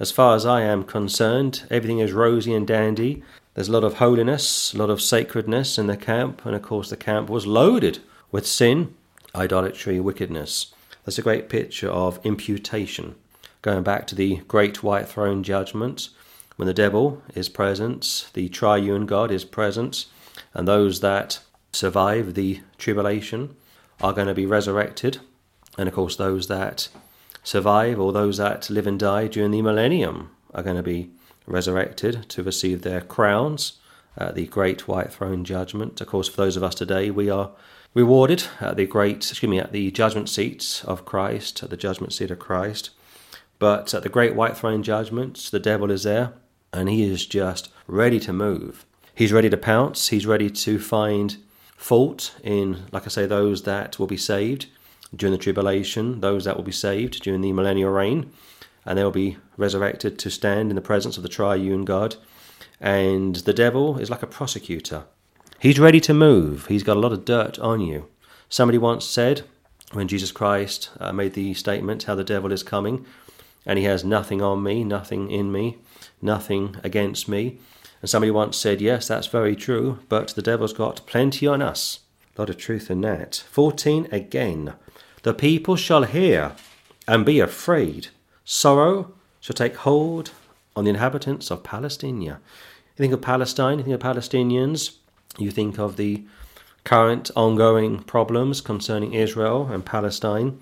As 0.01 0.11
far 0.11 0.35
as 0.35 0.45
I 0.45 0.62
am 0.62 0.85
concerned, 0.85 1.62
everything 1.71 2.01
is 2.01 2.12
rosy 2.12 2.53
and 2.55 2.66
dandy. 2.66 3.23
There's 3.55 3.69
a 3.69 3.73
lot 3.73 3.85
of 3.85 3.95
holiness, 3.95 4.75
a 4.75 4.79
lot 4.79 4.91
of 4.91 5.01
sacredness 5.01 5.79
in 5.79 5.87
the 5.87 5.97
camp. 5.97 6.45
And 6.45 6.57
of 6.57 6.62
course, 6.62 6.91
the 6.91 6.97
camp 6.97 7.31
was 7.31 7.47
loaded 7.47 8.01
with 8.33 8.47
sin, 8.47 8.95
idolatry, 9.35 10.01
wickedness. 10.01 10.75
That's 11.05 11.19
a 11.19 11.23
great 11.23 11.49
picture 11.49 11.91
of 11.91 12.19
imputation. 12.25 13.15
Going 13.62 13.85
back 13.85 14.07
to 14.09 14.15
the 14.15 14.37
great 14.49 14.83
white 14.83 15.09
throne 15.09 15.43
judgment, 15.43 16.09
when 16.57 16.66
the 16.66 16.75
devil 16.75 17.23
is 17.35 17.49
present, 17.49 18.31
the 18.35 18.49
triune 18.49 19.07
God 19.07 19.31
is 19.31 19.45
present, 19.45 20.07
and 20.53 20.66
those 20.66 21.01
that 21.01 21.41
survive 21.73 22.35
the 22.35 22.61
tribulation 22.79 23.57
are 24.05 24.12
going 24.12 24.28
to 24.28 24.35
be 24.35 24.44
resurrected. 24.44 25.18
And 25.78 25.89
of 25.89 25.94
course, 25.94 26.16
those 26.16 26.47
that 26.48 26.89
survive 27.43 27.98
or 27.98 28.12
those 28.12 28.36
that 28.36 28.68
live 28.68 28.86
and 28.86 29.01
die 29.01 29.28
during 29.28 29.51
the 29.51 29.62
millennium 29.62 30.31
are 30.52 30.62
going 30.62 30.76
to 30.76 30.82
be 30.82 31.10
resurrected 31.47 32.28
to 32.28 32.43
receive 32.43 32.82
their 32.82 33.01
crowns 33.01 33.81
at 34.18 34.35
the 34.35 34.47
great 34.47 34.86
white 34.86 35.10
throne 35.10 35.43
judgment. 35.43 36.02
Of 36.02 36.09
course, 36.09 36.28
for 36.28 36.36
those 36.36 36.55
of 36.59 36.62
us 36.62 36.74
today, 36.74 37.10
we 37.10 37.31
are 37.31 37.52
rewarded 37.94 38.44
at 38.60 38.76
the 38.76 38.86
great, 38.86 39.31
excuse 39.31 39.48
me, 39.48 39.59
at 39.59 39.72
the 39.72 39.90
judgment 39.90 40.28
seats 40.28 40.85
of 40.85 41.06
Christ, 41.06 41.62
at 41.62 41.70
the 41.70 41.76
judgment 41.76 42.12
seat 42.12 42.31
of 42.31 42.39
Christ. 42.39 42.90
But 43.59 43.94
at 43.94 44.02
the 44.02 44.10
great 44.10 44.35
white 44.35 44.56
throne 44.56 44.82
judgment, 44.82 45.48
the 45.51 45.59
devil 45.59 45.90
is 45.90 46.02
there 46.02 46.35
and 46.74 46.90
he 46.90 47.10
is 47.10 47.24
just 47.24 47.70
ready 47.86 48.20
to 48.20 48.35
move. 48.35 48.85
He's 49.14 49.32
ready 49.32 49.48
to 49.48 49.56
pounce, 49.56 50.09
he's 50.09 50.26
ready 50.26 50.51
to 50.51 50.78
find 50.78 51.39
fault 51.85 52.35
in, 52.43 52.86
like 52.93 53.05
I 53.05 53.09
say, 53.09 53.27
those 53.27 53.65
that 53.65 53.98
will 53.98 54.06
be 54.06 54.16
saved 54.16 54.69
during 55.15 55.32
the 55.32 55.44
tribulation, 55.44 56.23
those 56.23 56.47
that 56.47 56.56
will 56.56 56.65
be 56.65 56.73
saved 56.73 57.23
during 57.23 57.43
the 57.43 57.52
millennial 57.52 57.90
reign, 57.90 58.32
and 58.86 58.97
they 58.97 59.05
will 59.05 59.11
be 59.11 59.36
resurrected 59.59 60.19
to 60.19 60.31
stand 60.31 60.70
in 60.70 60.77
the 60.77 60.89
presence 60.90 61.19
of 61.19 61.23
the 61.23 61.28
triune 61.28 61.85
God. 61.85 62.16
And 62.81 63.36
the 63.36 63.52
devil 63.52 63.98
is 63.98 64.09
like 64.09 64.23
a 64.23 64.27
prosecutor. 64.27 65.05
He's 65.59 65.78
ready 65.78 66.01
to 66.01 66.15
move. 66.15 66.69
He's 66.69 66.82
got 66.82 66.97
a 66.97 67.01
lot 67.01 67.12
of 67.12 67.27
dirt 67.27 67.59
on 67.59 67.82
you. 67.82 68.09
Somebody 68.48 68.78
once 68.78 69.05
said, 69.05 69.43
when 69.93 70.09
Jesus 70.09 70.32
Christ 70.32 70.90
uh, 70.98 71.12
made 71.12 71.35
the 71.35 71.52
statement, 71.52 72.05
how 72.05 72.15
the 72.15 72.24
devil 72.24 72.51
is 72.51 72.62
coming, 72.62 73.05
and 73.66 73.78
he 73.78 73.85
has 73.85 74.02
nothing 74.02 74.40
on 74.40 74.62
me, 74.62 74.85
nothing 74.85 75.31
in 75.31 75.52
me, 75.52 75.77
nothing 76.23 76.77
against 76.82 77.28
me. 77.28 77.59
And 78.05 78.10
somebody 78.10 78.31
once 78.31 78.59
said, 78.59 78.82
Yes, 78.82 79.09
that's 79.09 79.28
very 79.28 79.56
true, 79.56 79.98
but 80.10 80.28
the 80.35 80.43
devil's 80.43 80.74
got 80.74 81.06
plenty 81.06 81.47
on 81.47 81.62
us. 81.62 82.01
A 82.36 82.43
lot 82.43 82.51
of 82.51 82.59
truth 82.59 82.90
in 82.90 83.01
that. 83.01 83.43
14 83.51 84.09
again. 84.12 84.74
The 85.22 85.32
people 85.32 85.74
shall 85.76 86.02
hear 86.02 86.52
and 87.09 87.24
be 87.24 87.40
afraid. 87.40 88.09
Sorrow 88.44 89.14
shall 89.40 89.55
take 89.55 89.76
hold 89.76 90.32
on 90.76 90.85
the 90.85 90.90
inhabitants 90.90 91.51
of 91.51 91.64
Palestine. 91.64 92.20
You 92.20 92.36
think 92.94 93.14
of 93.14 93.22
Palestine, 93.22 93.78
you 93.78 93.85
think 93.85 93.94
of 93.94 94.02
Palestinians, 94.02 94.97
you 95.39 95.51
think 95.51 95.78
of 95.78 95.97
the 95.97 96.24
current 96.85 97.31
ongoing 97.35 98.02
problems 98.02 98.60
concerning 98.60 99.14
Israel 99.14 99.68
and 99.72 99.82
Palestine, 99.82 100.60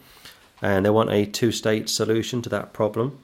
and 0.62 0.86
they 0.86 0.90
want 0.90 1.10
a 1.10 1.27
two 1.27 1.51
state 1.51 1.89
solution 1.89 2.40
to 2.43 2.48
that 2.51 2.73
problem. 2.73 3.19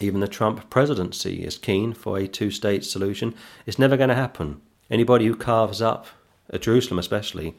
Even 0.00 0.20
the 0.20 0.28
Trump 0.28 0.68
presidency 0.70 1.44
is 1.44 1.58
keen 1.58 1.92
for 1.92 2.18
a 2.18 2.26
two 2.26 2.50
state 2.50 2.84
solution. 2.84 3.34
It's 3.66 3.78
never 3.78 3.96
going 3.96 4.08
to 4.08 4.14
happen. 4.14 4.60
Anybody 4.90 5.26
who 5.26 5.36
carves 5.36 5.80
up 5.80 6.06
Jerusalem, 6.60 6.98
especially, 6.98 7.54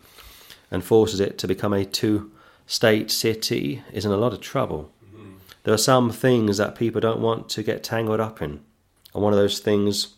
and 0.69 0.83
forces 0.83 1.19
it 1.19 1.37
to 1.39 1.47
become 1.47 1.73
a 1.73 1.85
two 1.85 2.31
state 2.67 3.09
city 3.11 3.83
is 3.91 4.05
in 4.05 4.11
a 4.11 4.17
lot 4.17 4.33
of 4.33 4.41
trouble. 4.41 4.91
Mm-hmm. 5.05 5.33
There 5.63 5.73
are 5.73 5.77
some 5.77 6.11
things 6.11 6.57
that 6.57 6.75
people 6.75 7.01
don't 7.01 7.21
want 7.21 7.49
to 7.49 7.63
get 7.63 7.83
tangled 7.83 8.19
up 8.19 8.41
in. 8.41 8.61
And 9.13 9.23
one 9.23 9.33
of 9.33 9.39
those 9.39 9.59
things 9.59 10.15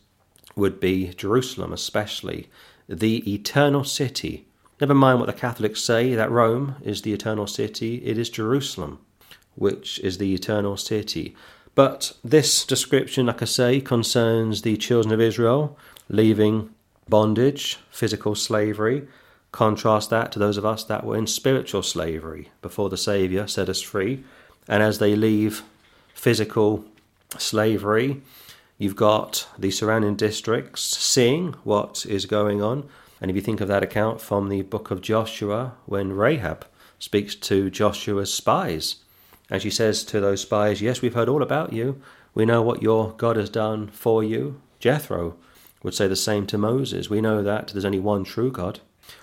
would 0.56 0.80
be 0.80 1.14
Jerusalem, 1.14 1.72
especially 1.72 2.50
the 2.90 3.32
eternal 3.32 3.84
city. 3.84 4.48
Never 4.82 4.94
mind 4.96 5.20
what 5.20 5.28
the 5.28 5.34
Catholics 5.34 5.82
say 5.82 6.16
that 6.16 6.32
Rome 6.32 6.76
is 6.84 7.02
the 7.02 7.14
eternal 7.14 7.48
city, 7.48 7.98
it 8.06 8.18
is 8.18 8.30
Jerusalem. 8.30 9.00
which 9.58 10.00
is 10.00 10.20
the 10.20 10.34
eternal 10.34 10.78
city. 10.78 11.36
But 11.78 12.14
this 12.24 12.66
description, 12.66 13.28
like 13.28 13.44
I 13.44 13.46
say, 13.46 13.82
concerns 13.82 14.64
the 14.64 14.78
children 14.78 15.14
of 15.14 15.22
Israel 15.22 15.78
leaving 16.10 16.72
bondage, 17.08 17.78
physical 17.92 18.34
slavery. 18.34 19.08
Contrast 19.52 20.10
that 20.10 20.32
to 20.32 20.40
those 20.40 20.58
of 20.58 20.66
us 20.66 20.84
that 20.86 21.06
were 21.06 21.16
in 21.16 21.28
spiritual 21.28 21.84
slavery 21.84 22.50
before 22.64 22.90
the 22.90 22.98
Saviour 22.98 23.46
set 23.46 23.70
us 23.70 23.80
free. 23.80 24.24
And 24.68 24.82
as 24.82 24.98
they 24.98 25.16
leave 25.16 25.62
physical 26.16 26.84
slavery, 27.38 28.24
you've 28.80 28.96
got 28.96 29.48
the 29.56 29.70
surrounding 29.70 30.16
districts 30.16 30.82
seeing 30.82 31.54
what 31.64 32.08
is 32.10 32.26
going 32.26 32.60
on. 32.60 32.90
And 33.22 33.30
if 33.30 33.36
you 33.36 33.44
think 33.44 33.62
of 33.62 33.68
that 33.68 33.84
account 33.84 34.20
from 34.20 34.50
the 34.50 34.64
book 34.64 34.90
of 34.90 35.02
Joshua, 35.02 35.74
when 35.86 36.12
Rahab 36.14 36.66
speaks 36.98 37.36
to 37.36 37.70
Joshua's 37.70 38.34
spies, 38.34 38.96
and 39.50 39.62
she 39.62 39.70
says 39.70 40.04
to 40.06 40.20
those 40.20 40.42
spies, 40.42 40.82
Yes, 40.82 41.02
we've 41.02 41.14
heard 41.14 41.30
all 41.30 41.42
about 41.42 41.74
you. 41.74 42.02
We 42.34 42.46
know 42.46 42.62
what 42.62 42.82
your 42.82 43.14
God 43.14 43.36
has 43.36 43.50
done 43.50 43.88
for 43.88 44.24
you. 44.24 44.62
Jethro 44.80 45.36
would 45.84 45.94
say 45.94 46.08
the 46.08 46.16
same 46.16 46.46
to 46.48 46.58
Moses. 46.58 47.10
We 47.10 47.22
know 47.22 47.42
that 47.44 47.70
there's 47.70 47.86
only 47.86 48.00
one 48.00 48.24
true 48.24 48.52
God, 48.52 48.80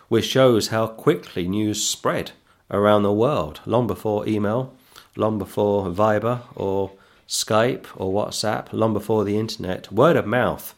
which 0.08 0.24
shows 0.24 0.68
how 0.68 0.86
quickly 0.86 1.46
news 1.46 1.86
spread 1.86 2.32
around 2.70 3.02
the 3.02 3.12
world, 3.12 3.60
long 3.66 3.86
before 3.86 4.26
email, 4.26 4.74
long 5.16 5.38
before 5.38 5.86
Viber 5.86 6.40
or 6.54 6.92
Skype 7.28 7.86
or 7.96 8.12
WhatsApp, 8.12 8.72
long 8.72 8.92
before 8.92 9.24
the 9.24 9.38
internet. 9.38 9.92
Word 9.92 10.16
of 10.16 10.26
mouth 10.26 10.74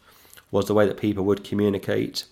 was 0.51 0.67
the 0.67 0.75
way 0.75 0.87
that 0.87 0.99
people 0.99 1.25
would 1.25 1.45
communicate. 1.45 2.25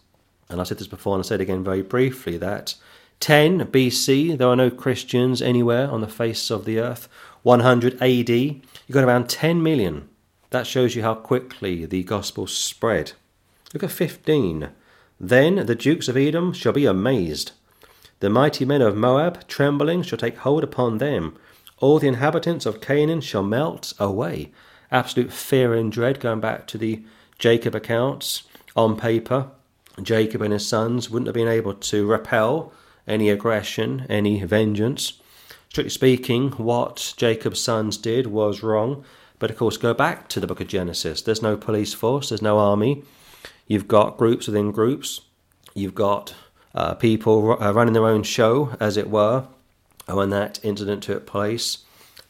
And 0.48 0.60
I 0.60 0.64
said 0.64 0.78
this 0.78 0.86
before 0.86 1.14
and 1.14 1.24
I 1.24 1.26
said 1.26 1.40
again 1.40 1.64
very 1.64 1.82
briefly 1.82 2.36
that 2.38 2.74
10 3.20 3.66
BC, 3.66 4.36
there 4.36 4.48
are 4.48 4.56
no 4.56 4.70
Christians 4.70 5.40
anywhere 5.40 5.90
on 5.90 6.00
the 6.00 6.08
face 6.08 6.50
of 6.50 6.64
the 6.64 6.78
earth. 6.78 7.08
100 7.42 8.00
AD, 8.02 8.28
you've 8.28 8.62
got 8.90 9.04
around 9.04 9.28
10 9.28 9.62
million. 9.62 10.08
That 10.50 10.66
shows 10.66 10.94
you 10.94 11.02
how 11.02 11.14
quickly 11.14 11.84
the 11.84 12.02
gospel 12.04 12.46
spread. 12.46 13.12
Look 13.72 13.82
at 13.82 13.90
15. 13.90 14.70
Then 15.18 15.66
the 15.66 15.74
dukes 15.74 16.08
of 16.08 16.16
Edom 16.16 16.52
shall 16.52 16.72
be 16.72 16.86
amazed. 16.86 17.52
The 18.20 18.30
mighty 18.30 18.64
men 18.64 18.82
of 18.82 18.96
Moab, 18.96 19.46
trembling, 19.48 20.02
shall 20.02 20.18
take 20.18 20.38
hold 20.38 20.64
upon 20.64 20.98
them. 20.98 21.36
All 21.78 21.98
the 21.98 22.08
inhabitants 22.08 22.66
of 22.66 22.80
Canaan 22.80 23.20
shall 23.20 23.42
melt 23.42 23.92
away. 23.98 24.52
Absolute 24.90 25.32
fear 25.32 25.74
and 25.74 25.90
dread, 25.90 26.20
going 26.20 26.40
back 26.40 26.66
to 26.68 26.78
the 26.78 27.02
Jacob 27.38 27.74
accounts. 27.74 28.44
On 28.76 28.96
paper, 28.96 29.50
Jacob 30.02 30.40
and 30.42 30.52
his 30.52 30.66
sons 30.66 31.10
wouldn't 31.10 31.26
have 31.26 31.34
been 31.34 31.48
able 31.48 31.74
to 31.74 32.06
repel 32.06 32.72
any 33.06 33.30
aggression, 33.30 34.06
any 34.08 34.42
vengeance. 34.44 35.20
Strictly 35.68 35.90
speaking, 35.90 36.50
what 36.52 37.14
Jacob's 37.16 37.60
sons 37.60 37.96
did 37.96 38.28
was 38.28 38.62
wrong. 38.62 39.04
But 39.38 39.50
of 39.50 39.56
course, 39.56 39.76
go 39.76 39.92
back 39.92 40.28
to 40.28 40.40
the 40.40 40.46
book 40.46 40.60
of 40.60 40.68
Genesis. 40.68 41.20
There's 41.20 41.42
no 41.42 41.56
police 41.56 41.92
force, 41.92 42.28
there's 42.28 42.42
no 42.42 42.58
army. 42.58 43.02
You've 43.66 43.88
got 43.88 44.16
groups 44.16 44.46
within 44.46 44.70
groups. 44.70 45.20
You've 45.74 45.94
got 45.94 46.34
uh, 46.74 46.94
people 46.94 47.62
uh, 47.62 47.72
running 47.72 47.94
their 47.94 48.06
own 48.06 48.22
show, 48.22 48.76
as 48.80 48.96
it 48.96 49.10
were. 49.10 49.46
And 50.06 50.16
when 50.16 50.30
that 50.30 50.60
incident 50.62 51.02
took 51.02 51.26
place, 51.26 51.78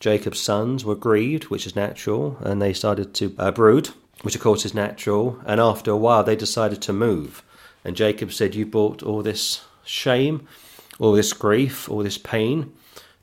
Jacob's 0.01 0.41
sons 0.41 0.85
were 0.85 0.95
grieved, 0.95 1.45
which 1.45 1.67
is 1.67 1.77
natural, 1.77 2.39
and 2.41 2.61
they 2.61 2.73
started 2.73 3.15
to 3.15 3.35
uh, 3.39 3.51
brood, 3.51 3.91
which 4.23 4.35
of 4.35 4.41
course 4.41 4.65
is 4.65 4.75
natural. 4.75 5.41
And 5.45 5.61
after 5.61 5.91
a 5.91 5.97
while, 5.97 6.25
they 6.25 6.37
decided 6.37 6.81
to 6.83 6.93
move. 6.93 7.43
And 7.85 7.97
Jacob 7.97 8.33
said, 8.33 8.55
You 8.55 8.65
brought 8.65 9.03
all 9.03 9.23
this 9.23 9.63
shame, 9.85 10.47
all 10.98 11.12
this 11.12 11.32
grief, 11.32 11.89
all 11.89 12.02
this 12.02 12.19
pain 12.19 12.73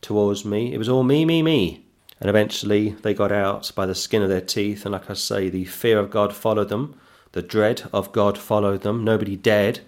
towards 0.02 0.44
me. 0.46 0.74
It 0.74 0.78
was 0.78 0.90
all 0.90 1.04
me, 1.04 1.26
me, 1.26 1.42
me. 1.42 1.86
And 2.20 2.30
eventually 2.30 2.90
they 3.02 3.14
got 3.14 3.32
out 3.32 3.72
by 3.76 3.86
the 3.86 3.96
skin 3.96 4.22
of 4.22 4.30
their 4.30 4.42
teeth. 4.42 4.86
And 4.86 4.94
like 4.94 5.10
I 5.10 5.14
say, 5.14 5.50
the 5.50 5.66
fear 5.66 5.98
of 5.98 6.12
God 6.12 6.36
followed 6.36 6.70
them, 6.70 7.00
the 7.32 7.42
dread 7.42 7.84
of 7.94 8.12
God 8.12 8.38
followed 8.38 8.82
them. 8.82 9.04
Nobody 9.04 9.36
dared 9.36 9.80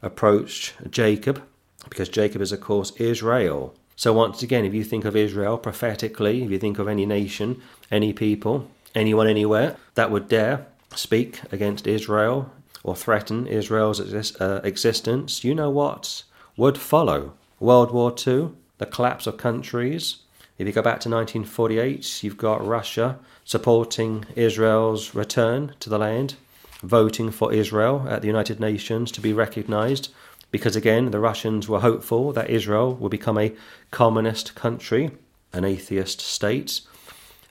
approach 0.00 0.74
Jacob 0.90 1.42
because 1.88 2.08
Jacob 2.08 2.40
is, 2.40 2.52
of 2.52 2.60
course, 2.60 2.92
Israel. 2.96 3.74
So, 3.96 4.12
once 4.12 4.42
again, 4.42 4.64
if 4.64 4.72
you 4.72 4.84
think 4.84 5.04
of 5.04 5.14
Israel 5.14 5.58
prophetically, 5.58 6.42
if 6.42 6.50
you 6.50 6.58
think 6.58 6.78
of 6.78 6.88
any 6.88 7.04
nation, 7.04 7.60
any 7.90 8.12
people, 8.12 8.68
anyone 8.94 9.26
anywhere 9.26 9.76
that 9.94 10.10
would 10.10 10.28
dare 10.28 10.66
speak 10.94 11.40
against 11.52 11.86
Israel 11.86 12.50
or 12.82 12.96
threaten 12.96 13.46
Israel's 13.46 14.00
exist- 14.00 14.40
uh, 14.40 14.60
existence, 14.64 15.44
you 15.44 15.54
know 15.54 15.70
what 15.70 16.24
would 16.56 16.78
follow? 16.78 17.32
World 17.60 17.92
War 17.92 18.14
II, 18.26 18.50
the 18.78 18.86
collapse 18.86 19.26
of 19.26 19.36
countries. 19.36 20.16
If 20.58 20.66
you 20.66 20.72
go 20.72 20.82
back 20.82 21.00
to 21.00 21.08
1948, 21.08 22.22
you've 22.22 22.36
got 22.36 22.66
Russia 22.66 23.18
supporting 23.44 24.24
Israel's 24.36 25.14
return 25.14 25.74
to 25.80 25.88
the 25.88 25.98
land, 25.98 26.34
voting 26.82 27.30
for 27.30 27.52
Israel 27.52 28.06
at 28.08 28.20
the 28.20 28.26
United 28.28 28.60
Nations 28.60 29.10
to 29.12 29.20
be 29.20 29.32
recognized 29.32 30.10
because 30.52 30.76
again, 30.76 31.10
the 31.10 31.18
Russians 31.18 31.66
were 31.66 31.80
hopeful 31.80 32.32
that 32.34 32.50
Israel 32.50 32.94
would 32.94 33.10
become 33.10 33.38
a 33.38 33.54
communist 33.90 34.54
country, 34.54 35.10
an 35.52 35.64
atheist 35.64 36.20
state. 36.20 36.82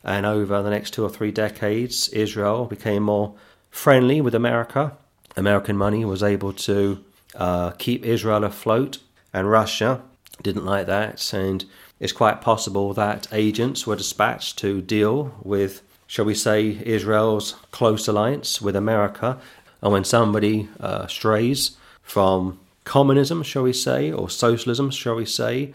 And 0.03 0.25
over 0.25 0.61
the 0.61 0.69
next 0.69 0.91
two 0.91 1.03
or 1.03 1.09
three 1.09 1.31
decades, 1.31 2.09
Israel 2.09 2.65
became 2.65 3.03
more 3.03 3.33
friendly 3.71 4.21
with 4.21 4.35
America. 4.35 4.95
American 5.35 5.77
money 5.77 6.05
was 6.05 6.23
able 6.23 6.53
to 6.53 7.03
uh, 7.35 7.71
keep 7.71 8.05
Israel 8.05 8.43
afloat, 8.43 8.99
and 9.33 9.49
Russia 9.49 10.01
didn't 10.41 10.65
like 10.65 10.87
that. 10.87 11.33
And 11.33 11.65
it's 11.99 12.11
quite 12.11 12.41
possible 12.41 12.93
that 12.93 13.27
agents 13.31 13.85
were 13.85 13.95
dispatched 13.95 14.57
to 14.59 14.81
deal 14.81 15.35
with, 15.43 15.81
shall 16.07 16.25
we 16.25 16.35
say, 16.35 16.81
Israel's 16.83 17.55
close 17.71 18.07
alliance 18.07 18.61
with 18.61 18.75
America. 18.75 19.39
And 19.81 19.91
when 19.91 20.03
somebody 20.03 20.69
uh, 20.79 21.07
strays 21.07 21.77
from 22.01 22.59
communism, 22.83 23.43
shall 23.43 23.63
we 23.63 23.73
say, 23.73 24.11
or 24.11 24.29
socialism, 24.29 24.91
shall 24.91 25.15
we 25.15 25.25
say, 25.25 25.73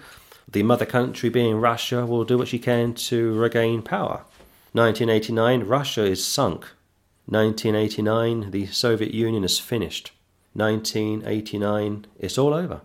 the 0.49 0.63
mother 0.63 0.87
country 0.87 1.29
being 1.29 1.57
Russia 1.57 2.07
will 2.07 2.25
do 2.25 2.39
what 2.39 2.49
she 2.49 2.59
can 2.59 2.95
to 2.95 3.33
regain 3.35 3.83
power. 3.83 4.23
1989, 4.73 5.65
Russia 5.65 6.05
is 6.05 6.25
sunk. 6.25 6.67
1989, 7.27 8.51
the 8.51 8.67
Soviet 8.67 9.13
Union 9.13 9.45
is 9.45 9.59
finished. 9.59 10.13
1989, 10.55 12.07
it's 12.19 12.39
all 12.39 12.55
over. 12.55 12.81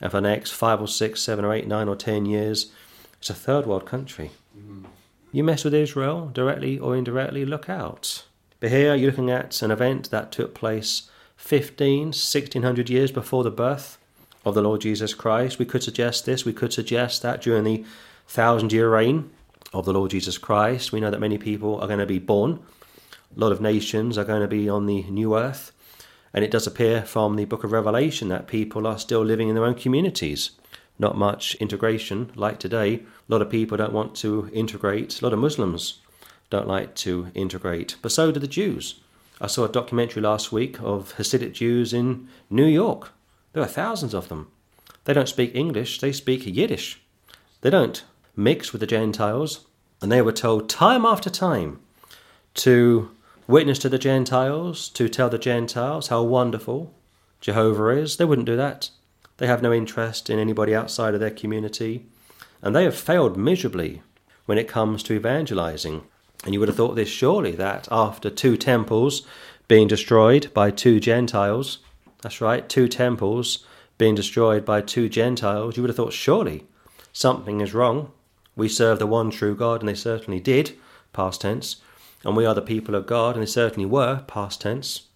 And 0.00 0.10
for 0.10 0.20
the 0.20 0.28
next 0.28 0.52
five 0.52 0.80
or 0.80 0.88
six, 0.88 1.20
seven 1.22 1.44
or 1.44 1.52
eight, 1.52 1.66
nine 1.66 1.88
or 1.88 1.96
ten 1.96 2.26
years, 2.26 2.72
it's 3.18 3.30
a 3.30 3.34
third 3.34 3.66
world 3.66 3.86
country. 3.86 4.32
Mm-hmm. 4.58 4.86
You 5.30 5.44
mess 5.44 5.64
with 5.64 5.74
Israel, 5.74 6.30
directly 6.32 6.78
or 6.78 6.96
indirectly, 6.96 7.44
look 7.44 7.68
out. 7.68 8.24
But 8.60 8.70
here 8.70 8.94
you're 8.94 9.10
looking 9.10 9.30
at 9.30 9.62
an 9.62 9.70
event 9.70 10.10
that 10.10 10.32
took 10.32 10.54
place 10.54 11.10
15, 11.36 12.06
1600 12.06 12.88
years 12.88 13.10
before 13.10 13.44
the 13.44 13.50
birth 13.50 13.98
of 14.44 14.54
the 14.54 14.62
Lord 14.62 14.80
Jesus 14.80 15.14
Christ. 15.14 15.58
We 15.58 15.64
could 15.64 15.82
suggest 15.82 16.26
this. 16.26 16.44
We 16.44 16.52
could 16.52 16.72
suggest 16.72 17.22
that 17.22 17.42
during 17.42 17.64
the 17.64 17.84
thousand 18.26 18.72
year 18.72 18.90
reign 18.90 19.30
of 19.72 19.84
the 19.84 19.92
Lord 19.92 20.10
Jesus 20.10 20.38
Christ, 20.38 20.92
we 20.92 21.00
know 21.00 21.10
that 21.10 21.20
many 21.20 21.38
people 21.38 21.80
are 21.80 21.86
going 21.86 21.98
to 21.98 22.06
be 22.06 22.18
born. 22.18 22.60
A 23.34 23.40
lot 23.40 23.52
of 23.52 23.60
nations 23.60 24.18
are 24.18 24.24
going 24.24 24.42
to 24.42 24.48
be 24.48 24.68
on 24.68 24.86
the 24.86 25.04
new 25.04 25.36
earth. 25.36 25.72
And 26.34 26.44
it 26.44 26.50
does 26.50 26.66
appear 26.66 27.02
from 27.02 27.36
the 27.36 27.44
book 27.44 27.64
of 27.64 27.72
Revelation 27.72 28.28
that 28.28 28.46
people 28.46 28.86
are 28.86 28.98
still 28.98 29.24
living 29.24 29.48
in 29.48 29.54
their 29.54 29.64
own 29.64 29.74
communities. 29.74 30.52
Not 30.98 31.16
much 31.16 31.54
integration 31.56 32.30
like 32.34 32.58
today. 32.58 32.94
A 32.94 33.02
lot 33.28 33.42
of 33.42 33.50
people 33.50 33.76
don't 33.76 33.92
want 33.92 34.14
to 34.16 34.50
integrate. 34.52 35.20
A 35.20 35.24
lot 35.24 35.32
of 35.32 35.38
Muslims 35.38 36.00
don't 36.50 36.68
like 36.68 36.94
to 36.96 37.28
integrate. 37.34 37.96
But 38.02 38.12
so 38.12 38.30
do 38.30 38.38
the 38.38 38.46
Jews. 38.46 39.00
I 39.40 39.46
saw 39.46 39.64
a 39.64 39.68
documentary 39.68 40.22
last 40.22 40.52
week 40.52 40.80
of 40.80 41.14
Hasidic 41.16 41.52
Jews 41.52 41.92
in 41.92 42.28
New 42.50 42.66
York. 42.66 43.12
There 43.52 43.62
are 43.62 43.66
thousands 43.66 44.14
of 44.14 44.28
them. 44.28 44.48
They 45.04 45.14
don't 45.14 45.28
speak 45.28 45.54
English, 45.54 46.00
they 46.00 46.12
speak 46.12 46.46
Yiddish. 46.46 47.00
They 47.62 47.70
don't 47.70 48.04
mix 48.36 48.72
with 48.72 48.80
the 48.80 48.86
Gentiles, 48.86 49.66
and 50.00 50.12
they 50.12 50.22
were 50.22 50.32
told 50.32 50.68
time 50.68 51.04
after 51.04 51.28
time 51.28 51.80
to 52.54 53.10
witness 53.52 53.78
to 53.80 53.88
the 53.90 53.98
Gentiles, 53.98 54.88
to 54.88 55.10
tell 55.10 55.28
the 55.28 55.38
Gentiles 55.38 56.08
how 56.08 56.22
wonderful 56.22 56.94
Jehovah 57.42 57.88
is. 57.88 58.16
They 58.16 58.24
wouldn't 58.24 58.46
do 58.46 58.56
that. 58.56 58.88
They 59.36 59.46
have 59.46 59.60
no 59.60 59.74
interest 59.74 60.30
in 60.30 60.38
anybody 60.38 60.74
outside 60.74 61.12
of 61.12 61.20
their 61.20 61.30
community, 61.30 62.06
and 62.62 62.74
they 62.74 62.84
have 62.84 62.96
failed 62.96 63.36
miserably 63.36 64.00
when 64.46 64.56
it 64.56 64.68
comes 64.68 65.02
to 65.02 65.12
evangelizing. 65.12 66.02
And 66.44 66.54
you 66.54 66.60
would 66.60 66.70
have 66.70 66.78
thought 66.78 66.96
this 66.96 67.10
surely 67.10 67.52
that 67.52 67.88
after 67.90 68.30
two 68.30 68.56
temples 68.56 69.26
being 69.68 69.86
destroyed 69.86 70.50
by 70.54 70.70
two 70.70 70.98
Gentiles, 70.98 71.80
that's 72.22 72.40
right, 72.40 72.66
two 72.66 72.88
temples 72.88 73.66
being 73.98 74.14
destroyed 74.14 74.64
by 74.64 74.80
two 74.80 75.10
Gentiles, 75.10 75.76
you 75.76 75.82
would 75.82 75.90
have 75.90 75.96
thought 75.96 76.14
surely 76.14 76.64
something 77.12 77.60
is 77.60 77.74
wrong. 77.74 78.12
We 78.56 78.70
serve 78.70 78.98
the 78.98 79.06
one 79.06 79.30
true 79.30 79.54
God, 79.54 79.80
and 79.80 79.88
they 79.90 79.94
certainly 79.94 80.40
did, 80.40 80.72
past 81.12 81.42
tense, 81.42 81.76
and 82.24 82.36
we 82.36 82.46
are 82.46 82.54
the 82.54 82.62
people 82.62 82.94
of 82.94 83.06
God, 83.06 83.34
and 83.34 83.42
they 83.42 83.50
certainly 83.50 83.86
were, 83.86 84.22
past 84.26 84.60
tense, 84.60 85.08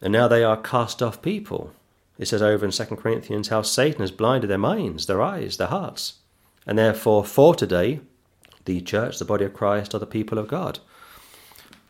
and 0.00 0.12
now 0.12 0.28
they 0.28 0.42
are 0.42 0.56
cast 0.56 1.02
off 1.02 1.22
people. 1.22 1.72
It 2.18 2.28
says 2.28 2.42
over 2.42 2.64
in 2.64 2.70
2 2.70 2.84
Corinthians 2.96 3.48
how 3.48 3.62
Satan 3.62 4.00
has 4.00 4.10
blinded 4.10 4.48
their 4.50 4.58
minds, 4.58 5.06
their 5.06 5.22
eyes, 5.22 5.56
their 5.56 5.68
hearts, 5.68 6.14
and 6.66 6.78
therefore 6.78 7.24
for 7.24 7.54
today 7.54 8.00
The 8.64 8.80
church, 8.80 9.18
the 9.18 9.26
body 9.26 9.44
of 9.44 9.52
Christ, 9.52 9.94
are 9.94 9.98
the 9.98 10.06
people 10.06 10.38
of 10.38 10.48
God. 10.48 10.78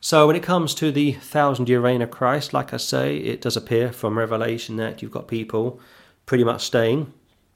So 0.01 0.27
when 0.27 0.37
it 0.37 0.43
comes 0.43 0.75
to 0.75 0.91
the 0.91 1.13
thousand 1.13 1.69
year 1.69 1.81
reign 1.81 2.03
of 2.03 2.11
Christ, 2.11 2.53
like 2.53 2.75
I 2.75 2.79
say, 2.79 3.17
it 3.19 3.41
does 3.41 3.57
appear 3.57 3.93
from 3.93 4.19
Revelation 4.19 4.77
that 4.77 5.01
you've 5.01 5.13
got 5.13 5.29
people 5.29 5.81
pretty 6.27 6.43
much 6.43 6.63
staying 6.65 7.13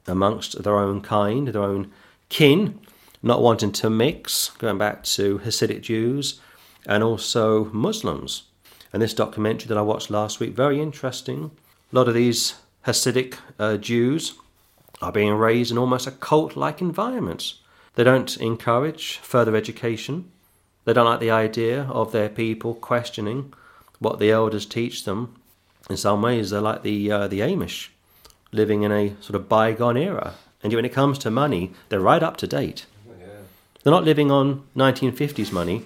amongst 0.07 0.63
their 0.63 0.77
own 0.77 1.01
kind, 1.01 1.49
their 1.49 1.63
own 1.63 1.91
kin, 2.29 2.79
not 3.21 3.41
wanting 3.41 3.73
to 3.73 3.89
mix, 3.89 4.51
going 4.51 4.77
back 4.77 5.03
to 5.03 5.39
Hasidic 5.39 5.81
Jews 5.81 6.39
and 6.85 7.03
also 7.03 7.65
Muslims. 7.65 8.43
And 8.91 9.01
this 9.01 9.13
documentary 9.13 9.67
that 9.67 9.77
I 9.77 9.81
watched 9.81 10.09
last 10.09 10.39
week, 10.39 10.53
very 10.53 10.81
interesting. 10.81 11.51
A 11.91 11.95
lot 11.95 12.07
of 12.07 12.13
these 12.13 12.55
Hasidic 12.85 13.35
uh, 13.59 13.77
Jews 13.77 14.33
are 15.01 15.11
being 15.11 15.33
raised 15.33 15.71
in 15.71 15.77
almost 15.77 16.07
a 16.07 16.11
cult 16.11 16.55
like 16.55 16.81
environment. 16.81 17.53
They 17.95 18.03
don't 18.03 18.35
encourage 18.37 19.17
further 19.17 19.55
education. 19.55 20.31
They 20.85 20.93
don't 20.93 21.05
like 21.05 21.19
the 21.19 21.31
idea 21.31 21.83
of 21.83 22.11
their 22.11 22.29
people 22.29 22.73
questioning 22.75 23.53
what 23.99 24.19
the 24.19 24.31
elders 24.31 24.65
teach 24.65 25.05
them. 25.05 25.35
In 25.89 25.97
some 25.97 26.21
ways, 26.21 26.49
they're 26.49 26.61
like 26.61 26.83
the 26.83 27.11
uh, 27.11 27.27
the 27.27 27.39
Amish, 27.39 27.89
living 28.51 28.83
in 28.83 28.91
a 28.91 29.15
sort 29.21 29.35
of 29.35 29.49
bygone 29.49 29.97
era. 29.97 30.35
And 30.63 30.73
when 30.73 30.85
it 30.85 30.93
comes 30.93 31.17
to 31.19 31.31
money, 31.31 31.73
they're 31.89 31.99
right 31.99 32.23
up 32.23 32.37
to 32.37 32.47
date. 32.47 32.85
Yeah. 33.07 33.25
They're 33.83 33.91
not 33.91 34.03
living 34.03 34.29
on 34.29 34.63
1950s 34.75 35.51
money 35.51 35.85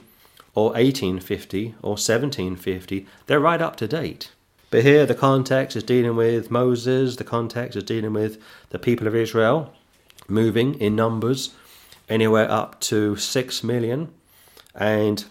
or 0.56 0.72
1850 0.72 1.76
or 1.82 1.92
1750. 1.92 3.08
They're 3.28 3.40
right 3.40 3.62
up 3.62 3.76
to 3.78 3.88
date. 3.88 4.32
But 4.70 4.84
here, 4.84 5.06
the 5.06 5.16
context 5.16 5.76
is 5.76 5.84
dealing 5.84 6.16
with 6.16 6.50
Moses, 6.50 7.16
the 7.16 7.24
context 7.24 7.76
is 7.76 7.84
dealing 7.84 8.14
with 8.14 8.42
the 8.70 8.80
people 8.80 9.08
of 9.08 9.16
Israel 9.16 9.74
moving 10.28 10.76
in 10.76 10.96
numbers 10.96 11.54
anywhere 12.10 12.50
up 12.50 12.80
to 12.80 13.16
6 13.16 13.64
million 13.64 14.10
and 14.76 15.26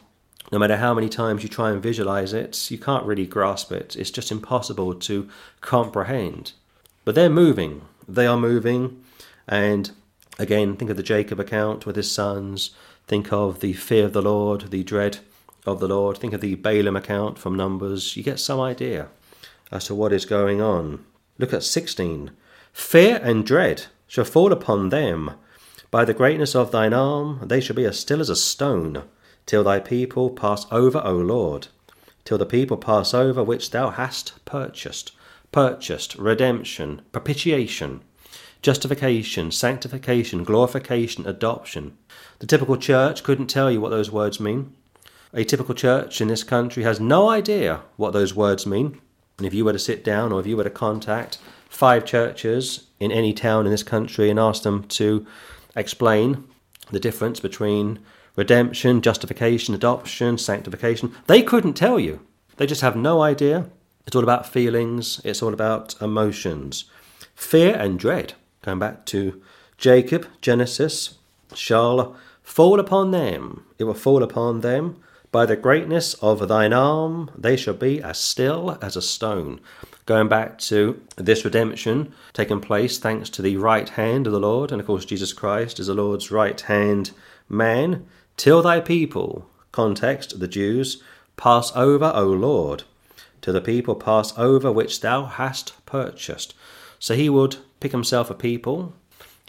no 0.53 0.59
matter 0.59 0.77
how 0.77 0.93
many 0.93 1.09
times 1.09 1.43
you 1.43 1.49
try 1.49 1.71
and 1.71 1.83
visualize 1.83 2.35
it, 2.35 2.71
you 2.71 2.77
can't 2.77 3.07
really 3.07 3.27
grasp 3.27 3.73
it. 3.73 3.97
It's 3.97 4.11
just 4.11 4.31
impossible 4.31 4.95
to 4.95 5.29
comprehend. 5.63 6.53
But 7.07 7.15
they're 7.15 7.31
moving. 7.31 7.83
They 8.07 8.27
are 8.27 8.37
moving. 8.37 9.03
And 9.49 9.91
again, 10.39 10.77
think 10.77 10.91
of 10.91 10.99
the 10.99 11.03
Jacob 11.03 11.41
account 11.41 11.87
with 11.87 11.97
his 11.97 12.11
sons. 12.11 12.73
Think 13.07 13.33
of 13.33 13.61
the 13.61 13.73
fear 13.73 14.07
of 14.07 14.13
the 14.13 14.23
Lord, 14.23 14.71
the 14.71 14.83
dread 14.83 15.19
of 15.67 15.81
the 15.81 15.89
Lord. 15.89 16.19
Think 16.19 16.33
of 16.33 16.41
the 16.41 16.55
Balaam 16.55 16.97
account 16.97 17.39
from 17.39 17.57
Numbers. 17.57 18.17
You 18.17 18.23
get 18.23 18.41
some 18.41 18.61
idea 18.61 19.09
as 19.71 19.87
to 19.87 19.95
what 19.95 20.13
is 20.13 20.25
going 20.25 20.61
on. 20.61 21.05
Look 21.39 21.53
at 21.53 21.63
16. 21.63 22.31
Fear 22.73 23.21
and 23.23 23.45
dread 23.45 23.87
shall 24.07 24.25
fall 24.25 24.53
upon 24.53 24.89
them. 24.89 25.33
By 25.91 26.05
the 26.05 26.15
greatness 26.15 26.55
of 26.55 26.71
thine 26.71 26.95
arm, 26.95 27.41
they 27.45 27.61
shall 27.61 27.77
be 27.77 27.85
as 27.85 27.99
still 27.99 28.21
as 28.21 28.31
a 28.31 28.37
stone 28.37 29.05
till 29.47 29.65
thy 29.65 29.81
people 29.81 30.31
pass 30.31 30.67
over, 30.71 31.01
O 31.05 31.15
Lord, 31.15 31.69
till 32.25 32.39
the 32.39 32.47
people 32.47 32.77
pass 32.77 33.13
over 33.13 33.43
which 33.43 33.71
thou 33.71 33.91
hast 33.91 34.33
purchased. 34.45 35.13
Purchased, 35.51 36.15
redemption, 36.15 37.03
propitiation, 37.13 38.03
justification, 38.63 39.51
sanctification, 39.51 40.45
glorification, 40.45 41.27
adoption. 41.27 41.99
The 42.39 42.47
typical 42.47 42.77
church 42.77 43.23
couldn't 43.23 43.49
tell 43.49 43.71
you 43.71 43.81
what 43.81 43.91
those 43.91 44.11
words 44.11 44.41
mean. 44.41 44.73
A 45.35 45.45
typical 45.45 45.75
church 45.75 46.21
in 46.21 46.29
this 46.29 46.45
country 46.45 46.85
has 46.85 47.01
no 47.01 47.29
idea 47.29 47.81
what 47.97 48.13
those 48.13 48.35
words 48.35 48.67
mean. 48.67 49.01
And 49.39 49.47
if 49.47 49.55
you 49.55 49.65
were 49.65 49.73
to 49.73 49.79
sit 49.79 50.05
down 50.05 50.33
or 50.33 50.41
if 50.41 50.47
you 50.47 50.57
were 50.57 50.65
to 50.65 50.71
contact 50.71 51.39
five 51.69 52.05
churches 52.05 52.87
in 53.01 53.11
any 53.11 53.33
town 53.33 53.67
in 53.67 53.73
this 53.73 53.83
country 53.83 54.31
and 54.31 54.39
ask 54.39 54.63
them 54.63 54.85
to 54.85 55.27
explain 55.75 56.45
the 56.91 57.01
difference 57.01 57.41
between 57.41 57.99
redemption, 58.37 59.01
justification, 59.01 59.75
adoption, 59.75 60.39
sanctification. 60.39 61.15
They 61.27 61.43
couldn't 61.43 61.75
tell 61.75 61.99
you. 61.99 62.21
They 62.57 62.67
just 62.67 62.83
have 62.83 62.95
no 62.95 63.23
idea. 63.23 63.67
It's 64.07 64.15
all 64.15 64.23
about 64.23 64.47
feelings, 64.47 65.21
it's 65.25 65.43
all 65.43 65.55
about 65.55 66.01
emotions. 66.03 66.85
Fear 67.35 67.77
and 67.77 67.99
dread, 67.99 68.35
going 68.63 68.79
back 68.79 69.05
to 69.07 69.43
Jacob, 69.77 70.27
Genesis, 70.41 71.19
shall 71.55 72.17
fall 72.43 72.81
upon 72.81 73.11
them. 73.11 73.65
It 73.79 73.85
will 73.85 73.95
fall 73.95 74.23
upon 74.23 74.61
them. 74.61 74.97
By 75.31 75.47
the 75.47 75.57
greatness 75.57 76.15
of 76.15 76.47
thine 76.47 76.73
arm, 76.73 77.31
they 77.37 77.57
shall 77.57 77.75
be 77.75 78.03
as 78.03 78.19
still 78.19 78.79
as 78.83 78.97
a 78.97 79.03
stone. 79.03 79.61
Going 80.05 80.29
back 80.29 80.59
to 80.59 81.01
this 81.17 81.45
redemption 81.45 82.13
taking 82.33 82.61
place 82.61 82.99
thanks 82.99 83.31
to 83.31 83.43
the 83.43 83.57
right 83.57 83.89
hand 83.89 84.27
of 84.27 84.33
the 84.33 84.41
Lord, 84.41 84.71
and 84.71 84.81
of 84.81 84.87
course, 84.87 85.05
Jesus 85.05 85.33
Christ 85.33 85.81
is 85.81 85.87
the 85.87 85.95
Lord's 85.95 86.31
right 86.31 86.61
hand 86.61 87.13
man. 87.49 88.05
Till 88.37 88.63
thy 88.63 88.81
people, 88.81 89.49
context, 89.71 90.39
the 90.39 90.49
Jews, 90.49 91.03
pass 91.37 91.73
over, 91.75 92.13
O 92.15 92.27
Lord, 92.27 92.83
till 93.41 93.55
the 93.55 93.61
people 93.61 93.95
pass 93.95 94.37
over 94.37 94.71
which 94.71 95.01
thou 95.01 95.25
hast 95.25 95.73
purchased. 95.87 96.55
So 96.99 97.15
he 97.15 97.29
would 97.29 97.57
pick 97.83 97.91
himself 97.91 98.31
a 98.31 98.35
people, 98.35 98.95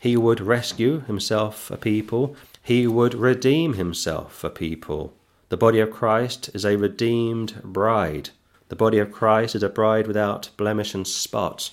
he 0.01 0.17
would 0.17 0.41
rescue 0.41 1.01
himself 1.01 1.69
a 1.69 1.77
people, 1.77 2.35
he 2.63 2.87
would 2.87 3.13
redeem 3.13 3.73
himself 3.75 4.43
a 4.43 4.49
people. 4.49 5.13
The 5.49 5.57
body 5.57 5.79
of 5.79 5.91
Christ 5.91 6.49
is 6.55 6.65
a 6.65 6.75
redeemed 6.75 7.61
bride. 7.63 8.31
The 8.69 8.75
body 8.75 8.97
of 8.97 9.11
Christ 9.11 9.53
is 9.53 9.61
a 9.61 9.69
bride 9.69 10.07
without 10.07 10.49
blemish 10.57 10.95
and 10.95 11.07
spot. 11.07 11.71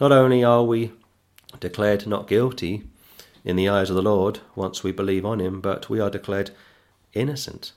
Not 0.00 0.12
only 0.12 0.44
are 0.44 0.62
we 0.62 0.92
declared 1.58 2.06
not 2.06 2.28
guilty, 2.28 2.84
in 3.44 3.56
the 3.56 3.68
eyes 3.68 3.90
of 3.90 3.96
the 3.96 4.02
Lord 4.02 4.38
once 4.54 4.84
we 4.84 4.92
believe 4.92 5.26
on 5.26 5.40
Him, 5.40 5.60
but 5.60 5.90
we 5.90 5.98
are 5.98 6.10
declared 6.10 6.52
innocent. 7.12 7.72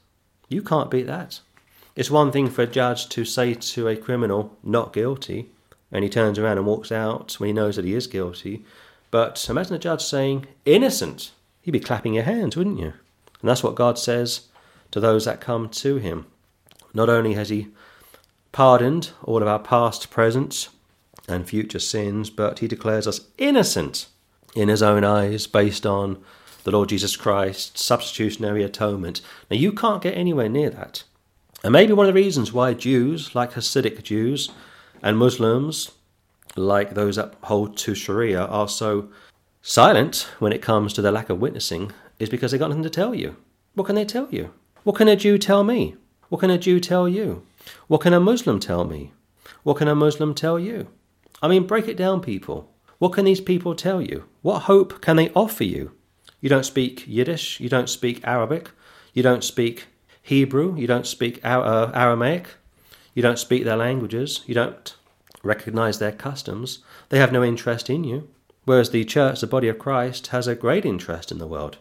You 0.48 0.62
can't 0.62 0.92
beat 0.92 1.08
that. 1.08 1.40
It's 1.96 2.12
one 2.12 2.32
thing 2.32 2.50
for 2.50 2.62
a 2.62 2.68
judge 2.68 3.10
to 3.10 3.26
say 3.26 3.56
to 3.56 3.88
a 3.88 3.96
criminal, 3.96 4.58
not 4.64 4.94
guilty, 4.94 5.50
and 5.92 6.04
he 6.04 6.10
turns 6.10 6.40
around 6.40 6.58
and 6.58 6.66
walks 6.66 6.92
out 6.92 7.34
when 7.34 7.48
he 7.48 7.54
knows 7.54 7.76
that 7.76 7.86
he 7.86 7.94
is 7.94 8.08
guilty. 8.08 8.64
But 9.10 9.46
imagine 9.50 9.76
a 9.76 9.80
judge 9.80 10.04
saying, 10.04 10.48
innocent. 10.66 11.32
You'd 11.64 11.74
be 11.74 11.80
clapping 11.80 12.14
your 12.14 12.24
hands, 12.24 12.56
wouldn't 12.56 12.80
you? 12.80 12.94
And 13.42 13.50
that's 13.50 13.64
what 13.64 13.76
God 13.76 14.00
says 14.00 14.48
to 14.92 15.00
those 15.00 15.26
that 15.26 15.42
come 15.42 15.70
to 15.70 15.98
Him. 15.98 16.26
Not 16.94 17.10
only 17.10 17.34
has 17.34 17.50
He 17.50 17.68
pardoned 18.52 19.12
all 19.24 19.42
of 19.42 19.48
our 19.48 19.60
past, 19.60 20.10
present, 20.10 20.70
and 21.28 21.48
future 21.48 21.80
sins, 21.80 22.30
but 22.30 22.60
He 22.60 22.68
declares 22.68 23.08
us 23.08 23.22
innocent 23.38 24.08
in 24.56 24.70
his 24.70 24.84
own 24.84 25.04
eyes 25.04 25.48
based 25.48 25.86
on 25.86 26.22
the 26.64 26.72
Lord 26.72 26.90
Jesus 26.90 27.16
Christ's 27.16 27.84
substitutionary 27.84 28.64
atonement. 28.64 29.22
Now, 29.50 29.58
you 29.58 29.72
can't 29.72 30.04
get 30.04 30.18
anywhere 30.18 30.50
near 30.50 30.70
that. 30.70 31.04
And 31.64 31.74
maybe 31.74 31.94
one 31.94 32.08
of 32.08 32.14
the 32.14 32.22
reasons 32.22 32.52
why 32.52 32.74
Jews, 32.74 33.34
like 33.34 33.54
Hasidic 33.54 34.04
Jews, 34.04 34.52
and 35.02 35.18
Muslims, 35.18 35.92
like 36.56 36.94
those 36.94 37.16
that 37.16 37.34
hold 37.44 37.78
to 37.78 37.96
Sharia, 37.96 38.46
are 38.46 38.68
so 38.68 39.10
silent 39.62 40.28
when 40.40 40.54
it 40.54 40.62
comes 40.62 40.94
to 40.94 41.02
their 41.02 41.12
lack 41.12 41.30
of 41.30 41.40
witnessing 41.40 41.92
is 42.20 42.30
because 42.30 42.52
they've 42.52 42.60
got 42.60 42.70
nothing 42.70 42.84
to 42.84 42.90
tell 42.90 43.16
you. 43.16 43.36
What 43.74 43.86
can 43.86 43.96
they 43.96 44.06
tell 44.06 44.28
you? 44.30 44.52
What 44.84 44.96
can 44.96 45.08
a 45.08 45.16
Jew 45.16 45.38
tell 45.38 45.64
me? 45.64 45.96
What 46.30 46.40
can 46.40 46.50
a 46.50 46.58
Jew 46.58 46.80
tell 46.80 47.08
you? 47.08 47.46
What 47.88 48.02
can 48.02 48.14
a 48.14 48.20
Muslim 48.20 48.60
tell 48.60 48.84
me? 48.84 49.12
What 49.64 49.78
can 49.78 49.88
a 49.88 49.96
Muslim 49.96 50.34
tell 50.34 50.60
you? 50.60 50.88
I 51.42 51.48
mean, 51.48 51.68
break 51.68 51.88
it 51.88 51.98
down, 51.98 52.22
people. 52.22 52.72
What 53.00 53.14
can 53.14 53.26
these 53.26 53.42
people 53.42 53.76
tell 53.76 54.02
you? 54.02 54.26
What 54.42 54.64
hope 54.64 55.02
can 55.02 55.16
they 55.16 55.30
offer 55.32 55.64
you? 55.64 55.92
You 56.40 56.50
don't 56.50 56.66
speak 56.66 57.04
Yiddish, 57.08 57.60
you 57.60 57.70
don't 57.70 57.90
speak 57.90 58.22
Arabic, 58.24 58.72
you 59.14 59.24
don't 59.24 59.44
speak 59.44 59.88
Hebrew, 60.22 60.76
you 60.76 60.88
don't 60.88 61.08
speak 61.08 61.40
Aramaic, 61.44 62.48
you 63.14 63.22
don't 63.22 63.40
speak 63.40 63.64
their 63.64 63.78
languages, 63.78 64.42
you 64.46 64.54
don't 64.54 64.96
recognize 65.44 66.00
their 66.00 66.12
customs. 66.12 66.80
They 67.10 67.20
have 67.20 67.32
no 67.32 67.44
interest 67.44 67.90
in 67.90 68.04
you. 68.04 68.30
Whereas 68.66 68.92
the 68.92 69.04
church, 69.06 69.42
the 69.42 69.48
body 69.48 69.68
of 69.68 69.80
Christ, 69.80 70.28
has 70.28 70.48
a 70.48 70.56
great 70.56 70.86
interest 70.86 71.32
in 71.32 71.40
the 71.40 71.48
world. 71.48 71.78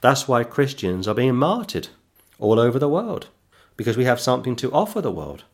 That's 0.00 0.26
why 0.26 0.44
Christians 0.44 1.06
are 1.06 1.14
being 1.14 1.36
martyred 1.36 1.88
all 2.38 2.58
over 2.58 2.78
the 2.78 2.88
world, 2.88 3.28
because 3.76 3.96
we 3.96 4.04
have 4.04 4.20
something 4.20 4.56
to 4.56 4.72
offer 4.72 5.00
the 5.00 5.12
world. 5.12 5.44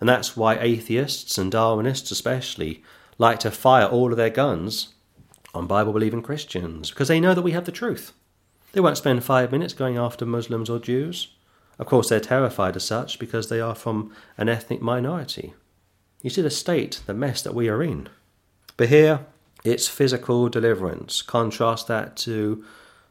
And 0.00 0.08
that's 0.08 0.36
why 0.36 0.56
atheists 0.58 1.38
and 1.38 1.52
Darwinists, 1.52 2.10
especially, 2.10 2.82
like 3.18 3.38
to 3.40 3.50
fire 3.50 3.86
all 3.86 4.10
of 4.10 4.16
their 4.16 4.30
guns 4.30 4.94
on 5.54 5.66
Bible 5.66 5.92
believing 5.92 6.22
Christians 6.22 6.90
because 6.90 7.08
they 7.08 7.20
know 7.20 7.34
that 7.34 7.42
we 7.42 7.52
have 7.52 7.64
the 7.64 7.72
truth. 7.72 8.12
They 8.72 8.80
won't 8.80 8.98
spend 8.98 9.22
five 9.22 9.52
minutes 9.52 9.72
going 9.72 9.96
after 9.96 10.26
Muslims 10.26 10.68
or 10.68 10.80
Jews. 10.80 11.28
Of 11.78 11.86
course, 11.86 12.08
they're 12.08 12.20
terrified 12.20 12.76
as 12.76 12.84
such 12.84 13.18
because 13.18 13.48
they 13.48 13.60
are 13.60 13.74
from 13.74 14.12
an 14.38 14.48
ethnic 14.48 14.80
minority. 14.80 15.54
You 16.22 16.30
see 16.30 16.42
the 16.42 16.50
state, 16.50 17.02
the 17.06 17.14
mess 17.14 17.42
that 17.42 17.54
we 17.54 17.68
are 17.68 17.82
in. 17.82 18.08
But 18.76 18.88
here, 18.88 19.26
it's 19.64 19.88
physical 19.88 20.48
deliverance. 20.48 21.22
Contrast 21.22 21.88
that 21.88 22.16
to 22.18 22.64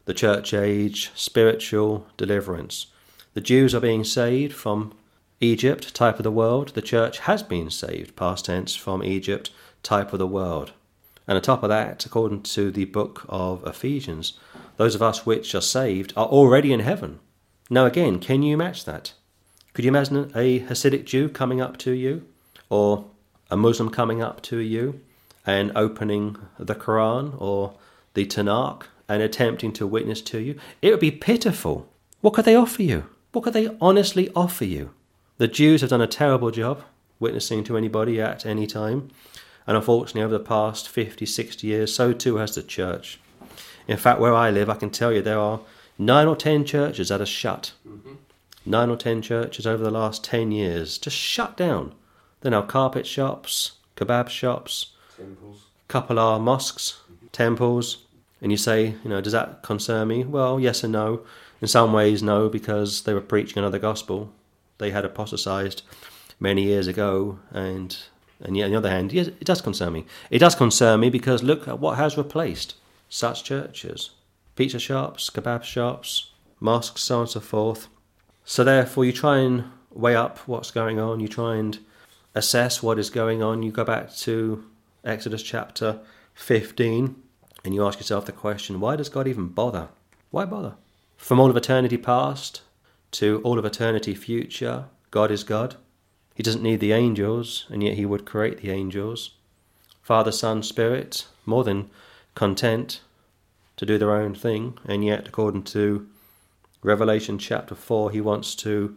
the 0.04 0.14
church 0.14 0.54
age, 0.54 1.10
spiritual 1.14 2.06
deliverance. 2.16 2.86
The 3.34 3.40
Jews 3.40 3.74
are 3.74 3.80
being 3.80 4.04
saved 4.04 4.54
from 4.54 4.92
Egypt, 5.40 5.94
type 5.94 6.18
of 6.18 6.22
the 6.22 6.30
world. 6.30 6.70
The 6.70 6.82
church 6.82 7.20
has 7.20 7.42
been 7.42 7.70
saved, 7.70 8.16
past 8.16 8.44
tense, 8.44 8.74
from 8.74 9.02
Egypt, 9.02 9.50
type 9.82 10.12
of 10.12 10.18
the 10.18 10.26
world. 10.26 10.72
And 11.26 11.36
on 11.36 11.42
top 11.42 11.62
of 11.62 11.70
that, 11.70 12.04
according 12.04 12.42
to 12.42 12.70
the 12.70 12.84
book 12.84 13.24
of 13.28 13.66
Ephesians, 13.66 14.38
those 14.76 14.94
of 14.94 15.02
us 15.02 15.24
which 15.24 15.54
are 15.54 15.60
saved 15.60 16.12
are 16.16 16.26
already 16.26 16.72
in 16.72 16.80
heaven. 16.80 17.20
Now, 17.70 17.86
again, 17.86 18.18
can 18.18 18.42
you 18.42 18.56
match 18.58 18.84
that? 18.84 19.14
Could 19.72 19.84
you 19.84 19.90
imagine 19.90 20.30
a 20.34 20.60
Hasidic 20.60 21.06
Jew 21.06 21.28
coming 21.28 21.60
up 21.62 21.78
to 21.78 21.92
you, 21.92 22.26
or 22.68 23.06
a 23.50 23.56
Muslim 23.56 23.90
coming 23.90 24.22
up 24.22 24.42
to 24.42 24.58
you 24.58 25.00
and 25.46 25.72
opening 25.74 26.36
the 26.58 26.74
Quran 26.74 27.40
or 27.40 27.74
the 28.12 28.26
Tanakh 28.26 28.84
and 29.08 29.22
attempting 29.22 29.72
to 29.74 29.86
witness 29.86 30.20
to 30.22 30.38
you? 30.40 30.58
It 30.82 30.90
would 30.90 31.00
be 31.00 31.10
pitiful. 31.10 31.88
What 32.20 32.34
could 32.34 32.44
they 32.44 32.54
offer 32.54 32.82
you? 32.82 33.06
What 33.32 33.44
could 33.44 33.54
they 33.54 33.74
honestly 33.80 34.30
offer 34.36 34.64
you? 34.64 34.90
The 35.38 35.48
Jews 35.48 35.80
have 35.80 35.90
done 35.90 36.00
a 36.00 36.06
terrible 36.06 36.50
job 36.50 36.82
witnessing 37.18 37.64
to 37.64 37.76
anybody 37.76 38.20
at 38.20 38.44
any 38.44 38.66
time. 38.66 39.10
And 39.66 39.76
unfortunately, 39.76 40.22
over 40.22 40.36
the 40.36 40.44
past 40.44 40.88
50, 40.88 41.24
60 41.24 41.66
years, 41.66 41.94
so 41.94 42.12
too 42.12 42.36
has 42.36 42.54
the 42.54 42.62
church. 42.62 43.18
In 43.88 43.96
fact, 43.96 44.20
where 44.20 44.34
I 44.34 44.50
live, 44.50 44.68
I 44.68 44.76
can 44.76 44.90
tell 44.90 45.12
you 45.12 45.22
there 45.22 45.38
are 45.38 45.60
nine 45.98 46.26
or 46.26 46.36
ten 46.36 46.64
churches 46.64 47.08
that 47.08 47.20
are 47.20 47.26
shut. 47.26 47.72
Mm-hmm. 47.86 48.14
Nine 48.66 48.90
or 48.90 48.96
ten 48.96 49.22
churches 49.22 49.66
over 49.66 49.82
the 49.82 49.90
last 49.90 50.24
10 50.24 50.50
years 50.50 50.98
just 50.98 51.16
shut 51.16 51.56
down. 51.56 51.94
Then 52.40 52.54
are 52.54 52.64
carpet 52.64 53.06
shops, 53.06 53.72
kebab 53.96 54.28
shops, 54.28 54.92
temples. 55.16 55.66
couple 55.88 56.18
are 56.18 56.38
mosques, 56.38 57.00
mm-hmm. 57.04 57.26
temples. 57.32 57.98
And 58.40 58.50
you 58.50 58.58
say, 58.58 58.94
you 59.02 59.10
know, 59.10 59.20
does 59.20 59.32
that 59.32 59.62
concern 59.62 60.08
me? 60.08 60.24
Well, 60.24 60.60
yes 60.60 60.84
and 60.84 60.92
no. 60.92 61.22
In 61.62 61.68
some 61.68 61.94
ways, 61.94 62.22
no, 62.22 62.50
because 62.50 63.04
they 63.04 63.14
were 63.14 63.22
preaching 63.22 63.58
another 63.58 63.78
gospel. 63.78 64.30
They 64.78 64.90
had 64.90 65.04
apostatized 65.04 65.82
many 66.38 66.64
years 66.64 66.86
ago, 66.86 67.38
and 67.52 67.96
and 68.40 68.56
yet 68.56 68.66
on 68.66 68.72
the 68.72 68.78
other 68.78 68.90
hand, 68.90 69.12
yes, 69.12 69.28
it 69.28 69.44
does 69.44 69.62
concern 69.62 69.92
me. 69.94 70.04
It 70.30 70.40
does 70.40 70.54
concern 70.54 71.00
me 71.00 71.08
because 71.08 71.42
look 71.42 71.66
at 71.66 71.78
what 71.78 71.96
has 71.96 72.18
replaced 72.18 72.74
such 73.08 73.44
churches: 73.44 74.10
pizza 74.56 74.78
shops, 74.78 75.30
kebab 75.30 75.62
shops, 75.62 76.30
mosques, 76.60 77.02
so 77.02 77.16
on 77.16 77.20
and 77.22 77.30
so 77.30 77.40
forth. 77.40 77.88
So 78.44 78.64
therefore, 78.64 79.04
you 79.04 79.12
try 79.12 79.38
and 79.38 79.64
weigh 79.90 80.16
up 80.16 80.38
what's 80.46 80.70
going 80.70 80.98
on. 80.98 81.20
You 81.20 81.28
try 81.28 81.56
and 81.56 81.78
assess 82.34 82.82
what 82.82 82.98
is 82.98 83.10
going 83.10 83.42
on. 83.42 83.62
You 83.62 83.70
go 83.70 83.84
back 83.84 84.14
to 84.16 84.64
Exodus 85.04 85.42
chapter 85.42 86.00
15 86.34 87.16
and 87.64 87.74
you 87.74 87.86
ask 87.86 87.98
yourself 87.98 88.26
the 88.26 88.32
question 88.32 88.80
why 88.80 88.96
does 88.96 89.08
God 89.08 89.26
even 89.26 89.48
bother? 89.48 89.88
Why 90.30 90.44
bother? 90.44 90.74
From 91.16 91.40
all 91.40 91.50
of 91.50 91.56
eternity 91.56 91.96
past 91.96 92.62
to 93.12 93.40
all 93.44 93.58
of 93.58 93.64
eternity 93.64 94.14
future, 94.14 94.86
God 95.10 95.30
is 95.30 95.44
God. 95.44 95.76
He 96.34 96.42
doesn't 96.42 96.62
need 96.62 96.80
the 96.80 96.92
angels, 96.92 97.66
and 97.70 97.82
yet 97.82 97.94
He 97.94 98.04
would 98.04 98.26
create 98.26 98.58
the 98.58 98.70
angels. 98.70 99.30
Father, 100.02 100.32
Son, 100.32 100.62
Spirit, 100.62 101.26
more 101.46 101.62
than 101.62 101.88
content 102.34 103.00
to 103.76 103.86
do 103.86 103.98
their 103.98 104.14
own 104.14 104.34
thing, 104.34 104.78
and 104.84 105.04
yet, 105.04 105.28
according 105.28 105.64
to 105.64 106.08
Revelation 106.82 107.38
chapter 107.38 107.74
4, 107.74 108.10
He 108.10 108.20
wants 108.20 108.54
to 108.56 108.96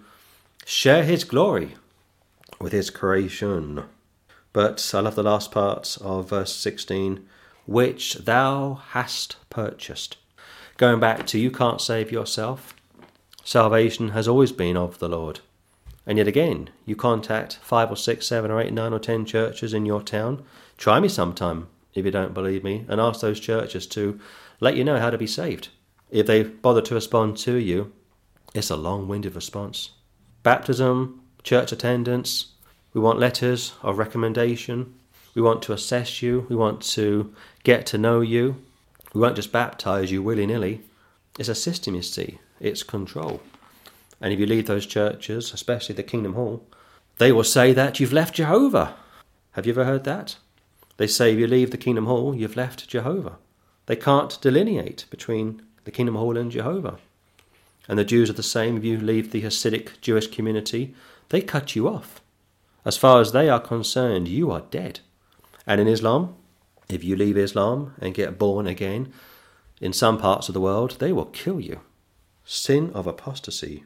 share 0.66 1.04
His 1.04 1.24
glory 1.24 1.76
with 2.60 2.74
His 2.74 2.90
creation. 2.90 3.84
But 4.54 4.92
I 4.94 5.00
love 5.00 5.16
the 5.16 5.24
last 5.24 5.52
part 5.52 5.98
of 6.02 6.30
verse 6.30 6.54
16, 6.56 7.26
which 7.66 8.16
thou 8.16 8.82
hast 8.90 9.38
purchased. 9.50 10.18
Going 10.78 11.00
back 11.00 11.26
to 11.28 11.40
you 11.40 11.52
can't 11.52 11.82
save 11.82 12.12
yourself. 12.12 12.76
Salvation 13.44 14.10
has 14.10 14.28
always 14.28 14.52
been 14.52 14.78
of 14.78 15.00
the 15.00 15.10
Lord. 15.10 15.40
And 16.06 16.18
yet 16.18 16.28
again, 16.28 16.70
you 16.86 16.96
contact 16.96 17.60
five 17.62 17.92
or 17.92 17.98
six, 17.98 18.28
seven 18.28 18.52
or 18.52 18.62
eight, 18.62 18.74
nine 18.74 18.94
or 18.94 19.00
ten 19.00 19.26
churches 19.26 19.74
in 19.74 19.86
your 19.86 20.02
town. 20.02 20.44
Try 20.78 21.00
me 21.00 21.10
sometime 21.10 21.68
if 21.98 22.06
you 22.06 22.12
don't 22.12 22.34
believe 22.34 22.64
me, 22.64 22.86
and 22.88 23.02
ask 23.02 23.22
those 23.22 23.40
churches 23.40 23.88
to 23.88 24.20
let 24.60 24.76
you 24.76 24.84
know 24.84 25.00
how 25.00 25.10
to 25.10 25.18
be 25.18 25.28
saved. 25.28 25.70
If 26.10 26.26
they 26.26 26.44
bother 26.44 26.82
to 26.82 26.96
respond 26.96 27.38
to 27.38 27.56
you, 27.56 27.94
it's 28.54 28.70
a 28.70 28.76
long 28.76 29.08
winded 29.08 29.36
response. 29.36 29.92
Baptism, 30.44 31.22
church 31.44 31.72
attendance, 31.72 32.54
we 32.94 33.02
want 33.02 33.20
letters 33.20 33.74
of 33.84 34.00
recommendation. 34.00 34.96
We 35.36 35.42
want 35.44 35.62
to 35.64 35.74
assess 35.74 36.24
you. 36.24 36.48
We 36.50 36.56
want 36.56 36.82
to 36.94 37.32
get 37.64 37.86
to 37.88 37.98
know 38.00 38.22
you. 38.22 38.56
We 39.14 39.22
won't 39.22 39.36
just 39.36 39.52
baptize 39.52 40.12
you 40.12 40.24
willy 40.24 40.48
nilly. 40.48 40.82
It's 41.38 41.50
a 41.50 41.54
system, 41.54 41.94
you 41.94 42.02
see, 42.02 42.40
it's 42.60 42.82
control. 42.82 43.42
And 44.20 44.34
if 44.34 44.40
you 44.40 44.48
leave 44.48 44.66
those 44.66 44.88
churches, 44.88 45.54
especially 45.54 45.94
the 45.94 46.02
Kingdom 46.02 46.34
Hall, 46.34 46.66
they 47.18 47.32
will 47.32 47.44
say 47.44 47.72
that 47.74 48.00
you've 48.00 48.14
left 48.14 48.34
Jehovah. 48.36 48.96
Have 49.52 49.68
you 49.68 49.74
ever 49.74 49.86
heard 49.86 50.04
that? 50.06 50.38
They 50.98 51.06
say 51.06 51.34
if 51.34 51.40
you 51.40 51.46
leave 51.46 51.70
the 51.70 51.78
Kingdom 51.78 52.08
Hall, 52.08 52.34
you've 52.34 52.56
left 52.56 52.88
Jehovah. 52.88 53.38
They 53.88 53.96
can't 53.96 54.40
delineate 54.42 55.06
between 55.10 55.62
the 55.86 55.92
Kingdom 55.92 56.16
of 56.16 56.22
Hall 56.22 56.38
and 56.38 56.52
Jehovah. 56.52 57.00
And 57.88 57.98
the 57.98 58.06
Jews 58.06 58.30
are 58.30 58.34
the 58.34 58.44
same. 58.44 58.78
If 58.78 58.84
you 58.84 58.98
leave 58.98 59.32
the 59.32 59.42
Hasidic 59.42 60.00
Jewish 60.02 60.28
community, 60.28 60.94
they 61.30 61.42
cut 61.42 61.76
you 61.76 61.88
off. 61.88 62.22
As 62.86 62.98
far 62.98 63.20
as 63.22 63.32
they 63.32 63.50
are 63.50 63.60
concerned, 63.60 64.28
you 64.28 64.52
are 64.52 64.64
dead. 64.72 65.00
And 65.66 65.82
in 65.82 65.88
Islam, 65.88 66.36
if 66.90 67.04
you 67.04 67.16
leave 67.16 67.38
Islam 67.38 67.94
and 68.00 68.14
get 68.14 68.38
born 68.38 68.68
again, 68.68 69.12
in 69.80 69.94
some 69.94 70.18
parts 70.18 70.48
of 70.48 70.54
the 70.54 70.62
world, 70.62 70.98
they 71.00 71.12
will 71.12 71.26
kill 71.26 71.60
you. 71.60 71.82
Sin 72.46 72.92
of 72.94 73.08
apostasy. 73.08 73.84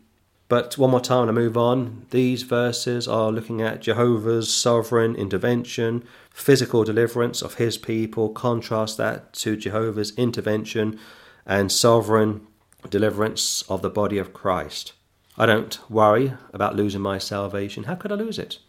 But 0.52 0.78
one 0.78 0.92
more 0.92 1.00
time 1.00 1.30
I 1.30 1.32
move 1.32 1.56
on, 1.56 2.08
these 2.10 2.44
verses 2.44 3.08
are 3.08 3.32
looking 3.32 3.62
at 3.62 3.80
Jehovah's 3.80 4.54
sovereign 4.54 5.16
intervention, 5.16 6.04
physical 6.30 6.84
deliverance 6.84 7.42
of 7.42 7.54
his 7.54 7.78
people. 7.78 8.28
Contrast 8.28 8.98
that 8.98 9.32
to 9.32 9.56
Jehovah's 9.56 10.14
intervention 10.18 11.00
and 11.46 11.72
sovereign 11.72 12.46
deliverance 12.90 13.62
of 13.70 13.82
the 13.82 13.90
body 13.90 14.18
of 14.18 14.34
Christ. 14.34 14.92
I 15.38 15.46
don't 15.46 15.80
worry 15.90 16.34
about 16.52 16.76
losing 16.76 17.00
my 17.00 17.18
salvation. 17.18 17.86
How 17.86 17.96
could 17.96 18.12
I 18.12 18.16
lose 18.16 18.38
it? 18.38 18.60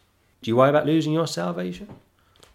Do 0.40 0.52
you 0.52 0.56
worry 0.56 0.70
about 0.70 0.86
losing 0.86 1.12
your 1.12 1.26
salvation? 1.26 1.88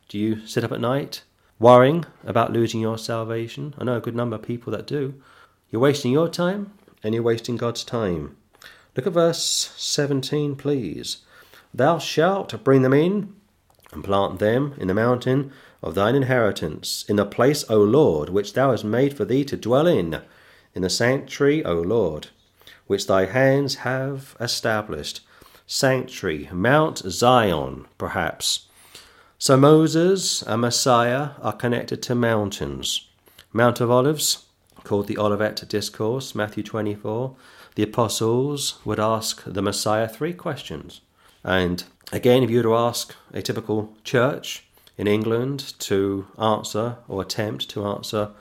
Do 0.08 0.18
you 0.18 0.48
sit 0.48 0.64
up 0.64 0.72
at 0.72 0.80
night 0.80 1.24
worrying 1.60 2.06
about 2.24 2.54
losing 2.54 2.80
your 2.80 2.98
salvation? 2.98 3.76
I 3.78 3.84
know 3.84 3.98
a 3.98 4.00
good 4.00 4.16
number 4.16 4.38
of 4.38 4.44
people 4.44 4.72
that 4.72 4.88
do. 4.88 5.22
You're 5.70 5.82
wasting 5.82 6.14
your 6.14 6.30
time 6.30 6.72
and 7.04 7.14
you're 7.14 7.24
wasting 7.24 7.58
God's 7.58 7.84
time. 7.84 8.38
Look 8.98 9.06
at 9.06 9.14
verse 9.14 9.72
17, 9.78 10.56
please. 10.56 11.18
Thou 11.72 12.00
shalt 12.00 12.64
bring 12.64 12.82
them 12.82 12.94
in 12.94 13.36
and 13.92 14.04
plant 14.04 14.40
them 14.40 14.74
in 14.80 14.88
the 14.88 14.96
mountain 14.96 15.52
of 15.84 15.94
thine 15.94 16.16
inheritance, 16.16 17.06
in 17.08 17.16
the 17.16 17.26
place, 17.26 17.64
O 17.70 17.78
Lord, 17.78 18.30
which 18.30 18.54
thou 18.54 18.72
hast 18.72 18.84
made 18.84 19.16
for 19.16 19.24
thee 19.24 19.46
to 19.46 19.56
dwell 19.56 19.86
in, 19.86 20.22
in 20.74 20.82
the 20.82 20.90
sanctuary, 20.90 21.64
O 21.64 21.76
Lord, 21.76 22.30
which 22.88 23.06
thy 23.06 23.26
hands 23.26 23.76
have 23.76 24.36
established. 24.40 25.22
Sanctuary, 25.68 26.50
Mount 26.52 26.98
Zion, 26.98 27.86
perhaps. 28.00 28.68
So 29.38 29.58
Moses 29.58 30.42
and 30.42 30.62
Messiah 30.62 31.32
are 31.44 31.54
connected 31.54 32.02
to 32.02 32.16
mountains. 32.16 33.08
Mount 33.54 33.80
of 33.80 33.92
Olives, 33.92 34.46
called 34.84 35.06
the 35.06 35.20
Olivet 35.20 35.64
Discourse, 35.70 36.34
Matthew 36.34 36.64
24 36.64 37.36
the 37.78 37.84
apostles 37.84 38.80
would 38.84 39.00
ask 39.00 39.44
the 39.46 39.62
Messiah 39.62 40.08
three 40.08 40.34
questions. 40.34 41.02
And 41.44 41.84
again, 42.12 42.42
if 42.42 42.50
you 42.50 42.58
were 42.58 42.64
to 42.64 42.76
ask 42.76 43.14
a 43.36 43.44
typical 43.44 43.96
church 44.04 44.66
in 44.98 45.06
England 45.06 45.76
to 45.82 46.26
answer 46.40 46.98
or 47.08 47.22
attempt 47.22 47.70
to 47.70 47.86
answer 47.86 48.32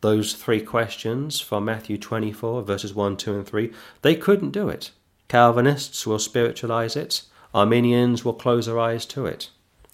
those 0.00 0.32
three 0.32 0.62
questions 0.62 1.40
from 1.40 1.66
Matthew 1.66 1.98
24, 1.98 2.62
verses 2.62 2.94
1, 2.94 3.18
2, 3.18 3.34
and 3.34 3.46
3, 3.46 3.70
they 4.00 4.16
couldn't 4.16 4.52
do 4.52 4.70
it. 4.70 4.92
Calvinists 5.28 6.06
will 6.06 6.18
spiritualize 6.18 6.96
it, 6.96 7.24
Arminians 7.52 8.24
will 8.24 8.32
close 8.32 8.64
their 8.64 8.80
eyes 8.80 9.04
to 9.04 9.26
it. 9.26 9.50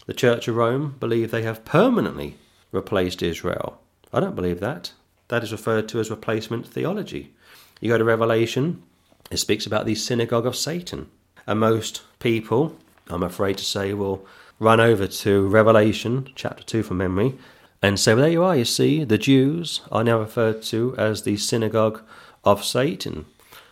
The 0.07 0.15
Church 0.15 0.47
of 0.47 0.55
Rome 0.55 0.95
believe 1.01 1.33
they 1.33 1.43
have 1.43 1.65
permanently 1.65 2.37
replaced 2.71 3.21
Israel. 3.21 3.81
I 4.13 4.21
don't 4.21 4.37
believe 4.37 4.61
that. 4.61 4.93
That 5.27 5.43
is 5.43 5.51
referred 5.51 5.89
to 5.89 5.99
as 5.99 6.09
replacement 6.09 6.69
theology. 6.69 7.33
You 7.81 7.91
go 7.91 7.99
to 7.99 8.05
Revelation, 8.05 8.83
it 9.31 9.37
speaks 9.37 9.67
about 9.67 9.87
the 9.87 9.95
synagogue 9.95 10.47
of 10.47 10.57
Satan. 10.57 11.09
And 11.47 11.61
most 11.61 12.03
people, 12.19 12.77
I'm 13.09 13.23
afraid 13.23 13.59
to 13.59 13.65
say, 13.65 13.93
will 13.93 14.27
run 14.59 14.81
over 14.81 15.07
to 15.07 15.49
Revelation 15.49 16.31
chapter 16.35 16.63
2 16.63 16.83
from 16.83 16.99
memory 16.99 17.35
and 17.83 18.01
say, 18.01 18.15
well, 18.15 18.23
there 18.23 18.31
you 18.31 18.43
are, 18.43 18.57
you 18.57 18.65
see, 18.65 19.05
the 19.05 19.19
Jews 19.19 19.83
are 19.93 20.03
now 20.03 20.19
referred 20.19 20.63
to 20.63 20.95
as 20.97 21.23
the 21.23 21.37
synagogue 21.37 22.03
of 22.45 22.65
Satan. 22.65 23.27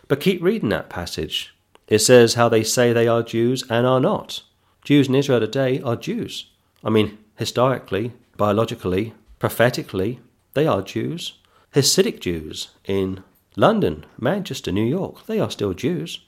But 0.07 0.21
keep 0.21 0.43
reading 0.43 0.69
that 0.69 0.91
passage. 0.91 1.55
It 1.89 2.01
says 2.01 2.35
how 2.35 2.49
they 2.49 2.63
say 2.63 2.93
they 2.93 3.09
are 3.09 3.23
Jews 3.23 3.65
and 3.71 3.87
are 3.87 4.01
not. 4.01 4.43
Jews 4.85 5.09
in 5.09 5.15
Israel 5.15 5.41
today 5.41 5.81
are 5.81 5.97
Jews. 5.97 6.51
I 6.85 6.91
mean, 6.91 7.19
historically, 7.37 8.13
biologically, 8.37 9.15
prophetically, 9.39 10.21
they 10.53 10.67
are 10.67 10.83
Jews. 10.83 11.39
Hasidic 11.75 12.21
Jews 12.21 12.69
in 12.85 13.25
London, 13.57 14.05
Manchester, 14.19 14.73
New 14.73 14.85
York, 14.85 15.27
they 15.27 15.39
are 15.39 15.51
still 15.51 15.75
Jews. 15.75 16.21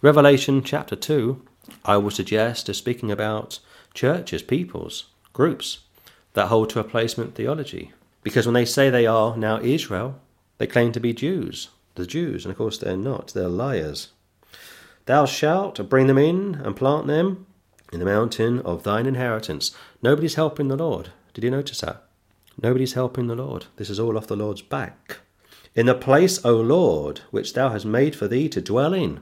Revelation 0.00 0.62
chapter 0.62 0.96
2, 0.96 1.40
I 1.84 1.96
would 1.96 2.12
suggest, 2.12 2.68
is 2.68 2.76
speaking 2.76 3.10
about 3.10 3.60
churches, 3.94 4.42
peoples, 4.42 5.04
groups. 5.32 5.80
that 6.34 6.46
hold 6.46 6.70
to 6.70 6.78
replacement 6.78 7.34
theology. 7.34 7.92
Because 8.22 8.46
when 8.46 8.54
they 8.54 8.64
say 8.64 8.90
they 8.90 9.06
are 9.06 9.36
now 9.36 9.60
Israel, 9.60 10.20
they 10.58 10.66
claim 10.66 10.92
to 10.92 11.00
be 11.00 11.12
Jews, 11.12 11.68
the 11.94 12.06
Jews, 12.06 12.44
and 12.44 12.52
of 12.52 12.58
course 12.58 12.78
they're 12.78 12.96
not, 12.96 13.28
they're 13.28 13.48
liars. 13.48 14.08
Thou 15.06 15.26
shalt 15.26 15.88
bring 15.88 16.06
them 16.06 16.18
in 16.18 16.54
and 16.56 16.76
plant 16.76 17.06
them 17.06 17.46
in 17.92 17.98
the 17.98 18.06
mountain 18.06 18.60
of 18.60 18.84
thine 18.84 19.06
inheritance. 19.06 19.76
Nobody's 20.00 20.36
helping 20.36 20.68
the 20.68 20.76
Lord. 20.76 21.10
Did 21.34 21.44
you 21.44 21.50
notice 21.50 21.80
that? 21.80 22.04
Nobody's 22.60 22.94
helping 22.94 23.26
the 23.26 23.34
Lord. 23.34 23.66
This 23.76 23.90
is 23.90 23.98
all 23.98 24.16
off 24.16 24.26
the 24.26 24.36
Lord's 24.36 24.62
back. 24.62 25.18
In 25.74 25.86
the 25.86 25.94
place, 25.94 26.44
O 26.44 26.54
Lord, 26.54 27.20
which 27.30 27.54
thou 27.54 27.70
hast 27.70 27.86
made 27.86 28.14
for 28.14 28.28
thee 28.28 28.48
to 28.50 28.60
dwell 28.60 28.92
in, 28.92 29.20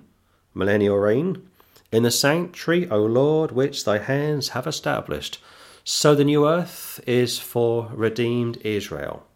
millennial 0.52 0.96
reign, 0.98 1.48
in 1.92 2.02
the 2.02 2.10
sanctuary, 2.10 2.90
O 2.90 3.04
Lord, 3.04 3.52
which 3.52 3.84
thy 3.84 3.98
hands 3.98 4.48
have 4.50 4.66
established. 4.66 5.40
So 5.84 6.14
the 6.14 6.24
new 6.24 6.48
earth 6.48 7.00
is 7.06 7.38
for 7.38 7.90
redeemed 7.94 8.58
Israel. 8.64 9.26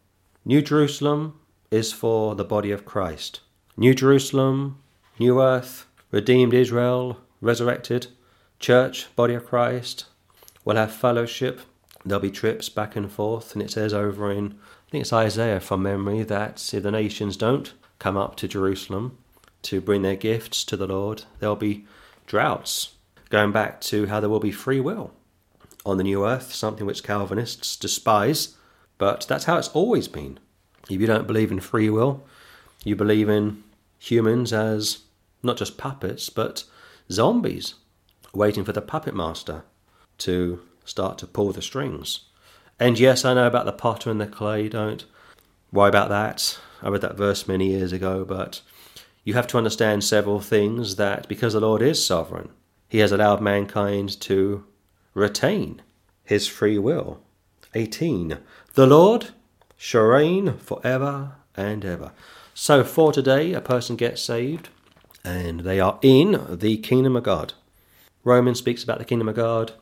New 0.45 0.61
Jerusalem 0.61 1.39
is 1.71 1.93
for 1.93 2.35
the 2.35 2.45
body 2.45 2.73
of 2.73 2.85
Christ. 2.85 3.41
New 3.77 3.95
Jerusalem, 3.95 4.79
new 5.19 5.41
earth, 5.41 5.87
redeemed 6.11 6.53
Israel, 6.53 7.19
resurrected, 7.41 8.09
church, 8.59 9.07
body 9.15 9.35
of 9.35 9.47
Christ, 9.47 10.07
will 10.65 10.77
have 10.77 10.93
fellowship. 10.93 11.61
There'll 12.05 12.21
be 12.21 12.31
trips 12.31 12.69
back 12.69 12.97
and 12.97 13.11
forth, 13.11 13.55
and 13.55 13.63
it 13.63 13.71
says 13.71 13.95
over 13.95 14.31
in, 14.31 14.59
think 14.95 15.03
it's 15.03 15.13
Isaiah 15.13 15.59
from 15.59 15.83
memory, 15.83 16.23
that 16.23 16.73
if 16.73 16.85
the 16.85 16.91
nations 16.93 17.37
don't 17.37 17.73
come 17.99 18.17
up 18.17 18.37
to 18.37 18.47
Jerusalem 18.47 19.19
to 19.63 19.81
bring 19.81 20.03
their 20.03 20.15
gifts 20.15 20.63
to 20.67 20.77
the 20.77 20.87
Lord, 20.87 21.25
there'll 21.41 21.57
be 21.57 21.85
droughts. 22.29 22.95
Going 23.29 23.51
back 23.51 23.81
to 23.81 24.07
how 24.07 24.21
there 24.21 24.31
will 24.31 24.39
be 24.39 24.53
free 24.53 24.79
will 24.79 25.13
on 25.85 25.97
the 25.97 26.05
new 26.05 26.25
earth, 26.25 26.53
something 26.55 26.87
which 26.87 27.03
Calvinists 27.03 27.75
despise, 27.75 28.55
but 28.97 29.27
that's 29.29 29.47
how 29.47 29.59
it's 29.59 29.71
always 29.71 30.07
been. 30.07 30.39
If 30.89 31.01
you 31.01 31.09
don't 31.09 31.27
believe 31.27 31.51
in 31.51 31.59
free 31.59 31.91
will, 31.91 32.25
you 32.85 32.95
believe 32.95 33.29
in 33.29 33.65
humans 33.99 34.53
as 34.53 34.99
not 35.43 35.57
just 35.57 35.77
puppets, 35.77 36.31
but 36.31 36.63
zombies 37.11 37.75
waiting 38.33 38.63
for 38.63 38.73
the 38.73 38.81
puppet 38.81 39.17
master 39.17 39.65
to 40.19 40.61
start 40.85 41.19
to 41.19 41.27
pull 41.27 41.51
the 41.51 41.63
strings. 41.63 42.21
And 42.79 42.99
yes, 42.99 43.25
I 43.25 43.35
know 43.35 43.47
about 43.47 43.67
the 43.67 43.73
potter 43.73 44.11
and 44.11 44.21
the 44.21 44.27
clay, 44.27 44.69
don't 44.69 45.05
worry 45.73 45.89
about 45.89 46.09
that. 46.09 46.59
I 46.83 46.89
read 46.89 47.01
that 47.03 47.17
verse 47.17 47.47
many 47.47 47.69
years 47.69 47.93
ago, 47.93 48.25
but 48.25 48.61
you 49.23 49.35
have 49.35 49.47
to 49.49 49.59
understand 49.59 50.05
several 50.05 50.41
things 50.41 50.97
that 50.97 51.29
because 51.29 51.53
the 51.53 51.61
Lord 51.61 51.83
is 51.83 52.05
sovereign, 52.05 52.51
he 52.89 52.99
has 52.99 53.13
allowed 53.13 53.41
mankind 53.41 54.21
to 54.23 54.65
retain 55.15 55.83
his 56.25 56.47
free 56.47 56.79
will. 56.79 57.21
18. 57.75 58.39
The 58.75 58.87
Lord 58.87 59.31
shall 59.77 60.03
reign 60.03 60.59
forever 60.59 61.33
and 61.57 61.85
ever. 61.85 62.13
So 62.55 62.85
for 62.85 63.13
today, 63.13 63.53
a 63.53 63.61
person 63.61 63.97
gets 63.97 64.23
saved 64.23 64.69
and 65.25 65.61
they 65.61 65.81
are 65.81 65.99
in 66.03 66.47
the 66.51 66.77
kingdom 66.79 67.17
of 67.17 67.25
God. 67.25 67.55
Romans 68.23 68.59
speaks 68.59 68.85
about 68.85 68.99
the 68.99 69.05
kingdom 69.05 69.29
of 69.29 69.37
God 69.37 69.73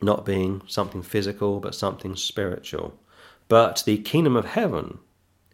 not 0.00 0.24
being 0.24 0.62
something 0.66 1.02
physical 1.02 1.60
but 1.60 1.74
something 1.74 2.16
spiritual. 2.16 2.98
But 3.48 3.82
the 3.86 3.98
kingdom 3.98 4.36
of 4.36 4.44
heaven 4.44 4.98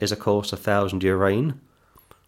is, 0.01 0.13
of 0.13 0.19
course, 0.19 0.53
a 0.53 0.57
thousand 0.57 1.03
year 1.03 1.17
reign 1.17 1.61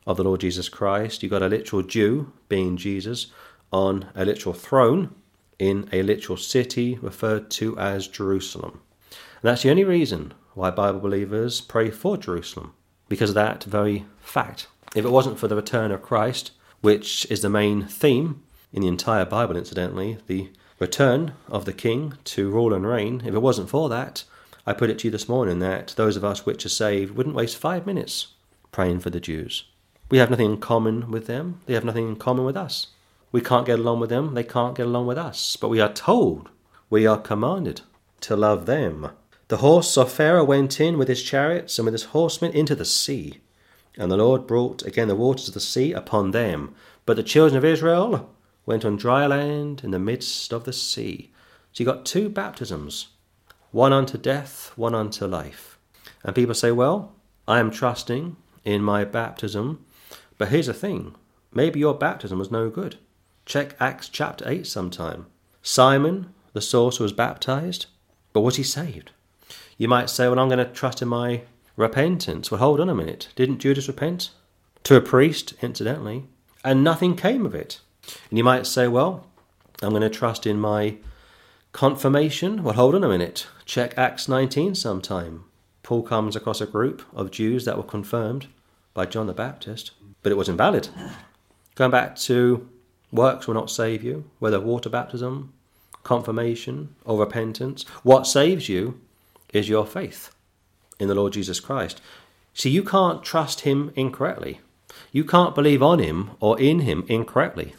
of 0.07 0.17
the 0.17 0.25
Lord 0.25 0.41
Jesus 0.41 0.69
Christ. 0.69 1.23
You've 1.23 1.31
got 1.31 1.43
a 1.43 1.49
literal 1.49 1.83
Jew, 1.83 2.33
being 2.49 2.77
Jesus, 2.77 3.29
on 3.73 4.11
a 4.15 4.25
literal 4.25 4.55
throne 4.55 5.15
in 5.59 5.89
a 5.93 6.03
literal 6.03 6.37
city 6.37 6.99
referred 7.01 7.51
to 7.53 7.79
as 7.79 8.07
Jerusalem. 8.07 8.81
And 9.11 9.51
that's 9.51 9.63
the 9.63 9.71
only 9.71 9.85
reason 9.85 10.35
why 10.55 10.71
Bible 10.71 11.01
believers 11.01 11.61
pray 11.61 11.91
for 11.91 12.17
Jerusalem, 12.17 12.75
because 13.09 13.31
of 13.31 13.35
that 13.35 13.65
very 13.65 14.07
fact. 14.21 14.69
If 14.95 15.05
it 15.05 15.11
wasn't 15.11 15.39
for 15.39 15.49
the 15.49 15.57
return 15.57 15.91
of 15.91 16.03
Christ, 16.03 16.53
which 16.81 17.27
is 17.31 17.41
the 17.41 17.51
main 17.51 17.85
theme 17.87 18.43
in 18.73 18.83
the 18.83 18.89
entire 18.89 19.25
Bible, 19.25 19.57
incidentally, 19.57 20.19
the 20.27 20.51
return 20.79 21.35
of 21.49 21.65
the 21.65 21.73
King 21.73 22.15
to 22.25 22.51
rule 22.51 22.75
and 22.75 22.87
reign. 22.87 23.23
If 23.25 23.35
it 23.35 23.43
wasn't 23.43 23.71
for 23.71 23.89
that, 23.89 24.25
I 24.67 24.73
put 24.73 24.91
it 24.91 24.99
to 25.01 25.09
you 25.09 25.11
this 25.11 25.29
morning 25.29 25.59
that 25.59 25.95
those 25.97 26.17
of 26.17 26.25
us 26.25 26.47
which 26.47 26.65
are 26.65 26.71
saved 26.71 27.17
wouldn't 27.17 27.35
waste 27.35 27.57
five 27.57 27.87
minutes 27.87 28.29
praying 28.73 29.01
for 29.01 29.11
the 29.11 29.21
Jews. 29.21 29.65
We 30.11 30.19
have 30.19 30.31
nothing 30.31 30.53
in 30.53 30.59
common 30.59 31.11
with 31.11 31.27
them, 31.27 31.61
they 31.67 31.75
have 31.75 31.85
nothing 31.85 32.09
in 32.09 32.17
common 32.17 32.45
with 32.45 32.57
us. 32.57 32.89
We 33.31 33.41
can't 33.41 33.67
get 33.67 33.79
along 33.79 34.01
with 34.01 34.11
them, 34.11 34.35
they 34.35 34.45
can't 34.45 34.77
get 34.77 34.87
along 34.87 35.07
with 35.07 35.19
us. 35.19 35.57
But 35.57 35.69
we 35.69 35.81
are 35.81 35.93
told, 35.93 36.51
we 36.91 37.07
are 37.07 37.19
commanded 37.19 37.83
to 38.23 38.37
love 38.37 38.67
them. 38.67 39.11
The 39.49 39.59
horse 39.59 39.97
of 39.99 40.11
Pharaoh 40.11 40.45
went 40.45 40.81
in 40.81 40.99
with 40.99 41.09
his 41.09 41.23
chariots 41.23 41.79
and 41.79 41.85
with 41.85 41.95
his 41.95 42.05
horsemen 42.05 42.53
into 42.53 42.75
the 42.75 42.85
sea. 42.85 43.41
And 43.97 44.11
the 44.11 44.17
Lord 44.17 44.47
brought 44.47 44.83
again 44.83 45.09
the 45.09 45.15
waters 45.15 45.49
of 45.49 45.55
the 45.55 45.61
sea 45.61 45.93
upon 45.93 46.31
them. 46.31 46.75
But 47.07 47.17
the 47.17 47.23
children 47.23 47.57
of 47.59 47.65
Israel 47.65 48.34
went 48.67 48.85
on 48.85 48.97
dry 48.97 49.27
land 49.27 49.83
in 49.85 49.91
the 49.91 49.99
midst 49.99 50.53
of 50.53 50.65
the 50.65 50.73
sea. 50.73 51.33
So 51.73 51.83
you 51.83 51.87
got 51.87 52.07
two 52.07 52.29
baptisms 52.29 53.09
one 53.71 53.93
unto 53.93 54.17
death, 54.17 54.73
one 54.77 54.95
unto 54.95 55.27
life. 55.27 55.79
And 56.23 56.35
people 56.35 56.55
say, 56.55 56.71
well, 56.71 57.13
I 57.49 57.59
am 57.59 57.73
trusting 57.73 58.37
in 58.65 58.83
my 58.83 59.05
baptism. 59.05 59.85
But 60.39 60.49
here's 60.49 60.67
the 60.67 60.75
thing 60.75 61.17
maybe 61.53 61.81
your 61.81 61.95
baptism 61.95 62.39
was 62.39 62.51
no 62.51 62.71
good. 62.71 62.97
Check 63.47 63.77
Acts 63.81 64.09
chapter 64.09 64.49
8 64.49 64.67
sometime. 64.67 65.27
Simon, 65.63 66.33
the 66.53 66.61
sorcerer, 66.61 67.05
was 67.05 67.13
baptized, 67.13 67.87
but 68.33 68.41
was 68.41 68.57
he 68.57 68.63
saved? 68.63 69.11
You 69.77 69.89
might 69.89 70.09
say, 70.09 70.29
well, 70.29 70.39
I'm 70.39 70.49
going 70.49 70.65
to 70.65 70.73
trust 70.73 71.03
in 71.03 71.09
my 71.09 71.43
repentance. 71.77 72.51
Well, 72.51 72.61
hold 72.61 72.81
on 72.81 72.89
a 72.89 72.95
minute. 72.95 73.29
Didn't 73.35 73.59
Judas 73.59 73.89
repent? 73.89 74.31
To 74.85 74.97
a 74.97 75.01
priest, 75.01 75.55
incidentally, 75.63 76.25
and 76.63 76.85
nothing 76.85 77.17
came 77.17 77.45
of 77.45 77.55
it. 77.55 77.81
And 78.29 78.39
you 78.39 78.45
might 78.45 78.67
say, 78.67 78.89
well, 78.89 79.27
I'm 79.83 79.91
going 79.91 80.03
to 80.03 80.11
trust 80.11 80.47
in 80.47 80.59
my 80.59 80.97
confirmation. 81.73 82.63
Well, 82.63 82.75
hold 82.75 82.95
on 82.95 83.05
a 83.05 83.09
minute. 83.09 83.47
Check 83.65 83.97
Acts 83.99 84.29
19 84.29 84.75
sometime. 84.75 85.45
Paul 85.83 86.03
comes 86.03 86.35
across 86.35 86.61
a 86.61 86.67
group 86.67 87.03
of 87.15 87.31
Jews 87.31 87.65
that 87.65 87.77
were 87.77 87.83
confirmed 87.83 88.47
by 88.95 89.07
John 89.07 89.27
the 89.27 89.35
Baptist, 89.35 89.91
but 90.23 90.33
it 90.33 90.39
was 90.39 90.49
invalid. 90.49 90.89
Going 91.75 91.91
back 91.91 92.17
to 92.17 92.69
works 93.13 93.47
will 93.47 93.55
not 93.55 93.71
save 93.71 94.03
you, 94.03 94.25
whether 94.39 94.61
water 94.61 94.89
baptism, 94.89 95.53
confirmation, 96.03 96.95
or 97.05 97.19
repentance. 97.19 97.85
What 98.03 98.27
saves 98.27 98.69
you 98.69 99.01
is 99.53 99.69
your 99.69 99.87
faith 99.87 100.35
in 100.99 101.09
the 101.09 101.15
Lord 101.15 101.33
Jesus 101.33 101.61
Christ. 101.61 102.01
See, 102.55 102.71
you 102.71 102.83
can't 102.83 103.23
trust 103.23 103.61
him 103.61 103.93
incorrectly. 103.97 104.61
You 105.13 105.25
can't 105.25 105.55
believe 105.55 105.83
on 105.83 105.99
him 105.99 106.31
or 106.41 106.59
in 106.61 106.81
him 106.81 107.05
incorrectly. 107.09 107.75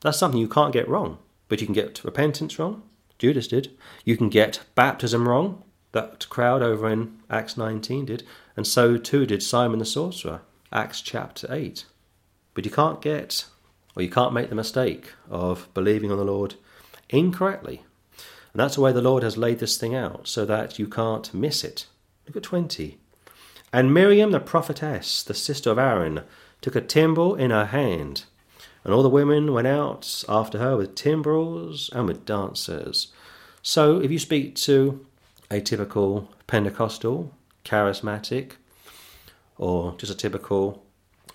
That's 0.00 0.18
something 0.18 0.40
you 0.40 0.48
can't 0.48 0.72
get 0.72 0.88
wrong. 0.88 1.18
But 1.48 1.60
you 1.60 1.66
can 1.66 1.74
get 1.74 2.04
repentance 2.04 2.58
wrong. 2.58 2.82
Judas 3.18 3.48
did. 3.48 3.70
You 4.04 4.16
can 4.16 4.28
get 4.28 4.60
baptism 4.74 5.28
wrong. 5.28 5.62
That 5.92 6.28
crowd 6.28 6.62
over 6.62 6.88
in 6.88 7.18
Acts 7.30 7.56
19 7.56 8.06
did. 8.06 8.24
And 8.56 8.66
so 8.66 8.96
too 8.96 9.26
did 9.26 9.42
Simon 9.42 9.78
the 9.78 9.84
sorcerer, 9.84 10.42
Acts 10.72 11.00
chapter 11.00 11.46
8. 11.50 11.84
But 12.54 12.64
you 12.64 12.70
can't 12.70 13.00
get, 13.00 13.46
or 13.94 14.02
you 14.02 14.10
can't 14.10 14.32
make 14.32 14.48
the 14.48 14.54
mistake 14.54 15.12
of 15.30 15.68
believing 15.74 16.10
on 16.10 16.18
the 16.18 16.24
Lord 16.24 16.56
incorrectly. 17.08 17.84
And 18.52 18.60
that's 18.60 18.76
the 18.76 18.80
way 18.80 18.92
the 18.92 19.02
Lord 19.02 19.22
has 19.22 19.36
laid 19.36 19.58
this 19.58 19.76
thing 19.76 19.94
out, 19.94 20.26
so 20.26 20.44
that 20.46 20.78
you 20.78 20.86
can't 20.86 21.32
miss 21.32 21.62
it. 21.62 21.86
Look 22.26 22.36
at 22.36 22.42
20. 22.42 22.98
And 23.72 23.92
Miriam 23.92 24.30
the 24.30 24.40
prophetess, 24.40 25.22
the 25.22 25.34
sister 25.34 25.70
of 25.70 25.78
Aaron, 25.78 26.22
took 26.62 26.74
a 26.74 26.80
timbrel 26.80 27.34
in 27.34 27.50
her 27.50 27.66
hand, 27.66 28.24
and 28.86 28.94
all 28.94 29.02
the 29.02 29.08
women 29.08 29.52
went 29.52 29.66
out 29.66 30.22
after 30.28 30.58
her 30.58 30.76
with 30.76 30.94
timbrels 30.94 31.90
and 31.92 32.06
with 32.06 32.24
dancers. 32.24 33.08
So 33.60 34.00
if 34.00 34.12
you 34.12 34.18
speak 34.20 34.54
to 34.54 35.04
a 35.50 35.60
typical 35.60 36.30
Pentecostal, 36.46 37.34
charismatic, 37.64 38.52
or 39.58 39.96
just 39.98 40.12
a 40.12 40.16
typical 40.16 40.84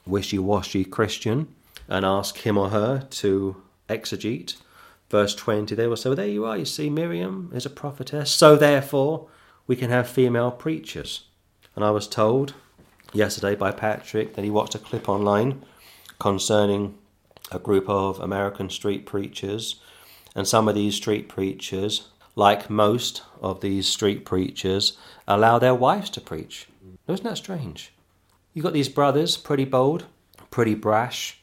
wishy 0.06 0.40
washy 0.40 0.86
Christian, 0.86 1.54
and 1.90 2.06
ask 2.06 2.38
him 2.38 2.58
or 2.58 2.70
her 2.70 3.06
to 3.10 3.62
exegete 3.90 4.56
verse 5.10 5.36
20, 5.36 5.76
they 5.76 5.88
will 5.88 5.98
say, 5.98 6.08
Well, 6.08 6.16
there 6.16 6.28
you 6.28 6.46
are, 6.46 6.58
you 6.58 6.64
see, 6.64 6.90
Miriam 6.90 7.52
is 7.54 7.66
a 7.66 7.70
prophetess, 7.70 8.32
so 8.32 8.56
therefore 8.56 9.28
we 9.68 9.76
can 9.76 9.90
have 9.90 10.08
female 10.08 10.52
preachers. 10.52 11.26
And 11.76 11.84
I 11.84 11.92
was 11.92 12.08
told 12.08 12.54
yesterday 13.12 13.56
by 13.56 13.72
Patrick 13.72 14.36
that 14.36 14.46
he 14.46 14.50
watched 14.50 14.74
a 14.74 14.80
clip 14.80 15.10
online 15.10 15.66
concerning 16.18 16.98
a 17.52 17.60
group 17.60 17.88
of 17.90 18.20
American 18.20 18.70
street 18.70 19.06
preachers. 19.06 19.80
And 20.36 20.48
some 20.48 20.68
of 20.68 20.76
these 20.76 20.96
street 20.96 21.28
preachers, 21.28 22.08
like 22.36 22.70
most 22.70 23.24
of 23.42 23.62
these 23.62 23.88
street 23.88 24.26
preachers, 24.26 24.98
allow 25.28 25.60
their 25.60 25.76
wives 25.76 26.10
to 26.12 26.22
preach. 26.22 26.68
Isn't 27.08 27.26
that 27.26 27.38
strange? 27.38 27.94
You've 28.54 28.64
got 28.64 28.74
these 28.74 28.90
brothers, 28.90 29.38
pretty 29.38 29.66
bold, 29.66 30.06
pretty 30.50 30.76
brash, 30.76 31.42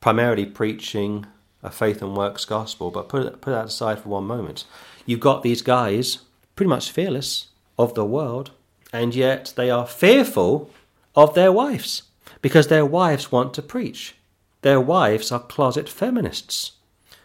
primarily 0.00 0.46
preaching 0.46 1.26
a 1.62 1.70
faith 1.70 2.02
and 2.02 2.16
works 2.16 2.44
gospel, 2.44 2.90
but 2.90 3.08
put, 3.08 3.40
put 3.40 3.50
that 3.50 3.66
aside 3.66 4.00
for 4.00 4.08
one 4.08 4.24
moment. 4.24 4.64
You've 5.06 5.20
got 5.20 5.42
these 5.42 5.62
guys, 5.62 6.20
pretty 6.56 6.68
much 6.68 6.90
fearless, 6.90 7.48
of 7.78 7.94
the 7.94 8.04
world, 8.04 8.50
and 8.92 9.14
yet 9.14 9.52
they 9.56 9.70
are 9.70 9.86
fearful 9.86 10.70
of 11.14 11.34
their 11.34 11.52
wives 11.52 12.02
because 12.42 12.68
their 12.68 12.86
wives 12.86 13.30
want 13.30 13.54
to 13.54 13.62
preach. 13.62 14.14
Their 14.62 14.80
wives 14.80 15.32
are 15.32 15.40
closet 15.40 15.88
feminists. 15.88 16.72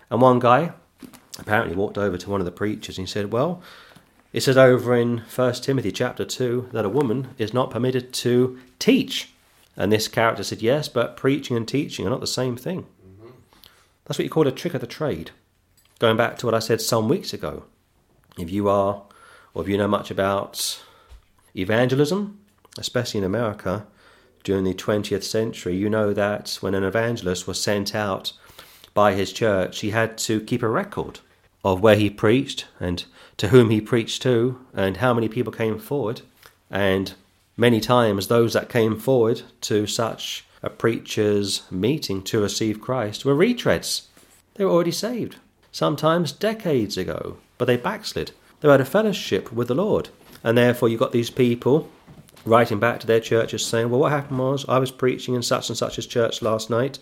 And 0.09 0.21
one 0.21 0.39
guy 0.39 0.73
apparently 1.37 1.75
walked 1.75 1.97
over 1.97 2.17
to 2.17 2.29
one 2.29 2.41
of 2.41 2.45
the 2.45 2.51
preachers 2.51 2.97
and 2.97 3.07
he 3.07 3.11
said, 3.11 3.31
Well, 3.31 3.61
it 4.31 4.41
says 4.43 4.57
over 4.57 4.95
in 4.95 5.19
1 5.33 5.53
Timothy 5.55 5.91
chapter 5.91 6.25
2 6.25 6.69
that 6.73 6.85
a 6.85 6.89
woman 6.89 7.29
is 7.37 7.53
not 7.53 7.71
permitted 7.71 8.13
to 8.13 8.59
teach. 8.79 9.29
And 9.77 9.91
this 9.91 10.07
character 10.07 10.43
said, 10.43 10.61
Yes, 10.61 10.87
but 10.87 11.17
preaching 11.17 11.57
and 11.57 11.67
teaching 11.67 12.05
are 12.05 12.09
not 12.09 12.21
the 12.21 12.27
same 12.27 12.55
thing. 12.55 12.83
Mm-hmm. 12.83 13.31
That's 14.05 14.17
what 14.17 14.23
you 14.23 14.29
call 14.29 14.47
a 14.47 14.51
trick 14.51 14.73
of 14.73 14.81
the 14.81 14.87
trade. 14.87 15.31
Going 15.99 16.17
back 16.17 16.37
to 16.37 16.45
what 16.45 16.55
I 16.55 16.59
said 16.59 16.81
some 16.81 17.09
weeks 17.09 17.33
ago. 17.33 17.65
If 18.37 18.51
you 18.51 18.67
are, 18.67 19.03
or 19.53 19.63
if 19.63 19.69
you 19.69 19.77
know 19.77 19.87
much 19.87 20.11
about 20.11 20.83
evangelism, 21.55 22.39
especially 22.77 23.19
in 23.19 23.23
America, 23.23 23.87
during 24.45 24.63
the 24.63 24.73
20th 24.73 25.23
century, 25.23 25.75
you 25.75 25.89
know 25.89 26.13
that 26.13 26.57
when 26.61 26.75
an 26.75 26.83
evangelist 26.83 27.47
was 27.47 27.61
sent 27.61 27.93
out 27.93 28.31
by 28.93 29.13
his 29.13 29.33
church, 29.33 29.81
he 29.81 29.89
had 29.89 30.17
to 30.19 30.39
keep 30.39 30.63
a 30.63 30.69
record 30.69 31.19
of 31.65 31.81
where 31.81 31.95
he 31.95 32.09
preached 32.09 32.67
and 32.79 33.03
to 33.37 33.49
whom 33.49 33.71
he 33.71 33.81
preached 33.81 34.21
to 34.21 34.63
and 34.73 34.97
how 34.97 35.13
many 35.13 35.27
people 35.27 35.51
came 35.51 35.79
forward. 35.79 36.21
And 36.69 37.13
many 37.57 37.81
times, 37.81 38.27
those 38.27 38.53
that 38.53 38.69
came 38.69 38.97
forward 38.97 39.41
to 39.61 39.87
such 39.87 40.45
a 40.61 40.69
preacher's 40.69 41.63
meeting 41.71 42.21
to 42.23 42.41
receive 42.41 42.79
Christ 42.79 43.25
were 43.25 43.35
retreads. 43.35 44.03
They 44.53 44.63
were 44.63 44.71
already 44.71 44.91
saved, 44.91 45.37
sometimes 45.71 46.31
decades 46.31 46.97
ago, 46.97 47.37
but 47.57 47.65
they 47.65 47.77
backslid. 47.77 48.31
They 48.61 48.69
had 48.69 48.79
a 48.79 48.85
fellowship 48.85 49.51
with 49.51 49.67
the 49.67 49.75
Lord. 49.75 50.09
And 50.43 50.55
therefore, 50.55 50.89
you've 50.89 50.99
got 50.99 51.11
these 51.11 51.31
people 51.31 51.89
writing 52.45 52.79
back 52.79 52.99
to 52.99 53.07
their 53.07 53.19
churches 53.19 53.65
saying, 53.65 53.89
Well, 53.89 53.99
what 53.99 54.11
happened 54.11 54.39
was 54.39 54.65
I 54.67 54.79
was 54.79 54.91
preaching 54.91 55.35
in 55.35 55.41
such 55.41 55.69
and 55.69 55.77
such 55.77 55.97
a 55.97 56.07
church 56.07 56.41
last 56.41 56.69
night, 56.69 56.99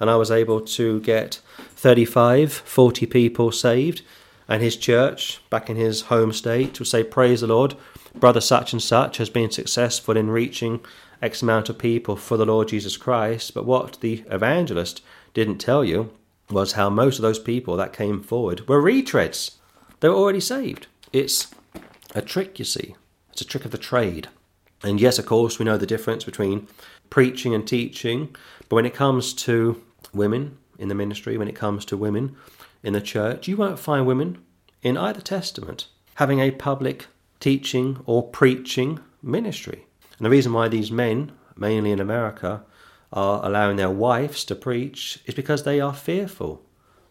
and 0.00 0.10
I 0.10 0.16
was 0.16 0.30
able 0.30 0.60
to 0.60 1.00
get 1.00 1.40
35, 1.76 2.52
40 2.52 3.06
people 3.06 3.52
saved. 3.52 4.02
And 4.50 4.62
his 4.62 4.76
church, 4.76 5.42
back 5.50 5.68
in 5.68 5.76
his 5.76 6.02
home 6.02 6.32
state, 6.32 6.78
will 6.78 6.86
say, 6.86 7.04
Praise 7.04 7.42
the 7.42 7.46
Lord, 7.46 7.74
brother 8.14 8.40
such 8.40 8.72
and 8.72 8.82
such 8.82 9.18
has 9.18 9.28
been 9.28 9.50
successful 9.50 10.16
in 10.16 10.30
reaching 10.30 10.80
X 11.20 11.42
amount 11.42 11.68
of 11.68 11.78
people 11.78 12.16
for 12.16 12.36
the 12.36 12.46
Lord 12.46 12.68
Jesus 12.68 12.96
Christ. 12.96 13.52
But 13.52 13.66
what 13.66 14.00
the 14.00 14.24
evangelist 14.30 15.02
didn't 15.34 15.58
tell 15.58 15.84
you 15.84 16.10
was 16.50 16.72
how 16.72 16.88
most 16.88 17.18
of 17.18 17.22
those 17.22 17.38
people 17.38 17.76
that 17.76 17.92
came 17.92 18.22
forward 18.22 18.66
were 18.68 18.82
retreads. 18.82 19.56
They 20.00 20.08
were 20.08 20.14
already 20.14 20.40
saved. 20.40 20.86
It's 21.12 21.48
a 22.14 22.22
trick, 22.22 22.58
you 22.58 22.64
see. 22.64 22.94
It's 23.32 23.42
a 23.42 23.46
trick 23.46 23.66
of 23.66 23.70
the 23.70 23.78
trade. 23.78 24.28
And 24.82 25.00
yes, 25.00 25.18
of 25.18 25.26
course, 25.26 25.58
we 25.58 25.64
know 25.64 25.76
the 25.76 25.86
difference 25.86 26.24
between 26.24 26.68
preaching 27.10 27.54
and 27.54 27.66
teaching, 27.66 28.34
but 28.68 28.76
when 28.76 28.86
it 28.86 28.94
comes 28.94 29.34
to 29.34 29.82
women 30.12 30.58
in 30.78 30.88
the 30.88 30.94
ministry, 30.94 31.36
when 31.36 31.48
it 31.48 31.56
comes 31.56 31.84
to 31.86 31.96
women 31.96 32.36
in 32.82 32.92
the 32.92 33.00
church, 33.00 33.48
you 33.48 33.56
won't 33.56 33.78
find 33.78 34.06
women 34.06 34.38
in 34.82 34.96
either 34.96 35.20
testament 35.20 35.88
having 36.14 36.40
a 36.40 36.50
public 36.50 37.06
teaching 37.40 38.00
or 38.06 38.22
preaching 38.22 39.00
ministry. 39.22 39.86
And 40.18 40.26
the 40.26 40.30
reason 40.30 40.52
why 40.52 40.68
these 40.68 40.90
men, 40.90 41.32
mainly 41.56 41.92
in 41.92 42.00
America, 42.00 42.62
are 43.12 43.44
allowing 43.44 43.76
their 43.76 43.90
wives 43.90 44.44
to 44.44 44.54
preach 44.54 45.20
is 45.26 45.34
because 45.34 45.64
they 45.64 45.80
are 45.80 45.94
fearful. 45.94 46.62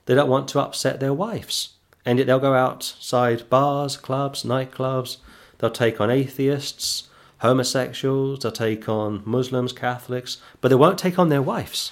They 0.05 0.15
don't 0.15 0.29
want 0.29 0.47
to 0.49 0.59
upset 0.59 0.99
their 0.99 1.13
wives. 1.13 1.75
And 2.05 2.17
yet 2.17 2.27
they'll 2.27 2.39
go 2.39 2.53
outside 2.53 3.49
bars, 3.49 3.97
clubs, 3.97 4.43
nightclubs, 4.43 5.17
they'll 5.57 5.69
take 5.69 5.99
on 5.99 6.09
atheists, 6.09 7.06
homosexuals, 7.39 8.39
they'll 8.39 8.51
take 8.51 8.89
on 8.89 9.21
Muslims, 9.25 9.73
Catholics, 9.73 10.37
but 10.61 10.69
they 10.69 10.75
won't 10.75 10.97
take 10.97 11.19
on 11.19 11.29
their 11.29 11.41
wives. 11.41 11.91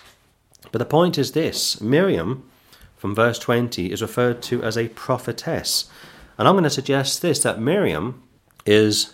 But 0.71 0.79
the 0.79 0.85
point 0.85 1.17
is 1.17 1.31
this 1.31 1.79
Miriam, 1.81 2.49
from 2.97 3.15
verse 3.15 3.39
20, 3.39 3.91
is 3.91 4.01
referred 4.01 4.41
to 4.43 4.63
as 4.63 4.77
a 4.77 4.89
prophetess. 4.89 5.89
And 6.37 6.47
I'm 6.47 6.55
going 6.55 6.63
to 6.63 6.69
suggest 6.69 7.21
this 7.21 7.39
that 7.43 7.59
Miriam 7.59 8.23
is, 8.65 9.13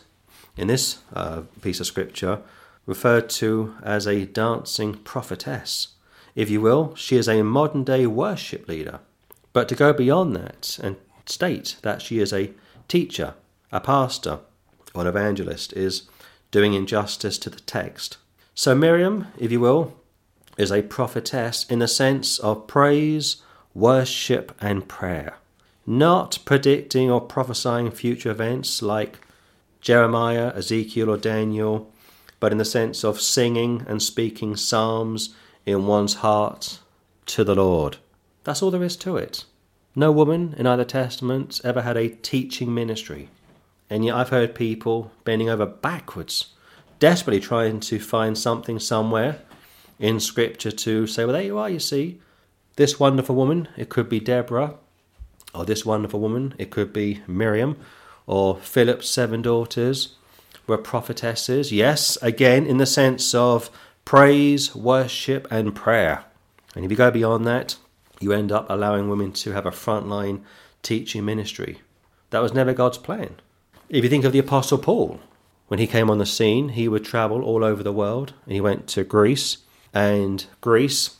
in 0.58 0.68
this 0.68 0.99
uh, 1.14 1.41
piece 1.62 1.80
of 1.80 1.88
scripture, 1.88 2.41
referred 2.86 3.30
to 3.30 3.76
as 3.84 4.08
a 4.08 4.26
dancing 4.26 4.94
prophetess. 4.95 5.90
If 6.36 6.49
you 6.49 6.62
will, 6.62 6.95
she 6.95 7.18
is 7.18 7.28
a 7.28 7.44
modern 7.44 7.84
day 7.84 8.08
worship 8.08 8.68
leader. 8.68 8.99
But 9.53 9.68
to 9.70 9.76
go 9.76 9.91
beyond 9.91 10.36
that 10.36 10.80
and 10.82 10.95
state 11.26 11.76
that 11.82 12.02
she 12.02 12.20
is 12.20 12.32
a 12.32 12.52
teacher, 12.88 13.34
a 13.72 13.82
pastor, 13.82 14.40
or 14.94 15.02
an 15.02 15.08
evangelist 15.08 15.74
is 15.74 16.03
doing 16.52 16.73
injustice 16.73 17.38
to 17.40 17.49
the 17.49 17.60
text. 17.61 18.18
So, 18.53 18.76
Miriam, 18.76 19.28
if 19.40 19.52
you 19.52 19.60
will, 19.60 19.94
is 20.57 20.72
a 20.72 20.84
prophetess 20.84 21.65
in 21.65 21.80
the 21.80 21.88
sense 21.88 22.38
of 22.40 22.68
praise, 22.68 23.38
worship, 23.73 24.53
and 24.60 24.88
prayer, 24.88 25.38
not 25.88 26.38
predicting 26.45 27.10
or 27.10 27.22
prophesying 27.22 27.90
future 27.91 28.32
events 28.32 28.82
like 28.82 29.19
Jeremiah, 29.80 30.53
Ezekiel, 30.56 31.10
or 31.10 31.18
Daniel, 31.18 31.91
but 32.40 32.52
in 32.52 32.57
the 32.57 32.65
sense 32.65 33.03
of 33.03 33.22
singing 33.22 33.86
and 33.88 34.02
speaking 34.02 34.56
psalms 34.56 35.34
in 35.65 35.88
one's 35.88 36.15
heart 36.15 36.80
to 37.28 37.44
the 37.44 37.56
Lord. 37.56 37.98
That's 38.44 38.61
all 38.61 38.72
there 38.72 38.84
is 38.84 38.98
to 38.98 39.18
it. 39.18 39.45
No 39.95 40.11
woman 40.11 40.56
in 40.57 40.68
either 40.68 40.86
testament 40.86 41.61
ever 41.64 41.82
had 41.82 41.98
a 41.98 42.10
teaching 42.10 42.73
ministry. 42.73 43.30
And 43.91 44.05
yet 44.05 44.15
I've 44.15 44.30
heard 44.30 44.55
people 44.55 45.11
bending 45.26 45.49
over 45.49 45.65
backwards, 45.65 46.53
desperately 46.99 47.41
trying 47.41 47.81
to 47.81 47.99
find 47.99 48.38
something 48.38 48.80
somewhere 48.80 49.41
in 49.99 50.22
Scripture 50.22 50.72
to 50.72 51.05
say, 51.05 51.26
well, 51.26 51.34
there 51.34 51.43
you 51.43 51.57
are, 51.57 51.69
you 51.69 51.80
see. 51.80 52.22
This 52.77 53.01
wonderful 53.01 53.35
woman, 53.35 53.68
it 53.76 53.89
could 53.89 54.07
be 54.07 54.22
Deborah, 54.22 54.76
or 55.53 55.65
this 55.65 55.85
wonderful 55.85 56.22
woman, 56.22 56.55
it 56.57 56.72
could 56.72 56.93
be 56.93 57.22
Miriam, 57.27 57.76
or 58.26 58.55
Philip's 58.55 59.09
seven 59.09 59.41
daughters 59.41 60.15
were 60.68 60.77
prophetesses. 60.77 61.73
Yes, 61.73 62.18
again, 62.22 62.65
in 62.65 62.77
the 62.77 62.85
sense 62.85 63.35
of 63.35 63.69
praise, 64.05 64.73
worship, 64.73 65.49
and 65.51 65.76
prayer. 65.76 66.23
And 66.77 66.85
if 66.85 66.91
you 66.91 66.95
go 66.95 67.11
beyond 67.11 67.45
that, 67.45 67.76
you 68.22 68.31
end 68.31 68.53
up 68.53 68.69
allowing 68.69 69.09
women 69.09 69.34
to 69.34 69.51
have 69.51 69.65
a 69.65 69.72
frontline 69.72 70.43
teaching 70.81 71.26
ministry. 71.26 71.81
That 72.30 72.41
was 72.41 72.53
never 72.53 72.72
God's 72.73 72.97
plan. 72.97 73.35
If 73.93 74.05
you 74.05 74.09
think 74.09 74.23
of 74.23 74.31
the 74.31 74.39
Apostle 74.39 74.77
Paul, 74.77 75.19
when 75.68 75.77
he 75.77 75.85
came 75.85 76.09
on 76.09 76.18
the 76.18 76.26
scene, 76.26 76.69
he 76.69 76.88
would 76.88 77.03
travel 77.03 77.43
all 77.43 77.61
over 77.61 77.84
the 77.84 77.91
world 77.91 78.34
and 78.45 78.53
he 78.53 78.61
went 78.61 78.88
to 78.88 79.03
Greece. 79.03 79.57
And 79.93 80.45
Greece, 80.61 81.18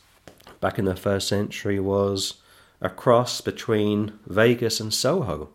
back 0.58 0.78
in 0.78 0.86
the 0.86 0.96
first 0.96 1.28
century, 1.28 1.78
was 1.78 2.40
a 2.80 2.88
cross 2.88 3.42
between 3.42 4.18
Vegas 4.26 4.80
and 4.80 4.92
Soho. 4.92 5.50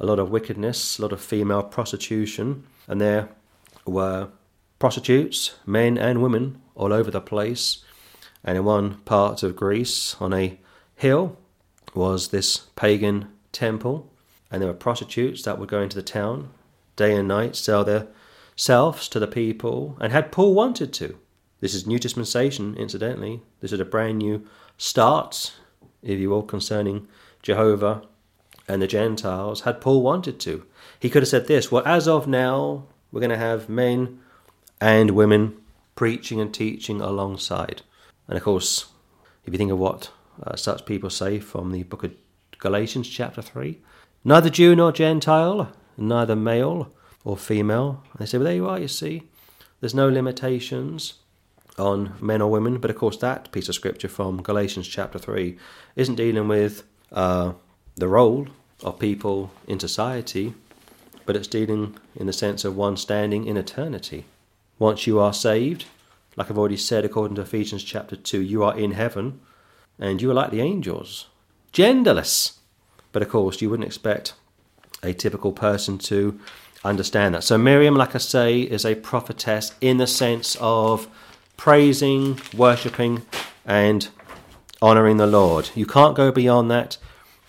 A 0.00 0.06
lot 0.06 0.18
of 0.18 0.30
wickedness, 0.30 0.98
a 0.98 1.02
lot 1.02 1.12
of 1.12 1.20
female 1.20 1.62
prostitution, 1.62 2.64
and 2.88 3.02
there 3.02 3.28
were 3.84 4.28
prostitutes, 4.78 5.56
men 5.66 5.98
and 5.98 6.22
women, 6.22 6.62
all 6.74 6.94
over 6.94 7.10
the 7.10 7.20
place. 7.20 7.84
And 8.42 8.56
in 8.56 8.64
one 8.64 8.94
part 9.00 9.42
of 9.42 9.56
Greece, 9.56 10.16
on 10.18 10.32
a 10.32 10.58
hill, 10.96 11.36
was 11.92 12.28
this 12.28 12.60
pagan 12.76 13.28
temple, 13.52 14.10
and 14.50 14.62
there 14.62 14.68
were 14.68 14.74
prostitutes 14.74 15.42
that 15.42 15.58
would 15.58 15.68
go 15.68 15.82
into 15.82 15.96
the 15.96 16.02
town 16.02 16.48
day 16.96 17.14
and 17.14 17.28
night, 17.28 17.56
sell 17.56 17.84
their 17.84 18.08
selves 18.56 19.08
to 19.08 19.18
the 19.18 19.26
people, 19.26 19.96
and 20.00 20.12
had 20.12 20.32
Paul 20.32 20.54
wanted 20.54 20.92
to. 20.94 21.18
This 21.60 21.74
is 21.74 21.86
new 21.86 21.98
dispensation, 21.98 22.76
incidentally. 22.76 23.42
This 23.60 23.72
is 23.72 23.80
a 23.80 23.84
brand 23.84 24.18
new 24.18 24.46
start, 24.76 25.54
if 26.02 26.18
you 26.18 26.30
will, 26.30 26.42
concerning 26.42 27.06
Jehovah 27.42 28.02
and 28.68 28.82
the 28.82 28.86
Gentiles. 28.86 29.62
Had 29.62 29.80
Paul 29.80 30.02
wanted 30.02 30.40
to, 30.40 30.66
he 30.98 31.08
could 31.08 31.22
have 31.22 31.28
said 31.28 31.46
this 31.46 31.70
Well, 31.70 31.84
as 31.86 32.08
of 32.08 32.26
now, 32.26 32.86
we're 33.10 33.20
going 33.20 33.30
to 33.30 33.36
have 33.36 33.68
men 33.68 34.20
and 34.80 35.12
women 35.12 35.56
preaching 35.94 36.40
and 36.40 36.52
teaching 36.52 37.00
alongside. 37.00 37.82
And 38.26 38.36
of 38.36 38.42
course, 38.42 38.86
if 39.44 39.52
you 39.52 39.58
think 39.58 39.70
of 39.70 39.78
what 39.78 40.10
uh, 40.42 40.56
such 40.56 40.86
people 40.86 41.10
say 41.10 41.38
from 41.38 41.70
the 41.70 41.82
book 41.84 42.04
of 42.04 42.14
Galatians, 42.58 43.08
chapter 43.08 43.42
3, 43.42 43.78
neither 44.24 44.50
Jew 44.50 44.74
nor 44.74 44.92
Gentile, 44.92 45.72
neither 45.96 46.36
male 46.36 46.92
or 47.24 47.36
female. 47.36 48.02
They 48.18 48.26
say, 48.26 48.38
well, 48.38 48.44
there 48.44 48.54
you 48.54 48.68
are, 48.68 48.78
you 48.78 48.88
see. 48.88 49.24
There's 49.80 49.94
no 49.94 50.08
limitations 50.08 51.14
on 51.78 52.14
men 52.20 52.42
or 52.42 52.50
women, 52.50 52.78
but 52.78 52.90
of 52.90 52.96
course, 52.96 53.16
that 53.18 53.50
piece 53.52 53.68
of 53.68 53.74
scripture 53.74 54.08
from 54.08 54.42
Galatians 54.42 54.86
chapter 54.86 55.18
3 55.18 55.56
isn't 55.96 56.14
dealing 56.16 56.48
with 56.48 56.84
uh, 57.10 57.52
the 57.96 58.08
role 58.08 58.48
of 58.82 58.98
people 58.98 59.50
in 59.66 59.80
society, 59.80 60.54
but 61.24 61.36
it's 61.36 61.48
dealing 61.48 61.96
in 62.16 62.26
the 62.26 62.32
sense 62.32 62.64
of 62.64 62.76
one 62.76 62.96
standing 62.96 63.46
in 63.46 63.56
eternity. 63.56 64.24
Once 64.78 65.06
you 65.06 65.18
are 65.18 65.32
saved, 65.32 65.84
like 66.36 66.50
I've 66.50 66.58
already 66.58 66.76
said, 66.76 67.04
according 67.04 67.36
to 67.36 67.42
Ephesians 67.42 67.84
chapter 67.84 68.16
2, 68.16 68.40
you 68.40 68.64
are 68.64 68.76
in 68.76 68.92
heaven 68.92 69.40
and 69.98 70.20
you 70.20 70.30
are 70.30 70.34
like 70.34 70.50
the 70.50 70.60
angels, 70.60 71.28
genderless. 71.72 72.58
But 73.12 73.22
of 73.22 73.28
course, 73.28 73.60
you 73.60 73.68
wouldn't 73.70 73.86
expect 73.86 74.34
a 75.02 75.12
typical 75.12 75.52
person 75.52 75.98
to 75.98 76.38
understand 76.84 77.34
that. 77.34 77.44
So 77.44 77.58
Miriam, 77.58 77.94
like 77.94 78.14
I 78.14 78.18
say, 78.18 78.60
is 78.60 78.84
a 78.84 78.94
prophetess 78.94 79.72
in 79.80 79.98
the 79.98 80.06
sense 80.06 80.56
of 80.60 81.08
praising, 81.56 82.40
worshipping, 82.56 83.22
and 83.64 84.08
honouring 84.80 85.16
the 85.16 85.26
Lord. 85.26 85.70
You 85.74 85.86
can't 85.86 86.16
go 86.16 86.30
beyond 86.32 86.70
that 86.70 86.98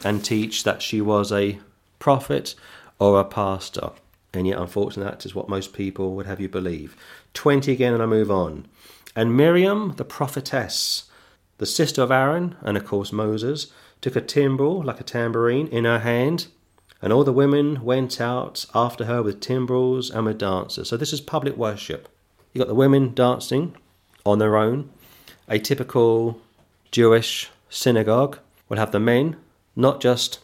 and 0.04 0.24
teach 0.24 0.64
that 0.64 0.82
she 0.82 1.02
was 1.02 1.32
a 1.32 1.60
prophet 2.00 2.56
or 3.00 3.20
a 3.20 3.26
pastor. 3.26 3.92
And 4.34 4.48
yet, 4.48 4.58
unfortunately, 4.58 5.12
that 5.12 5.26
is 5.26 5.36
what 5.36 5.50
most 5.50 5.74
people 5.74 6.16
would 6.16 6.26
have 6.26 6.40
you 6.40 6.50
believe. 6.50 6.96
20 7.34 7.72
again, 7.72 7.94
and 7.94 8.02
I 8.02 8.08
move 8.08 8.32
on. 8.32 8.68
And 9.16 9.38
Miriam, 9.38 9.94
the 9.98 10.06
prophetess, 10.06 11.04
the 11.60 11.66
sister 11.66 12.02
of 12.02 12.12
Aaron, 12.12 12.56
and 12.62 12.76
of 12.78 12.86
course 12.86 13.12
Moses, 13.12 13.68
took 14.02 14.16
a 14.16 14.22
timbrel 14.22 14.84
like 14.84 15.00
a 15.00 15.04
tambourine 15.04 15.68
in 15.68 15.86
her 15.86 16.00
hand, 16.00 16.48
and 17.04 17.12
all 17.12 17.26
the 17.26 17.34
women 17.34 17.84
went 17.84 18.22
out 18.22 18.66
after 18.74 19.04
her 19.04 19.22
with 19.22 19.42
timbrels 19.42 20.10
and 20.10 20.26
with 20.26 20.38
dancers. 20.38 20.88
So 20.88 20.96
this 20.96 21.12
is 21.12 21.20
public 21.20 21.58
worship. 21.58 22.08
You've 22.54 22.62
got 22.62 22.70
the 22.70 22.76
women 22.76 23.14
dancing 23.14 23.76
on 24.26 24.40
their 24.40 24.56
own. 24.56 24.90
A 25.50 25.60
typical 25.60 26.40
Jewish 26.92 27.52
synagogue 27.70 28.40
will 28.70 28.78
have 28.78 28.94
the 28.94 29.02
men 29.02 29.36
not 29.76 30.00
just 30.00 30.40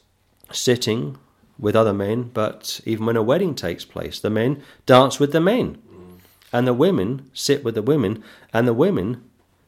sitting 0.52 1.18
with 1.58 1.78
other 1.78 1.94
men, 1.94 2.24
but 2.34 2.82
even 2.84 3.06
when 3.06 3.16
a 3.16 3.24
wedding 3.24 3.56
takes 3.56 3.86
place, 3.86 4.20
the 4.20 4.30
men 4.30 4.62
dance 4.86 5.18
with 5.18 5.32
the 5.32 5.40
men, 5.40 5.82
and 6.52 6.68
the 6.68 6.74
women 6.74 7.30
sit 7.34 7.64
with 7.64 7.76
the 7.76 7.82
women, 7.82 8.22
and 8.52 8.68
the 8.68 8.74
women 8.74 9.24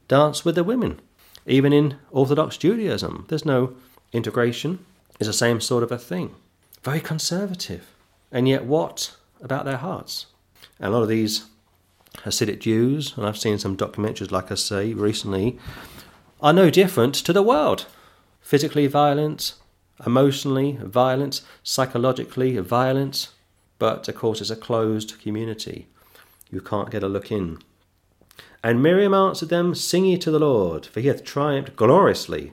dance 0.08 0.44
with 0.44 0.56
the 0.56 0.64
women. 0.64 1.00
Even 1.46 1.72
in 1.72 1.96
Orthodox 2.10 2.58
Judaism, 2.58 3.24
there's 3.28 3.46
no 3.46 3.74
integration, 4.12 4.84
it's 5.18 5.26
the 5.26 5.32
same 5.32 5.58
sort 5.58 5.82
of 5.82 5.90
a 5.90 5.96
thing. 5.96 6.34
Very 6.82 7.00
conservative. 7.00 7.94
And 8.30 8.48
yet, 8.48 8.64
what 8.64 9.16
about 9.40 9.64
their 9.64 9.76
hearts? 9.76 10.26
A 10.80 10.90
lot 10.90 11.02
of 11.02 11.08
these 11.08 11.46
Hasidic 12.18 12.60
Jews, 12.60 13.16
and 13.16 13.26
I've 13.26 13.38
seen 13.38 13.58
some 13.58 13.76
documentaries, 13.76 14.30
like 14.30 14.50
I 14.50 14.56
say, 14.56 14.92
recently, 14.92 15.58
are 16.40 16.52
no 16.52 16.70
different 16.70 17.14
to 17.14 17.32
the 17.32 17.42
world. 17.42 17.86
Physically 18.40 18.86
violent, 18.86 19.54
emotionally 20.04 20.78
violent, 20.82 21.40
psychologically 21.62 22.58
violent, 22.58 23.28
but 23.78 24.08
of 24.08 24.16
course 24.16 24.40
it's 24.40 24.50
a 24.50 24.56
closed 24.56 25.20
community. 25.20 25.86
You 26.50 26.60
can't 26.60 26.90
get 26.90 27.02
a 27.02 27.08
look 27.08 27.30
in. 27.30 27.58
And 28.62 28.82
Miriam 28.82 29.14
answered 29.14 29.48
them, 29.48 29.74
Sing 29.74 30.04
ye 30.04 30.18
to 30.18 30.30
the 30.30 30.38
Lord, 30.38 30.86
for 30.86 31.00
he 31.00 31.08
hath 31.08 31.24
triumphed 31.24 31.76
gloriously. 31.76 32.52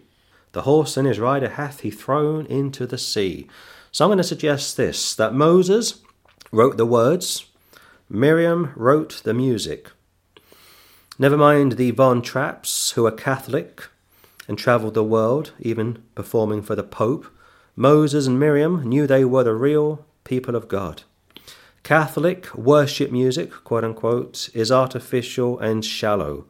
The 0.51 0.63
horse 0.63 0.97
and 0.97 1.07
his 1.07 1.19
rider 1.19 1.49
hath 1.49 1.81
he 1.81 1.91
thrown 1.91 2.45
into 2.47 2.87
the 2.87 2.97
sea. 2.97 3.47
So 3.91 4.05
I'm 4.05 4.09
going 4.09 4.17
to 4.17 4.23
suggest 4.23 4.77
this 4.77 5.15
that 5.15 5.33
Moses 5.33 6.01
wrote 6.51 6.77
the 6.77 6.85
words, 6.85 7.45
Miriam 8.07 8.71
wrote 8.75 9.21
the 9.23 9.33
music. 9.33 9.89
Never 11.17 11.37
mind 11.37 11.73
the 11.73 11.91
Von 11.91 12.21
Trapps, 12.21 12.93
who 12.93 13.05
are 13.05 13.11
Catholic 13.11 13.87
and 14.47 14.57
travelled 14.57 14.93
the 14.93 15.03
world, 15.03 15.53
even 15.59 16.03
performing 16.15 16.61
for 16.61 16.75
the 16.75 16.83
Pope. 16.83 17.27
Moses 17.75 18.27
and 18.27 18.39
Miriam 18.39 18.83
knew 18.83 19.05
they 19.05 19.25
were 19.25 19.43
the 19.43 19.53
real 19.53 20.05
people 20.23 20.55
of 20.55 20.67
God. 20.67 21.03
Catholic 21.83 22.53
worship 22.55 23.11
music, 23.11 23.51
quote 23.63 23.83
unquote, 23.83 24.49
is 24.53 24.71
artificial 24.71 25.57
and 25.59 25.83
shallow, 25.83 26.45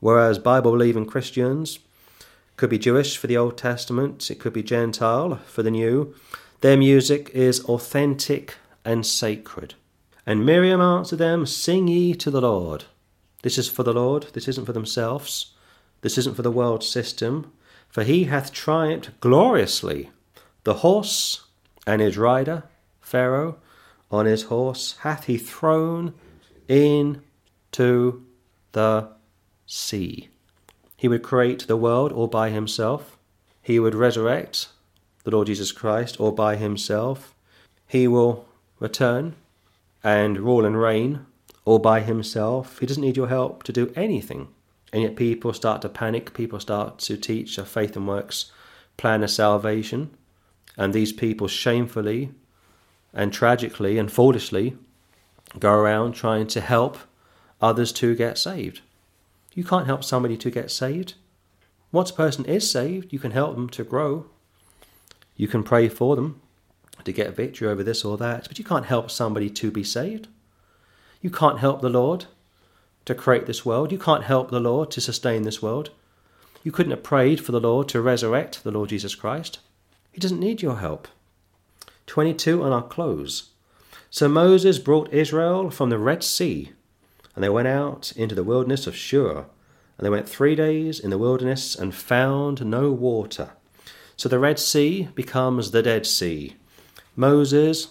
whereas 0.00 0.38
Bible 0.38 0.72
believing 0.72 1.04
Christians 1.04 1.78
could 2.56 2.70
be 2.70 2.78
Jewish 2.78 3.16
for 3.16 3.26
the 3.26 3.36
Old 3.36 3.58
Testament, 3.58 4.30
it 4.30 4.38
could 4.38 4.52
be 4.52 4.62
Gentile 4.62 5.36
for 5.46 5.62
the 5.62 5.70
New. 5.70 6.14
Their 6.62 6.76
music 6.76 7.28
is 7.34 7.64
authentic 7.64 8.54
and 8.84 9.04
sacred. 9.04 9.74
And 10.24 10.46
Miriam 10.46 10.80
answered 10.80 11.18
them, 11.18 11.44
Sing 11.44 11.88
ye 11.88 12.14
to 12.14 12.30
the 12.30 12.40
Lord. 12.40 12.84
This 13.42 13.58
is 13.58 13.68
for 13.68 13.82
the 13.82 13.92
Lord, 13.92 14.28
this 14.32 14.46
isn't 14.46 14.66
for 14.66 14.72
themselves, 14.72 15.54
this 16.02 16.16
isn't 16.18 16.36
for 16.36 16.42
the 16.42 16.52
world 16.52 16.84
system, 16.84 17.50
for 17.88 18.04
he 18.04 18.24
hath 18.24 18.52
triumphed 18.52 19.10
gloriously. 19.18 20.10
The 20.62 20.74
horse 20.74 21.48
and 21.84 22.00
his 22.00 22.16
rider, 22.16 22.62
Pharaoh, 23.00 23.58
on 24.08 24.26
his 24.26 24.44
horse, 24.44 24.98
hath 25.00 25.24
he 25.24 25.38
thrown 25.38 26.14
into 26.68 28.24
the 28.70 29.08
sea. 29.66 30.28
He 30.96 31.08
would 31.08 31.24
create 31.24 31.66
the 31.66 31.76
world 31.76 32.12
all 32.12 32.28
by 32.28 32.50
himself. 32.50 33.18
He 33.60 33.80
would 33.80 33.96
resurrect 33.96 34.68
the 35.24 35.30
Lord 35.30 35.46
Jesus 35.46 35.72
Christ 35.72 36.18
or 36.20 36.32
by 36.32 36.56
himself. 36.56 37.34
He 37.86 38.08
will 38.08 38.48
return 38.78 39.34
and 40.02 40.38
rule 40.38 40.64
and 40.64 40.80
reign 40.80 41.26
all 41.64 41.78
by 41.78 42.00
himself. 42.00 42.78
He 42.78 42.86
doesn't 42.86 43.02
need 43.02 43.16
your 43.16 43.28
help 43.28 43.62
to 43.64 43.72
do 43.72 43.92
anything. 43.94 44.48
And 44.92 45.02
yet 45.02 45.16
people 45.16 45.52
start 45.52 45.82
to 45.82 45.88
panic, 45.88 46.34
people 46.34 46.60
start 46.60 46.98
to 47.00 47.16
teach 47.16 47.56
a 47.56 47.64
faith 47.64 47.96
and 47.96 48.06
works 48.06 48.52
plan 48.96 49.22
of 49.22 49.30
salvation. 49.30 50.10
And 50.76 50.92
these 50.92 51.12
people 51.12 51.48
shamefully 51.48 52.32
and 53.14 53.32
tragically 53.32 53.98
and 53.98 54.10
foolishly 54.10 54.76
go 55.58 55.72
around 55.72 56.12
trying 56.12 56.46
to 56.48 56.60
help 56.60 56.98
others 57.60 57.92
to 57.92 58.14
get 58.14 58.38
saved. 58.38 58.80
You 59.54 59.64
can't 59.64 59.86
help 59.86 60.02
somebody 60.02 60.36
to 60.38 60.50
get 60.50 60.70
saved. 60.70 61.14
Once 61.90 62.10
a 62.10 62.14
person 62.14 62.44
is 62.46 62.70
saved, 62.70 63.12
you 63.12 63.18
can 63.18 63.32
help 63.32 63.54
them 63.54 63.68
to 63.68 63.84
grow. 63.84 64.26
You 65.36 65.48
can 65.48 65.62
pray 65.62 65.88
for 65.88 66.16
them 66.16 66.40
to 67.04 67.12
get 67.12 67.36
victory 67.36 67.68
over 67.68 67.82
this 67.82 68.04
or 68.04 68.16
that, 68.18 68.48
but 68.48 68.58
you 68.58 68.64
can't 68.64 68.86
help 68.86 69.10
somebody 69.10 69.50
to 69.50 69.70
be 69.70 69.84
saved. 69.84 70.28
You 71.20 71.30
can't 71.30 71.58
help 71.58 71.80
the 71.80 71.88
Lord 71.88 72.26
to 73.04 73.14
create 73.14 73.46
this 73.46 73.64
world. 73.64 73.92
You 73.92 73.98
can't 73.98 74.24
help 74.24 74.50
the 74.50 74.60
Lord 74.60 74.90
to 74.92 75.00
sustain 75.00 75.42
this 75.42 75.62
world. 75.62 75.90
You 76.62 76.70
couldn't 76.70 76.92
have 76.92 77.02
prayed 77.02 77.40
for 77.40 77.52
the 77.52 77.60
Lord 77.60 77.88
to 77.88 78.00
resurrect 78.00 78.62
the 78.62 78.70
Lord 78.70 78.90
Jesus 78.90 79.14
Christ. 79.14 79.58
He 80.12 80.20
doesn't 80.20 80.40
need 80.40 80.62
your 80.62 80.76
help. 80.76 81.08
22 82.06 82.62
and 82.62 82.74
I'll 82.74 82.82
close. 82.82 83.50
So 84.10 84.28
Moses 84.28 84.78
brought 84.78 85.12
Israel 85.12 85.70
from 85.70 85.90
the 85.90 85.98
Red 85.98 86.22
Sea, 86.22 86.72
and 87.34 87.42
they 87.42 87.48
went 87.48 87.68
out 87.68 88.12
into 88.14 88.34
the 88.34 88.44
wilderness 88.44 88.86
of 88.86 88.94
Shur. 88.94 89.46
And 89.96 90.06
they 90.06 90.10
went 90.10 90.28
three 90.28 90.54
days 90.54 91.00
in 91.00 91.10
the 91.10 91.18
wilderness 91.18 91.74
and 91.74 91.94
found 91.94 92.64
no 92.64 92.90
water. 92.90 93.52
So 94.22 94.28
the 94.28 94.38
Red 94.38 94.60
Sea 94.60 95.08
becomes 95.16 95.72
the 95.72 95.82
Dead 95.82 96.06
Sea. 96.06 96.54
Moses 97.16 97.88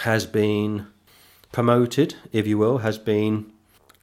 has 0.00 0.26
been 0.26 0.88
promoted, 1.52 2.16
if 2.32 2.46
you 2.46 2.58
will, 2.58 2.78
has 2.84 2.98
been 2.98 3.50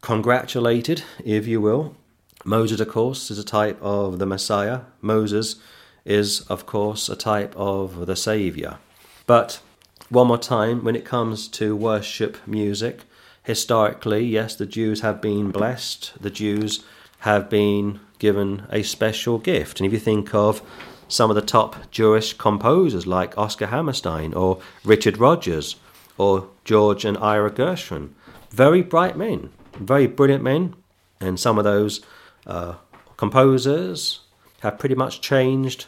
congratulated, 0.01 1.03
if 1.23 1.45
you 1.45 1.61
will. 1.61 1.95
Moses, 2.43 2.79
of 2.79 2.87
course, 2.87 3.29
is 3.29 3.37
a 3.37 3.43
type 3.43 3.77
of 3.79 4.17
the 4.17 4.25
Messiah. 4.25 4.79
Moses 5.01 5.57
is, 6.03 6.41
of 6.49 6.65
course, 6.65 7.09
a 7.09 7.15
type 7.15 7.55
of 7.55 8.07
the 8.07 8.15
Saviour. 8.15 8.79
But 9.27 9.61
one 10.09 10.29
more 10.29 10.39
time, 10.39 10.83
when 10.83 10.95
it 10.95 11.05
comes 11.05 11.47
to 11.49 11.75
worship 11.75 12.37
music, 12.47 13.01
historically, 13.43 14.25
yes, 14.25 14.55
the 14.55 14.65
Jews 14.65 15.01
have 15.01 15.21
been 15.21 15.51
blessed. 15.51 16.13
The 16.19 16.31
Jews 16.31 16.83
have 17.19 17.51
been 17.51 17.99
given 18.17 18.63
a 18.71 18.81
special 18.81 19.37
gift. 19.37 19.79
And 19.79 19.85
if 19.85 19.93
you 19.93 19.99
think 19.99 20.33
of 20.33 20.63
some 21.11 21.29
of 21.29 21.35
the 21.35 21.41
top 21.41 21.75
Jewish 21.91 22.33
composers 22.33 23.05
like 23.05 23.37
Oscar 23.37 23.67
Hammerstein 23.67 24.33
or 24.33 24.61
Richard 24.83 25.17
Rodgers 25.17 25.75
or 26.17 26.47
George 26.63 27.03
and 27.05 27.17
Ira 27.17 27.51
Gershwin, 27.51 28.09
very 28.49 28.81
bright 28.81 29.17
men, 29.17 29.49
very 29.73 30.07
brilliant 30.07 30.43
men, 30.43 30.75
and 31.19 31.39
some 31.39 31.57
of 31.57 31.63
those 31.63 32.01
uh, 32.47 32.75
composers 33.17 34.21
have 34.61 34.79
pretty 34.79 34.95
much 34.95 35.21
changed 35.21 35.85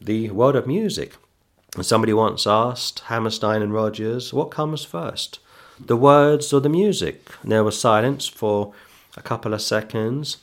the 0.00 0.30
world 0.30 0.56
of 0.56 0.66
music. 0.66 1.14
And 1.74 1.84
somebody 1.84 2.12
once 2.12 2.46
asked 2.46 3.00
Hammerstein 3.00 3.62
and 3.62 3.72
Rodgers, 3.72 4.32
what 4.32 4.50
comes 4.50 4.84
first, 4.84 5.38
the 5.78 5.96
words 5.96 6.52
or 6.52 6.60
the 6.60 6.68
music? 6.68 7.28
And 7.42 7.52
there 7.52 7.64
was 7.64 7.78
silence 7.78 8.26
for 8.26 8.72
a 9.16 9.22
couple 9.22 9.54
of 9.54 9.62
seconds, 9.62 10.38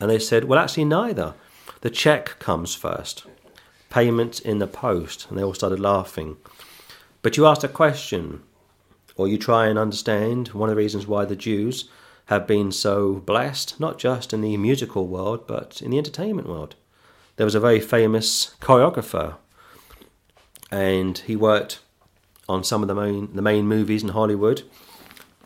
and 0.00 0.10
they 0.10 0.18
said, 0.18 0.44
well, 0.44 0.58
actually, 0.58 0.84
neither. 0.84 1.34
The 1.80 1.90
check 1.90 2.38
comes 2.38 2.74
first, 2.74 3.24
payment 3.90 4.40
in 4.40 4.58
the 4.58 4.66
post. 4.66 5.26
And 5.28 5.38
they 5.38 5.42
all 5.42 5.54
started 5.54 5.80
laughing. 5.80 6.36
But 7.22 7.36
you 7.36 7.46
asked 7.46 7.64
a 7.64 7.68
question, 7.68 8.42
or 9.16 9.28
you 9.28 9.38
try 9.38 9.66
and 9.66 9.78
understand 9.78 10.48
one 10.48 10.68
of 10.68 10.76
the 10.76 10.82
reasons 10.82 11.06
why 11.06 11.24
the 11.24 11.36
Jews 11.36 11.88
have 12.26 12.46
been 12.46 12.70
so 12.70 13.14
blessed, 13.14 13.80
not 13.80 13.98
just 13.98 14.32
in 14.32 14.42
the 14.42 14.56
musical 14.56 15.06
world, 15.06 15.46
but 15.46 15.80
in 15.80 15.90
the 15.90 15.98
entertainment 15.98 16.48
world. 16.48 16.76
There 17.36 17.46
was 17.46 17.54
a 17.54 17.60
very 17.60 17.80
famous 17.80 18.54
choreographer, 18.60 19.36
and 20.70 21.16
he 21.18 21.36
worked 21.36 21.80
on 22.48 22.64
some 22.64 22.82
of 22.82 22.88
the 22.88 22.94
main 22.94 23.34
the 23.34 23.42
main 23.42 23.66
movies 23.66 24.02
in 24.02 24.10
Hollywood, 24.10 24.62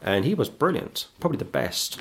and 0.02 0.24
he 0.24 0.34
was 0.34 0.48
brilliant, 0.48 1.06
probably 1.20 1.38
the 1.38 1.44
best. 1.44 2.00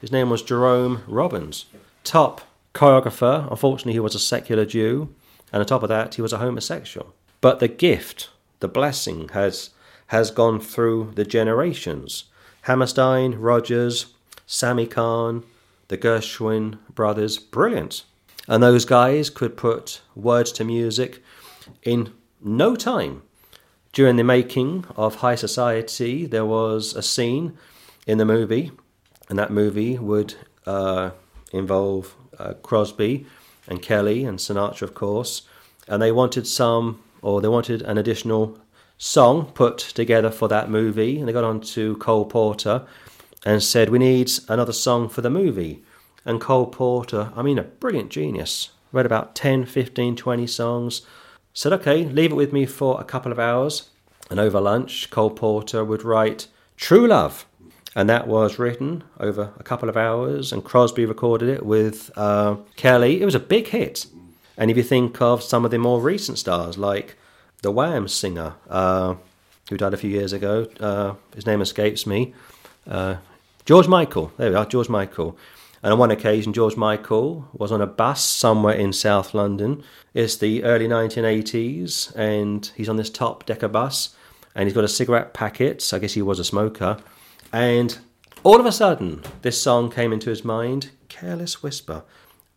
His 0.00 0.12
name 0.12 0.28
was 0.28 0.42
Jerome 0.42 1.02
Robbins, 1.06 1.66
top 2.04 2.42
choreographer. 2.74 3.50
Unfortunately, 3.50 3.94
he 3.94 4.00
was 4.00 4.14
a 4.14 4.18
secular 4.18 4.66
Jew, 4.66 5.14
and 5.52 5.60
on 5.60 5.66
top 5.66 5.82
of 5.82 5.88
that, 5.88 6.14
he 6.14 6.22
was 6.22 6.32
a 6.32 6.38
homosexual. 6.38 7.14
But 7.40 7.60
the 7.60 7.68
gift, 7.68 8.30
the 8.60 8.68
blessing, 8.68 9.28
has 9.30 9.70
has 10.08 10.30
gone 10.30 10.58
through 10.58 11.12
the 11.16 11.24
generations. 11.24 12.24
Hammerstein, 12.62 13.34
Rodgers, 13.34 14.06
Sammy 14.46 14.86
Cahn, 14.86 15.44
the 15.88 15.98
Gershwin 15.98 16.78
brothers, 16.94 17.38
brilliant. 17.38 18.04
And 18.46 18.62
those 18.62 18.86
guys 18.86 19.28
could 19.28 19.56
put 19.56 20.00
words 20.14 20.50
to 20.52 20.64
music 20.64 21.22
in 21.82 22.14
no 22.42 22.74
time. 22.74 23.22
During 23.92 24.16
the 24.16 24.24
making 24.24 24.86
of 24.96 25.16
High 25.16 25.34
Society, 25.34 26.24
there 26.24 26.46
was 26.46 26.94
a 26.94 27.02
scene 27.02 27.58
in 28.06 28.16
the 28.16 28.24
movie, 28.24 28.70
and 29.28 29.38
that 29.38 29.50
movie 29.50 29.98
would 29.98 30.34
uh, 30.66 31.10
involve 31.52 32.14
uh, 32.38 32.54
Crosby 32.62 33.26
and 33.68 33.82
Kelly 33.82 34.24
and 34.24 34.38
Sinatra, 34.38 34.82
of 34.82 34.94
course, 34.94 35.42
and 35.86 36.02
they 36.02 36.10
wanted 36.10 36.46
some, 36.46 37.02
or 37.22 37.40
they 37.40 37.48
wanted 37.48 37.82
an 37.82 37.98
additional 37.98 38.58
song 38.96 39.46
put 39.52 39.78
together 39.78 40.30
for 40.30 40.48
that 40.48 40.70
movie, 40.70 41.18
and 41.18 41.28
they 41.28 41.32
got 41.32 41.44
on 41.44 41.60
to 41.60 41.96
Cole 41.96 42.24
Porter 42.24 42.86
and 43.44 43.62
said, 43.62 43.88
We 43.88 43.98
need 43.98 44.30
another 44.48 44.72
song 44.72 45.08
for 45.08 45.20
the 45.20 45.30
movie. 45.30 45.82
And 46.24 46.40
Cole 46.40 46.66
Porter, 46.66 47.32
I 47.36 47.42
mean, 47.42 47.58
a 47.58 47.62
brilliant 47.62 48.10
genius, 48.10 48.70
read 48.92 49.06
about 49.06 49.34
10, 49.34 49.66
15, 49.66 50.16
20 50.16 50.46
songs, 50.46 51.02
said, 51.54 51.72
Okay, 51.72 52.04
leave 52.04 52.32
it 52.32 52.36
with 52.36 52.52
me 52.52 52.66
for 52.66 53.00
a 53.00 53.04
couple 53.04 53.32
of 53.32 53.38
hours. 53.38 53.90
And 54.30 54.38
over 54.38 54.60
lunch, 54.60 55.08
Cole 55.10 55.30
Porter 55.30 55.84
would 55.84 56.02
write 56.02 56.48
True 56.76 57.06
Love. 57.06 57.46
And 57.98 58.08
that 58.08 58.28
was 58.28 58.60
written 58.60 59.02
over 59.18 59.52
a 59.58 59.64
couple 59.64 59.88
of 59.88 59.96
hours, 59.96 60.52
and 60.52 60.62
Crosby 60.62 61.04
recorded 61.04 61.48
it 61.48 61.66
with 61.66 62.12
uh, 62.16 62.54
Kelly. 62.76 63.20
It 63.20 63.24
was 63.24 63.34
a 63.34 63.40
big 63.40 63.66
hit. 63.66 64.06
And 64.56 64.70
if 64.70 64.76
you 64.76 64.84
think 64.84 65.20
of 65.20 65.42
some 65.42 65.64
of 65.64 65.72
the 65.72 65.78
more 65.80 66.00
recent 66.00 66.38
stars, 66.38 66.78
like 66.78 67.16
the 67.62 67.72
Wham 67.72 68.06
singer, 68.06 68.54
uh, 68.70 69.16
who 69.68 69.76
died 69.76 69.94
a 69.94 69.96
few 69.96 70.10
years 70.10 70.32
ago, 70.32 70.68
uh, 70.78 71.14
his 71.34 71.44
name 71.44 71.60
escapes 71.60 72.06
me, 72.06 72.34
uh, 72.88 73.16
George 73.64 73.88
Michael. 73.88 74.30
There 74.36 74.50
we 74.50 74.54
are, 74.54 74.64
George 74.64 74.88
Michael. 74.88 75.36
And 75.82 75.92
on 75.92 75.98
one 75.98 76.12
occasion, 76.12 76.52
George 76.52 76.76
Michael 76.76 77.48
was 77.52 77.72
on 77.72 77.80
a 77.80 77.86
bus 77.88 78.22
somewhere 78.22 78.76
in 78.76 78.92
South 78.92 79.34
London. 79.34 79.82
It's 80.14 80.36
the 80.36 80.62
early 80.62 80.86
1980s, 80.86 82.14
and 82.14 82.70
he's 82.76 82.88
on 82.88 82.94
this 82.94 83.10
top 83.10 83.44
decker 83.44 83.66
bus, 83.66 84.14
and 84.54 84.68
he's 84.68 84.74
got 84.74 84.84
a 84.84 84.88
cigarette 84.88 85.34
packet. 85.34 85.92
I 85.92 85.98
guess 85.98 86.14
he 86.14 86.22
was 86.22 86.38
a 86.38 86.44
smoker. 86.44 86.98
And 87.52 87.98
all 88.44 88.60
of 88.60 88.66
a 88.66 88.72
sudden, 88.72 89.22
this 89.42 89.60
song 89.60 89.90
came 89.90 90.12
into 90.12 90.30
his 90.30 90.44
mind 90.44 90.90
Careless 91.08 91.62
Whisper. 91.62 92.04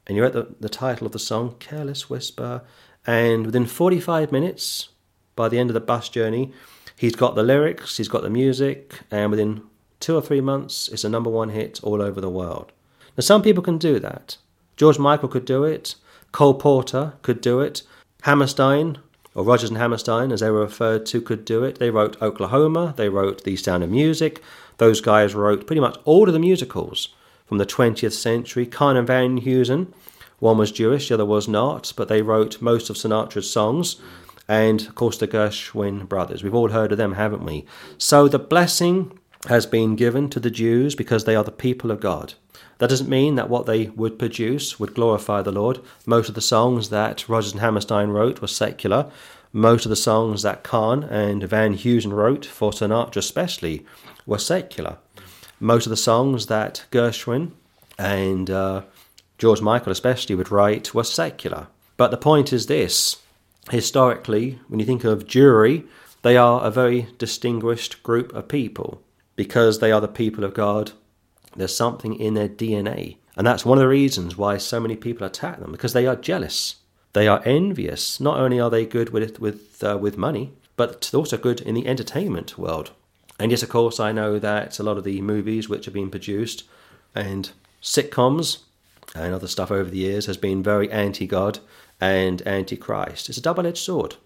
And 0.08 0.16
you 0.16 0.24
wrote 0.24 0.34
the, 0.34 0.56
the 0.60 0.70
title 0.70 1.08
of 1.08 1.14
the 1.14 1.20
song, 1.20 1.56
Careless 1.60 2.10
Whisper. 2.10 2.64
And 3.06 3.46
within 3.46 3.66
45 3.66 4.32
minutes, 4.32 4.90
by 5.36 5.50
the 5.50 5.58
end 5.58 5.70
of 5.70 5.74
the 5.74 5.80
bus 5.80 6.10
journey, 6.10 6.52
he's 6.96 7.16
got 7.16 7.36
the 7.36 7.44
lyrics, 7.44 7.98
he's 7.98 8.08
got 8.08 8.22
the 8.22 8.30
music, 8.30 9.02
and 9.10 9.32
within 9.32 9.64
two 10.00 10.16
or 10.16 10.22
three 10.22 10.42
months, 10.42 10.88
it's 10.90 11.04
a 11.04 11.10
number 11.10 11.30
one 11.30 11.50
hit 11.50 11.80
all 11.84 12.02
over 12.02 12.20
the 12.20 12.30
world. 12.30 12.72
Now, 13.18 13.22
some 13.22 13.42
people 13.42 13.64
can 13.64 13.78
do 13.78 14.00
that. 14.00 14.38
George 14.78 15.00
Michael 15.00 15.30
could 15.30 15.46
do 15.46 15.64
it. 15.64 15.96
Cole 16.32 16.54
Porter 16.54 17.14
could 17.22 17.42
do 17.42 17.60
it. 17.60 17.84
Hammerstein, 18.24 19.00
or 19.36 19.44
Rodgers 19.44 19.70
and 19.70 19.78
Hammerstein, 19.78 20.32
as 20.32 20.40
they 20.40 20.50
were 20.50 20.62
referred 20.62 21.06
to, 21.08 21.22
could 21.22 21.46
do 21.46 21.64
it. 21.64 21.80
They 21.80 21.90
wrote 21.90 22.22
Oklahoma. 22.22 22.94
They 22.98 23.10
wrote 23.10 23.44
The 23.44 23.56
Sound 23.56 23.84
of 23.84 23.90
Music. 23.90 24.42
Those 24.82 25.00
guys 25.00 25.36
wrote 25.36 25.68
pretty 25.68 25.80
much 25.80 26.00
all 26.06 26.28
of 26.28 26.34
the 26.34 26.40
musicals 26.40 27.10
from 27.46 27.60
the 27.60 27.68
20th 27.68 28.14
century. 28.14 28.68
And 28.80 29.06
Van 29.06 29.40
Heusen, 29.40 29.94
one 30.40 30.58
was 30.58 30.72
Jewish, 30.72 31.08
the 31.08 31.14
other 31.14 31.26
was 31.26 31.48
not, 31.48 31.94
but 31.96 32.08
they 32.08 32.24
wrote 32.24 32.64
most 32.64 32.90
of 32.90 32.96
Sinatra's 32.96 33.48
songs. 33.48 34.02
And 34.48 34.82
of 34.82 34.96
course, 34.96 35.20
the 35.20 35.28
Gershwin 35.28 36.10
brothers. 36.10 36.44
We've 36.44 36.56
all 36.56 36.70
heard 36.70 36.92
of 36.92 36.98
them, 36.98 37.14
haven't 37.14 37.46
we? 37.46 37.64
So 38.00 38.28
the 38.28 38.40
blessing 38.40 39.20
has 39.48 39.68
been 39.68 39.96
given 39.96 40.32
to 40.32 40.40
the 40.40 40.50
Jews 40.50 40.96
because 40.96 41.26
they 41.26 41.36
are 41.36 41.44
the 41.44 41.52
people 41.52 41.92
of 41.92 42.00
God. 42.00 42.34
That 42.80 42.90
doesn't 42.90 43.08
mean 43.08 43.36
that 43.36 43.52
what 43.52 43.68
they 43.68 43.90
would 43.90 44.18
produce 44.18 44.80
would 44.80 44.96
glorify 44.96 45.44
the 45.44 45.52
Lord. 45.52 45.80
Most 46.08 46.28
of 46.28 46.34
the 46.34 46.42
songs 46.42 46.90
that 46.90 47.30
Rodgers 47.30 47.52
and 47.52 47.62
Hammerstein 47.62 48.10
wrote 48.10 48.42
were 48.42 48.48
secular. 48.48 49.12
Most 49.54 49.86
of 49.86 49.92
the 49.92 49.96
songs 49.96 50.42
that 50.42 50.64
Cahn 50.64 51.04
and 51.04 51.44
Van 51.44 51.76
Heusen 51.76 52.14
wrote, 52.14 52.46
for 52.46 52.72
Sinatra 52.72 53.18
especially, 53.18 53.86
were 54.32 54.40
secular. 54.40 54.98
Most 55.60 55.86
of 55.86 55.92
the 55.92 55.98
songs 55.98 56.48
that 56.48 56.86
Gershwin 56.92 57.52
and 58.00 58.50
uh, 58.50 58.82
George 59.38 59.62
Michael 59.62 59.92
especially 59.92 60.36
would 60.36 60.52
write 60.52 60.94
were 60.96 61.04
secular. 61.04 61.68
But 61.98 62.10
the 62.10 62.18
point 62.18 62.52
is 62.52 62.66
this 62.66 63.22
historically, 63.70 64.60
when 64.68 64.80
you 64.80 64.86
think 64.86 65.04
of 65.04 65.28
Jewry, 65.28 65.86
they 66.24 66.36
are 66.38 66.64
a 66.64 66.72
very 66.72 67.08
distinguished 67.18 68.02
group 68.02 68.34
of 68.34 68.48
people 68.48 69.04
because 69.36 69.80
they 69.80 69.92
are 69.92 70.02
the 70.02 70.08
people 70.08 70.44
of 70.44 70.54
God 70.54 70.94
there's 71.56 71.76
something 71.76 72.16
in 72.16 72.34
their 72.34 72.50
DNA. 72.50 73.18
And 73.36 73.46
that's 73.46 73.66
one 73.66 73.78
of 73.78 73.82
the 73.82 73.88
reasons 73.88 74.38
why 74.38 74.58
so 74.58 74.80
many 74.80 74.96
people 74.96 75.28
attack 75.28 75.60
them, 75.60 75.72
because 75.72 75.94
they 75.94 76.08
are 76.08 76.16
jealous. 76.16 76.78
They 77.14 77.28
are 77.28 77.42
envious. 77.46 78.20
Not 78.20 78.40
only 78.40 78.60
are 78.60 78.70
they 78.70 78.86
good 78.86 79.10
with, 79.10 79.40
with, 79.40 79.84
uh, 79.84 79.98
with 80.00 80.18
money, 80.18 80.54
but 80.78 81.12
also 81.14 81.38
good 81.38 81.62
in 81.62 81.76
the 81.76 81.88
entertainment 81.88 82.58
world. 82.58 82.92
And 83.42 83.50
yes, 83.50 83.64
of 83.64 83.70
course, 83.70 84.00
I 84.00 84.12
know 84.12 84.38
that 84.38 84.78
a 84.78 84.84
lot 84.84 85.00
of 85.00 85.04
the 85.04 85.20
movies 85.20 85.68
which 85.68 85.86
have 85.86 85.96
been 85.96 86.12
produced 86.12 86.64
and 87.16 87.50
sitcoms 87.82 88.60
and 89.16 89.34
other 89.34 89.48
stuff 89.48 89.72
over 89.72 89.90
the 89.90 89.98
years 89.98 90.28
has 90.28 90.38
been 90.38 90.62
very 90.62 90.92
anti 90.92 91.26
God 91.26 91.58
and 92.00 92.44
anti 92.44 92.78
Christ. 92.78 93.30
It's 93.30 93.40
a 93.40 93.42
double 93.42 93.66
edged 93.66 93.80
sword. 93.80 94.18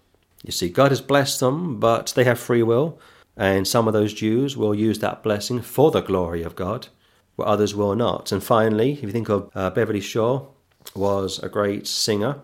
You 0.44 0.52
see, 0.52 0.68
God 0.68 0.90
has 0.90 1.00
blessed 1.00 1.40
them, 1.40 1.80
but 1.80 2.12
they 2.14 2.24
have 2.24 2.38
free 2.38 2.62
will, 2.62 3.00
and 3.38 3.66
some 3.66 3.88
of 3.88 3.94
those 3.94 4.12
Jews 4.12 4.54
will 4.54 4.74
use 4.74 4.98
that 4.98 5.22
blessing 5.22 5.62
for 5.62 5.90
the 5.90 6.02
glory 6.02 6.42
of 6.42 6.54
God 6.54 6.88
where 7.36 7.48
others 7.48 7.74
will 7.74 7.96
not. 7.96 8.32
And 8.32 8.44
finally, 8.44 8.92
if 8.92 9.02
you 9.02 9.12
think 9.12 9.30
of 9.30 9.50
uh, 9.54 9.70
Beverly 9.70 10.00
Shea, 10.00 10.40
was 10.94 11.38
a 11.38 11.48
great 11.48 11.86
singer, 11.86 12.36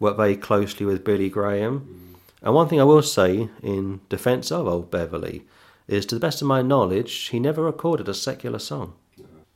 worked 0.00 0.16
very 0.16 0.36
closely 0.36 0.86
with 0.86 1.04
Billy 1.04 1.28
Graham. 1.28 2.16
And 2.40 2.54
one 2.54 2.68
thing 2.68 2.80
I 2.80 2.84
will 2.84 3.02
say 3.02 3.50
in 3.62 4.00
defence 4.08 4.50
of 4.50 4.66
old 4.66 4.90
Beverly 4.90 5.44
is, 5.88 6.06
to 6.06 6.14
the 6.14 6.20
best 6.20 6.42
of 6.42 6.48
my 6.48 6.62
knowledge, 6.62 7.28
he 7.28 7.38
never 7.38 7.62
recorded 7.62 8.08
a 8.08 8.14
secular 8.14 8.58
song. 8.58 8.94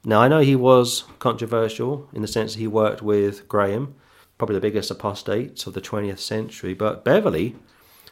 Now, 0.05 0.21
I 0.21 0.29
know 0.29 0.41
he 0.41 0.57
was 0.57 1.05
controversial 1.19 2.09
in 2.13 2.23
the 2.23 2.29
sense 2.29 2.55
that 2.55 2.61
he 2.61 2.67
worked 2.67 3.03
with 3.03 3.49
Graham, 3.49 3.95
probably 4.39 4.55
the 4.55 4.61
biggest 4.61 4.91
apostate 4.91 5.67
of 5.67 5.75
the 5.75 5.81
20th 5.81 6.19
century, 6.19 6.73
but 6.73 7.05
Beverly, 7.05 7.57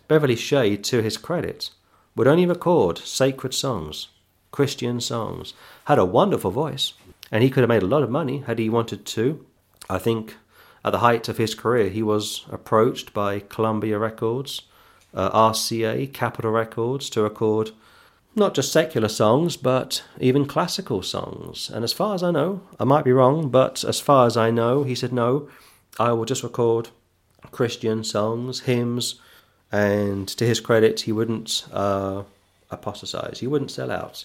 Beverly 0.08 0.36
Shea, 0.36 0.76
to 0.76 1.02
his 1.02 1.16
credit, 1.16 1.70
would 2.14 2.26
only 2.26 2.44
record 2.44 2.98
sacred 2.98 3.54
songs, 3.54 4.08
Christian 4.50 5.00
songs 5.00 5.54
had 5.84 5.98
a 5.98 6.04
wonderful 6.04 6.50
voice, 6.50 6.94
and 7.30 7.42
he 7.42 7.50
could 7.50 7.60
have 7.60 7.68
made 7.68 7.82
a 7.82 7.86
lot 7.86 8.02
of 8.02 8.10
money 8.10 8.38
had 8.46 8.58
he 8.58 8.68
wanted 8.68 9.04
to. 9.06 9.44
I 9.88 9.98
think 9.98 10.36
at 10.84 10.92
the 10.92 10.98
height 10.98 11.28
of 11.28 11.38
his 11.38 11.54
career, 11.54 11.88
he 11.88 12.02
was 12.02 12.44
approached 12.50 13.12
by 13.12 13.40
Columbia 13.40 13.98
Records, 13.98 14.62
uh, 15.14 15.30
RCA, 15.30 16.12
Capitol 16.12 16.50
Records 16.50 17.10
to 17.10 17.22
record 17.22 17.70
not 18.34 18.54
just 18.54 18.72
secular 18.72 19.08
songs, 19.08 19.56
but 19.56 20.02
even 20.20 20.46
classical 20.46 21.02
songs. 21.02 21.70
And 21.70 21.84
as 21.84 21.92
far 21.92 22.14
as 22.14 22.22
I 22.22 22.30
know, 22.30 22.60
I 22.78 22.84
might 22.84 23.04
be 23.04 23.12
wrong, 23.12 23.48
but 23.48 23.84
as 23.84 24.00
far 24.00 24.26
as 24.26 24.36
I 24.36 24.50
know, 24.50 24.84
he 24.84 24.94
said, 24.94 25.12
no, 25.12 25.48
I 25.98 26.12
will 26.12 26.24
just 26.24 26.42
record 26.42 26.90
Christian 27.50 28.04
songs, 28.04 28.60
hymns, 28.60 29.20
and 29.72 30.28
to 30.28 30.46
his 30.46 30.60
credit, 30.60 31.00
he 31.02 31.12
wouldn't 31.12 31.66
uh, 31.72 32.22
apostatize, 32.70 33.40
he 33.40 33.46
wouldn't 33.46 33.70
sell 33.70 33.90
out 33.90 34.24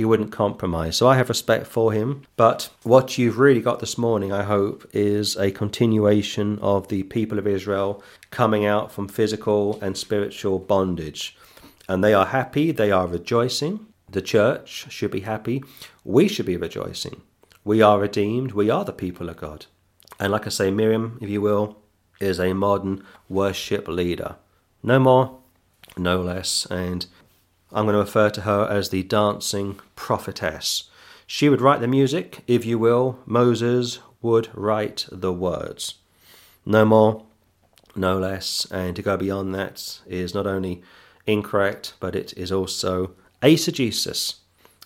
he 0.00 0.04
wouldn't 0.06 0.32
compromise. 0.32 0.96
So 0.96 1.08
I 1.08 1.16
have 1.16 1.28
respect 1.28 1.66
for 1.66 1.92
him. 1.92 2.22
But 2.36 2.70
what 2.84 3.18
you've 3.18 3.38
really 3.38 3.60
got 3.60 3.80
this 3.80 3.98
morning, 3.98 4.32
I 4.32 4.44
hope, 4.44 4.88
is 4.94 5.36
a 5.36 5.50
continuation 5.50 6.58
of 6.60 6.88
the 6.88 7.02
people 7.02 7.38
of 7.38 7.46
Israel 7.46 8.02
coming 8.30 8.64
out 8.64 8.90
from 8.90 9.08
physical 9.08 9.78
and 9.82 9.98
spiritual 9.98 10.58
bondage. 10.58 11.36
And 11.90 12.04
they 12.04 12.14
are 12.14 12.26
happy, 12.26 12.70
they 12.70 12.92
are 12.92 13.08
rejoicing. 13.08 13.84
The 14.08 14.22
church 14.22 14.92
should 14.92 15.10
be 15.10 15.22
happy. 15.22 15.64
We 16.04 16.28
should 16.28 16.46
be 16.46 16.56
rejoicing. 16.56 17.22
We 17.64 17.82
are 17.82 17.98
redeemed. 17.98 18.52
We 18.52 18.70
are 18.70 18.84
the 18.84 18.92
people 18.92 19.28
of 19.28 19.38
God. 19.38 19.66
And 20.20 20.30
like 20.30 20.46
I 20.46 20.50
say, 20.50 20.70
Miriam, 20.70 21.18
if 21.20 21.28
you 21.28 21.40
will, 21.40 21.78
is 22.20 22.38
a 22.38 22.52
modern 22.52 23.02
worship 23.28 23.88
leader. 23.88 24.36
No 24.84 25.00
more, 25.00 25.40
no 25.96 26.22
less. 26.22 26.64
And 26.70 27.06
I'm 27.72 27.86
going 27.86 27.94
to 27.94 27.98
refer 27.98 28.30
to 28.30 28.42
her 28.42 28.68
as 28.70 28.90
the 28.90 29.02
dancing 29.02 29.80
prophetess. 29.96 30.84
She 31.26 31.48
would 31.48 31.60
write 31.60 31.80
the 31.80 31.88
music, 31.88 32.44
if 32.46 32.64
you 32.64 32.78
will, 32.78 33.18
Moses 33.26 33.98
would 34.22 34.48
write 34.54 35.06
the 35.10 35.32
words. 35.32 35.94
No 36.64 36.84
more, 36.84 37.24
no 37.96 38.16
less, 38.16 38.64
and 38.70 38.94
to 38.94 39.02
go 39.02 39.16
beyond 39.16 39.52
that 39.56 39.98
is 40.06 40.34
not 40.34 40.46
only 40.46 40.84
incorrect, 41.32 41.94
but 42.00 42.14
it 42.14 42.32
is 42.36 42.52
also 42.52 43.12
eisegesis, 43.42 44.36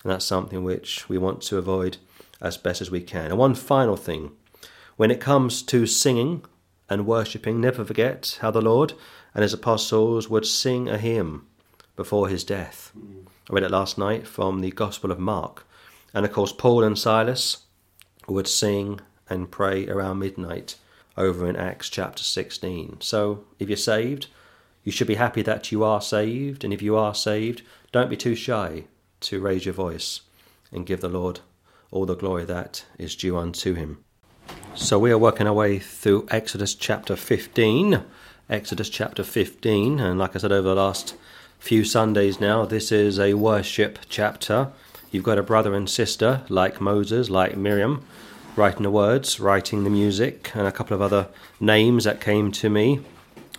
and 0.03 0.11
that's 0.11 0.25
something 0.25 0.63
which 0.63 1.09
we 1.09 1.17
want 1.17 1.41
to 1.43 1.57
avoid 1.57 1.97
as 2.41 2.57
best 2.57 2.81
as 2.81 2.91
we 2.91 3.01
can. 3.01 3.25
And 3.25 3.37
one 3.37 3.55
final 3.55 3.97
thing 3.97 4.31
when 4.97 5.11
it 5.11 5.19
comes 5.19 5.61
to 5.63 5.85
singing 5.85 6.43
and 6.89 7.05
worshipping, 7.05 7.59
never 7.59 7.83
forget 7.83 8.37
how 8.41 8.51
the 8.51 8.61
Lord 8.61 8.93
and 9.33 9.41
his 9.41 9.53
apostles 9.53 10.29
would 10.29 10.45
sing 10.45 10.87
a 10.87 10.97
hymn 10.97 11.45
before 11.95 12.29
his 12.29 12.43
death. 12.43 12.91
I 13.49 13.53
read 13.53 13.63
it 13.63 13.71
last 13.71 13.97
night 13.97 14.27
from 14.27 14.61
the 14.61 14.71
Gospel 14.71 15.11
of 15.11 15.19
Mark. 15.19 15.67
And 16.13 16.25
of 16.25 16.31
course, 16.31 16.53
Paul 16.53 16.83
and 16.83 16.97
Silas 16.97 17.65
would 18.27 18.47
sing 18.47 19.01
and 19.29 19.51
pray 19.51 19.87
around 19.87 20.19
midnight 20.19 20.75
over 21.17 21.47
in 21.47 21.55
Acts 21.55 21.89
chapter 21.89 22.23
16. 22.23 22.97
So 23.01 23.43
if 23.59 23.69
you're 23.69 23.77
saved, 23.77 24.27
you 24.85 24.91
should 24.91 25.07
be 25.07 25.15
happy 25.15 25.41
that 25.41 25.71
you 25.71 25.83
are 25.83 25.99
saved. 25.99 26.63
And 26.63 26.71
if 26.71 26.81
you 26.81 26.95
are 26.95 27.15
saved, 27.15 27.63
don't 27.91 28.09
be 28.09 28.15
too 28.15 28.35
shy 28.35 28.85
to 29.21 29.41
raise 29.41 29.65
your 29.65 29.73
voice 29.73 30.21
and 30.71 30.85
give 30.85 31.01
the 31.01 31.09
Lord 31.09 31.41
all 31.91 32.05
the 32.05 32.15
glory 32.15 32.45
that 32.45 32.85
is 32.97 33.15
due 33.15 33.35
unto 33.35 33.73
him. 33.73 34.03
So 34.75 34.99
we 34.99 35.11
are 35.11 35.17
working 35.17 35.47
our 35.47 35.53
way 35.53 35.79
through 35.79 36.27
Exodus 36.29 36.75
chapter 36.75 37.15
15. 37.15 38.03
Exodus 38.47 38.89
chapter 38.89 39.23
15, 39.23 39.99
and 39.99 40.19
like 40.19 40.35
I 40.35 40.39
said 40.39 40.51
over 40.51 40.69
the 40.69 40.75
last 40.75 41.15
few 41.57 41.83
Sundays 41.83 42.39
now, 42.39 42.63
this 42.63 42.91
is 42.91 43.19
a 43.19 43.33
worship 43.33 43.97
chapter. 44.07 44.71
You've 45.09 45.23
got 45.23 45.39
a 45.39 45.43
brother 45.43 45.73
and 45.73 45.89
sister 45.89 46.43
like 46.47 46.79
Moses, 46.79 47.31
like 47.31 47.57
Miriam, 47.57 48.05
writing 48.55 48.83
the 48.83 48.91
words, 48.91 49.39
writing 49.39 49.83
the 49.83 49.89
music, 49.89 50.51
and 50.53 50.67
a 50.67 50.71
couple 50.71 50.93
of 50.93 51.01
other 51.01 51.29
names 51.59 52.03
that 52.03 52.21
came 52.21 52.51
to 52.51 52.69
me 52.69 52.99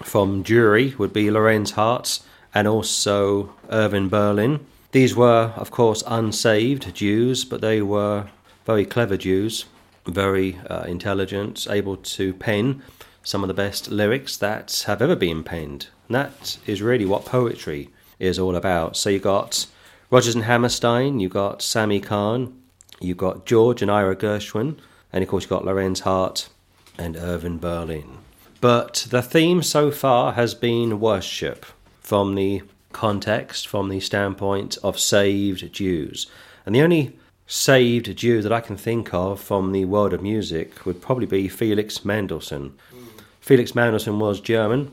from 0.02 0.44
Jewry 0.44 0.98
would 0.98 1.12
be 1.12 1.30
Lorenz 1.30 1.72
Hartz 1.72 2.24
and 2.54 2.66
also 2.66 3.54
Irving 3.70 4.08
Berlin. 4.08 4.66
These 4.92 5.14
were, 5.14 5.52
of 5.56 5.70
course, 5.70 6.02
unsaved 6.06 6.94
Jews, 6.94 7.44
but 7.44 7.60
they 7.60 7.82
were 7.82 8.28
very 8.64 8.84
clever 8.86 9.16
Jews, 9.16 9.66
very 10.06 10.58
uh, 10.70 10.84
intelligent, 10.84 11.66
able 11.68 11.96
to 11.96 12.32
pen 12.34 12.82
some 13.22 13.42
of 13.42 13.48
the 13.48 13.54
best 13.54 13.90
lyrics 13.90 14.36
that 14.36 14.84
have 14.86 15.02
ever 15.02 15.16
been 15.16 15.42
penned. 15.42 15.88
And 16.08 16.14
that 16.14 16.58
is 16.66 16.80
really 16.80 17.04
what 17.04 17.24
poetry 17.24 17.90
is 18.18 18.38
all 18.38 18.56
about. 18.56 18.96
So 18.96 19.10
you 19.10 19.18
got 19.18 19.66
Rodgers 20.10 20.34
and 20.34 20.44
Hammerstein, 20.44 21.20
you 21.20 21.28
got 21.28 21.60
Sammy 21.60 22.00
Cahn, 22.00 22.54
you 23.00 23.14
got 23.14 23.44
George 23.44 23.82
and 23.82 23.90
Ira 23.90 24.16
Gershwin, 24.16 24.78
and 25.12 25.22
of 25.22 25.28
course 25.28 25.44
you 25.44 25.50
got 25.50 25.64
Lorenz 25.64 26.00
Hart 26.00 26.48
and 26.96 27.16
Irving 27.16 27.58
Berlin. 27.58 28.18
But 28.66 29.06
the 29.10 29.22
theme 29.22 29.62
so 29.62 29.92
far 29.92 30.32
has 30.32 30.52
been 30.52 30.98
worship 30.98 31.64
from 32.00 32.34
the 32.34 32.62
context, 32.90 33.68
from 33.68 33.88
the 33.88 34.00
standpoint 34.00 34.76
of 34.82 34.98
saved 34.98 35.72
Jews. 35.72 36.26
And 36.64 36.74
the 36.74 36.82
only 36.82 37.16
saved 37.46 38.16
Jew 38.16 38.42
that 38.42 38.52
I 38.52 38.60
can 38.60 38.76
think 38.76 39.14
of 39.14 39.40
from 39.40 39.70
the 39.70 39.84
world 39.84 40.12
of 40.12 40.20
music 40.20 40.84
would 40.84 41.00
probably 41.00 41.26
be 41.26 41.46
Felix 41.46 42.04
Mendelssohn. 42.04 42.70
Mm. 42.92 43.22
Felix 43.40 43.76
Mendelssohn 43.76 44.18
was 44.18 44.40
German. 44.40 44.92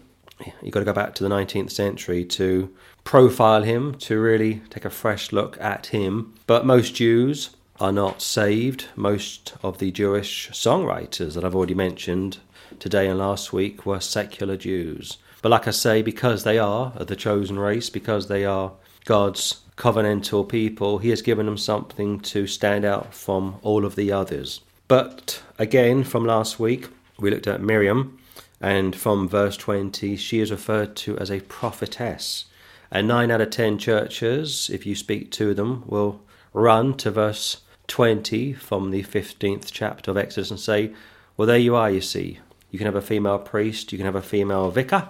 You've 0.62 0.72
got 0.72 0.82
to 0.82 0.86
go 0.86 0.94
back 0.94 1.16
to 1.16 1.24
the 1.24 1.30
19th 1.32 1.72
century 1.72 2.24
to 2.26 2.72
profile 3.04 3.64
him, 3.64 3.95
to 3.95 4.20
really 4.20 4.62
take 4.70 4.86
a 4.86 4.91
fresh 4.91 5.32
look 5.32 5.60
at 5.60 5.88
him. 5.88 6.36
But 6.45 6.64
most 6.68 6.94
Jews 6.94 7.56
are 7.80 7.91
not 7.91 8.22
saved. 8.22 8.86
Most 8.95 9.56
of 9.64 9.80
the 9.80 9.90
Jewish 9.90 10.52
songwriters 10.52 11.34
that 11.34 11.44
I've 11.44 11.56
already 11.56 11.74
mentioned 11.74 12.38
today 12.84 13.07
and 13.07 13.18
last 13.18 13.53
week 13.53 13.85
were 13.85 14.01
secular 14.01 14.57
Jews. 14.57 15.18
But 15.41 15.53
like 15.53 15.69
I 15.69 15.72
say, 15.72 16.01
because 16.01 16.43
they 16.43 16.60
are 16.60 16.91
the 16.99 17.15
chosen 17.15 17.57
race, 17.57 17.89
because 17.89 18.27
they 18.27 18.43
are 18.43 18.73
God's 19.05 19.61
covenantal 19.77 20.49
people, 20.49 20.97
He 20.97 21.10
has 21.10 21.22
given 21.22 21.45
them 21.45 21.57
something 21.57 22.19
to 22.19 22.45
stand 22.45 22.84
out 22.84 23.15
from 23.15 23.55
all 23.61 23.85
of 23.85 23.95
the 23.95 24.11
others. 24.11 24.60
But 24.89 25.41
again, 25.57 26.03
from 26.03 26.26
last 26.26 26.60
week, 26.60 26.89
we 27.18 27.31
looked 27.31 27.47
at 27.47 27.61
Miriam, 27.61 28.19
and 28.60 28.93
from 28.93 29.30
verse 29.30 29.55
20, 29.55 30.18
she 30.18 30.41
is 30.41 30.51
referred 30.51 30.97
to 30.97 31.18
as 31.19 31.31
a 31.31 31.39
prophetess. 31.39 32.47
And 32.91 33.07
nine 33.07 33.31
out 33.31 33.39
of 33.39 33.49
ten 33.51 33.77
churches, 33.77 34.69
if 34.69 34.85
you 34.85 34.93
speak 34.93 35.31
to 35.31 35.53
them, 35.53 35.85
will 35.88 36.19
run 36.51 36.95
to 36.97 37.11
verse 37.11 37.61
20 37.88 38.51
from 38.51 38.91
the 38.91 39.03
15th 39.03 39.72
chapter 39.72 40.11
of 40.11 40.18
Exodus 40.18 40.51
and 40.51 40.60
say, 40.60 40.91
Well, 41.38 41.47
there 41.47 41.57
you 41.57 41.77
are, 41.77 41.89
you 41.89 42.01
see. 42.01 42.39
You 42.74 42.80
can 42.80 42.88
have 42.88 42.95
a 42.95 43.04
female 43.04 43.38
priest, 43.38 43.91
you 43.91 44.00
can 44.00 44.06
have 44.06 44.16
a 44.16 44.22
female 44.24 44.72
vicar, 44.72 45.10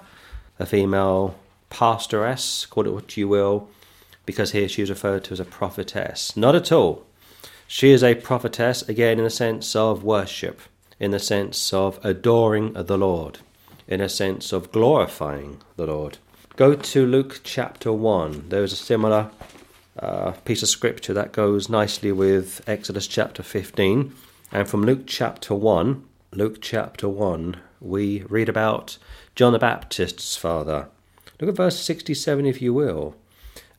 a 0.60 0.65
female 0.65 1.40
pastoress, 1.69 2.65
call 2.65 2.85
it 2.85 2.94
what 2.94 3.15
you 3.15 3.30
will, 3.30 3.69
because 4.26 4.52
here 4.52 4.68
she 4.68 4.81
is 4.81 4.90
referred 4.90 5.23
to 5.23 5.31
as 5.31 5.40
a 5.40 5.45
prophetess. 5.45 6.35
Not 6.35 6.56
at 6.56 6.73
all. 6.73 7.06
She 7.65 7.91
is 7.91 8.03
a 8.03 8.15
prophetess, 8.15 8.81
again, 8.90 9.18
in 9.18 9.23
the 9.23 9.30
sense 9.30 9.77
of 9.77 10.03
worship, 10.03 10.60
in 10.99 11.11
the 11.11 11.19
sense 11.19 11.72
of 11.72 12.03
adoring 12.03 12.73
the 12.73 12.98
Lord, 12.98 13.40
in 13.88 14.02
a 14.02 14.10
sense 14.10 14.52
of 14.52 14.73
glorifying 14.73 15.61
the 15.77 15.85
Lord. 15.85 16.18
Go 16.57 16.76
to 16.76 17.07
Luke 17.07 17.40
chapter 17.45 17.94
1. 17.94 18.49
There 18.49 18.65
is 18.65 18.73
a 18.73 18.76
similar 18.76 19.31
uh, 19.98 20.31
piece 20.44 20.64
of 20.64 20.68
scripture 20.68 21.14
that 21.14 21.31
goes 21.31 21.69
nicely 21.69 22.11
with 22.11 22.61
Exodus 22.68 23.07
chapter 23.07 23.41
15. 23.41 24.14
And 24.52 24.68
from 24.68 24.84
Luke 24.84 25.03
chapter 25.07 25.56
1, 25.56 26.03
Luke 26.35 26.57
chapter 26.61 27.07
1, 27.07 27.57
we 27.80 28.23
read 28.23 28.49
about 28.49 28.97
John 29.35 29.53
the 29.53 29.60
Baptist's 29.60 30.35
father. 30.35 30.89
Look 31.39 31.47
at 31.51 31.55
verse 31.55 31.80
67, 31.80 32.47
if 32.47 32.60
you 32.60 32.73
will. 32.73 33.15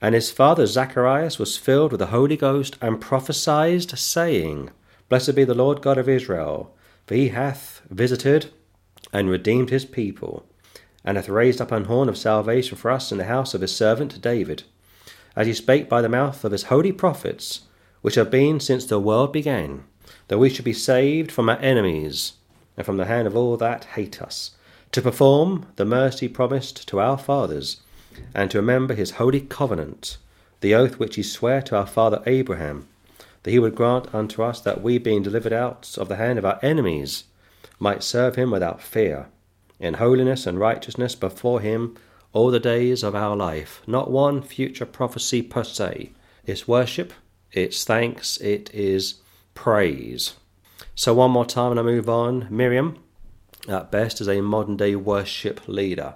And 0.01 0.15
his 0.15 0.31
father 0.31 0.65
Zacharias 0.67 1.37
was 1.37 1.57
filled 1.57 1.91
with 1.91 1.99
the 1.99 2.07
Holy 2.07 2.37
Ghost 2.37 2.77
and 2.81 3.01
prophesied, 3.01 3.99
saying, 3.99 4.71
Blessed 5.09 5.35
be 5.35 5.43
the 5.43 5.53
Lord 5.53 5.83
God 5.83 5.99
of 5.99 6.09
Israel, 6.09 6.73
for 7.09 7.17
he 7.17 7.31
hath 7.31 7.83
visited 7.91 8.53
and 9.13 9.29
redeemed 9.29 9.71
his 9.71 9.85
people, 9.85 10.47
and 11.05 11.17
hath 11.17 11.29
raised 11.29 11.61
up 11.61 11.73
an 11.73 11.87
horn 11.87 12.09
of 12.09 12.17
salvation 12.17 12.77
for 12.77 12.93
us 12.93 13.11
in 13.11 13.19
the 13.19 13.25
house 13.25 13.55
of 13.55 13.63
his 13.63 13.75
servant 13.75 14.23
David, 14.23 14.63
as 15.35 15.49
he 15.49 15.55
spake 15.55 15.89
by 15.89 16.01
the 16.01 16.09
mouth 16.09 16.45
of 16.45 16.53
his 16.53 16.65
holy 16.65 16.93
prophets, 16.93 17.63
which 18.01 18.15
have 18.15 18.31
been 18.31 18.61
since 18.61 18.87
the 18.87 19.01
world 19.01 19.33
began, 19.33 19.83
that 20.29 20.39
we 20.39 20.49
should 20.49 20.65
be 20.65 20.73
saved 20.73 21.33
from 21.33 21.49
our 21.49 21.59
enemies 21.59 22.35
and 22.77 22.85
from 22.85 22.97
the 22.97 23.07
hand 23.07 23.27
of 23.27 23.37
all 23.37 23.57
that 23.57 23.85
hate 23.85 24.21
us, 24.21 24.53
to 24.93 25.03
perform 25.03 25.67
the 25.77 25.85
mercy 25.85 26.29
promised 26.29 26.87
to 26.89 27.01
our 27.01 27.19
fathers, 27.19 27.81
and 28.35 28.51
to 28.51 28.59
remember 28.59 28.95
his 28.95 29.13
holy 29.13 29.41
covenant, 29.41 30.19
the 30.61 30.75
oath 30.75 30.99
which 30.99 31.17
he 31.17 31.23
sware 31.23 31.63
to 31.63 31.77
our 31.77 31.87
father 31.87 32.23
Abraham, 32.27 32.87
that 33.43 33.51
he 33.51 33.59
would 33.59 33.75
grant 33.75 34.15
unto 34.15 34.43
us 34.43 34.61
that 34.61 34.83
we, 34.83 34.99
being 34.99 35.23
delivered 35.23 35.53
out 35.53 35.97
of 35.99 36.09
the 36.09 36.17
hand 36.17 36.39
of 36.39 36.45
our 36.45 36.59
enemies, 36.63 37.25
might 37.79 38.03
serve 38.03 38.37
him 38.37 38.51
without 38.51 38.81
fear, 38.81 39.27
in 39.79 39.95
holiness 39.95 40.47
and 40.47 40.59
righteousness 40.59 41.15
before 41.15 41.61
him 41.61 41.97
all 42.33 42.51
the 42.51 42.61
days 42.61 43.03
of 43.03 43.15
our 43.15 43.37
life. 43.37 43.83
Not 43.87 44.11
one 44.11 44.43
future 44.43 44.87
prophecy 44.87 45.43
per 45.43 45.65
se. 45.65 46.13
It's 46.47 46.69
worship, 46.69 47.13
it's 47.53 47.85
thanks, 47.85 48.37
it 48.39 48.71
is 48.75 49.17
praise. 49.55 50.35
So, 50.97 51.13
one 51.13 51.33
more 51.33 51.45
time 51.45 51.73
and 51.73 51.81
I 51.81 51.83
move 51.83 52.09
on. 52.09 52.47
Miriam, 52.51 53.03
at 53.69 53.91
best, 53.91 54.21
is 54.21 54.29
a 54.29 54.41
modern 54.41 54.77
day 54.77 54.95
worship 54.95 55.67
leader. 55.67 56.15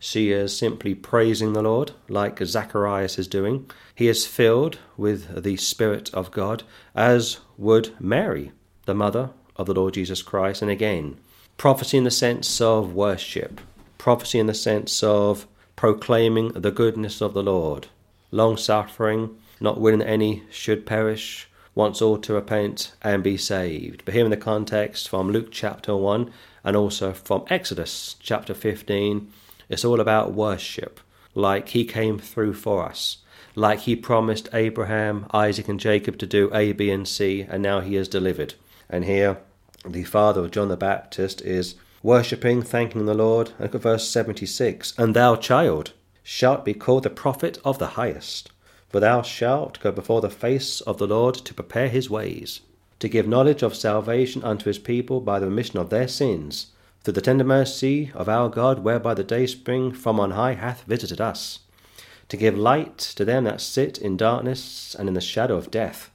She 0.00 0.32
is 0.32 0.56
simply 0.56 0.94
praising 0.94 1.52
the 1.52 1.62
Lord, 1.62 1.92
like 2.08 2.44
Zacharias 2.44 3.18
is 3.18 3.28
doing. 3.28 3.70
He 3.94 4.08
is 4.08 4.26
filled 4.26 4.78
with 4.96 5.44
the 5.44 5.56
Spirit 5.58 6.12
of 6.12 6.32
God, 6.32 6.64
as 6.94 7.38
would 7.56 7.94
Mary, 8.00 8.50
the 8.86 8.94
mother 8.94 9.30
of 9.56 9.66
the 9.66 9.74
Lord 9.74 9.94
Jesus 9.94 10.22
Christ. 10.22 10.62
And 10.62 10.70
again, 10.70 11.18
prophecy 11.56 11.98
in 11.98 12.04
the 12.04 12.10
sense 12.10 12.60
of 12.60 12.94
worship, 12.94 13.60
prophecy 13.96 14.38
in 14.38 14.46
the 14.46 14.54
sense 14.54 15.04
of 15.04 15.46
proclaiming 15.76 16.48
the 16.48 16.72
goodness 16.72 17.20
of 17.20 17.34
the 17.34 17.42
Lord, 17.42 17.86
long 18.32 18.56
suffering, 18.56 19.36
not 19.60 19.78
willing 19.78 20.00
that 20.00 20.08
any 20.08 20.42
should 20.50 20.84
perish, 20.84 21.46
wants 21.74 22.02
all 22.02 22.18
to 22.18 22.34
repent 22.34 22.92
and 23.02 23.22
be 23.22 23.36
saved. 23.36 24.02
But 24.04 24.14
here 24.14 24.24
in 24.24 24.30
the 24.30 24.36
context 24.36 25.08
from 25.08 25.30
Luke 25.30 25.48
chapter 25.50 25.96
1 25.96 26.30
and 26.64 26.76
also 26.76 27.12
from 27.12 27.44
Exodus 27.48 28.16
chapter 28.20 28.54
15, 28.54 29.30
it's 29.68 29.84
all 29.84 30.00
about 30.00 30.32
worship, 30.32 31.00
like 31.34 31.68
he 31.68 31.84
came 31.84 32.18
through 32.18 32.54
for 32.54 32.84
us, 32.84 33.18
like 33.54 33.80
he 33.80 33.94
promised 33.94 34.48
Abraham, 34.52 35.26
Isaac, 35.32 35.68
and 35.68 35.78
Jacob 35.78 36.18
to 36.18 36.26
do 36.26 36.50
A, 36.52 36.72
B, 36.72 36.90
and 36.90 37.06
C, 37.06 37.46
and 37.48 37.62
now 37.62 37.80
he 37.80 37.94
has 37.94 38.08
delivered. 38.08 38.54
And 38.88 39.04
here, 39.04 39.38
the 39.86 40.04
father 40.04 40.40
of 40.40 40.50
John 40.50 40.68
the 40.68 40.76
Baptist 40.76 41.40
is 41.42 41.76
worshipping, 42.02 42.62
thanking 42.62 43.06
the 43.06 43.14
Lord. 43.14 43.52
Look 43.58 43.74
at 43.74 43.82
verse 43.82 44.08
76 44.08 44.92
And 44.98 45.14
thou, 45.14 45.36
child, 45.36 45.92
shalt 46.22 46.64
be 46.64 46.74
called 46.74 47.04
the 47.04 47.10
prophet 47.10 47.58
of 47.64 47.78
the 47.78 47.88
highest. 47.88 48.50
For 48.90 49.00
thou 49.00 49.22
shalt 49.22 49.80
go 49.80 49.92
before 49.92 50.20
the 50.20 50.28
face 50.28 50.80
of 50.80 50.98
the 50.98 51.06
Lord 51.06 51.34
to 51.36 51.54
prepare 51.54 51.88
his 51.88 52.10
ways, 52.10 52.60
to 52.98 53.08
give 53.08 53.26
knowledge 53.26 53.62
of 53.62 53.76
salvation 53.76 54.42
unto 54.42 54.64
his 54.66 54.78
people 54.78 55.20
by 55.20 55.38
the 55.38 55.46
remission 55.46 55.78
of 55.78 55.90
their 55.90 56.08
sins, 56.08 56.66
through 57.02 57.14
the 57.14 57.20
tender 57.20 57.44
mercy 57.44 58.10
of 58.14 58.28
our 58.28 58.48
God, 58.48 58.80
whereby 58.80 59.14
the 59.14 59.24
dayspring 59.24 59.92
from 59.92 60.18
on 60.18 60.32
high 60.32 60.54
hath 60.54 60.82
visited 60.84 61.20
us, 61.20 61.60
to 62.28 62.36
give 62.36 62.58
light 62.58 62.98
to 62.98 63.24
them 63.24 63.44
that 63.44 63.60
sit 63.60 63.96
in 63.96 64.16
darkness 64.16 64.94
and 64.98 65.08
in 65.08 65.14
the 65.14 65.20
shadow 65.20 65.56
of 65.56 65.70
death, 65.70 66.10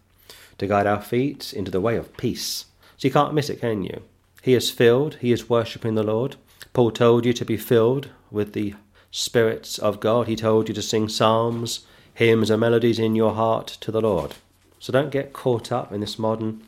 to 0.58 0.68
guide 0.68 0.86
our 0.86 1.02
feet 1.02 1.54
into 1.54 1.72
the 1.72 1.82
way 1.82 1.96
of 1.96 2.16
peace. 2.18 2.66
So 2.98 3.08
you 3.08 3.14
can't 3.14 3.34
miss 3.34 3.50
it, 3.50 3.62
can 3.62 3.84
you? 3.84 4.02
He 4.42 4.54
is 4.54 4.70
filled, 4.70 5.16
he 5.16 5.32
is 5.32 5.50
worshipping 5.50 5.96
the 5.96 6.04
Lord. 6.04 6.36
Paul 6.74 6.92
told 6.92 7.26
you 7.26 7.34
to 7.34 7.46
be 7.46 7.58
filled 7.58 8.10
with 8.30 8.54
the 8.54 8.76
spirits 9.12 9.80
of 9.80 10.02
God, 10.02 10.28
He 10.28 10.36
told 10.36 10.68
you 10.68 10.76
to 10.76 10.82
sing 10.82 11.08
psalms, 11.08 11.86
hymns, 12.16 12.50
and 12.50 12.60
melodies 12.60 12.98
in 12.98 13.16
your 13.16 13.34
heart 13.34 13.68
to 13.68 13.92
the 13.92 14.02
Lord. 14.02 14.34
So 14.80 14.92
don't 14.92 15.12
get 15.12 15.34
caught 15.34 15.72
up 15.72 15.92
in 15.92 16.02
this 16.02 16.18
modern 16.18 16.62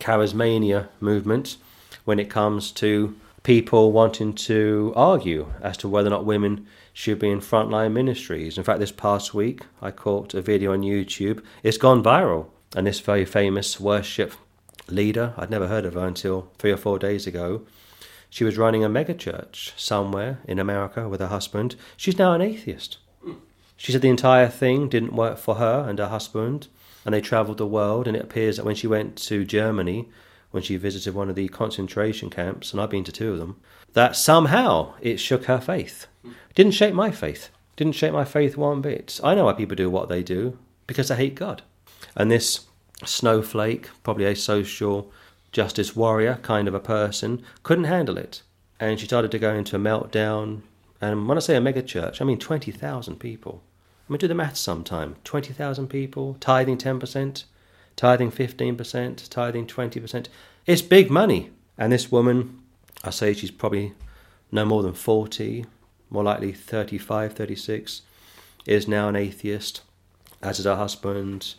charismania 0.00 0.88
movement 1.00 1.56
when 2.04 2.18
it 2.18 2.30
comes 2.30 2.72
to 2.72 3.14
people 3.42 3.92
wanting 3.92 4.32
to 4.34 4.92
argue 4.96 5.52
as 5.60 5.76
to 5.78 5.88
whether 5.88 6.08
or 6.08 6.10
not 6.10 6.24
women 6.24 6.66
should 6.92 7.18
be 7.18 7.30
in 7.30 7.40
frontline 7.40 7.92
ministries. 7.92 8.58
In 8.58 8.64
fact, 8.64 8.80
this 8.80 8.92
past 8.92 9.34
week 9.34 9.62
I 9.80 9.90
caught 9.90 10.34
a 10.34 10.42
video 10.42 10.72
on 10.72 10.82
YouTube. 10.82 11.42
It's 11.62 11.78
gone 11.78 12.02
viral, 12.02 12.46
and 12.76 12.86
this 12.86 13.00
very 13.00 13.24
famous 13.24 13.80
worship 13.80 14.32
leader, 14.88 15.34
I'd 15.36 15.50
never 15.50 15.68
heard 15.68 15.84
of 15.84 15.94
her 15.94 16.06
until 16.06 16.50
three 16.58 16.72
or 16.72 16.76
four 16.76 16.98
days 16.98 17.26
ago. 17.26 17.62
She 18.30 18.44
was 18.44 18.58
running 18.58 18.84
a 18.84 18.88
megachurch 18.88 19.78
somewhere 19.78 20.40
in 20.44 20.58
America 20.58 21.08
with 21.08 21.20
her 21.20 21.28
husband. 21.28 21.76
She's 21.96 22.18
now 22.18 22.34
an 22.34 22.42
atheist. 22.42 22.98
She 23.78 23.92
said 23.92 24.02
the 24.02 24.08
entire 24.08 24.48
thing 24.48 24.88
didn't 24.88 25.14
work 25.14 25.38
for 25.38 25.54
her 25.54 25.86
and 25.88 25.98
her 25.98 26.08
husband, 26.08 26.66
and 27.04 27.14
they 27.14 27.20
travelled 27.20 27.58
the 27.58 27.66
world. 27.66 28.06
And 28.06 28.16
it 28.16 28.22
appears 28.22 28.56
that 28.56 28.66
when 28.66 28.74
she 28.74 28.88
went 28.88 29.16
to 29.28 29.44
Germany, 29.44 30.10
when 30.50 30.62
she 30.62 30.76
visited 30.76 31.14
one 31.14 31.30
of 31.30 31.36
the 31.36 31.48
concentration 31.48 32.28
camps, 32.28 32.72
and 32.72 32.80
I've 32.80 32.90
been 32.90 33.04
to 33.04 33.12
two 33.12 33.32
of 33.32 33.38
them, 33.38 33.56
that 33.92 34.16
somehow 34.16 34.94
it 35.00 35.18
shook 35.18 35.44
her 35.44 35.60
faith. 35.60 36.06
Didn't 36.54 36.72
shake 36.72 36.92
my 36.92 37.12
faith. 37.12 37.50
Didn't 37.76 37.94
shake 37.94 38.12
my 38.12 38.24
faith 38.24 38.56
one 38.56 38.80
bit. 38.80 39.20
I 39.22 39.36
know 39.36 39.44
why 39.44 39.52
people 39.52 39.76
do 39.76 39.88
what 39.88 40.08
they 40.08 40.22
do 40.22 40.58
because 40.88 41.08
they 41.08 41.16
hate 41.16 41.36
God. 41.36 41.62
And 42.16 42.30
this 42.30 42.66
snowflake, 43.04 43.88
probably 44.02 44.24
a 44.24 44.34
social 44.34 45.12
justice 45.52 45.94
warrior 45.94 46.40
kind 46.42 46.66
of 46.66 46.74
a 46.74 46.80
person, 46.80 47.44
couldn't 47.62 47.84
handle 47.84 48.18
it. 48.18 48.42
And 48.80 48.98
she 48.98 49.06
started 49.06 49.30
to 49.30 49.38
go 49.38 49.54
into 49.54 49.76
a 49.76 49.78
meltdown. 49.78 50.62
And 51.00 51.28
when 51.28 51.38
I 51.38 51.40
say 51.40 51.54
a 51.54 51.60
mega 51.60 51.82
church, 51.82 52.20
I 52.20 52.24
mean 52.24 52.38
20,000 52.38 53.16
people. 53.20 53.62
I 54.08 54.12
mean, 54.12 54.18
do 54.18 54.28
the 54.28 54.34
maths 54.34 54.60
sometime. 54.60 55.16
20,000 55.24 55.88
people, 55.88 56.36
tithing 56.40 56.78
10%, 56.78 57.44
tithing 57.94 58.32
15%, 58.32 59.28
tithing 59.28 59.66
20%. 59.66 60.26
It's 60.64 60.82
big 60.82 61.10
money. 61.10 61.50
And 61.76 61.92
this 61.92 62.10
woman, 62.10 62.62
I 63.04 63.10
say 63.10 63.34
she's 63.34 63.50
probably 63.50 63.92
no 64.50 64.64
more 64.64 64.82
than 64.82 64.94
40, 64.94 65.66
more 66.08 66.22
likely 66.22 66.52
35, 66.52 67.34
36, 67.34 68.02
is 68.64 68.88
now 68.88 69.08
an 69.08 69.16
atheist, 69.16 69.82
as 70.42 70.58
is 70.58 70.64
her 70.64 70.76
husband. 70.76 71.54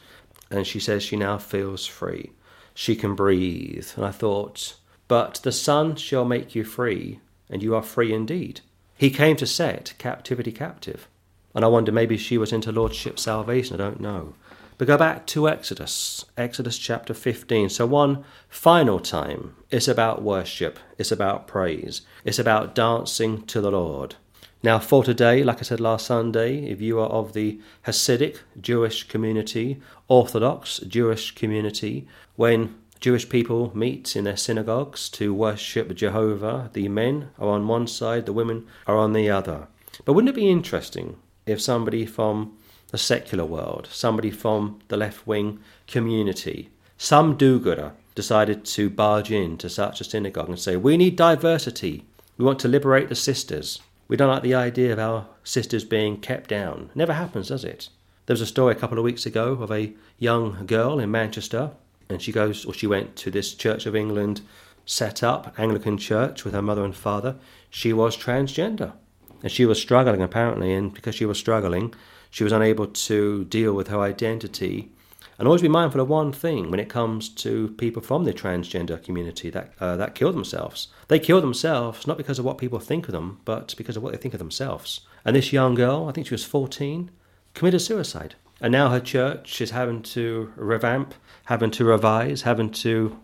And 0.50 0.66
she 0.66 0.80
says 0.80 1.04
she 1.04 1.16
now 1.16 1.38
feels 1.38 1.86
free. 1.86 2.32
She 2.74 2.96
can 2.96 3.14
breathe. 3.14 3.88
And 3.96 4.06
I 4.06 4.12
thought, 4.12 4.76
but 5.08 5.42
the 5.44 5.52
Son 5.52 5.96
shall 5.96 6.26
make 6.26 6.56
you 6.56 6.64
free, 6.64 7.20
and 7.48 7.62
you 7.62 7.76
are 7.76 7.84
free 7.84 8.12
indeed. 8.12 8.62
He 8.98 9.12
came 9.12 9.36
to 9.38 9.46
set 9.46 9.94
captivity 10.00 10.52
captive. 10.52 11.08
And 11.56 11.66
I 11.66 11.68
wonder 11.68 11.92
maybe 11.92 12.18
she 12.18 12.38
was 12.38 12.54
into 12.54 12.72
Lordship 12.72 13.20
salvation, 13.20 13.76
I 13.76 13.84
don't 13.84 14.00
know. 14.00 14.36
But 14.78 14.88
go 14.88 14.98
back 14.98 15.26
to 15.28 15.50
Exodus, 15.50 16.24
Exodus 16.38 16.78
chapter 16.78 17.14
15. 17.14 17.70
So, 17.70 17.86
one 17.86 18.24
final 18.48 19.00
time, 19.00 19.56
it's 19.70 19.90
about 19.90 20.22
worship, 20.22 20.80
it's 20.98 21.12
about 21.12 21.48
praise, 21.48 22.02
it's 22.24 22.40
about 22.40 22.76
dancing 22.76 23.46
to 23.48 23.60
the 23.60 23.72
Lord. 23.72 24.16
Now, 24.64 24.80
for 24.80 25.04
today, 25.04 25.44
like 25.44 25.60
I 25.60 25.64
said 25.64 25.80
last 25.80 26.06
Sunday, 26.06 26.66
if 26.70 26.82
you 26.82 27.00
are 27.00 27.10
of 27.10 27.34
the 27.34 27.60
Hasidic 27.86 28.40
Jewish 28.60 29.08
community, 29.08 29.82
Orthodox 30.08 30.80
Jewish 30.80 31.32
community, 31.32 32.08
when 32.36 32.76
Jewish 33.00 33.28
people 33.28 33.76
meet 33.76 34.16
in 34.16 34.26
their 34.26 34.38
synagogues 34.38 35.10
to 35.12 35.34
worship 35.34 35.96
Jehovah, 35.96 36.70
the 36.74 36.90
men 36.90 37.32
are 37.40 37.50
on 37.50 37.68
one 37.68 37.88
side, 37.88 38.26
the 38.26 38.34
women 38.34 38.68
are 38.86 38.98
on 38.98 39.14
the 39.14 39.30
other. 39.30 39.68
But 40.06 40.14
wouldn't 40.14 40.30
it 40.30 40.36
be 40.36 40.50
interesting 40.50 41.18
if 41.50 41.62
somebody 41.62 42.06
from 42.06 42.58
the 42.92 42.98
secular 42.98 43.46
world, 43.46 43.88
somebody 43.92 44.32
from 44.32 44.80
the 44.88 44.98
left 44.98 45.26
wing 45.28 45.60
community, 45.88 46.70
some 46.98 47.38
do 47.38 47.60
gooder 47.60 47.94
decided 48.16 48.66
to 48.66 48.90
barge 48.90 49.32
into 49.32 49.70
such 49.70 50.02
a 50.02 50.04
synagogue 50.04 50.50
and 50.50 50.60
say, 50.60 50.76
We 50.76 50.98
need 50.98 51.16
diversity. 51.16 52.06
We 52.38 52.46
want 52.46 52.60
to 52.60 52.68
liberate 52.68 53.10
the 53.10 53.16
sisters. 53.16 53.82
We 54.08 54.18
don't 54.18 54.30
like 54.30 54.44
the 54.44 54.56
idea 54.56 54.92
of 54.94 55.00
our 55.00 55.28
sisters 55.44 55.84
being 55.84 56.20
kept 56.20 56.50
down. 56.50 56.90
Never 56.96 57.14
happens, 57.14 57.50
does 57.50 57.64
it? 57.64 57.90
There 58.26 58.34
was 58.34 58.42
a 58.42 58.46
story 58.46 58.74
a 58.74 58.78
couple 58.78 58.98
of 58.98 59.04
weeks 59.04 59.26
ago 59.26 59.54
of 59.54 59.72
a 59.72 59.94
young 60.18 60.66
girl 60.66 61.00
in 61.00 61.12
Manchester, 61.12 61.72
and 62.10 62.22
she 62.22 62.32
goes, 62.32 62.66
or 62.66 62.74
she 62.74 62.88
went 62.88 63.16
to 63.18 63.32
this 63.32 63.54
Church 63.54 63.86
of 63.86 63.96
England 63.96 64.42
set 64.86 65.22
up 65.22 65.54
Anglican 65.60 65.98
church 65.98 66.44
with 66.44 66.54
her 66.54 66.62
mother 66.62 66.84
and 66.84 66.96
father. 66.96 67.36
She 67.70 67.94
was 67.94 68.18
transgender, 68.18 68.94
and 69.42 69.52
she 69.52 69.66
was 69.66 69.82
struggling 69.82 70.22
apparently, 70.22 70.74
and 70.74 70.94
because 70.94 71.16
she 71.16 71.26
was 71.26 71.38
struggling, 71.38 71.94
she 72.30 72.44
was 72.44 72.54
unable 72.54 72.88
to 72.88 73.46
deal 73.46 73.74
with 73.74 73.88
her 73.88 74.00
identity 74.00 74.92
and 75.40 75.48
always 75.48 75.62
be 75.62 75.70
mindful 75.70 76.02
of 76.02 76.10
one 76.10 76.34
thing 76.34 76.70
when 76.70 76.82
it 76.82 76.90
comes 76.90 77.30
to 77.30 77.70
people 77.78 78.02
from 78.02 78.26
the 78.26 78.34
transgender 78.34 79.02
community 79.02 79.50
that 79.50 79.74
uh, 79.80 79.96
that 79.96 80.14
kill 80.14 80.34
themselves. 80.34 80.90
They 81.08 81.18
kill 81.18 81.40
themselves 81.40 82.06
not 82.06 82.18
because 82.18 82.40
of 82.40 82.46
what 82.46 82.58
people 82.58 82.80
think 82.80 83.08
of 83.08 83.14
them, 83.14 83.40
but 83.46 83.74
because 83.78 83.96
of 83.96 84.04
what 84.04 84.12
they 84.12 84.18
think 84.18 84.34
of 84.34 84.40
themselves. 84.40 85.02
And 85.24 85.36
this 85.36 85.54
young 85.54 85.76
girl, 85.76 86.08
I 86.10 86.12
think 86.12 86.28
she 86.28 86.34
was 86.34 86.44
14, 86.44 87.10
committed 87.54 87.82
suicide. 87.82 88.36
And 88.60 88.74
now 88.74 88.90
her 88.90 89.00
church 89.00 89.62
is 89.62 89.72
having 89.72 90.02
to 90.04 90.52
revamp, 90.58 91.14
having 91.46 91.72
to 91.72 91.86
revise, 91.86 92.42
having 92.42 92.70
to 92.72 93.18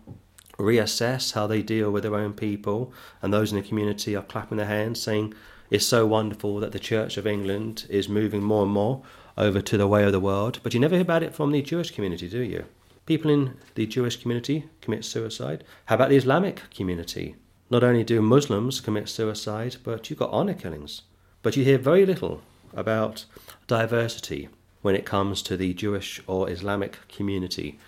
reassess 0.58 1.34
how 1.34 1.46
they 1.46 1.60
deal 1.60 1.90
with 1.90 2.02
their 2.02 2.14
own 2.14 2.32
people. 2.32 2.94
And 3.20 3.30
those 3.30 3.52
in 3.52 3.60
the 3.60 3.68
community 3.68 4.16
are 4.16 4.22
clapping 4.22 4.56
their 4.56 4.66
hands, 4.66 5.02
saying, 5.02 5.34
It's 5.68 5.86
so 5.86 6.06
wonderful 6.06 6.60
that 6.60 6.72
the 6.72 6.78
Church 6.78 7.16
of 7.16 7.26
England 7.26 7.86
is 7.88 8.08
moving 8.08 8.42
more 8.42 8.62
and 8.62 8.72
more 8.72 9.02
over 9.36 9.60
to 9.60 9.76
the 9.76 9.88
way 9.88 10.04
of 10.04 10.12
the 10.12 10.20
world. 10.20 10.60
But 10.62 10.74
you 10.74 10.80
never 10.80 10.94
hear 10.94 11.02
about 11.02 11.22
it 11.22 11.34
from 11.34 11.50
the 11.50 11.62
Jewish 11.62 11.90
community, 11.90 12.28
do 12.28 12.40
you? 12.40 12.64
People 13.04 13.30
in 13.30 13.56
the 13.74 13.86
Jewish 13.86 14.16
community 14.16 14.68
commit 14.80 15.04
suicide. 15.04 15.64
How 15.86 15.96
about 15.96 16.10
the 16.10 16.16
Islamic 16.16 16.62
community? 16.70 17.36
Not 17.68 17.82
only 17.82 18.04
do 18.04 18.22
Muslims 18.22 18.80
commit 18.80 19.08
suicide, 19.08 19.76
but 19.82 20.08
you've 20.08 20.18
got 20.18 20.30
honor 20.30 20.54
killings. 20.54 21.02
But 21.42 21.56
you 21.56 21.64
hear 21.64 21.78
very 21.78 22.06
little 22.06 22.42
about 22.72 23.24
diversity 23.66 24.48
when 24.82 24.94
it 24.94 25.04
comes 25.04 25.42
to 25.42 25.56
the 25.56 25.74
Jewish 25.74 26.20
or 26.26 26.48
Islamic 26.48 26.98
community. 27.08 27.78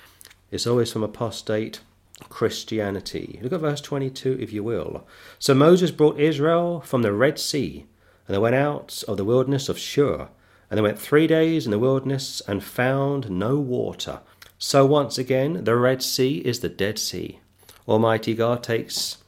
It's 0.51 0.67
always 0.67 0.93
from 0.93 1.05
apostate 1.05 1.81
Christianity. 2.29 3.39
Look 3.43 3.53
at 3.53 3.61
verse 3.61 3.81
22, 3.81 4.39
if 4.41 4.53
you 4.53 4.63
will. 4.63 5.07
So 5.39 5.55
Moses 5.55 5.91
brought 5.91 6.19
Israel 6.19 6.81
from 6.81 7.03
the 7.03 7.13
Red 7.13 7.39
Sea, 7.39 7.87
and 8.27 8.35
they 8.35 8.39
went 8.39 8.55
out 8.55 9.03
of 9.09 9.17
the 9.17 9.25
wilderness 9.25 9.69
of 9.69 9.79
Shur 9.79 10.29
and 10.71 10.77
they 10.77 10.83
went 10.83 10.99
three 10.99 11.27
days 11.27 11.65
in 11.65 11.71
the 11.71 11.79
wilderness 11.79 12.43
and 12.47 12.63
found 12.63 13.31
no 13.31 13.57
water. 13.57 14.21
So 14.59 14.85
once 14.85 15.19
again, 15.19 15.65
the 15.65 15.77
Red 15.77 16.03
Sea 16.03 16.39
is 16.39 16.61
the 16.61 16.69
Dead 16.69 16.99
Sea. 16.99 17.41
Almighty 17.87 18.35
God 18.35 18.63
takes 18.63 19.19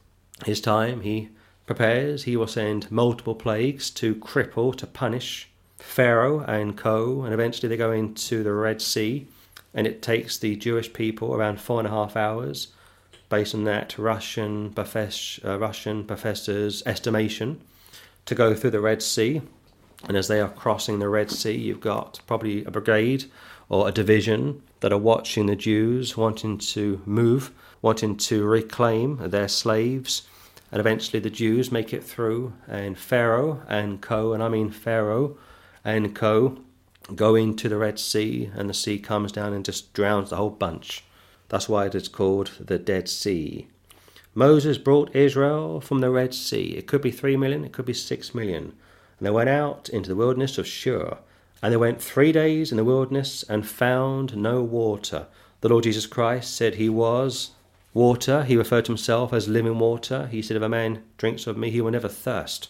his 0.45 0.61
time, 0.61 1.01
he 1.01 1.29
prepares, 1.65 2.23
he 2.23 2.37
will 2.37 2.47
send 2.47 2.91
multiple 2.91 3.33
plagues 3.33 3.89
to 3.91 4.15
cripple, 4.15 4.75
to 4.75 4.85
punish 4.85 5.49
Pharaoh 5.77 6.41
and 6.41 6.77
co, 6.77 7.23
and 7.23 7.33
eventually 7.33 7.69
they 7.69 7.77
go 7.77 7.91
into 7.91 8.43
the 8.43 8.53
Red 8.53 8.81
Sea, 8.81 9.27
and 9.73 9.87
it 9.87 10.01
takes 10.01 10.37
the 10.37 10.55
Jewish 10.55 10.93
people 10.93 11.33
around 11.33 11.59
four 11.59 11.79
and 11.79 11.87
a 11.87 11.91
half 11.91 12.15
hours, 12.15 12.67
based 13.31 13.55
on 13.55 13.63
that 13.63 13.97
Russian, 13.97 14.75
uh, 14.77 15.57
Russian 15.57 16.03
professor's 16.03 16.83
estimation, 16.85 17.61
to 18.25 18.35
go 18.35 18.53
through 18.53 18.71
the 18.71 18.81
Red 18.81 19.01
Sea. 19.01 19.41
And 20.07 20.17
as 20.17 20.27
they 20.27 20.39
are 20.39 20.49
crossing 20.49 20.99
the 20.99 21.09
Red 21.09 21.31
Sea, 21.31 21.57
you've 21.57 21.79
got 21.79 22.19
probably 22.27 22.63
a 22.65 22.71
brigade 22.71 23.25
or 23.69 23.87
a 23.87 23.91
division 23.91 24.61
that 24.81 24.91
are 24.91 24.97
watching 24.97 25.45
the 25.45 25.55
Jews, 25.55 26.17
wanting 26.17 26.57
to 26.57 27.01
move, 27.05 27.51
wanting 27.81 28.17
to 28.17 28.43
reclaim 28.43 29.29
their 29.29 29.47
slaves. 29.47 30.27
And 30.71 30.79
eventually 30.79 31.19
the 31.19 31.29
Jews 31.29 31.71
make 31.71 31.93
it 31.93 32.03
through, 32.03 32.53
and 32.67 32.97
Pharaoh 32.97 33.63
and 33.67 34.01
co, 34.01 34.33
and 34.33 34.43
I 34.43 34.49
mean 34.49 34.71
Pharaoh 34.71 35.37
and 35.85 36.13
co, 36.13 36.59
go 37.15 37.35
into 37.35 37.69
the 37.69 37.77
Red 37.77 37.97
Sea, 37.97 38.51
and 38.55 38.69
the 38.69 38.73
sea 38.73 38.99
comes 38.99 39.31
down 39.31 39.53
and 39.53 39.65
just 39.65 39.93
drowns 39.93 40.29
the 40.29 40.37
whole 40.37 40.49
bunch. 40.49 41.03
That's 41.51 41.67
why 41.67 41.87
it 41.87 41.95
is 41.95 42.07
called 42.07 42.51
the 42.61 42.79
Dead 42.79 43.09
Sea. 43.09 43.67
Moses 44.33 44.77
brought 44.77 45.13
Israel 45.13 45.81
from 45.81 45.99
the 45.99 46.09
Red 46.09 46.33
Sea. 46.33 46.77
It 46.77 46.87
could 46.87 47.01
be 47.01 47.11
three 47.11 47.35
million, 47.35 47.65
it 47.65 47.73
could 47.73 47.83
be 47.83 47.93
six 47.93 48.33
million. 48.33 48.71
And 49.19 49.27
they 49.27 49.31
went 49.31 49.49
out 49.49 49.89
into 49.89 50.07
the 50.07 50.15
wilderness 50.15 50.57
of 50.57 50.65
Shur. 50.65 51.17
And 51.61 51.73
they 51.73 51.77
went 51.77 52.01
three 52.01 52.31
days 52.31 52.71
in 52.71 52.77
the 52.77 52.85
wilderness 52.85 53.43
and 53.49 53.67
found 53.67 54.37
no 54.37 54.63
water. 54.63 55.27
The 55.59 55.67
Lord 55.67 55.83
Jesus 55.83 56.07
Christ 56.07 56.55
said 56.55 56.75
he 56.75 56.87
was 56.87 57.51
water. 57.93 58.45
He 58.45 58.55
referred 58.55 58.85
to 58.85 58.93
himself 58.93 59.33
as 59.33 59.49
living 59.49 59.77
water. 59.77 60.27
He 60.27 60.41
said, 60.41 60.55
If 60.55 60.63
a 60.63 60.69
man 60.69 61.03
drinks 61.17 61.47
of 61.47 61.57
me, 61.57 61.69
he 61.69 61.81
will 61.81 61.91
never 61.91 62.07
thirst. 62.07 62.69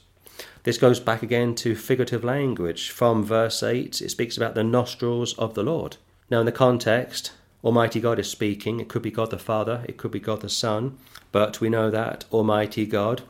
This 0.63 0.79
goes 0.79 0.99
back 0.99 1.21
again 1.21 1.53
to 1.57 1.75
figurative 1.75 2.23
language. 2.23 2.89
From 2.89 3.23
verse 3.23 3.61
8, 3.61 4.01
it 4.01 4.09
speaks 4.09 4.37
about 4.37 4.55
the 4.55 4.63
nostrils 4.63 5.37
of 5.37 5.53
the 5.53 5.61
Lord. 5.61 5.97
Now, 6.31 6.39
in 6.39 6.47
the 6.47 6.51
context, 6.51 7.33
Almighty 7.63 7.99
God 7.99 8.19
is 8.19 8.29
speaking. 8.29 8.79
It 8.79 8.89
could 8.89 9.01
be 9.01 9.11
God 9.11 9.29
the 9.29 9.37
Father, 9.37 9.85
it 9.87 9.97
could 9.97 10.11
be 10.11 10.19
God 10.19 10.41
the 10.41 10.49
Son, 10.49 10.97
but 11.31 11.61
we 11.61 11.69
know 11.69 11.91
that 11.91 12.25
Almighty 12.31 12.85
God, 12.85 13.21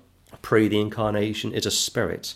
pre 0.41 0.67
the 0.67 0.79
incarnation, 0.79 1.53
is 1.53 1.65
a 1.65 1.71
spirit. 1.71 2.35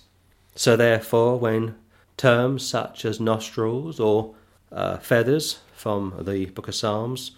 So, 0.55 0.75
therefore, 0.75 1.37
when 1.39 1.75
terms 2.17 2.65
such 2.65 3.05
as 3.05 3.19
nostrils 3.19 3.99
or 3.99 4.35
uh, 4.71 4.97
feathers 4.97 5.59
from 5.73 6.13
the 6.21 6.45
book 6.47 6.67
of 6.67 6.75
Psalms 6.75 7.31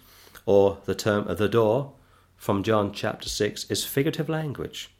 or 0.46 0.78
the 0.84 0.94
term 0.94 1.26
the 1.36 1.48
door 1.48 1.92
from 2.36 2.62
John 2.62 2.92
chapter 2.92 3.28
6 3.28 3.68
is 3.70 3.84
figurative 3.84 4.28
language. 4.28 4.90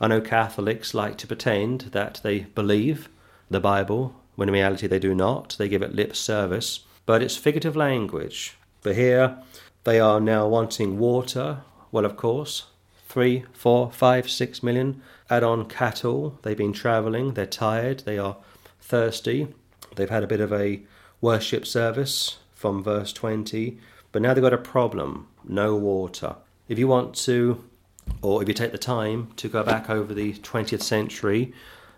I 0.00 0.08
know 0.08 0.20
Catholics 0.20 0.94
like 0.94 1.18
to 1.18 1.26
pretend 1.26 1.82
that 1.92 2.20
they 2.22 2.40
believe 2.40 3.08
the 3.50 3.60
Bible 3.60 4.14
when 4.36 4.48
in 4.48 4.54
reality 4.54 4.86
they 4.86 4.98
do 4.98 5.14
not. 5.14 5.56
They 5.58 5.68
give 5.68 5.82
it 5.82 5.94
lip 5.94 6.16
service, 6.16 6.80
but 7.06 7.22
it's 7.22 7.36
figurative 7.36 7.76
language. 7.76 8.56
But 8.84 8.94
here 8.96 9.38
they 9.82 9.98
are 9.98 10.20
now 10.20 10.46
wanting 10.46 10.98
water. 10.98 11.62
Well, 11.90 12.04
of 12.04 12.16
course, 12.16 12.66
three, 13.08 13.44
four, 13.52 13.90
five, 13.90 14.30
six 14.30 14.62
million. 14.62 15.02
Add 15.28 15.42
on 15.42 15.64
cattle. 15.64 16.38
They've 16.42 16.56
been 16.56 16.74
travelling. 16.74 17.32
They're 17.32 17.46
tired. 17.46 18.00
They 18.00 18.18
are 18.18 18.36
thirsty. 18.80 19.48
They've 19.96 20.10
had 20.10 20.22
a 20.22 20.28
bit 20.28 20.40
of 20.40 20.52
a 20.52 20.82
worship 21.22 21.66
service 21.66 22.38
from 22.52 22.84
verse 22.84 23.12
20, 23.12 23.78
but 24.12 24.20
now 24.20 24.34
they've 24.34 24.42
got 24.42 24.52
a 24.52 24.58
problem 24.58 25.28
no 25.46 25.76
water. 25.76 26.36
If 26.68 26.78
you 26.78 26.86
want 26.86 27.14
to, 27.24 27.64
or 28.20 28.42
if 28.42 28.48
you 28.48 28.54
take 28.54 28.72
the 28.72 28.78
time 28.78 29.28
to 29.36 29.48
go 29.48 29.62
back 29.62 29.88
over 29.88 30.12
the 30.12 30.34
20th 30.34 30.82
century 30.82 31.54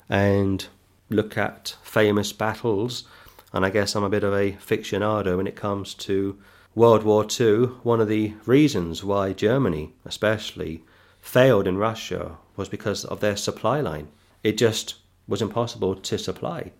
and 0.08 0.66
look 1.10 1.36
at 1.36 1.76
famous 1.82 2.32
battles, 2.32 3.04
and 3.52 3.66
I 3.66 3.70
guess 3.70 3.96
I'm 3.96 4.04
a 4.04 4.08
bit 4.08 4.24
of 4.24 4.34
a 4.34 4.52
fictionado 4.52 5.36
when 5.36 5.46
it 5.48 5.56
comes 5.56 5.94
to 5.94 6.38
World 6.76 7.04
War 7.04 7.26
II. 7.40 7.68
One 7.84 8.02
of 8.02 8.08
the 8.08 8.34
reasons 8.44 9.02
why 9.02 9.32
Germany, 9.32 9.94
especially, 10.04 10.84
failed 11.22 11.66
in 11.66 11.78
Russia 11.78 12.36
was 12.54 12.68
because 12.68 13.02
of 13.06 13.20
their 13.20 13.34
supply 13.34 13.80
line. 13.80 14.08
It 14.44 14.58
just 14.58 14.96
was 15.26 15.40
impossible 15.40 15.94
to 15.96 16.18
supply. 16.18 16.72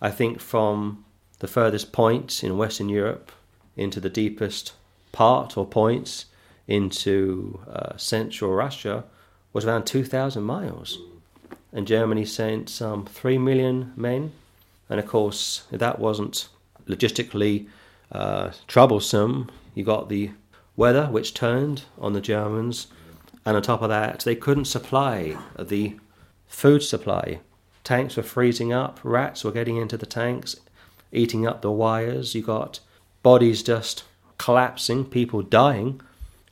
I 0.00 0.12
think 0.12 0.38
from 0.38 1.04
the 1.40 1.48
furthest 1.48 1.90
point 1.90 2.44
in 2.44 2.56
Western 2.56 2.88
Europe 2.88 3.32
into 3.76 3.98
the 3.98 4.08
deepest 4.08 4.72
part 5.10 5.58
or 5.58 5.66
points 5.66 6.26
into 6.68 7.58
uh, 7.68 7.96
central 7.96 8.52
Russia 8.52 9.02
was 9.52 9.64
around 9.64 9.84
2,000 9.84 10.44
miles. 10.44 10.96
And 11.72 11.88
Germany 11.88 12.24
sent 12.24 12.68
some 12.68 13.04
3 13.06 13.38
million 13.38 13.94
men. 13.96 14.30
And 14.88 15.00
of 15.00 15.08
course, 15.08 15.64
that 15.72 15.98
wasn't 15.98 16.48
logistically 16.86 17.66
uh, 18.14 18.52
troublesome, 18.68 19.50
you 19.74 19.84
got 19.84 20.08
the 20.08 20.30
weather, 20.76 21.06
which 21.06 21.34
turned 21.34 21.82
on 21.98 22.12
the 22.12 22.20
Germans. 22.20 22.86
And 23.44 23.56
on 23.56 23.62
top 23.62 23.82
of 23.82 23.90
that, 23.90 24.20
they 24.20 24.36
couldn't 24.36 24.64
supply 24.66 25.36
the 25.58 25.96
food 26.46 26.82
supply. 26.82 27.40
Tanks 27.82 28.16
were 28.16 28.22
freezing 28.22 28.72
up, 28.72 29.00
rats 29.02 29.44
were 29.44 29.52
getting 29.52 29.76
into 29.76 29.98
the 29.98 30.06
tanks, 30.06 30.56
eating 31.12 31.46
up 31.46 31.60
the 31.60 31.70
wires. 31.70 32.34
You 32.34 32.42
got 32.42 32.80
bodies 33.22 33.62
just 33.62 34.04
collapsing, 34.38 35.04
people 35.04 35.42
dying, 35.42 36.00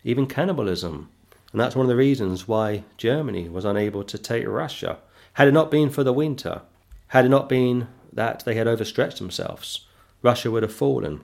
even 0.05 0.27
cannibalism. 0.27 1.09
And 1.53 1.61
that's 1.61 1.77
one 1.77 1.85
of 1.85 1.89
the 1.89 1.97
reasons 1.97 2.49
why 2.49 2.85
Germany 2.97 3.49
was 3.49 3.65
unable 3.65 4.05
to 4.05 4.19
take 4.19 4.47
Russia. 4.47 4.99
Had 5.35 5.49
it 5.49 5.53
not 5.53 5.71
been 5.71 5.91
for 5.91 6.05
the 6.05 6.13
winter, 6.13 6.63
had 7.09 7.25
it 7.25 7.31
not 7.31 7.49
been 7.49 7.89
that 8.13 8.45
they 8.45 8.55
had 8.55 8.69
overstretched 8.69 9.19
themselves, 9.19 9.87
Russia 10.23 10.51
would 10.51 10.63
have 10.63 10.73
fallen. 10.73 11.23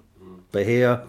But 0.51 0.67
here, 0.67 1.03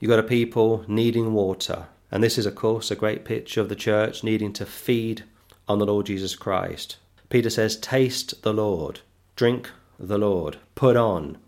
you've 0.00 0.08
got 0.08 0.18
a 0.18 0.24
people 0.24 0.84
needing 0.88 1.32
water. 1.32 1.86
And 2.10 2.22
this 2.22 2.36
is, 2.36 2.46
of 2.46 2.54
course, 2.54 2.90
a 2.90 2.96
great 2.96 3.24
picture 3.24 3.60
of 3.60 3.68
the 3.68 3.76
church 3.76 4.22
needing 4.22 4.52
to 4.54 4.66
feed 4.66 5.24
on 5.68 5.78
the 5.78 5.86
Lord 5.86 6.06
Jesus 6.06 6.36
Christ. 6.36 6.96
Peter 7.30 7.48
says, 7.48 7.76
Taste 7.76 8.42
the 8.42 8.52
Lord, 8.52 9.00
drink 9.36 9.70
the 9.98 10.18
Lord, 10.18 10.58
put 10.74 10.96
on 10.96 11.38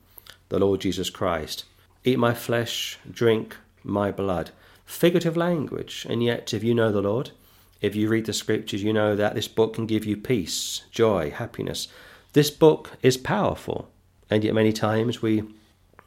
the 0.48 0.58
Lord 0.58 0.80
Jesus 0.80 1.10
Christ. 1.10 1.64
Eat 2.04 2.18
my 2.18 2.32
flesh, 2.32 2.98
drink 3.10 3.56
my 3.82 4.10
blood. 4.10 4.50
Figurative 4.86 5.36
language, 5.36 6.06
and 6.08 6.22
yet, 6.22 6.54
if 6.54 6.62
you 6.62 6.74
know 6.74 6.92
the 6.92 7.02
Lord, 7.02 7.32
if 7.80 7.96
you 7.96 8.08
read 8.08 8.26
the 8.26 8.32
scriptures, 8.32 8.82
you 8.82 8.92
know 8.92 9.16
that 9.16 9.34
this 9.34 9.48
book 9.48 9.74
can 9.74 9.86
give 9.86 10.04
you 10.04 10.16
peace, 10.16 10.82
joy, 10.90 11.30
happiness. 11.30 11.88
This 12.32 12.50
book 12.50 12.92
is 13.02 13.16
powerful, 13.16 13.90
and 14.30 14.44
yet, 14.44 14.54
many 14.54 14.72
times 14.72 15.20
we 15.20 15.42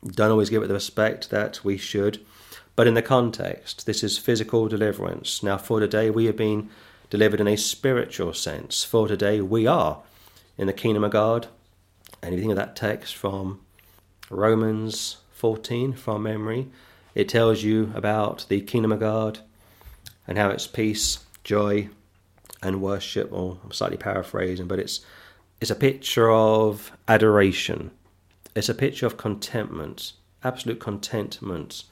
don't 0.06 0.32
always 0.32 0.50
give 0.50 0.64
it 0.64 0.68
the 0.68 0.74
respect 0.74 1.30
that 1.30 1.64
we 1.64 1.78
should. 1.78 2.26
But 2.76 2.88
in 2.88 2.94
the 2.94 3.02
context, 3.02 3.86
this 3.86 4.04
is 4.04 4.18
physical 4.18 4.68
deliverance. 4.68 5.42
Now, 5.42 5.58
for 5.58 5.80
today, 5.80 6.10
we 6.10 6.26
have 6.26 6.38
been 6.38 6.70
delivered 7.10 7.40
in 7.40 7.48
a 7.48 7.56
spiritual 7.56 8.34
sense. 8.34 8.84
For 8.84 9.08
today, 9.08 9.42
we 9.42 9.66
are 9.66 10.02
in 10.58 10.68
the 10.68 10.74
kingdom 10.74 11.04
of 11.04 11.12
God. 11.12 11.48
Anything 12.22 12.52
of 12.52 12.58
that 12.58 12.76
text 12.76 13.16
from 13.16 13.62
Romans 14.30 15.18
14 15.34 15.94
from 15.94 16.24
memory. 16.24 16.68
It 17.16 17.30
tells 17.30 17.64
you 17.64 17.92
about 17.96 18.46
the 18.50 18.62
kingdom 18.62 18.92
of 18.92 19.00
God 19.00 19.40
and 20.28 20.38
how 20.38 20.50
it's 20.50 20.68
peace, 20.68 21.20
joy, 21.44 21.90
and 22.62 22.82
worship. 22.82 23.32
Or 23.32 23.60
I'm 23.64 23.72
slightly 23.72 23.98
paraphrasing, 23.98 24.68
but 24.68 24.80
it's 24.80 25.02
it's 25.62 25.72
a 25.72 25.76
picture 25.76 26.30
of 26.32 26.92
adoration. 27.08 27.92
It's 28.58 28.70
a 28.70 28.74
picture 28.74 29.06
of 29.06 29.18
contentment, 29.18 30.14
absolute 30.44 30.80
contentment. 30.80 31.84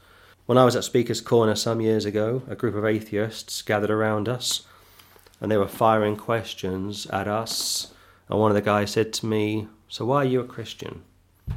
When 0.48 0.58
I 0.58 0.66
was 0.66 0.76
at 0.76 0.84
Speaker's 0.84 1.22
Corner 1.22 1.54
some 1.54 1.80
years 1.80 2.06
ago, 2.06 2.42
a 2.48 2.56
group 2.56 2.74
of 2.74 2.84
atheists 2.84 3.62
gathered 3.62 3.92
around 3.92 4.28
us 4.28 4.66
and 5.40 5.52
they 5.52 5.58
were 5.58 5.68
firing 5.68 6.18
questions 6.18 7.06
at 7.12 7.28
us. 7.28 7.94
And 8.28 8.40
one 8.40 8.50
of 8.50 8.56
the 8.56 8.64
guys 8.64 8.90
said 8.90 9.14
to 9.14 9.28
me, 9.28 9.68
So 9.90 10.06
why 10.06 10.24
are 10.24 10.26
you 10.26 10.40
a 10.40 10.44
Christian? 10.48 11.04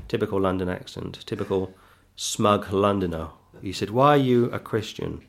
Typical 0.08 0.42
London 0.42 0.68
accent, 0.68 1.24
typical 1.24 1.74
smug 2.14 2.70
Londoner. 2.70 3.28
He 3.62 3.72
said, 3.72 3.88
Why 3.88 4.08
are 4.08 4.18
you 4.18 4.50
a 4.50 4.58
Christian? 4.58 5.22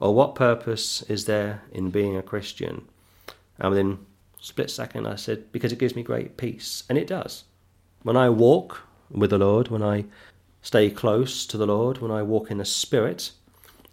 Or 0.00 0.14
what 0.14 0.34
purpose 0.34 1.00
is 1.08 1.24
there 1.24 1.62
in 1.72 1.88
being 1.88 2.14
a 2.14 2.22
Christian? 2.22 2.86
And 3.58 3.70
within 3.70 4.04
split 4.38 4.70
second, 4.70 5.06
I 5.06 5.16
said, 5.16 5.50
Because 5.50 5.72
it 5.72 5.78
gives 5.78 5.96
me 5.96 6.02
great 6.02 6.36
peace. 6.36 6.84
And 6.90 6.98
it 6.98 7.06
does. 7.06 7.44
When 8.02 8.18
I 8.18 8.28
walk 8.28 8.82
with 9.14 9.30
the 9.30 9.38
Lord, 9.38 9.68
when 9.68 9.82
I 9.82 10.04
stay 10.62 10.90
close 10.90 11.46
to 11.46 11.56
the 11.56 11.66
Lord, 11.66 11.98
when 11.98 12.10
I 12.10 12.22
walk 12.22 12.50
in 12.50 12.58
the 12.58 12.64
Spirit 12.64 13.30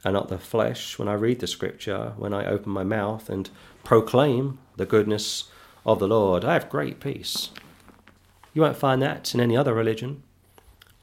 and 0.04 0.14
not 0.14 0.30
the 0.30 0.40
flesh, 0.40 0.98
when 0.98 1.08
I 1.08 1.14
read 1.14 1.40
the 1.40 1.48
Scripture, 1.48 2.14
when 2.18 2.34
I 2.34 2.46
open 2.46 2.72
my 2.72 2.84
mouth 2.84 3.30
and 3.30 3.50
proclaim 3.84 4.60
the 4.78 4.86
goodness 4.86 5.46
of 5.86 6.00
the 6.00 6.08
Lord, 6.08 6.44
I 6.44 6.54
have 6.54 6.70
great 6.70 7.00
peace. 7.00 7.50
You 8.54 8.64
won't 8.64 8.78
find 8.78 9.02
that 9.02 9.34
in 9.34 9.40
any 9.40 9.56
other 9.56 9.74
religion. 9.74 10.24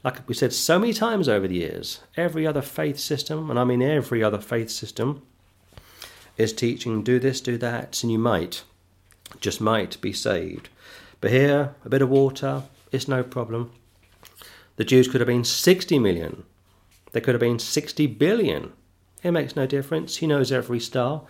Like 0.03 0.27
we 0.27 0.35
said 0.35 0.53
so 0.53 0.79
many 0.79 0.93
times 0.93 1.27
over 1.27 1.47
the 1.47 1.55
years, 1.55 2.01
every 2.15 2.45
other 2.45 2.61
faith 2.61 2.99
system, 2.99 3.49
and 3.49 3.59
I 3.59 3.63
mean 3.63 3.81
every 3.81 4.23
other 4.23 4.39
faith 4.39 4.69
system, 4.69 5.21
is 6.37 6.53
teaching 6.53 7.03
do 7.03 7.19
this, 7.19 7.41
do 7.41 7.57
that, 7.57 8.01
and 8.01 8.11
you 8.11 8.17
might, 8.17 8.63
just 9.41 9.59
might 9.59 9.99
be 9.99 10.13
saved. 10.13 10.69
But 11.19 11.31
here, 11.31 11.75
a 11.83 11.89
bit 11.89 12.01
of 12.01 12.09
water, 12.09 12.63
it's 12.91 13.09
no 13.09 13.23
problem. 13.23 13.71
The 14.79 14.85
Jews 14.85 15.09
could 15.09 15.19
have 15.19 15.27
been 15.27 15.43
60 15.43 15.99
million, 15.99 16.45
they 17.11 17.19
could 17.19 17.33
have 17.33 17.41
been 17.41 17.59
60 17.59 18.07
billion. 18.07 18.71
It 19.21 19.31
makes 19.31 19.53
no 19.53 19.67
difference. 19.67 20.15
He 20.15 20.25
knows 20.27 20.53
every 20.53 20.79
star 20.79 21.23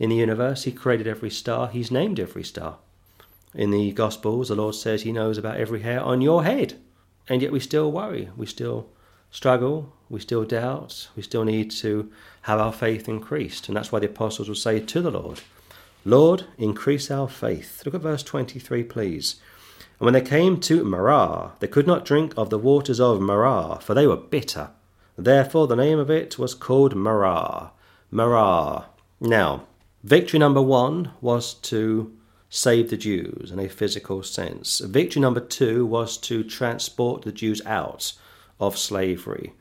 in 0.00 0.10
the 0.10 0.16
universe, 0.16 0.64
He 0.64 0.72
created 0.72 1.06
every 1.06 1.30
star, 1.30 1.68
He's 1.68 1.92
named 1.92 2.18
every 2.18 2.42
star. 2.42 2.78
In 3.54 3.70
the 3.70 3.92
Gospels, 3.92 4.48
the 4.48 4.56
Lord 4.56 4.74
says 4.74 5.02
He 5.02 5.12
knows 5.12 5.38
about 5.38 5.58
every 5.58 5.82
hair 5.82 6.00
on 6.00 6.20
your 6.20 6.42
head. 6.42 6.80
And 7.28 7.40
yet 7.40 7.52
we 7.52 7.60
still 7.60 7.92
worry, 7.92 8.30
we 8.36 8.46
still 8.46 8.88
struggle, 9.30 9.92
we 10.08 10.18
still 10.18 10.44
doubt, 10.44 11.06
we 11.14 11.22
still 11.22 11.44
need 11.44 11.70
to 11.70 12.10
have 12.42 12.58
our 12.58 12.72
faith 12.72 13.08
increased. 13.08 13.68
And 13.68 13.76
that's 13.76 13.92
why 13.92 14.00
the 14.00 14.06
apostles 14.06 14.48
will 14.48 14.56
say 14.56 14.80
to 14.80 15.00
the 15.00 15.12
Lord, 15.12 15.42
Lord, 16.04 16.46
increase 16.56 17.12
our 17.12 17.28
faith. 17.28 17.80
Look 17.84 17.94
at 17.94 18.00
verse 18.00 18.24
23, 18.24 18.82
please. 18.82 19.36
And 19.98 20.04
when 20.04 20.14
they 20.14 20.20
came 20.20 20.60
to 20.60 20.84
Marah, 20.84 21.52
they 21.58 21.66
could 21.66 21.86
not 21.86 22.04
drink 22.04 22.32
of 22.36 22.50
the 22.50 22.58
waters 22.58 23.00
of 23.00 23.20
Marah, 23.20 23.80
for 23.82 23.94
they 23.94 24.06
were 24.06 24.16
bitter. 24.16 24.70
Therefore, 25.16 25.66
the 25.66 25.74
name 25.76 25.98
of 25.98 26.10
it 26.10 26.38
was 26.38 26.54
called 26.54 26.94
Marah. 26.94 27.72
Marah. 28.10 28.86
Now, 29.20 29.64
victory 30.04 30.38
number 30.38 30.62
one 30.62 31.10
was 31.20 31.54
to 31.54 32.16
save 32.48 32.90
the 32.90 32.96
Jews 32.96 33.50
in 33.50 33.58
a 33.58 33.68
physical 33.68 34.22
sense. 34.22 34.78
Victory 34.78 35.20
number 35.20 35.40
two 35.40 35.84
was 35.84 36.16
to 36.18 36.44
transport 36.44 37.22
the 37.22 37.32
Jews 37.32 37.60
out 37.66 38.12
of 38.60 38.78
slavery. 38.78 39.52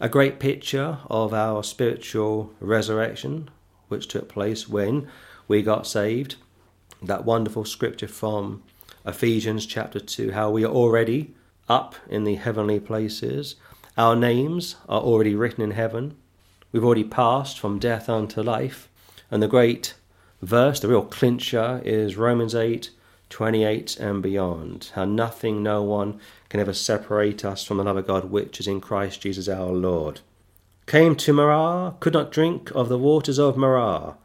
A 0.00 0.08
great 0.08 0.38
picture 0.38 0.98
of 1.08 1.34
our 1.34 1.62
spiritual 1.62 2.52
resurrection, 2.60 3.50
which 3.88 4.08
took 4.08 4.28
place 4.28 4.68
when 4.68 5.08
we 5.48 5.62
got 5.62 5.86
saved. 5.86 6.36
That 7.02 7.24
wonderful 7.24 7.64
scripture 7.64 8.08
from 8.08 8.62
Ephesians 9.06 9.66
chapter 9.66 10.00
2 10.00 10.32
how 10.32 10.50
we 10.50 10.64
are 10.64 10.72
already 10.72 11.34
up 11.68 11.94
in 12.08 12.24
the 12.24 12.36
heavenly 12.36 12.80
places. 12.80 13.56
Our 13.98 14.16
names 14.16 14.76
are 14.88 15.00
already 15.00 15.34
written 15.34 15.62
in 15.62 15.72
heaven. 15.72 16.16
We've 16.72 16.84
already 16.84 17.04
passed 17.04 17.58
from 17.58 17.78
death 17.78 18.08
unto 18.08 18.40
life. 18.40 18.88
And 19.30 19.42
the 19.42 19.48
great 19.48 19.94
verse, 20.40 20.80
the 20.80 20.88
real 20.88 21.04
clincher, 21.04 21.82
is 21.84 22.16
Romans 22.16 22.54
8 22.54 22.90
28 23.28 23.98
and 23.98 24.22
beyond. 24.22 24.90
How 24.94 25.04
nothing, 25.04 25.62
no 25.62 25.82
one 25.82 26.20
can 26.48 26.60
ever 26.60 26.72
separate 26.72 27.44
us 27.44 27.64
from 27.64 27.78
the 27.78 27.84
love 27.84 27.96
of 27.96 28.06
God 28.06 28.30
which 28.30 28.60
is 28.60 28.68
in 28.68 28.80
Christ 28.80 29.20
Jesus 29.20 29.48
our 29.48 29.72
Lord. 29.72 30.20
Came 30.86 31.16
to 31.16 31.32
Marah, 31.32 31.94
could 32.00 32.12
not 32.12 32.30
drink 32.30 32.70
of 32.74 32.88
the 32.88 32.98
waters 32.98 33.38
of 33.38 33.56
Marah. 33.56 34.16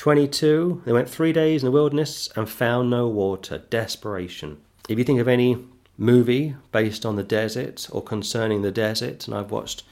22. 0.00 0.80
They 0.86 0.94
went 0.94 1.10
three 1.10 1.30
days 1.30 1.62
in 1.62 1.66
the 1.66 1.70
wilderness 1.70 2.30
and 2.34 2.48
found 2.48 2.88
no 2.88 3.06
water. 3.06 3.58
Desperation. 3.68 4.56
If 4.88 4.98
you 4.98 5.04
think 5.04 5.20
of 5.20 5.28
any 5.28 5.62
movie 5.98 6.56
based 6.72 7.04
on 7.04 7.16
the 7.16 7.22
desert 7.22 7.86
or 7.92 8.02
concerning 8.02 8.62
the 8.62 8.72
desert, 8.72 9.26
and 9.26 9.36
I've 9.36 9.50
watched 9.50 9.82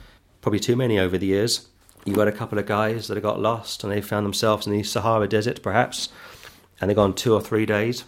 probably 0.40 0.60
too 0.60 0.76
many 0.76 0.98
over 0.98 1.18
the 1.18 1.26
years, 1.26 1.68
you've 2.06 2.16
got 2.16 2.26
a 2.26 2.32
couple 2.32 2.58
of 2.58 2.64
guys 2.64 3.06
that 3.06 3.18
have 3.18 3.22
got 3.22 3.38
lost 3.38 3.84
and 3.84 3.92
they 3.92 4.00
found 4.00 4.24
themselves 4.24 4.66
in 4.66 4.72
the 4.72 4.82
Sahara 4.82 5.28
Desert, 5.28 5.62
perhaps, 5.62 6.08
and 6.80 6.88
they've 6.88 6.96
gone 6.96 7.12
two 7.12 7.34
or 7.34 7.42
three 7.42 7.66
days 7.66 8.04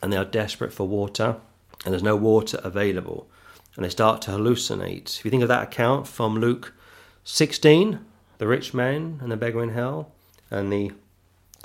and 0.00 0.12
they 0.12 0.16
are 0.16 0.24
desperate 0.24 0.72
for 0.72 0.86
water 0.86 1.34
and 1.84 1.92
there's 1.92 2.00
no 2.00 2.14
water 2.14 2.60
available 2.62 3.28
and 3.74 3.84
they 3.84 3.90
start 3.90 4.22
to 4.22 4.30
hallucinate. 4.30 5.18
If 5.18 5.24
you 5.24 5.32
think 5.32 5.42
of 5.42 5.48
that 5.48 5.64
account 5.64 6.06
from 6.06 6.38
Luke 6.38 6.74
16, 7.24 7.98
the 8.38 8.46
rich 8.46 8.72
man 8.72 9.18
and 9.20 9.32
the 9.32 9.36
beggar 9.36 9.64
in 9.64 9.70
hell, 9.70 10.12
and 10.48 10.72
the 10.72 10.92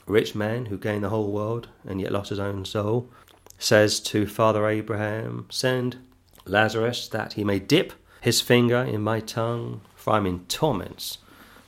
rich 0.07 0.36
man 0.36 0.68
who 0.68 0.77
gained 0.77 1.03
the 1.03 1.10
whole 1.10 1.32
world 1.32 1.68
and 1.88 1.99
yet 1.99 2.11
lost 2.11 2.30
his 2.30 2.40
own 2.40 2.65
soul, 2.65 3.10
says 3.57 3.99
to 3.99 4.27
Father 4.27 4.68
Abraham, 4.68 5.45
Send 5.49 5.98
Lazarus 6.45 7.07
that 7.07 7.34
he 7.34 7.44
may 7.44 7.60
dip 7.60 7.94
his 8.22 8.41
finger 8.41 8.77
in 8.77 9.02
my 9.02 9.19
tongue, 9.19 9.82
for 9.95 10.14
I'm 10.14 10.26
in 10.26 10.45
torments. 10.45 11.19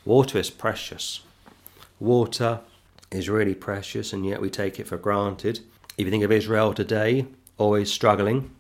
Water 0.05 0.38
is 0.38 0.49
precious. 0.49 1.22
Water 1.99 2.61
is 3.11 3.30
really 3.30 3.55
precious, 3.55 4.14
and 4.14 4.26
yet 4.26 4.41
we 4.41 4.49
take 4.49 4.80
it 4.80 4.88
for 4.88 4.97
granted. 4.97 5.59
If 5.97 6.05
you 6.05 6.11
think 6.11 6.23
of 6.23 6.31
Israel 6.31 6.73
today, 6.73 7.26
always 7.57 7.91
struggling 7.91 8.51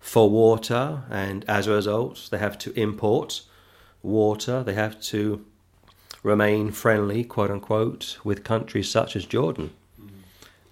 for 0.00 0.30
water, 0.30 1.02
and 1.10 1.44
as 1.48 1.66
a 1.66 1.72
result, 1.72 2.28
they 2.30 2.38
have 2.38 2.58
to 2.58 2.78
import 2.78 3.42
water, 4.02 4.62
they 4.62 4.74
have 4.74 5.00
to 5.00 5.44
remain 6.26 6.72
friendly, 6.72 7.22
quote 7.22 7.52
unquote, 7.52 8.18
with 8.24 8.42
countries 8.42 8.90
such 8.90 9.14
as 9.14 9.24
Jordan 9.24 9.70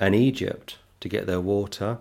and 0.01 0.13
Egypt 0.13 0.79
to 0.99 1.09
get 1.09 1.27
their 1.29 1.41
water. 1.41 1.99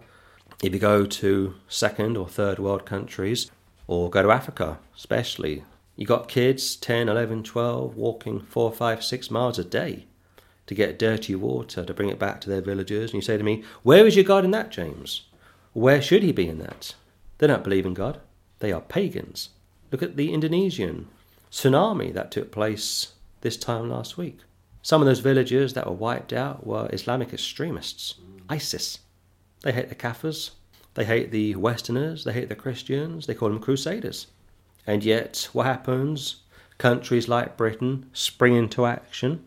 If 0.63 0.73
you 0.73 0.80
go 0.80 1.05
to 1.05 1.53
second 1.67 2.17
or 2.17 2.27
third 2.27 2.57
world 2.57 2.85
countries, 2.85 3.51
or 3.85 4.09
go 4.09 4.23
to 4.23 4.31
Africa, 4.31 4.80
especially, 4.97 5.63
you 5.95 6.07
got 6.07 6.27
kids 6.27 6.75
10, 6.75 7.07
11, 7.07 7.43
12 7.43 7.95
walking 7.95 8.39
four, 8.39 8.71
five, 8.71 9.03
six 9.03 9.30
miles 9.30 9.59
a 9.59 9.63
day 9.63 10.07
to 10.65 10.73
get 10.73 10.97
dirty 10.97 11.35
water 11.35 11.85
to 11.85 11.93
bring 11.93 12.09
it 12.09 12.17
back 12.17 12.41
to 12.41 12.49
their 12.49 12.61
villages. 12.61 13.11
And 13.11 13.15
you 13.15 13.21
say 13.21 13.38
to 13.38 13.43
me, 13.43 13.63
Where 13.84 14.07
is 14.07 14.15
your 14.15 14.25
God 14.25 14.45
in 14.45 14.51
that, 14.51 14.71
James? 14.71 15.27
Where 15.73 16.01
should 16.01 16.23
he 16.23 16.31
be 16.31 16.47
in 16.47 16.57
that? 16.57 16.95
They 17.38 17.45
don't 17.45 17.63
believe 17.63 17.85
in 17.85 17.93
God. 17.93 18.19
They 18.59 18.71
are 18.71 18.81
pagans. 18.81 19.49
Look 19.91 20.01
at 20.01 20.15
the 20.15 20.34
Indonesian 20.34 21.07
tsunami 21.51 22.11
that 22.13 22.31
took 22.31 22.51
place 22.51 23.13
this 23.44 23.57
time 23.57 23.90
last 23.90 24.18
week. 24.18 24.40
Some 24.82 25.02
of 25.02 25.06
those 25.06 25.20
villages 25.20 25.74
that 25.74 25.86
were 25.86 25.94
wiped 25.94 26.34
out 26.34 26.65
were 26.65 26.90
Islamic 26.91 27.32
extremists, 27.32 28.15
ISIS. 28.49 28.99
They 29.61 29.72
hate 29.72 29.90
the 29.90 29.95
Kafirs, 29.95 30.52
they 30.95 31.06
hate 31.06 31.32
the 31.32 31.56
Westerners, 31.56 32.24
they 32.24 32.34
hate 32.34 32.49
the 32.49 32.56
Christians, 32.56 33.28
they 33.28 33.34
call 33.34 33.49
them 33.49 33.60
crusaders. 33.60 34.28
And 34.88 35.03
yet, 35.03 35.48
what 35.53 35.65
happens? 35.65 36.38
Countries 36.78 37.30
like 37.30 37.56
Britain 37.56 38.10
spring 38.14 38.56
into 38.56 38.86
action, 38.86 39.45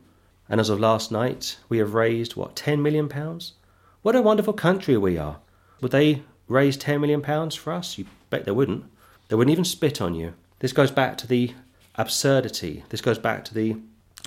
and 0.48 0.60
as 0.60 0.70
of 0.70 0.80
last 0.80 1.10
night, 1.10 1.58
we 1.68 1.78
have 1.78 1.94
raised, 1.94 2.36
what, 2.36 2.56
10 2.56 2.82
million 2.82 3.08
pounds? 3.08 3.54
What 4.02 4.16
a 4.16 4.22
wonderful 4.22 4.52
country 4.52 4.96
we 4.96 5.18
are. 5.18 5.38
Would 5.80 5.90
they 5.90 6.22
raise 6.48 6.76
10 6.76 7.00
million 7.00 7.20
pounds 7.20 7.54
for 7.54 7.72
us? 7.72 7.98
You 7.98 8.06
bet 8.30 8.44
they 8.44 8.52
wouldn't. 8.52 8.84
They 9.28 9.36
wouldn't 9.36 9.52
even 9.52 9.64
spit 9.64 10.00
on 10.00 10.14
you. 10.14 10.34
This 10.60 10.72
goes 10.72 10.90
back 10.90 11.18
to 11.18 11.26
the 11.26 11.52
absurdity. 11.96 12.84
This 12.90 13.00
goes 13.00 13.18
back 13.18 13.44
to 13.46 13.54
the 13.54 13.76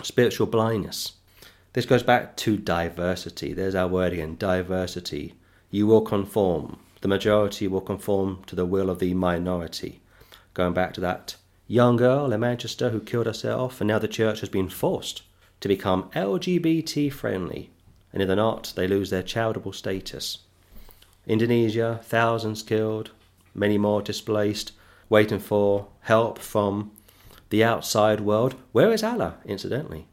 spiritual 0.01 0.47
blindness. 0.47 1.13
This 1.73 1.85
goes 1.85 2.03
back 2.03 2.35
to 2.37 2.57
diversity. 2.57 3.53
There's 3.53 3.75
our 3.75 3.87
word 3.87 4.13
again 4.13 4.35
diversity. 4.37 5.35
You 5.69 5.85
will 5.85 6.01
conform. 6.01 6.79
The 7.01 7.07
majority 7.07 7.67
will 7.67 7.81
conform 7.81 8.43
to 8.47 8.55
the 8.55 8.65
will 8.65 8.89
of 8.89 8.99
the 8.99 9.13
minority. 9.13 10.01
Going 10.53 10.73
back 10.73 10.93
to 10.95 11.01
that 11.01 11.35
young 11.67 11.95
girl 11.95 12.33
in 12.33 12.39
Manchester 12.39 12.89
who 12.89 12.99
killed 12.99 13.27
herself, 13.27 13.79
and 13.79 13.87
now 13.87 13.99
the 13.99 14.07
church 14.07 14.39
has 14.39 14.49
been 14.49 14.69
forced 14.69 15.21
to 15.61 15.67
become 15.67 16.09
LGBT 16.15 17.13
friendly. 17.13 17.69
And 18.11 18.23
if 18.23 18.27
they're 18.27 18.35
not, 18.35 18.73
they 18.75 18.87
lose 18.87 19.11
their 19.11 19.21
charitable 19.21 19.73
status. 19.73 20.39
Indonesia, 21.27 21.99
thousands 22.03 22.63
killed, 22.63 23.11
many 23.53 23.77
more 23.77 24.01
displaced, 24.01 24.71
waiting 25.09 25.39
for 25.39 25.87
help 26.01 26.39
from 26.39 26.91
the 27.49 27.63
outside 27.63 28.21
world. 28.21 28.55
Where 28.71 28.91
is 28.91 29.03
Allah, 29.03 29.37
incidentally? 29.45 30.07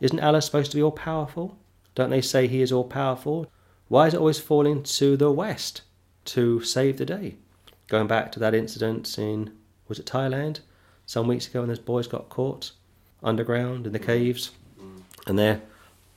Isn't 0.00 0.20
Allah 0.20 0.42
supposed 0.42 0.70
to 0.72 0.76
be 0.76 0.82
all 0.82 0.92
powerful? 0.92 1.58
Don't 1.94 2.10
they 2.10 2.20
say 2.20 2.46
He 2.46 2.62
is 2.62 2.72
all 2.72 2.84
powerful? 2.84 3.50
Why 3.88 4.06
is 4.06 4.14
it 4.14 4.20
always 4.20 4.38
falling 4.38 4.82
to 4.84 5.16
the 5.16 5.30
West 5.30 5.82
to 6.26 6.62
save 6.62 6.96
the 6.96 7.04
day? 7.04 7.36
Going 7.88 8.06
back 8.06 8.30
to 8.32 8.38
that 8.40 8.54
incident 8.54 9.18
in, 9.18 9.52
was 9.88 9.98
it 9.98 10.06
Thailand? 10.06 10.60
Some 11.06 11.26
weeks 11.26 11.48
ago 11.48 11.60
when 11.60 11.68
those 11.68 11.80
boys 11.80 12.06
got 12.06 12.28
caught 12.28 12.70
underground 13.22 13.86
in 13.86 13.92
the 13.92 13.98
caves. 13.98 14.52
And 15.26 15.38
their 15.38 15.60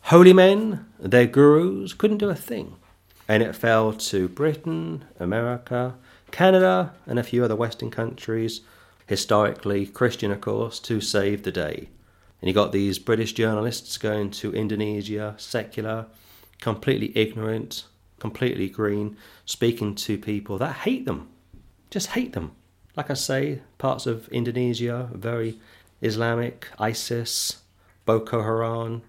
holy 0.02 0.34
men, 0.34 0.86
their 1.00 1.26
gurus, 1.26 1.94
couldn't 1.94 2.20
do 2.20 2.30
a 2.30 2.36
thing. 2.36 2.76
And 3.28 3.42
it 3.42 3.56
fell 3.56 3.94
to 3.94 4.28
Britain, 4.28 5.06
America, 5.20 5.96
Canada, 6.32 6.94
and 7.08 7.18
a 7.18 7.24
few 7.24 7.44
other 7.44 7.56
Western 7.56 7.90
countries 7.90 8.62
historically 9.06 9.86
Christian, 9.86 10.32
of 10.32 10.42
course, 10.42 10.80
to 10.82 11.02
save 11.02 11.44
the 11.44 11.52
day. 11.52 11.90
And 12.42 12.48
you 12.48 12.54
got 12.54 12.72
these 12.72 13.00
British 13.00 13.34
journalists 13.34 13.98
going 13.98 14.32
to 14.32 14.54
Indonesia, 14.54 15.36
secular, 15.38 16.08
completely 16.60 17.12
ignorant, 17.16 17.86
completely 18.20 18.70
green, 18.70 19.18
speaking 19.46 19.96
to 19.96 20.18
people 20.18 20.58
that 20.58 20.78
hate 20.78 21.06
them, 21.06 21.30
just 21.90 22.08
hate 22.08 22.34
them. 22.34 22.52
Like 22.96 23.10
I 23.10 23.16
say, 23.16 23.62
parts 23.78 24.06
of 24.06 24.28
Indonesia 24.30 25.10
very 25.14 25.60
Islamic, 26.02 26.68
ISIS, 26.78 27.62
Boko 28.06 28.44
Haram, 28.44 29.04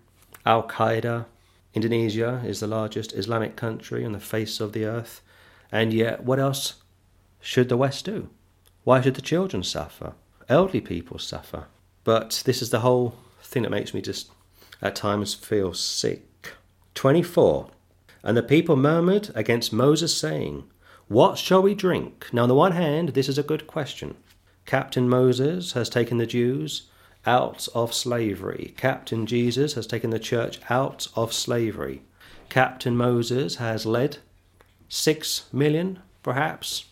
Al 0.46 0.62
Qaeda. 0.68 1.26
Indonesia 1.74 2.40
is 2.46 2.60
the 2.60 2.68
largest 2.68 3.12
Islamic 3.14 3.56
country 3.56 4.04
on 4.04 4.12
the 4.12 4.20
face 4.20 4.60
of 4.60 4.72
the 4.72 4.84
earth, 4.84 5.22
and 5.72 5.92
yet, 5.92 6.22
what 6.22 6.38
else 6.38 6.74
should 7.40 7.68
the 7.68 7.76
West 7.76 8.04
do? 8.04 8.30
Why 8.85 9.01
should 9.01 9.15
the 9.15 9.23
children 9.23 9.62
suffer? 9.62 10.12
Elderly 10.48 10.81
people 10.81 11.19
suffer. 11.19 11.65
But 12.05 12.43
this 12.44 12.61
is 12.61 12.70
the 12.70 12.81
whole 12.81 13.16
thing 13.43 13.62
that 13.62 13.70
makes 13.70 13.94
me 13.94 14.02
just 14.02 14.31
at 14.82 14.94
times 14.94 15.32
feel 15.32 15.73
sick. 15.73 16.52
24. 16.94 17.69
And 18.23 18.36
the 18.36 18.43
people 18.43 18.77
murmured 18.77 19.31
against 19.35 19.73
Moses, 19.73 20.16
saying, 20.16 20.65
What 21.09 21.39
shall 21.39 21.62
we 21.62 21.74
drink? 21.74 22.27
Now, 22.32 22.43
on 22.43 22.48
the 22.48 22.55
one 22.55 22.73
hand, 22.73 23.11
this 23.11 23.28
is 23.28 23.39
a 23.39 23.43
good 23.43 23.66
question. 23.66 24.16
Captain 24.66 25.09
Moses 25.09 25.73
has 25.73 25.89
taken 25.89 26.19
the 26.19 26.27
Jews 26.27 26.89
out 27.27 27.69
of 27.74 27.94
slavery. 27.94 28.74
Captain 28.77 29.27
Jesus 29.27 29.74
has 29.74 29.86
taken 29.86 30.11
the 30.11 30.19
church 30.19 30.59
out 30.69 31.09
of 31.16 31.32
slavery. 31.32 32.02
Captain 32.48 32.97
Moses 32.97 33.56
has 33.56 33.86
led 33.86 34.19
six 34.89 35.44
million, 35.52 36.01
perhaps, 36.23 36.86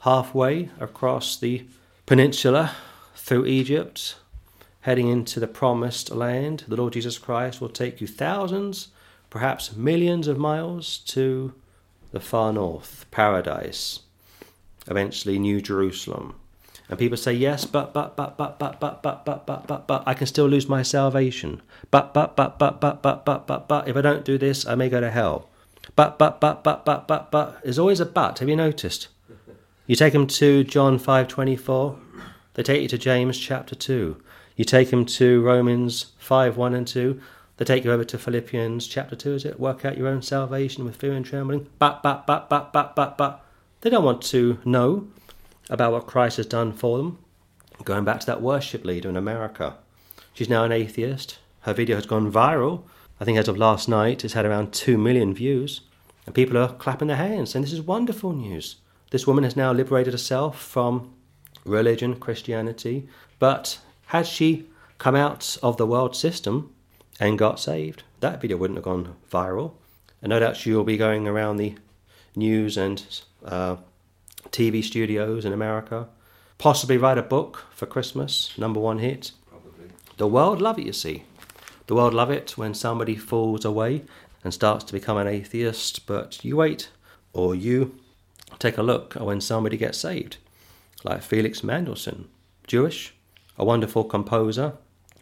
halfway 0.00 0.70
across 0.78 1.36
the 1.36 1.66
peninsula 2.06 2.74
through 3.14 3.46
Egypt, 3.46 4.16
heading 4.82 5.08
into 5.08 5.38
the 5.38 5.46
promised 5.46 6.10
land. 6.10 6.64
The 6.66 6.76
Lord 6.76 6.94
Jesus 6.94 7.18
Christ 7.18 7.60
will 7.60 7.68
take 7.68 8.00
you 8.00 8.06
thousands, 8.06 8.88
perhaps 9.28 9.76
millions 9.76 10.26
of 10.26 10.38
miles 10.38 10.98
to 10.98 11.54
the 12.12 12.20
far 12.20 12.52
north, 12.52 13.06
paradise, 13.10 14.00
eventually 14.88 15.38
New 15.38 15.60
Jerusalem. 15.60 16.34
And 16.88 16.98
people 16.98 17.16
say, 17.16 17.34
yes, 17.34 17.66
but, 17.66 17.94
but, 17.94 18.16
but, 18.16 18.36
but, 18.36 18.58
but, 18.58 18.80
but, 18.80 19.00
but, 19.00 19.24
but, 19.24 19.46
but, 19.46 19.66
but, 19.68 19.86
but, 19.86 20.02
I 20.06 20.14
can 20.14 20.26
still 20.26 20.48
lose 20.48 20.68
my 20.68 20.82
salvation. 20.82 21.62
But, 21.92 22.12
but, 22.12 22.34
but, 22.34 22.58
but, 22.58 22.80
but, 22.80 23.00
but, 23.00 23.24
but, 23.24 23.46
but, 23.46 23.68
but, 23.68 23.86
if 23.86 23.96
I 23.96 24.00
don't 24.00 24.24
do 24.24 24.36
this, 24.36 24.66
I 24.66 24.74
may 24.74 24.88
go 24.88 25.00
to 25.00 25.10
hell. 25.10 25.48
But, 25.94 26.18
but, 26.18 26.40
but, 26.40 26.64
but, 26.64 26.84
but, 26.84 27.06
but, 27.06 27.30
but, 27.30 27.62
there's 27.62 27.78
always 27.78 28.00
a 28.00 28.06
but. 28.06 28.40
Have 28.40 28.48
you 28.48 28.56
noticed? 28.56 29.06
You 29.90 29.96
take 29.96 30.12
them 30.12 30.28
to 30.28 30.62
John 30.62 31.00
5:24, 31.00 31.98
they 32.54 32.62
take 32.62 32.82
you 32.82 32.86
to 32.86 32.96
James 32.96 33.36
chapter 33.36 33.74
2. 33.74 34.22
You 34.54 34.64
take 34.64 34.90
them 34.90 35.04
to 35.04 35.42
Romans 35.42 36.12
5 36.20 36.56
1 36.56 36.74
and 36.74 36.86
2, 36.86 37.20
they 37.56 37.64
take 37.64 37.82
you 37.82 37.90
over 37.90 38.04
to 38.04 38.16
Philippians 38.16 38.86
chapter 38.86 39.16
2, 39.16 39.34
is 39.34 39.44
it? 39.44 39.58
Work 39.58 39.84
out 39.84 39.98
your 39.98 40.06
own 40.06 40.22
salvation 40.22 40.84
with 40.84 40.94
fear 40.94 41.14
and 41.14 41.26
trembling. 41.26 41.66
But, 41.80 42.04
but, 42.04 42.24
but, 42.24 42.48
but, 42.48 42.72
but, 42.72 42.94
but, 42.94 43.18
but. 43.18 43.44
They 43.80 43.90
don't 43.90 44.04
want 44.04 44.22
to 44.26 44.60
know 44.64 45.08
about 45.68 45.90
what 45.90 46.06
Christ 46.06 46.36
has 46.36 46.46
done 46.46 46.72
for 46.72 46.96
them. 46.96 47.18
Going 47.82 48.04
back 48.04 48.20
to 48.20 48.26
that 48.26 48.40
worship 48.40 48.84
leader 48.84 49.08
in 49.08 49.16
America. 49.16 49.74
She's 50.32 50.48
now 50.48 50.62
an 50.62 50.70
atheist. 50.70 51.40
Her 51.62 51.74
video 51.74 51.96
has 51.96 52.06
gone 52.06 52.30
viral. 52.30 52.84
I 53.18 53.24
think 53.24 53.38
as 53.38 53.48
of 53.48 53.58
last 53.58 53.88
night, 53.88 54.24
it's 54.24 54.34
had 54.34 54.46
around 54.46 54.72
2 54.72 54.96
million 54.96 55.34
views. 55.34 55.80
And 56.26 56.34
people 56.36 56.56
are 56.58 56.74
clapping 56.74 57.08
their 57.08 57.16
hands, 57.16 57.50
saying, 57.50 57.64
This 57.64 57.72
is 57.72 57.82
wonderful 57.82 58.32
news. 58.32 58.76
This 59.10 59.26
woman 59.26 59.44
has 59.44 59.56
now 59.56 59.72
liberated 59.72 60.14
herself 60.14 60.60
from 60.60 61.12
religion, 61.64 62.16
Christianity. 62.16 63.08
But 63.38 63.78
had 64.06 64.26
she 64.26 64.66
come 64.98 65.16
out 65.16 65.56
of 65.62 65.76
the 65.76 65.86
world 65.86 66.16
system 66.16 66.72
and 67.18 67.38
got 67.38 67.60
saved, 67.60 68.02
that 68.20 68.40
video 68.40 68.56
wouldn't 68.56 68.76
have 68.76 68.84
gone 68.84 69.16
viral. 69.30 69.72
And 70.22 70.30
no 70.30 70.40
doubt 70.40 70.56
she'll 70.56 70.84
be 70.84 70.96
going 70.96 71.26
around 71.26 71.56
the 71.56 71.76
news 72.36 72.76
and 72.76 73.02
uh, 73.44 73.76
TV 74.50 74.84
studios 74.84 75.44
in 75.44 75.52
America. 75.52 76.08
Possibly 76.58 76.98
write 76.98 77.18
a 77.18 77.22
book 77.22 77.66
for 77.72 77.86
Christmas, 77.86 78.56
number 78.58 78.78
one 78.78 78.98
hit. 78.98 79.32
Probably. 79.48 79.86
The 80.18 80.26
world 80.26 80.60
love 80.60 80.78
it, 80.78 80.86
you 80.86 80.92
see. 80.92 81.24
The 81.86 81.94
world 81.94 82.14
love 82.14 82.30
it 82.30 82.56
when 82.58 82.74
somebody 82.74 83.16
falls 83.16 83.64
away 83.64 84.02
and 84.44 84.52
starts 84.52 84.84
to 84.84 84.92
become 84.92 85.16
an 85.16 85.26
atheist, 85.26 86.06
but 86.06 86.44
you 86.44 86.56
wait 86.56 86.90
or 87.32 87.54
you 87.54 87.98
take 88.60 88.78
a 88.78 88.82
look 88.82 89.16
at 89.16 89.22
when 89.22 89.40
somebody 89.40 89.76
gets 89.76 89.98
saved, 89.98 90.36
like 91.02 91.22
Felix 91.22 91.64
Mendelssohn, 91.64 92.28
Jewish, 92.66 93.14
a 93.58 93.64
wonderful 93.64 94.04
composer, 94.04 94.74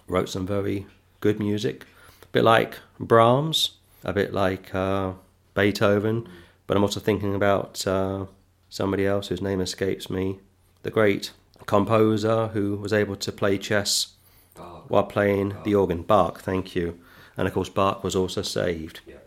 wrote 0.06 0.28
some 0.28 0.46
very 0.46 0.86
good 1.20 1.38
music, 1.38 1.86
a 2.22 2.26
bit 2.26 2.44
like 2.44 2.78
Brahms, 3.00 3.78
a 4.04 4.12
bit 4.12 4.34
like 4.34 4.74
uh, 4.74 5.12
Beethoven, 5.54 6.28
but 6.66 6.76
I'm 6.76 6.82
also 6.82 7.00
thinking 7.00 7.34
about 7.34 7.86
uh, 7.86 8.26
somebody 8.68 9.06
else 9.06 9.28
whose 9.28 9.40
name 9.40 9.60
escapes 9.60 10.10
me, 10.10 10.40
the 10.82 10.90
great 10.90 11.32
composer 11.66 12.48
who 12.48 12.76
was 12.76 12.92
able 12.92 13.16
to 13.16 13.32
play 13.32 13.58
chess 13.58 14.14
Bach. 14.54 14.84
while 14.88 15.04
playing 15.04 15.50
Bach. 15.50 15.64
the 15.64 15.74
organ. 15.74 16.02
Bach, 16.02 16.40
thank 16.40 16.74
you. 16.74 16.98
And 17.36 17.46
of 17.46 17.54
course, 17.54 17.68
Bach 17.68 18.02
was 18.02 18.16
also 18.16 18.42
saved. 18.42 19.00
Yeah. 19.06 19.17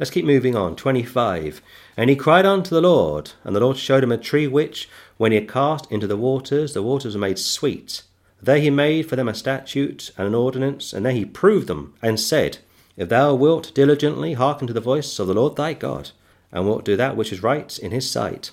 Let's 0.00 0.10
keep 0.10 0.24
moving 0.24 0.56
on. 0.56 0.76
25. 0.76 1.60
And 1.94 2.08
he 2.08 2.16
cried 2.16 2.46
unto 2.46 2.70
the 2.70 2.80
Lord, 2.80 3.32
and 3.44 3.54
the 3.54 3.60
Lord 3.60 3.76
showed 3.76 4.02
him 4.02 4.10
a 4.10 4.16
tree 4.16 4.46
which, 4.46 4.88
when 5.18 5.30
he 5.30 5.36
had 5.36 5.46
cast 5.46 5.92
into 5.92 6.06
the 6.06 6.16
waters, 6.16 6.72
the 6.72 6.82
waters 6.82 7.14
were 7.14 7.20
made 7.20 7.38
sweet. 7.38 8.02
There 8.40 8.58
he 8.58 8.70
made 8.70 9.10
for 9.10 9.16
them 9.16 9.28
a 9.28 9.34
statute 9.34 10.10
and 10.16 10.26
an 10.26 10.34
ordinance, 10.34 10.94
and 10.94 11.04
there 11.04 11.12
he 11.12 11.26
proved 11.26 11.66
them, 11.66 11.92
and 12.00 12.18
said, 12.18 12.56
If 12.96 13.10
thou 13.10 13.34
wilt 13.34 13.74
diligently 13.74 14.32
hearken 14.32 14.66
to 14.68 14.72
the 14.72 14.80
voice 14.80 15.18
of 15.18 15.26
the 15.26 15.34
Lord 15.34 15.56
thy 15.56 15.74
God, 15.74 16.12
and 16.50 16.64
wilt 16.64 16.86
do 16.86 16.96
that 16.96 17.14
which 17.14 17.30
is 17.30 17.42
right 17.42 17.78
in 17.78 17.90
his 17.90 18.10
sight, 18.10 18.52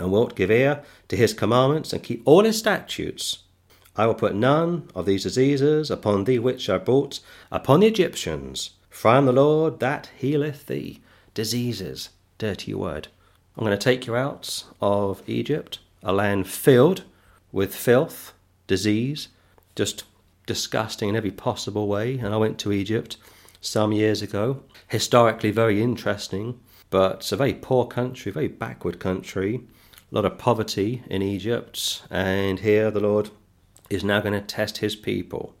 and 0.00 0.10
wilt 0.10 0.34
give 0.34 0.50
ear 0.50 0.82
to 1.10 1.16
his 1.16 1.32
commandments, 1.32 1.92
and 1.92 2.02
keep 2.02 2.22
all 2.24 2.42
his 2.42 2.58
statutes, 2.58 3.44
I 3.94 4.06
will 4.06 4.14
put 4.14 4.34
none 4.34 4.90
of 4.96 5.06
these 5.06 5.22
diseases 5.22 5.92
upon 5.92 6.24
thee 6.24 6.40
which 6.40 6.68
are 6.68 6.80
brought 6.80 7.20
upon 7.52 7.78
the 7.78 7.86
Egyptians, 7.86 8.70
am 9.04 9.26
the 9.26 9.32
Lord 9.32 9.80
that 9.80 10.10
healeth 10.16 10.66
thee. 10.66 11.00
Diseases, 11.34 12.10
dirty 12.38 12.72
word. 12.72 13.08
I'm 13.56 13.64
going 13.64 13.76
to 13.76 13.84
take 13.84 14.06
you 14.06 14.14
out 14.14 14.64
of 14.80 15.22
Egypt, 15.26 15.80
a 16.02 16.12
land 16.12 16.46
filled 16.46 17.04
with 17.50 17.74
filth, 17.74 18.32
disease, 18.66 19.28
just 19.74 20.04
disgusting 20.46 21.08
in 21.08 21.16
every 21.16 21.30
possible 21.30 21.88
way. 21.88 22.18
And 22.18 22.32
I 22.32 22.36
went 22.36 22.58
to 22.60 22.72
Egypt 22.72 23.16
some 23.60 23.92
years 23.92 24.22
ago. 24.22 24.62
Historically, 24.88 25.50
very 25.50 25.82
interesting, 25.82 26.60
but 26.90 27.16
it's 27.16 27.32
a 27.32 27.36
very 27.36 27.54
poor 27.54 27.86
country, 27.86 28.30
very 28.32 28.48
backward 28.48 29.00
country. 29.00 29.62
A 30.10 30.14
lot 30.14 30.24
of 30.24 30.38
poverty 30.38 31.02
in 31.08 31.22
Egypt, 31.22 32.02
and 32.10 32.60
here 32.60 32.90
the 32.90 33.00
Lord 33.00 33.30
is 33.88 34.04
now 34.04 34.20
going 34.20 34.34
to 34.34 34.40
test 34.40 34.78
his 34.78 34.94
people. 34.94 35.54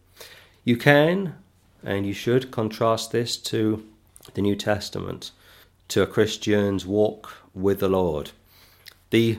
You 0.64 0.76
can 0.76 1.34
and 1.84 2.06
you 2.06 2.12
should 2.12 2.50
contrast 2.50 3.12
this 3.12 3.36
to 3.36 3.84
the 4.34 4.42
New 4.42 4.56
Testament, 4.56 5.32
to 5.88 6.02
a 6.02 6.06
Christian's 6.06 6.86
walk 6.86 7.32
with 7.54 7.80
the 7.80 7.88
Lord. 7.88 8.30
The 9.10 9.38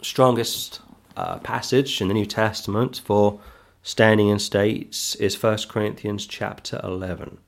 strongest 0.00 0.80
uh, 1.16 1.38
passage 1.38 2.00
in 2.00 2.08
the 2.08 2.14
New 2.14 2.26
Testament 2.26 3.00
for 3.04 3.40
standing 3.82 4.28
in 4.28 4.38
states 4.38 5.14
is 5.16 5.40
1 5.40 5.58
Corinthians 5.68 6.26
chapter 6.26 6.80
11. 6.82 7.38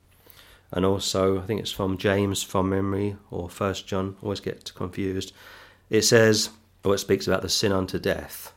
And 0.71 0.85
also, 0.85 1.41
I 1.41 1.45
think 1.45 1.61
it's 1.61 1.71
from 1.71 1.97
James 1.97 2.43
from 2.43 2.69
memory, 2.69 3.15
or 3.31 3.47
1 3.47 3.73
John, 3.85 4.17
always 4.21 4.39
get 4.39 4.73
confused. 4.75 5.31
It 5.89 6.01
says, 6.01 6.49
or 6.83 6.95
it 6.95 6.99
speaks 6.99 7.27
about 7.27 7.41
the 7.41 7.49
sin 7.49 7.71
unto 7.71 7.97
death. 7.97 8.53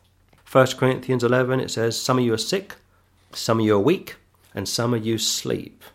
1 0.51 0.67
Corinthians 0.77 1.23
11, 1.23 1.59
it 1.59 1.71
says, 1.71 1.99
Some 1.99 2.17
of 2.17 2.25
you 2.25 2.33
are 2.33 2.37
sick, 2.37 2.75
some 3.31 3.59
of 3.59 3.65
you 3.65 3.75
are 3.75 3.79
weak, 3.79 4.15
and 4.59 4.67
some 4.67 4.93
of 4.93 5.05
you 5.05 5.17
sleep. 5.17 5.85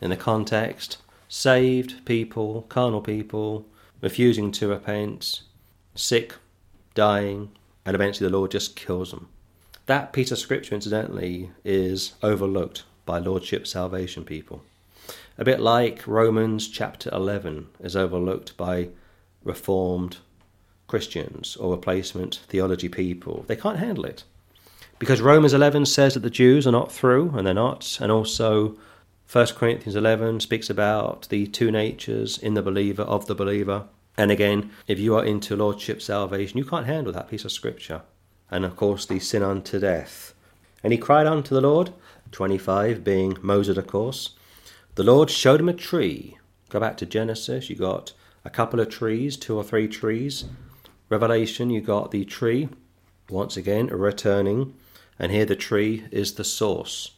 In 0.00 0.10
the 0.10 0.16
context, 0.16 0.98
saved 1.28 2.04
people, 2.04 2.62
carnal 2.62 3.00
people, 3.00 3.64
refusing 4.00 4.50
to 4.50 4.66
repent, 4.66 5.42
sick, 5.94 6.34
dying, 6.96 7.52
and 7.86 7.94
eventually 7.94 8.28
the 8.28 8.36
Lord 8.36 8.50
just 8.50 8.74
kills 8.74 9.12
them. 9.12 9.28
That 9.86 10.12
piece 10.12 10.32
of 10.32 10.38
scripture, 10.40 10.74
incidentally, 10.74 11.52
is 11.64 12.14
overlooked 12.20 12.82
by 13.06 13.20
Lordship 13.20 13.68
Salvation 13.68 14.24
people. 14.24 14.64
A 15.38 15.44
bit 15.44 15.60
like 15.60 16.04
Romans 16.04 16.66
chapter 16.66 17.10
11 17.12 17.68
is 17.78 17.94
overlooked 17.94 18.56
by 18.56 18.88
Reformed 19.44 20.16
Christians 20.88 21.54
or 21.54 21.70
replacement 21.70 22.40
theology 22.48 22.88
people. 22.88 23.44
They 23.46 23.54
can't 23.54 23.78
handle 23.78 24.06
it. 24.06 24.24
Because 24.98 25.20
Romans 25.20 25.54
11 25.54 25.86
says 25.86 26.14
that 26.14 26.20
the 26.20 26.30
Jews 26.30 26.66
are 26.66 26.72
not 26.72 26.90
through, 26.90 27.30
and 27.36 27.46
they're 27.46 27.54
not, 27.54 27.98
and 28.00 28.10
also 28.10 28.76
1 29.30 29.46
Corinthians 29.48 29.94
11 29.94 30.40
speaks 30.40 30.70
about 30.70 31.28
the 31.28 31.46
two 31.46 31.70
natures 31.70 32.38
in 32.38 32.54
the 32.54 32.62
believer, 32.62 33.02
of 33.02 33.26
the 33.26 33.34
believer. 33.34 33.84
And 34.16 34.30
again, 34.30 34.70
if 34.86 34.98
you 34.98 35.14
are 35.16 35.24
into 35.24 35.54
Lordship 35.54 36.02
salvation, 36.02 36.58
you 36.58 36.64
can't 36.64 36.86
handle 36.86 37.12
that 37.12 37.28
piece 37.28 37.44
of 37.44 37.52
scripture. 37.52 38.02
And 38.50 38.64
of 38.64 38.74
course, 38.74 39.06
the 39.06 39.20
sin 39.20 39.42
unto 39.42 39.78
death. 39.78 40.34
And 40.82 40.92
he 40.92 40.98
cried 40.98 41.26
unto 41.26 41.54
the 41.54 41.60
Lord, 41.60 41.92
25 42.32 43.04
being 43.04 43.36
Moses, 43.42 43.76
of 43.76 43.86
course. 43.86 44.30
The 44.94 45.04
Lord 45.04 45.30
showed 45.30 45.60
him 45.60 45.68
a 45.68 45.74
tree. 45.74 46.38
Go 46.70 46.80
back 46.80 46.96
to 46.96 47.06
Genesis, 47.06 47.70
you 47.70 47.76
got 47.76 48.14
a 48.44 48.50
couple 48.50 48.80
of 48.80 48.88
trees, 48.88 49.36
two 49.36 49.56
or 49.56 49.62
three 49.62 49.86
trees. 49.86 50.46
Revelation, 51.08 51.70
you 51.70 51.80
got 51.80 52.10
the 52.10 52.24
tree, 52.24 52.68
once 53.28 53.56
again 53.56 53.86
returning, 53.86 54.74
and 55.18 55.32
here 55.32 55.44
the 55.44 55.56
tree 55.56 56.06
is 56.10 56.34
the 56.34 56.44
source. 56.44 57.12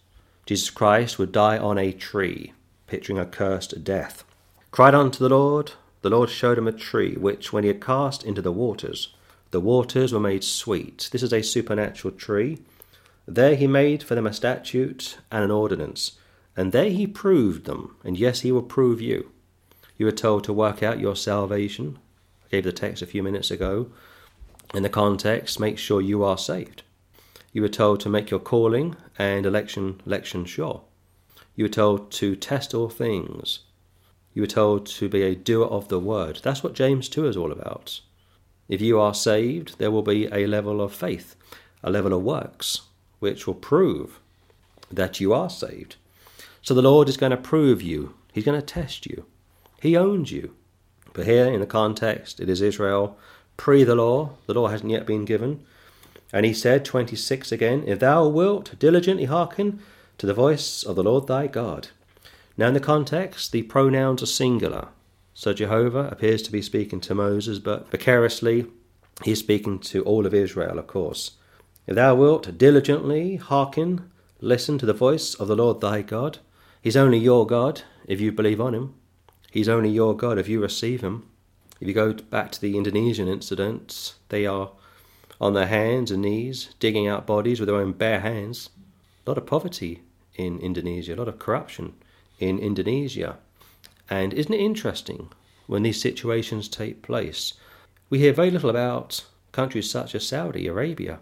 Jesus 0.47 0.71
Christ 0.71 1.19
would 1.19 1.33
die 1.33 1.59
on 1.59 1.79
a 1.79 1.93
tree, 1.93 2.53
picturing 2.87 3.19
a 3.19 3.27
cursed 3.27 3.85
death. 3.85 4.25
Cried 4.71 4.95
unto 4.95 5.19
the 5.19 5.35
Lord, 5.35 5.73
the 6.03 6.11
Lord 6.11 6.31
showed 6.31 6.59
him 6.59 6.67
a 6.67 6.73
tree, 6.73 7.15
which 7.15 7.53
when 7.53 7.65
he 7.65 7.69
had 7.69 7.81
cast 7.81 8.25
into 8.25 8.43
the 8.43 8.53
waters, 8.53 9.15
the 9.51 9.61
waters 9.61 10.13
were 10.13 10.21
made 10.21 10.45
sweet. 10.45 11.09
This 11.13 11.23
is 11.23 11.33
a 11.33 11.43
supernatural 11.43 12.15
tree. 12.15 12.59
There 13.27 13.55
he 13.55 13.67
made 13.67 14.03
for 14.03 14.15
them 14.15 14.27
a 14.27 14.33
statute 14.33 15.19
and 15.31 15.45
an 15.45 15.51
ordinance, 15.51 16.13
and 16.57 16.73
there 16.73 16.91
he 16.91 17.07
proved 17.07 17.65
them, 17.65 17.97
and 18.03 18.19
yes, 18.19 18.41
he 18.41 18.53
will 18.53 18.63
prove 18.63 19.01
you. 19.01 19.31
You 19.99 20.07
were 20.07 20.13
told 20.13 20.45
to 20.45 20.53
work 20.53 20.83
out 20.83 20.99
your 21.01 21.17
salvation. 21.17 21.99
I 22.45 22.49
gave 22.51 22.65
the 22.65 22.73
text 22.73 23.03
a 23.03 23.07
few 23.07 23.23
minutes 23.23 23.51
ago. 23.51 23.91
In 24.73 24.83
the 24.83 24.89
context, 24.89 25.61
make 25.61 25.79
sure 25.79 26.01
you 26.01 26.25
are 26.25 26.39
saved. 26.39 26.83
You 27.53 27.63
were 27.63 27.69
told 27.69 28.01
to 28.01 28.09
make 28.09 28.31
your 28.31 28.41
calling 28.41 28.97
and 29.19 29.45
election 29.45 30.01
election 30.07 30.45
sure. 30.45 30.83
You 31.57 31.65
were 31.65 31.69
told 31.69 32.13
to 32.13 32.37
test 32.37 32.75
all 32.75 32.89
things. 32.89 33.61
You 34.33 34.43
were 34.43 34.47
told 34.47 34.87
to 34.87 35.09
be 35.09 35.23
a 35.23 35.35
doer 35.35 35.67
of 35.67 35.89
the 35.89 35.99
word. 35.99 36.41
That's 36.43 36.63
what 36.63 36.75
James 36.75 37.09
2 37.09 37.27
is 37.27 37.37
all 37.37 37.51
about. 37.51 38.01
If 38.69 38.81
you 38.81 39.01
are 39.01 39.15
saved, 39.15 39.79
there 39.79 39.91
will 39.91 40.03
be 40.03 40.27
a 40.27 40.47
level 40.47 40.81
of 40.81 40.95
faith, 40.95 41.35
a 41.83 41.91
level 41.91 42.13
of 42.13 42.23
works, 42.23 42.83
which 43.19 43.47
will 43.47 43.55
prove 43.55 44.21
that 44.91 45.21
you 45.21 45.33
are 45.33 45.51
saved. 45.51 45.97
So 46.63 46.75
the 46.75 46.83
Lord 46.83 47.09
is 47.09 47.17
going 47.17 47.31
to 47.31 47.37
prove 47.37 47.83
you, 47.83 48.15
He's 48.33 48.45
going 48.45 48.61
to 48.61 48.65
test 48.65 49.07
you. 49.07 49.27
He 49.83 49.97
owns 49.97 50.31
you. 50.31 50.55
But 51.13 51.27
here, 51.27 51.47
in 51.47 51.59
the 51.59 51.67
context, 51.67 52.39
it 52.39 52.49
is 52.49 52.61
Israel 52.61 53.19
pre 53.57 53.83
the 53.83 53.97
law. 53.97 54.31
The 54.47 54.55
law 54.55 54.69
hasn't 54.69 54.93
yet 54.93 55.07
been 55.07 55.25
given. 55.25 55.65
And 56.32 56.47
he 56.47 56.52
said, 56.52 56.85
26 56.85 57.52
again, 57.52 57.85
If 57.86 57.98
thou 57.98 58.28
wilt 58.28 58.78
diligently 58.78 59.24
hearken 59.24 59.81
to 60.19 60.27
the 60.27 60.35
voice 60.35 60.82
of 60.82 60.97
the 60.97 61.02
Lord 61.02 61.27
thy 61.27 61.47
God. 61.47 61.89
Now, 62.57 62.69
in 62.69 62.74
the 62.74 62.81
context, 62.81 63.52
the 63.52 63.62
pronouns 63.62 64.23
are 64.23 64.27
singular. 64.27 64.89
So 65.32 65.55
Jehovah 65.55 66.09
appears 66.11 66.43
to 66.43 66.52
be 66.52 66.61
speaking 66.61 67.01
to 67.01 67.15
Moses, 67.15 67.59
but 67.59 67.90
vicariously, 67.90 68.66
he's 69.24 69.39
speaking 69.39 69.78
to 69.78 70.02
all 70.05 70.27
of 70.27 70.35
Israel, 70.35 70.78
of 70.78 70.86
course. 70.86 71.32
If 71.86 71.94
thou 71.94 72.15
wilt 72.15 72.59
diligently 72.59 73.36
hearken, 73.36 74.11
listen 74.40 74.77
to 74.78 74.86
the 74.86 74.93
voice 74.93 75.35
of 75.35 75.48
the 75.48 75.57
Lord 75.57 75.81
thy 75.81 76.02
God. 76.02 76.39
He's 76.82 76.97
only 76.97 77.19
your 77.19 77.47
God 77.47 77.82
if 78.07 78.20
you 78.20 78.31
believe 78.31 78.61
on 78.61 78.74
him. 78.74 78.94
He's 79.51 79.69
only 79.69 79.89
your 79.89 80.15
God 80.15 80.39
if 80.39 80.48
you 80.48 80.61
receive 80.61 81.01
him. 81.01 81.28
If 81.81 81.89
you 81.89 81.94
go 81.94 82.12
back 82.12 82.52
to 82.52 82.61
the 82.61 82.77
Indonesian 82.77 83.27
incident, 83.27 84.15
they 84.28 84.44
are 84.44 84.73
on 85.41 85.55
their 85.55 85.67
hands 85.67 86.11
and 86.11 86.23
knees, 86.23 86.75
digging 86.79 87.09
out 87.09 87.27
bodies 87.27 87.61
with 87.61 87.69
their 87.69 87.77
own 87.77 87.93
bare 87.93 88.21
hands. 88.21 88.71
A 89.27 89.31
lot 89.31 89.39
of 89.39 89.47
poverty 89.47 90.03
in 90.35 90.59
Indonesia, 90.59 91.15
a 91.15 91.17
lot 91.17 91.29
of 91.29 91.39
corruption 91.39 91.95
in 92.39 92.59
Indonesia. 92.59 93.39
And 94.09 94.33
isn't 94.35 94.53
it 94.53 94.61
interesting 94.61 95.31
when 95.71 95.85
these 95.85 96.01
situations 96.01 96.67
take 96.67 97.01
place. 97.01 97.55
We 98.09 98.19
hear 98.19 98.33
very 98.33 98.51
little 98.51 98.71
about 98.71 99.25
countries 99.53 99.89
such 99.89 100.17
as 100.17 100.27
Saudi 100.27 100.67
Arabia, 100.67 101.21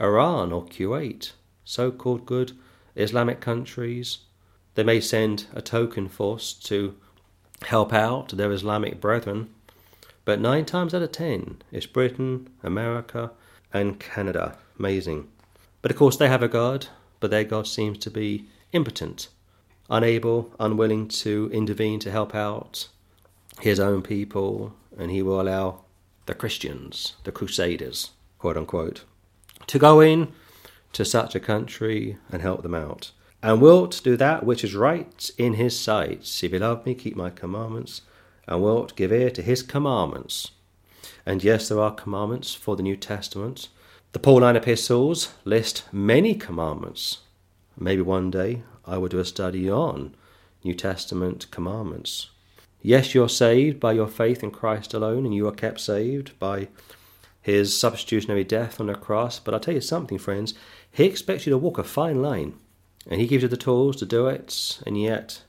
Iran, 0.00 0.50
or 0.50 0.66
Kuwait, 0.66 1.30
so 1.64 1.92
called 1.92 2.26
good 2.26 2.58
Islamic 2.96 3.40
countries. 3.40 4.18
They 4.74 4.82
may 4.82 5.00
send 5.00 5.46
a 5.54 5.62
token 5.62 6.08
force 6.08 6.54
to 6.64 6.96
help 7.62 7.92
out 7.92 8.30
their 8.30 8.50
Islamic 8.50 9.00
brethren, 9.00 9.50
but 10.24 10.40
nine 10.40 10.64
times 10.64 10.92
out 10.92 11.02
of 11.02 11.12
ten 11.12 11.62
it's 11.70 11.86
Britain, 11.86 12.48
America, 12.64 13.30
and 13.74 14.00
Canada. 14.00 14.56
Amazing. 14.78 15.28
But 15.82 15.90
of 15.90 15.98
course, 15.98 16.16
they 16.16 16.28
have 16.28 16.42
a 16.42 16.48
God, 16.48 16.86
but 17.20 17.30
their 17.30 17.44
God 17.44 17.66
seems 17.66 17.98
to 17.98 18.10
be 18.10 18.46
impotent, 18.72 19.28
unable, 19.90 20.50
unwilling 20.58 21.08
to 21.08 21.50
intervene 21.52 22.00
to 22.00 22.10
help 22.10 22.34
out 22.34 22.88
his 23.60 23.78
own 23.78 24.00
people, 24.00 24.74
and 24.96 25.10
he 25.10 25.20
will 25.20 25.40
allow 25.40 25.84
the 26.26 26.34
Christians, 26.34 27.14
the 27.24 27.32
Crusaders, 27.32 28.12
quote 28.38 28.56
unquote, 28.56 29.04
to 29.66 29.78
go 29.78 30.00
in 30.00 30.32
to 30.92 31.04
such 31.04 31.34
a 31.34 31.40
country 31.40 32.16
and 32.30 32.40
help 32.40 32.62
them 32.62 32.74
out. 32.74 33.10
And 33.42 33.60
wilt 33.60 34.00
do 34.02 34.16
that 34.16 34.46
which 34.46 34.64
is 34.64 34.74
right 34.74 35.30
in 35.36 35.54
his 35.54 35.78
sight. 35.78 36.40
If 36.42 36.52
you 36.52 36.58
love 36.58 36.86
me, 36.86 36.94
keep 36.94 37.14
my 37.14 37.28
commandments, 37.28 38.00
and 38.48 38.62
wilt 38.62 38.96
give 38.96 39.12
ear 39.12 39.30
to 39.32 39.42
his 39.42 39.62
commandments. 39.62 40.52
And 41.26 41.42
yes, 41.42 41.68
there 41.68 41.80
are 41.80 41.94
commandments 41.94 42.54
for 42.54 42.76
the 42.76 42.82
New 42.82 42.96
Testament. 42.96 43.68
The 44.12 44.18
Pauline 44.18 44.56
epistles 44.56 45.34
list 45.44 45.84
many 45.92 46.34
commandments. 46.34 47.18
Maybe 47.78 48.02
one 48.02 48.30
day 48.30 48.62
I 48.86 48.98
will 48.98 49.08
do 49.08 49.18
a 49.18 49.24
study 49.24 49.70
on 49.70 50.14
New 50.62 50.74
Testament 50.74 51.50
commandments. 51.50 52.30
Yes, 52.80 53.14
you're 53.14 53.28
saved 53.28 53.80
by 53.80 53.92
your 53.92 54.06
faith 54.06 54.42
in 54.42 54.50
Christ 54.50 54.92
alone, 54.92 55.24
and 55.24 55.34
you 55.34 55.48
are 55.48 55.52
kept 55.52 55.80
saved 55.80 56.38
by 56.38 56.68
his 57.40 57.78
substitutionary 57.78 58.44
death 58.44 58.78
on 58.78 58.88
the 58.88 58.94
cross. 58.94 59.38
But 59.38 59.54
I'll 59.54 59.60
tell 59.60 59.74
you 59.74 59.80
something, 59.80 60.18
friends, 60.18 60.54
he 60.92 61.04
expects 61.04 61.46
you 61.46 61.50
to 61.50 61.58
walk 61.58 61.78
a 61.78 61.84
fine 61.84 62.20
line, 62.20 62.54
and 63.08 63.20
he 63.20 63.26
gives 63.26 63.42
you 63.42 63.48
the 63.48 63.56
tools 63.56 63.96
to 63.96 64.06
do 64.06 64.26
it, 64.26 64.80
and 64.86 65.00
yet, 65.00 65.42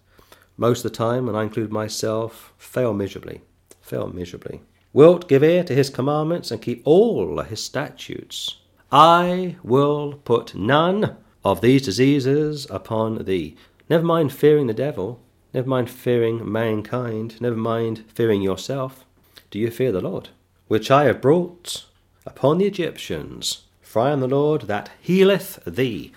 most 0.58 0.86
of 0.86 0.92
the 0.92 0.98
time, 0.98 1.28
and 1.28 1.38
I 1.38 1.44
include 1.44 1.72
myself, 1.72 2.54
fail 2.58 2.94
miserably. 2.94 3.42
Fail 3.82 4.08
miserably. 4.08 4.62
Wilt 4.96 5.28
give 5.28 5.44
ear 5.44 5.64
to 5.66 5.76
his 5.76 5.90
commandments 5.90 6.50
and 6.50 6.62
keep 6.62 6.82
all 6.86 7.42
his 7.42 7.62
statutes. 7.62 8.58
I 8.92 9.58
will 9.62 10.22
put 10.24 10.56
none 10.56 11.18
of 11.44 11.62
these 11.62 11.84
diseases 11.84 12.66
upon 12.70 13.26
thee. 13.26 13.58
Never 13.90 14.06
mind 14.06 14.34
fearing 14.34 14.68
the 14.68 14.74
devil, 14.74 15.20
Never 15.56 15.70
mind 15.70 15.90
fearing 15.90 16.52
mankind, 16.52 17.40
never 17.40 17.56
mind 17.56 18.04
fearing 18.14 18.42
yourself. 18.42 19.06
Do 19.50 19.58
you 19.58 19.72
fear 19.72 19.94
the 19.94 20.02
Lord, 20.02 20.28
which 20.68 20.92
I 20.92 21.06
have 21.06 21.22
brought 21.22 21.86
upon 22.26 22.58
the 22.58 22.66
Egyptians? 22.66 23.62
For 23.82 24.02
I 24.02 24.12
am 24.12 24.20
the 24.20 24.28
Lord 24.28 24.64
that 24.64 24.92
healeth 25.00 25.64
thee. 25.66 26.12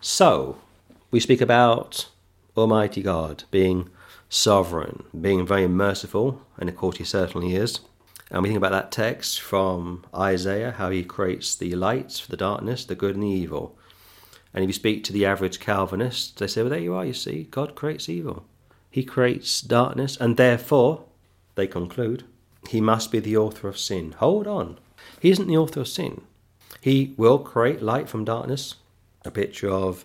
So, 0.00 0.56
we 1.10 1.20
speak 1.20 1.42
about 1.42 2.08
Almighty 2.56 3.02
God 3.02 3.44
being 3.50 3.90
sovereign, 4.30 5.02
being 5.20 5.46
very 5.46 5.68
merciful, 5.68 6.40
and 6.56 6.70
of 6.70 6.76
course, 6.76 6.96
He 6.96 7.04
certainly 7.04 7.54
is. 7.54 7.80
And 8.34 8.42
we 8.42 8.48
think 8.48 8.58
about 8.58 8.72
that 8.72 8.90
text 8.90 9.40
from 9.40 10.04
Isaiah, 10.12 10.72
how 10.72 10.90
He 10.90 11.04
creates 11.04 11.54
the 11.54 11.76
lights 11.76 12.18
for 12.18 12.32
the 12.32 12.36
darkness, 12.36 12.84
the 12.84 12.96
good 12.96 13.14
and 13.14 13.22
the 13.22 13.28
evil. 13.28 13.78
And 14.52 14.64
if 14.64 14.68
you 14.68 14.72
speak 14.72 15.04
to 15.04 15.12
the 15.12 15.24
average 15.24 15.60
Calvinist, 15.60 16.40
they 16.40 16.48
say, 16.48 16.62
Well, 16.62 16.70
there 16.70 16.80
you 16.80 16.94
are, 16.94 17.06
you 17.06 17.12
see, 17.12 17.44
God 17.44 17.76
creates 17.76 18.08
evil. 18.08 18.44
He 18.90 19.04
creates 19.04 19.60
darkness, 19.60 20.16
and 20.16 20.36
therefore, 20.36 21.04
they 21.54 21.68
conclude, 21.68 22.24
he 22.68 22.80
must 22.80 23.12
be 23.12 23.20
the 23.20 23.36
author 23.36 23.68
of 23.68 23.78
sin. 23.78 24.16
Hold 24.18 24.48
on. 24.48 24.80
He 25.20 25.30
isn't 25.30 25.46
the 25.46 25.56
author 25.56 25.82
of 25.82 25.88
sin. 25.88 26.22
He 26.80 27.14
will 27.16 27.38
create 27.38 27.82
light 27.82 28.08
from 28.08 28.24
darkness, 28.24 28.74
a 29.24 29.30
picture 29.30 29.70
of 29.70 30.04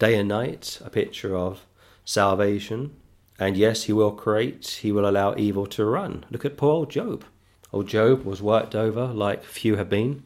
day 0.00 0.16
and 0.18 0.28
night, 0.28 0.80
a 0.84 0.90
picture 0.90 1.36
of 1.36 1.64
salvation. 2.04 2.96
And 3.38 3.56
yes, 3.56 3.84
he 3.84 3.92
will 3.92 4.10
create, 4.10 4.80
he 4.82 4.90
will 4.90 5.08
allow 5.08 5.36
evil 5.36 5.66
to 5.66 5.84
run. 5.84 6.24
Look 6.32 6.44
at 6.44 6.56
poor 6.56 6.72
old 6.72 6.90
Job. 6.90 7.24
Old 7.72 7.86
Job 7.88 8.24
was 8.24 8.42
worked 8.42 8.74
over 8.74 9.06
like 9.06 9.44
few 9.44 9.76
have 9.76 9.88
been. 9.88 10.24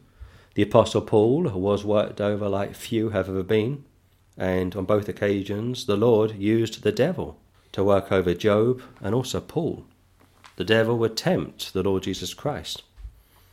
The 0.55 0.63
Apostle 0.63 1.01
Paul 1.01 1.43
was 1.43 1.85
worked 1.85 2.19
over 2.19 2.49
like 2.49 2.75
few 2.75 3.09
have 3.09 3.29
ever 3.29 3.43
been. 3.43 3.83
And 4.37 4.75
on 4.75 4.85
both 4.85 5.07
occasions, 5.07 5.85
the 5.85 5.95
Lord 5.95 6.35
used 6.35 6.81
the 6.81 6.91
devil 6.91 7.37
to 7.71 7.83
work 7.83 8.11
over 8.11 8.33
Job 8.33 8.81
and 9.01 9.13
also 9.13 9.39
Paul. 9.41 9.85
The 10.55 10.63
devil 10.63 10.97
would 10.97 11.17
tempt 11.17 11.73
the 11.73 11.83
Lord 11.83 12.03
Jesus 12.03 12.33
Christ. 12.33 12.83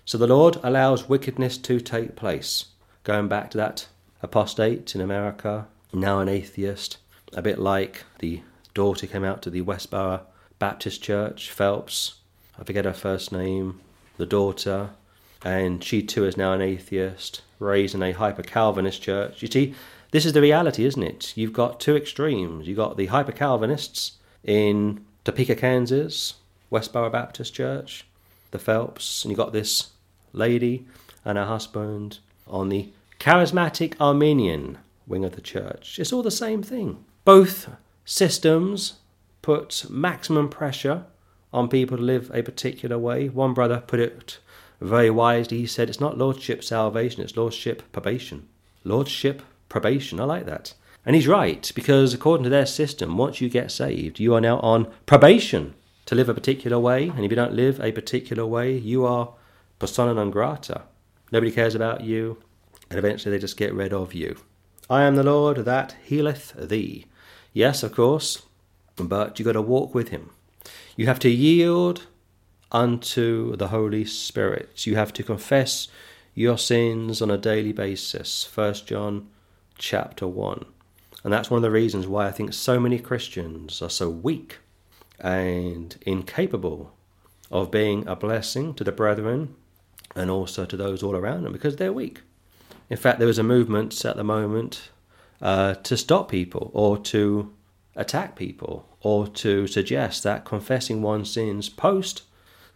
So 0.04 0.18
the 0.18 0.26
Lord 0.26 0.58
allows 0.62 1.08
wickedness 1.08 1.58
to 1.58 1.80
take 1.80 2.16
place. 2.16 2.66
Going 3.04 3.28
back 3.28 3.50
to 3.50 3.58
that 3.58 3.88
apostate 4.22 4.94
in 4.94 5.00
America, 5.00 5.66
now 5.92 6.20
an 6.20 6.28
atheist, 6.28 6.98
a 7.32 7.42
bit 7.42 7.58
like 7.58 8.04
the 8.20 8.42
daughter 8.74 9.06
came 9.06 9.24
out 9.24 9.42
to 9.42 9.50
the 9.50 9.62
Westboro 9.62 10.22
Baptist 10.58 11.02
Church, 11.02 11.50
Phelps, 11.50 12.14
I 12.58 12.64
forget 12.64 12.84
her 12.84 12.92
first 12.92 13.32
name, 13.32 13.80
the 14.16 14.26
daughter, 14.26 14.90
and 15.44 15.82
she 15.82 16.02
too 16.02 16.24
is 16.24 16.36
now 16.36 16.52
an 16.52 16.60
atheist, 16.60 17.42
raised 17.58 17.94
in 17.94 18.02
a 18.02 18.12
hyper 18.12 18.42
Calvinist 18.42 19.02
church. 19.02 19.42
You 19.42 19.48
see, 19.48 19.74
this 20.10 20.26
is 20.26 20.32
the 20.32 20.42
reality, 20.42 20.84
isn't 20.84 21.02
it? 21.02 21.32
You've 21.36 21.52
got 21.52 21.80
two 21.80 21.96
extremes. 21.96 22.66
You've 22.66 22.76
got 22.76 22.96
the 22.96 23.06
hyper 23.06 23.32
Calvinists 23.32 24.18
in 24.44 25.04
Topeka, 25.24 25.56
Kansas, 25.56 26.34
Westboro 26.70 27.10
Baptist 27.10 27.54
Church, 27.54 28.06
the 28.50 28.58
Phelps, 28.58 29.24
and 29.24 29.30
you've 29.30 29.38
got 29.38 29.52
this 29.52 29.90
lady 30.32 30.86
and 31.24 31.38
her 31.38 31.46
husband 31.46 32.18
on 32.46 32.68
the 32.68 32.90
charismatic 33.18 33.94
Arminian 34.00 34.78
wing 35.06 35.24
of 35.24 35.34
the 35.36 35.40
church. 35.40 35.98
It's 35.98 36.12
all 36.12 36.22
the 36.22 36.30
same 36.30 36.62
thing. 36.62 37.04
Both 37.24 37.70
systems 38.04 38.94
put 39.42 39.84
maximum 39.88 40.48
pressure 40.48 41.04
on 41.52 41.68
people 41.68 41.96
to 41.96 42.02
live 42.02 42.30
a 42.32 42.42
particular 42.42 42.98
way. 42.98 43.28
One 43.28 43.54
brother 43.54 43.82
put 43.86 44.00
it 44.00 44.38
very 44.80 45.10
wisely. 45.10 45.58
He 45.58 45.66
said, 45.66 45.88
It's 45.88 46.00
not 46.00 46.18
lordship 46.18 46.64
salvation, 46.64 47.22
it's 47.22 47.36
lordship 47.36 47.82
probation. 47.92 48.48
Lordship 48.84 49.42
probation. 49.68 50.20
I 50.20 50.24
like 50.24 50.46
that. 50.46 50.74
And 51.04 51.16
he's 51.16 51.26
right, 51.26 51.70
because 51.74 52.14
according 52.14 52.44
to 52.44 52.50
their 52.50 52.66
system, 52.66 53.16
once 53.16 53.40
you 53.40 53.48
get 53.48 53.72
saved, 53.72 54.20
you 54.20 54.34
are 54.34 54.40
now 54.40 54.60
on 54.60 54.92
probation 55.06 55.74
to 56.06 56.14
live 56.14 56.28
a 56.28 56.34
particular 56.34 56.78
way. 56.78 57.08
And 57.08 57.24
if 57.24 57.30
you 57.30 57.36
don't 57.36 57.54
live 57.54 57.80
a 57.80 57.92
particular 57.92 58.46
way, 58.46 58.76
you 58.76 59.04
are 59.04 59.34
persona 59.78 60.14
non 60.14 60.30
grata. 60.30 60.82
Nobody 61.32 61.50
cares 61.50 61.74
about 61.74 62.02
you, 62.02 62.38
and 62.88 62.98
eventually 62.98 63.34
they 63.34 63.40
just 63.40 63.56
get 63.56 63.74
rid 63.74 63.92
of 63.92 64.14
you. 64.14 64.36
I 64.88 65.02
am 65.02 65.16
the 65.16 65.22
Lord 65.22 65.58
that 65.64 65.96
healeth 66.04 66.52
thee. 66.56 67.06
Yes, 67.52 67.82
of 67.82 67.94
course, 67.94 68.42
but 68.96 69.38
you've 69.38 69.46
got 69.46 69.52
to 69.52 69.62
walk 69.62 69.94
with 69.94 70.10
him. 70.10 70.30
You 70.94 71.06
have 71.06 71.18
to 71.20 71.30
yield 71.30 72.06
unto 72.70 73.56
the 73.56 73.68
Holy 73.68 74.04
Spirit. 74.04 74.86
You 74.86 74.96
have 74.96 75.12
to 75.14 75.22
confess 75.22 75.88
your 76.34 76.58
sins 76.58 77.22
on 77.22 77.30
a 77.30 77.38
daily 77.38 77.72
basis. 77.72 78.44
First 78.44 78.86
John 78.86 79.28
chapter 79.78 80.26
1. 80.26 80.64
And 81.24 81.32
that's 81.32 81.50
one 81.50 81.58
of 81.58 81.62
the 81.62 81.70
reasons 81.70 82.06
why 82.06 82.26
I 82.26 82.30
think 82.30 82.52
so 82.52 82.78
many 82.78 82.98
Christians 82.98 83.80
are 83.80 83.90
so 83.90 84.10
weak 84.10 84.58
and 85.18 85.96
incapable 86.02 86.92
of 87.50 87.70
being 87.70 88.06
a 88.06 88.16
blessing 88.16 88.74
to 88.74 88.84
the 88.84 88.92
brethren 88.92 89.54
and 90.14 90.30
also 90.30 90.66
to 90.66 90.76
those 90.76 91.02
all 91.02 91.16
around 91.16 91.44
them 91.44 91.52
because 91.52 91.76
they're 91.76 91.92
weak. 91.92 92.20
In 92.90 92.96
fact, 92.98 93.18
there 93.18 93.28
is 93.28 93.38
a 93.38 93.42
movement 93.42 94.04
at 94.04 94.16
the 94.16 94.24
moment 94.24 94.90
uh, 95.40 95.74
to 95.74 95.96
stop 95.96 96.30
people 96.30 96.70
or 96.74 96.98
to 96.98 97.52
attack 97.96 98.36
people 98.36 98.86
or 99.02 99.26
to 99.26 99.66
suggest 99.66 100.22
that 100.22 100.44
confessing 100.44 101.02
one's 101.02 101.30
sins 101.30 101.68
post 101.68 102.22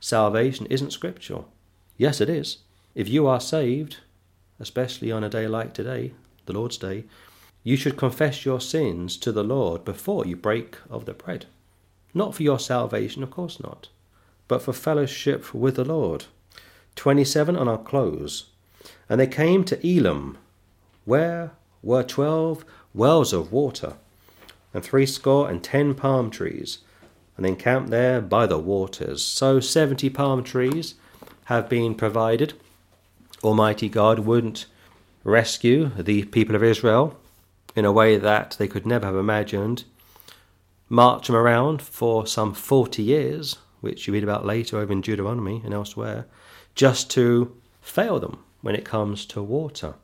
salvation 0.01 0.67
isn't 0.67 0.93
scriptural. 0.93 1.49
Yes, 1.97 2.21
it 2.21 2.29
is. 2.29 2.59
If 2.95 3.09
you 3.09 3.27
are 3.27 3.41
saved, 3.41 3.99
especially 4.59 5.11
on 5.11 5.25
a 5.25 5.29
day 5.29 5.47
like 5.47 5.73
today, 5.73 6.13
the 6.47 6.53
Lord's 6.53 6.77
Day, 6.77 7.05
you 7.63 7.77
should 7.77 7.97
confess 7.97 8.45
your 8.45 8.61
sins 8.61 9.17
to 9.19 9.33
the 9.33 9.43
Lord 9.43 9.85
before 9.85 10.27
you 10.27 10.37
break 10.37 10.77
of 10.91 11.05
the 11.05 11.15
bread. 11.15 11.47
Not 12.15 12.35
for 12.35 12.43
your 12.43 12.59
salvation, 12.59 13.23
of 13.23 13.31
course 13.31 13.61
not, 13.61 13.89
but 14.49 14.63
for 14.63 14.73
fellowship 14.73 15.53
with 15.55 15.77
the 15.77 15.85
Lord. 15.85 16.27
27 16.97 17.57
on 17.57 17.69
our 17.69 17.79
close. 17.79 18.47
And 19.09 19.21
they 19.21 19.27
came 19.27 19.65
to 19.65 19.87
Elim, 19.87 20.39
where 21.05 21.53
were 21.83 22.03
twelve 22.03 22.65
wells 22.95 23.33
of 23.33 23.53
water, 23.53 23.95
and 24.77 24.85
threescore 24.85 25.49
and 25.49 25.65
ten 25.65 25.95
palm 25.95 26.31
trees, 26.31 26.79
and 27.37 27.45
they 27.45 27.49
encamped 27.49 27.91
there 27.91 28.21
by 28.21 28.47
the 28.47 28.59
waters. 28.59 29.25
So 29.25 29.59
seventy 29.59 30.11
palm 30.11 30.45
trees 30.45 30.95
have 31.47 31.69
been 31.69 31.95
provided. 31.95 32.53
Almighty 33.43 33.89
God 33.89 34.21
wouldn't 34.21 34.67
rescue 35.25 35.91
the 35.99 36.25
people 36.25 36.55
of 36.55 36.63
Israel 36.63 37.19
in 37.75 37.85
a 37.85 37.93
way 37.93 38.17
that 38.17 38.57
they 38.59 38.69
could 38.69 38.87
never 38.87 39.07
have 39.07 39.17
imagined, 39.17 39.85
march 40.89 41.27
them 41.27 41.37
around 41.37 41.83
for 41.83 42.27
some 42.27 42.55
40 42.55 43.03
years 43.03 43.57
which 43.81 44.07
you 44.07 44.13
read 44.13 44.25
about 44.25 44.45
later 44.45 44.79
over 44.79 44.93
in 44.93 45.01
Deuteronomy 45.01 45.63
and 45.65 45.73
elsewhere, 45.73 46.27
just 46.75 47.11
to 47.11 47.57
fail 47.81 48.19
them 48.19 48.39
when 48.61 48.75
it 48.75 48.85
comes 48.85 49.25
to 49.27 49.43
water. 49.43 49.95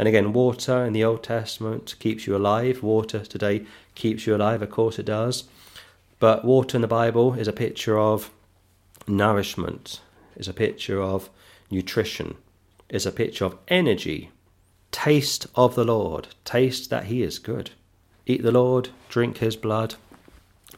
And 0.00 0.08
again, 0.08 0.32
water 0.32 0.82
in 0.86 0.94
the 0.94 1.04
Old 1.04 1.22
Testament 1.22 1.94
keeps 1.98 2.26
you 2.26 2.34
alive. 2.34 2.82
Water 2.82 3.18
today 3.18 3.66
keeps 3.94 4.26
you 4.26 4.34
alive, 4.34 4.62
of 4.62 4.70
course 4.70 4.98
it 4.98 5.04
does. 5.04 5.44
But 6.18 6.42
water 6.42 6.78
in 6.78 6.80
the 6.80 6.88
Bible 6.88 7.34
is 7.34 7.46
a 7.46 7.52
picture 7.52 7.98
of 7.98 8.30
nourishment, 9.06 10.00
is 10.36 10.48
a 10.48 10.54
picture 10.54 11.02
of 11.02 11.28
nutrition, 11.70 12.36
is 12.88 13.04
a 13.04 13.12
picture 13.12 13.44
of 13.44 13.58
energy. 13.68 14.30
Taste 14.90 15.46
of 15.54 15.74
the 15.74 15.84
Lord, 15.84 16.28
taste 16.46 16.88
that 16.88 17.04
He 17.04 17.22
is 17.22 17.38
good. 17.38 17.72
Eat 18.24 18.42
the 18.42 18.52
Lord, 18.52 18.88
drink 19.10 19.36
His 19.36 19.54
blood. 19.54 19.96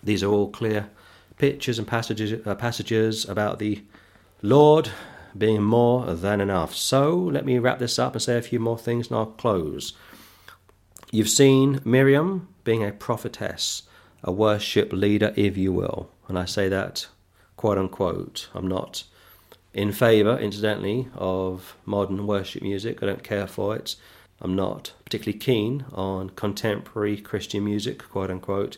These 0.03 0.25
are 0.25 0.33
all 0.33 0.51
clear 0.51 0.91
pictures 1.39 1.79
and 1.79 1.87
passages, 1.87 2.45
uh, 2.45 2.57
passages 2.57 3.29
about 3.29 3.61
the 3.61 3.85
Lord 4.43 4.91
being 5.37 5.63
more 5.63 6.15
than 6.15 6.41
enough. 6.41 6.75
So 6.75 7.15
let 7.17 7.45
me 7.45 7.59
wrap 7.59 7.79
this 7.79 7.99
up 7.99 8.15
and 8.15 8.23
say 8.23 8.37
a 8.37 8.43
few 8.43 8.61
more 8.61 8.79
things 8.79 9.09
and 9.09 9.17
I'll 9.17 9.27
close. 9.27 9.95
You've 11.11 11.29
seen 11.29 11.81
Miriam 11.85 12.49
being 12.65 12.85
a 12.85 12.93
prophetess, 12.93 13.83
a 14.23 14.33
worship 14.33 14.93
leader, 14.93 15.33
if 15.37 15.57
you 15.57 15.73
will. 15.73 16.11
And 16.29 16.39
I 16.39 16.45
say 16.45 16.69
that 16.69 17.09
quote 17.57 17.79
unquote. 17.79 18.49
I'm 18.55 18.67
not 18.67 19.05
in 19.75 19.93
favour, 19.93 20.39
incidentally, 20.39 21.09
of 21.15 21.77
modern 21.87 22.27
worship 22.27 22.63
music. 22.63 23.03
I 23.03 23.07
don't 23.07 23.23
care 23.23 23.47
for 23.47 23.77
it. 23.77 23.97
I'm 24.41 24.57
not 24.57 24.93
particularly 25.05 25.39
keen 25.39 25.85
on 25.93 26.31
contemporary 26.31 27.17
Christian 27.19 27.65
music, 27.65 28.09
quote 28.09 28.31
unquote. 28.31 28.77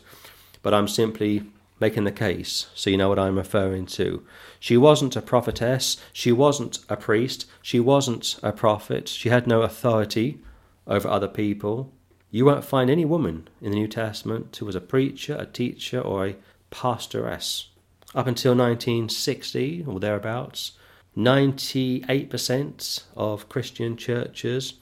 But 0.61 0.73
I'm 0.73 0.87
simply 0.87 1.43
making 1.79 2.05
the 2.05 2.11
case 2.11 2.67
so 2.73 2.89
you 2.89 2.97
know 2.97 3.09
what 3.09 3.19
I'm 3.19 3.37
referring 3.37 3.85
to. 3.87 4.25
She 4.59 4.77
wasn't 4.77 5.15
a 5.15 5.21
prophetess, 5.21 5.97
she 6.13 6.31
wasn't 6.31 6.79
a 6.89 6.95
priest, 6.95 7.45
she 7.61 7.79
wasn't 7.79 8.37
a 8.41 8.51
prophet, 8.51 9.07
she 9.07 9.29
had 9.29 9.47
no 9.47 9.61
authority 9.61 10.39
over 10.87 11.07
other 11.07 11.27
people. 11.27 11.91
You 12.31 12.45
won't 12.45 12.65
find 12.65 12.89
any 12.89 13.05
woman 13.05 13.47
in 13.61 13.71
the 13.71 13.77
New 13.77 13.87
Testament 13.87 14.55
who 14.57 14.65
was 14.65 14.75
a 14.75 14.81
preacher, 14.81 15.35
a 15.39 15.45
teacher, 15.45 15.99
or 15.99 16.27
a 16.27 16.35
pastoress. 16.69 17.69
Up 18.13 18.27
until 18.27 18.53
1960 18.53 19.85
or 19.87 19.99
thereabouts, 19.99 20.73
98% 21.17 23.03
of 23.15 23.49
Christian 23.49 23.95
churches 23.95 24.75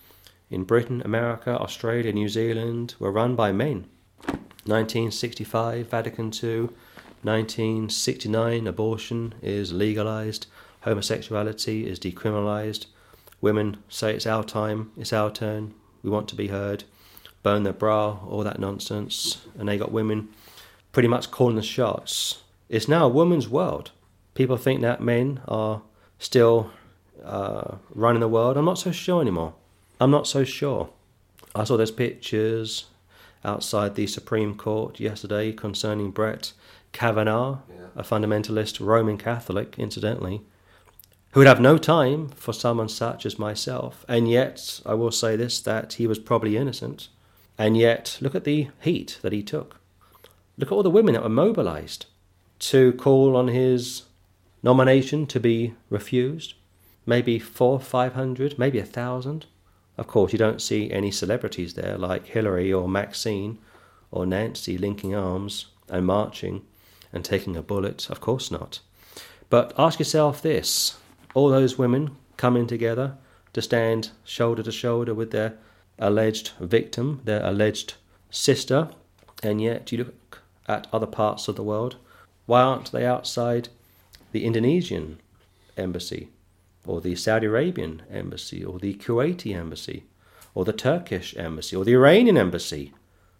in 0.49 0.63
Britain, 0.63 1.01
America, 1.03 1.57
Australia, 1.57 2.11
New 2.11 2.29
Zealand 2.29 2.95
were 2.99 3.11
run 3.11 3.35
by 3.35 3.51
men. 3.51 3.87
1965, 4.65 5.89
Vatican 5.89 6.31
II, 6.43 6.69
1969, 7.23 8.67
abortion 8.67 9.33
is 9.41 9.73
legalized, 9.73 10.47
homosexuality 10.81 11.85
is 11.85 11.99
decriminalized. 11.99 12.85
Women 13.41 13.77
say 13.89 14.13
it's 14.13 14.27
our 14.27 14.43
time, 14.43 14.91
it's 14.97 15.13
our 15.13 15.31
turn, 15.31 15.73
we 16.01 16.09
want 16.09 16.27
to 16.29 16.35
be 16.35 16.47
heard, 16.47 16.83
burn 17.43 17.63
their 17.63 17.73
bra, 17.73 18.19
all 18.27 18.43
that 18.43 18.59
nonsense. 18.59 19.45
And 19.57 19.67
they 19.67 19.77
got 19.77 19.91
women 19.91 20.29
pretty 20.91 21.07
much 21.07 21.31
calling 21.31 21.55
the 21.55 21.61
shots. 21.61 22.43
It's 22.69 22.87
now 22.87 23.05
a 23.05 23.09
woman's 23.09 23.49
world. 23.49 23.91
People 24.33 24.57
think 24.57 24.81
that 24.81 25.01
men 25.01 25.41
are 25.47 25.81
still 26.19 26.71
uh, 27.23 27.75
running 27.93 28.21
the 28.21 28.27
world. 28.27 28.57
I'm 28.57 28.65
not 28.65 28.79
so 28.79 28.91
sure 28.91 29.21
anymore. 29.21 29.53
I'm 29.99 30.11
not 30.11 30.27
so 30.27 30.43
sure. 30.43 30.89
I 31.55 31.65
saw 31.65 31.77
those 31.77 31.91
pictures 31.91 32.85
outside 33.43 33.95
the 33.95 34.07
Supreme 34.07 34.55
Court 34.55 34.99
yesterday 34.99 35.51
concerning 35.51 36.11
Brett 36.11 36.53
Kavanaugh, 36.91 37.59
yeah. 37.69 37.87
a 37.95 38.03
fundamentalist 38.03 38.85
Roman 38.85 39.17
Catholic, 39.17 39.75
incidentally, 39.77 40.41
who 41.31 41.39
would 41.39 41.47
have 41.47 41.59
no 41.59 41.77
time 41.77 42.29
for 42.29 42.53
someone 42.53 42.89
such 42.89 43.25
as 43.25 43.39
myself. 43.39 44.05
And 44.07 44.29
yet, 44.29 44.81
I 44.85 44.93
will 44.93 45.11
say 45.11 45.35
this 45.35 45.59
that 45.61 45.93
he 45.93 46.05
was 46.05 46.19
probably 46.19 46.57
innocent. 46.57 47.09
And 47.57 47.75
yet, 47.75 48.17
look 48.21 48.35
at 48.35 48.43
the 48.43 48.69
heat 48.81 49.19
that 49.21 49.33
he 49.33 49.43
took. 49.43 49.79
Look 50.57 50.71
at 50.71 50.75
all 50.75 50.83
the 50.83 50.89
women 50.89 51.13
that 51.13 51.23
were 51.23 51.29
mobilized 51.29 52.05
to 52.59 52.93
call 52.93 53.35
on 53.35 53.47
his 53.47 54.03
nomination 54.61 55.25
to 55.27 55.39
be 55.39 55.73
refused. 55.89 56.53
Maybe 57.05 57.39
four, 57.39 57.79
five 57.79 58.13
hundred, 58.13 58.57
maybe 58.57 58.79
a 58.79 58.85
thousand. 58.85 59.47
Of 60.03 60.07
course, 60.07 60.33
you 60.33 60.37
don't 60.37 60.61
see 60.61 60.91
any 60.91 61.11
celebrities 61.11 61.75
there 61.75 61.97
like 61.97 62.25
Hillary 62.25 62.73
or 62.73 62.89
Maxine 62.89 63.57
or 64.11 64.25
Nancy 64.25 64.77
linking 64.77 65.15
arms 65.15 65.67
and 65.87 66.05
marching 66.05 66.63
and 67.13 67.23
taking 67.23 67.55
a 67.55 67.61
bullet. 67.61 68.09
Of 68.09 68.19
course 68.19 68.51
not. 68.51 68.81
But 69.49 69.73
ask 69.77 69.99
yourself 69.99 70.41
this 70.41 70.97
all 71.33 71.47
those 71.47 71.77
women 71.77 72.17
coming 72.35 72.67
together 72.67 73.15
to 73.53 73.61
stand 73.61 74.09
shoulder 74.25 74.61
to 74.63 74.73
shoulder 74.73 75.13
with 75.13 75.31
their 75.31 75.53
alleged 75.97 76.51
victim, 76.59 77.21
their 77.23 77.41
alleged 77.41 77.93
sister, 78.29 78.89
and 79.41 79.61
yet 79.61 79.89
you 79.93 79.99
look 79.99 80.41
at 80.67 80.85
other 80.91 81.07
parts 81.07 81.47
of 81.47 81.55
the 81.55 81.63
world. 81.63 81.95
Why 82.45 82.61
aren't 82.61 82.91
they 82.91 83.05
outside 83.05 83.69
the 84.33 84.43
Indonesian 84.43 85.21
embassy? 85.77 86.27
Or 86.85 87.01
the 87.01 87.15
Saudi 87.15 87.47
Arabian 87.47 88.03
embassy, 88.09 88.63
or 88.63 88.79
the 88.79 88.93
Kuwaiti 88.95 89.55
embassy, 89.55 90.03
or 90.53 90.65
the 90.65 90.73
Turkish 90.73 91.35
embassy, 91.37 91.75
or 91.75 91.85
the 91.85 91.93
Iranian 91.93 92.37
embassy. 92.37 92.93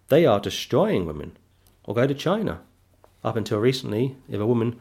They 0.08 0.26
are 0.26 0.40
destroying 0.40 1.06
women. 1.06 1.36
Or 1.84 1.94
go 1.94 2.06
to 2.06 2.14
China. 2.14 2.60
Up 3.22 3.36
until 3.36 3.58
recently, 3.58 4.16
if 4.28 4.40
a 4.40 4.46
woman 4.46 4.80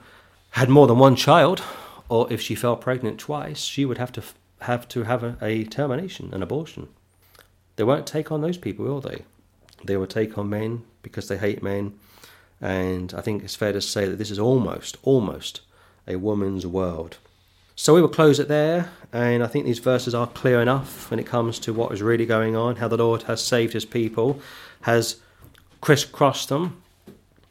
had 0.52 0.70
more 0.70 0.88
than 0.88 1.00
one 1.00 1.16
child, 1.16 1.62
or 2.10 2.32
if 2.32 2.42
she 2.42 2.56
fell 2.56 2.76
pregnant 2.76 3.20
twice, 3.20 3.62
she 3.62 3.86
would 3.86 3.98
have 3.98 4.12
to 4.14 4.24
have 4.60 4.88
to 4.88 5.04
have 5.04 5.24
a, 5.24 5.38
a 5.42 5.66
termination, 5.66 6.34
an 6.34 6.42
abortion. 6.42 6.88
They 7.76 7.84
won't 7.84 8.08
take 8.08 8.32
on 8.32 8.42
those 8.42 8.58
people, 8.58 8.86
will 8.86 9.02
they? 9.02 9.26
They 9.84 9.98
will 9.98 10.08
take 10.08 10.38
on 10.38 10.50
men 10.50 10.84
because 11.02 11.28
they 11.28 11.38
hate 11.38 11.62
men. 11.62 12.00
And 12.62 13.14
I 13.14 13.22
think 13.22 13.44
it's 13.44 13.56
fair 13.56 13.74
to 13.74 13.82
say 13.82 14.08
that 14.08 14.18
this 14.18 14.32
is 14.32 14.40
almost, 14.40 14.98
almost 15.04 15.62
a 16.08 16.16
woman's 16.16 16.66
world. 16.66 17.18
So 17.84 17.94
we 17.94 18.00
will 18.00 18.08
close 18.08 18.40
it 18.40 18.48
there, 18.48 18.92
and 19.12 19.44
I 19.44 19.48
think 19.48 19.66
these 19.66 19.80
verses 19.80 20.16
are 20.16 20.26
clear 20.26 20.62
enough 20.62 21.12
when 21.12 21.20
it 21.20 21.26
comes 21.26 21.60
to 21.60 21.74
what 21.74 21.92
is 21.92 22.02
really 22.02 22.26
going 22.26 22.56
on, 22.56 22.78
how 22.78 22.88
the 22.88 22.96
Lord 22.96 23.24
has 23.24 23.44
saved 23.44 23.74
his 23.74 23.84
people, 23.84 24.40
has 24.84 25.18
crisscrossed 25.82 26.48
them, 26.48 26.82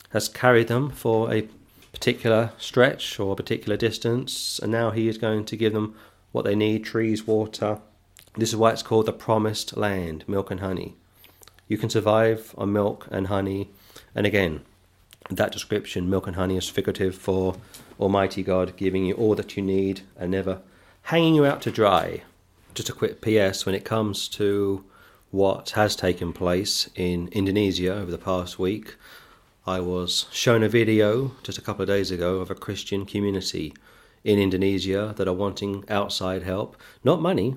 has 0.08 0.30
carried 0.30 0.68
them 0.68 0.88
for 0.88 1.30
a 1.30 1.46
particular 1.92 2.52
stretch 2.56 3.20
or 3.20 3.34
a 3.34 3.36
particular 3.36 3.76
distance, 3.76 4.58
and 4.58 4.72
now 4.72 4.90
he 4.90 5.06
is 5.06 5.18
going 5.18 5.44
to 5.44 5.54
give 5.54 5.74
them 5.74 5.94
what 6.30 6.46
they 6.46 6.54
need 6.54 6.82
trees, 6.82 7.26
water. 7.26 7.80
This 8.34 8.48
is 8.48 8.56
why 8.56 8.70
it's 8.70 8.82
called 8.82 9.04
the 9.04 9.12
promised 9.12 9.76
land, 9.76 10.24
milk 10.26 10.50
and 10.50 10.60
honey. 10.60 10.94
You 11.68 11.76
can 11.76 11.90
survive 11.90 12.54
on 12.56 12.72
milk 12.72 13.06
and 13.10 13.26
honey, 13.26 13.68
and 14.14 14.26
again, 14.26 14.62
that 15.28 15.52
description, 15.52 16.08
milk 16.08 16.26
and 16.26 16.36
honey, 16.36 16.56
is 16.56 16.70
figurative 16.70 17.14
for 17.14 17.56
Almighty 18.02 18.42
God 18.42 18.76
giving 18.76 19.06
you 19.06 19.14
all 19.14 19.36
that 19.36 19.56
you 19.56 19.62
need 19.62 20.00
and 20.18 20.32
never 20.32 20.60
hanging 21.02 21.36
you 21.36 21.46
out 21.46 21.62
to 21.62 21.70
dry. 21.70 22.22
Just 22.74 22.88
a 22.88 22.92
quick 22.92 23.20
PS 23.20 23.64
when 23.64 23.76
it 23.76 23.84
comes 23.84 24.26
to 24.30 24.84
what 25.30 25.70
has 25.70 25.94
taken 25.94 26.32
place 26.32 26.90
in 26.96 27.28
Indonesia 27.28 27.94
over 27.94 28.10
the 28.10 28.18
past 28.18 28.58
week. 28.58 28.96
I 29.64 29.78
was 29.78 30.26
shown 30.32 30.64
a 30.64 30.68
video 30.68 31.36
just 31.44 31.58
a 31.58 31.62
couple 31.62 31.82
of 31.82 31.88
days 31.88 32.10
ago 32.10 32.40
of 32.40 32.50
a 32.50 32.56
Christian 32.56 33.06
community 33.06 33.72
in 34.24 34.40
Indonesia 34.40 35.14
that 35.16 35.28
are 35.28 35.32
wanting 35.32 35.84
outside 35.88 36.42
help, 36.42 36.76
not 37.04 37.22
money. 37.22 37.54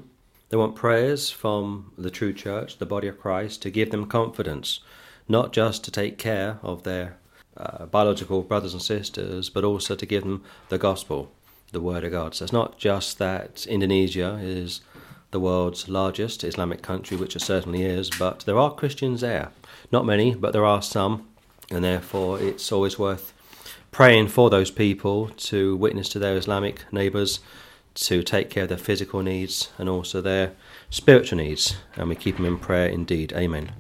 They 0.50 0.58
want 0.58 0.76
prayers 0.76 1.32
from 1.32 1.92
the 1.98 2.12
true 2.12 2.34
church, 2.34 2.78
the 2.78 2.86
body 2.86 3.08
of 3.08 3.20
Christ, 3.20 3.64
to 3.64 3.72
give 3.72 3.90
them 3.90 4.06
confidence, 4.06 4.80
not 5.28 5.54
just 5.54 5.84
to 5.86 5.92
take 5.92 6.20
care 6.20 6.60
of 6.62 6.84
their 6.84 7.18
uh, 7.58 7.86
biological 7.86 8.42
brothers 8.42 8.74
and 8.74 8.82
sisters, 8.82 9.50
but 9.50 9.64
also 9.64 9.96
to 9.96 10.06
give 10.06 10.24
them 10.24 10.44
the 10.70 10.78
gospel, 10.78 11.32
the 11.72 11.82
word 11.82 12.04
of 12.04 12.12
God. 12.12 12.36
So 12.36 12.44
it's 12.44 12.54
not 12.54 12.78
just 12.78 13.18
that 13.20 13.66
Indonesia 13.68 14.40
is 14.42 14.82
the 15.32 15.40
world's 15.40 15.90
largest 15.90 16.44
Islamic 16.44 16.82
country, 16.82 17.18
which 17.18 17.36
it 17.36 17.42
certainly 17.42 17.84
is, 17.84 18.10
but 18.10 18.42
there 18.42 18.58
are 18.58 18.74
Christians 18.74 19.22
there. 19.22 19.50
Not 19.92 20.06
many, 20.06 20.34
but 20.36 20.54
there 20.54 20.66
are 20.66 20.82
some, 20.82 21.28
and 21.72 21.84
therefore 21.84 22.40
it's 22.40 22.72
always 22.72 22.98
worth 22.98 23.34
praying 23.92 24.28
for 24.28 24.50
those 24.50 24.72
people 24.72 25.30
to 25.30 25.76
witness 25.78 26.10
to 26.10 26.20
their 26.20 26.38
Islamic 26.38 26.92
neighbours, 26.92 27.40
to 27.96 28.22
take 28.24 28.50
care 28.50 28.64
of 28.64 28.70
their 28.70 28.78
physical 28.78 29.22
needs 29.22 29.70
and 29.78 29.88
also 29.88 30.22
their 30.22 30.52
spiritual 30.90 31.38
needs. 31.38 31.78
And 31.96 32.10
we 32.10 32.16
keep 32.16 32.36
them 32.36 32.46
in 32.46 32.58
prayer 32.58 32.88
indeed. 32.88 33.32
Amen. 33.34 33.72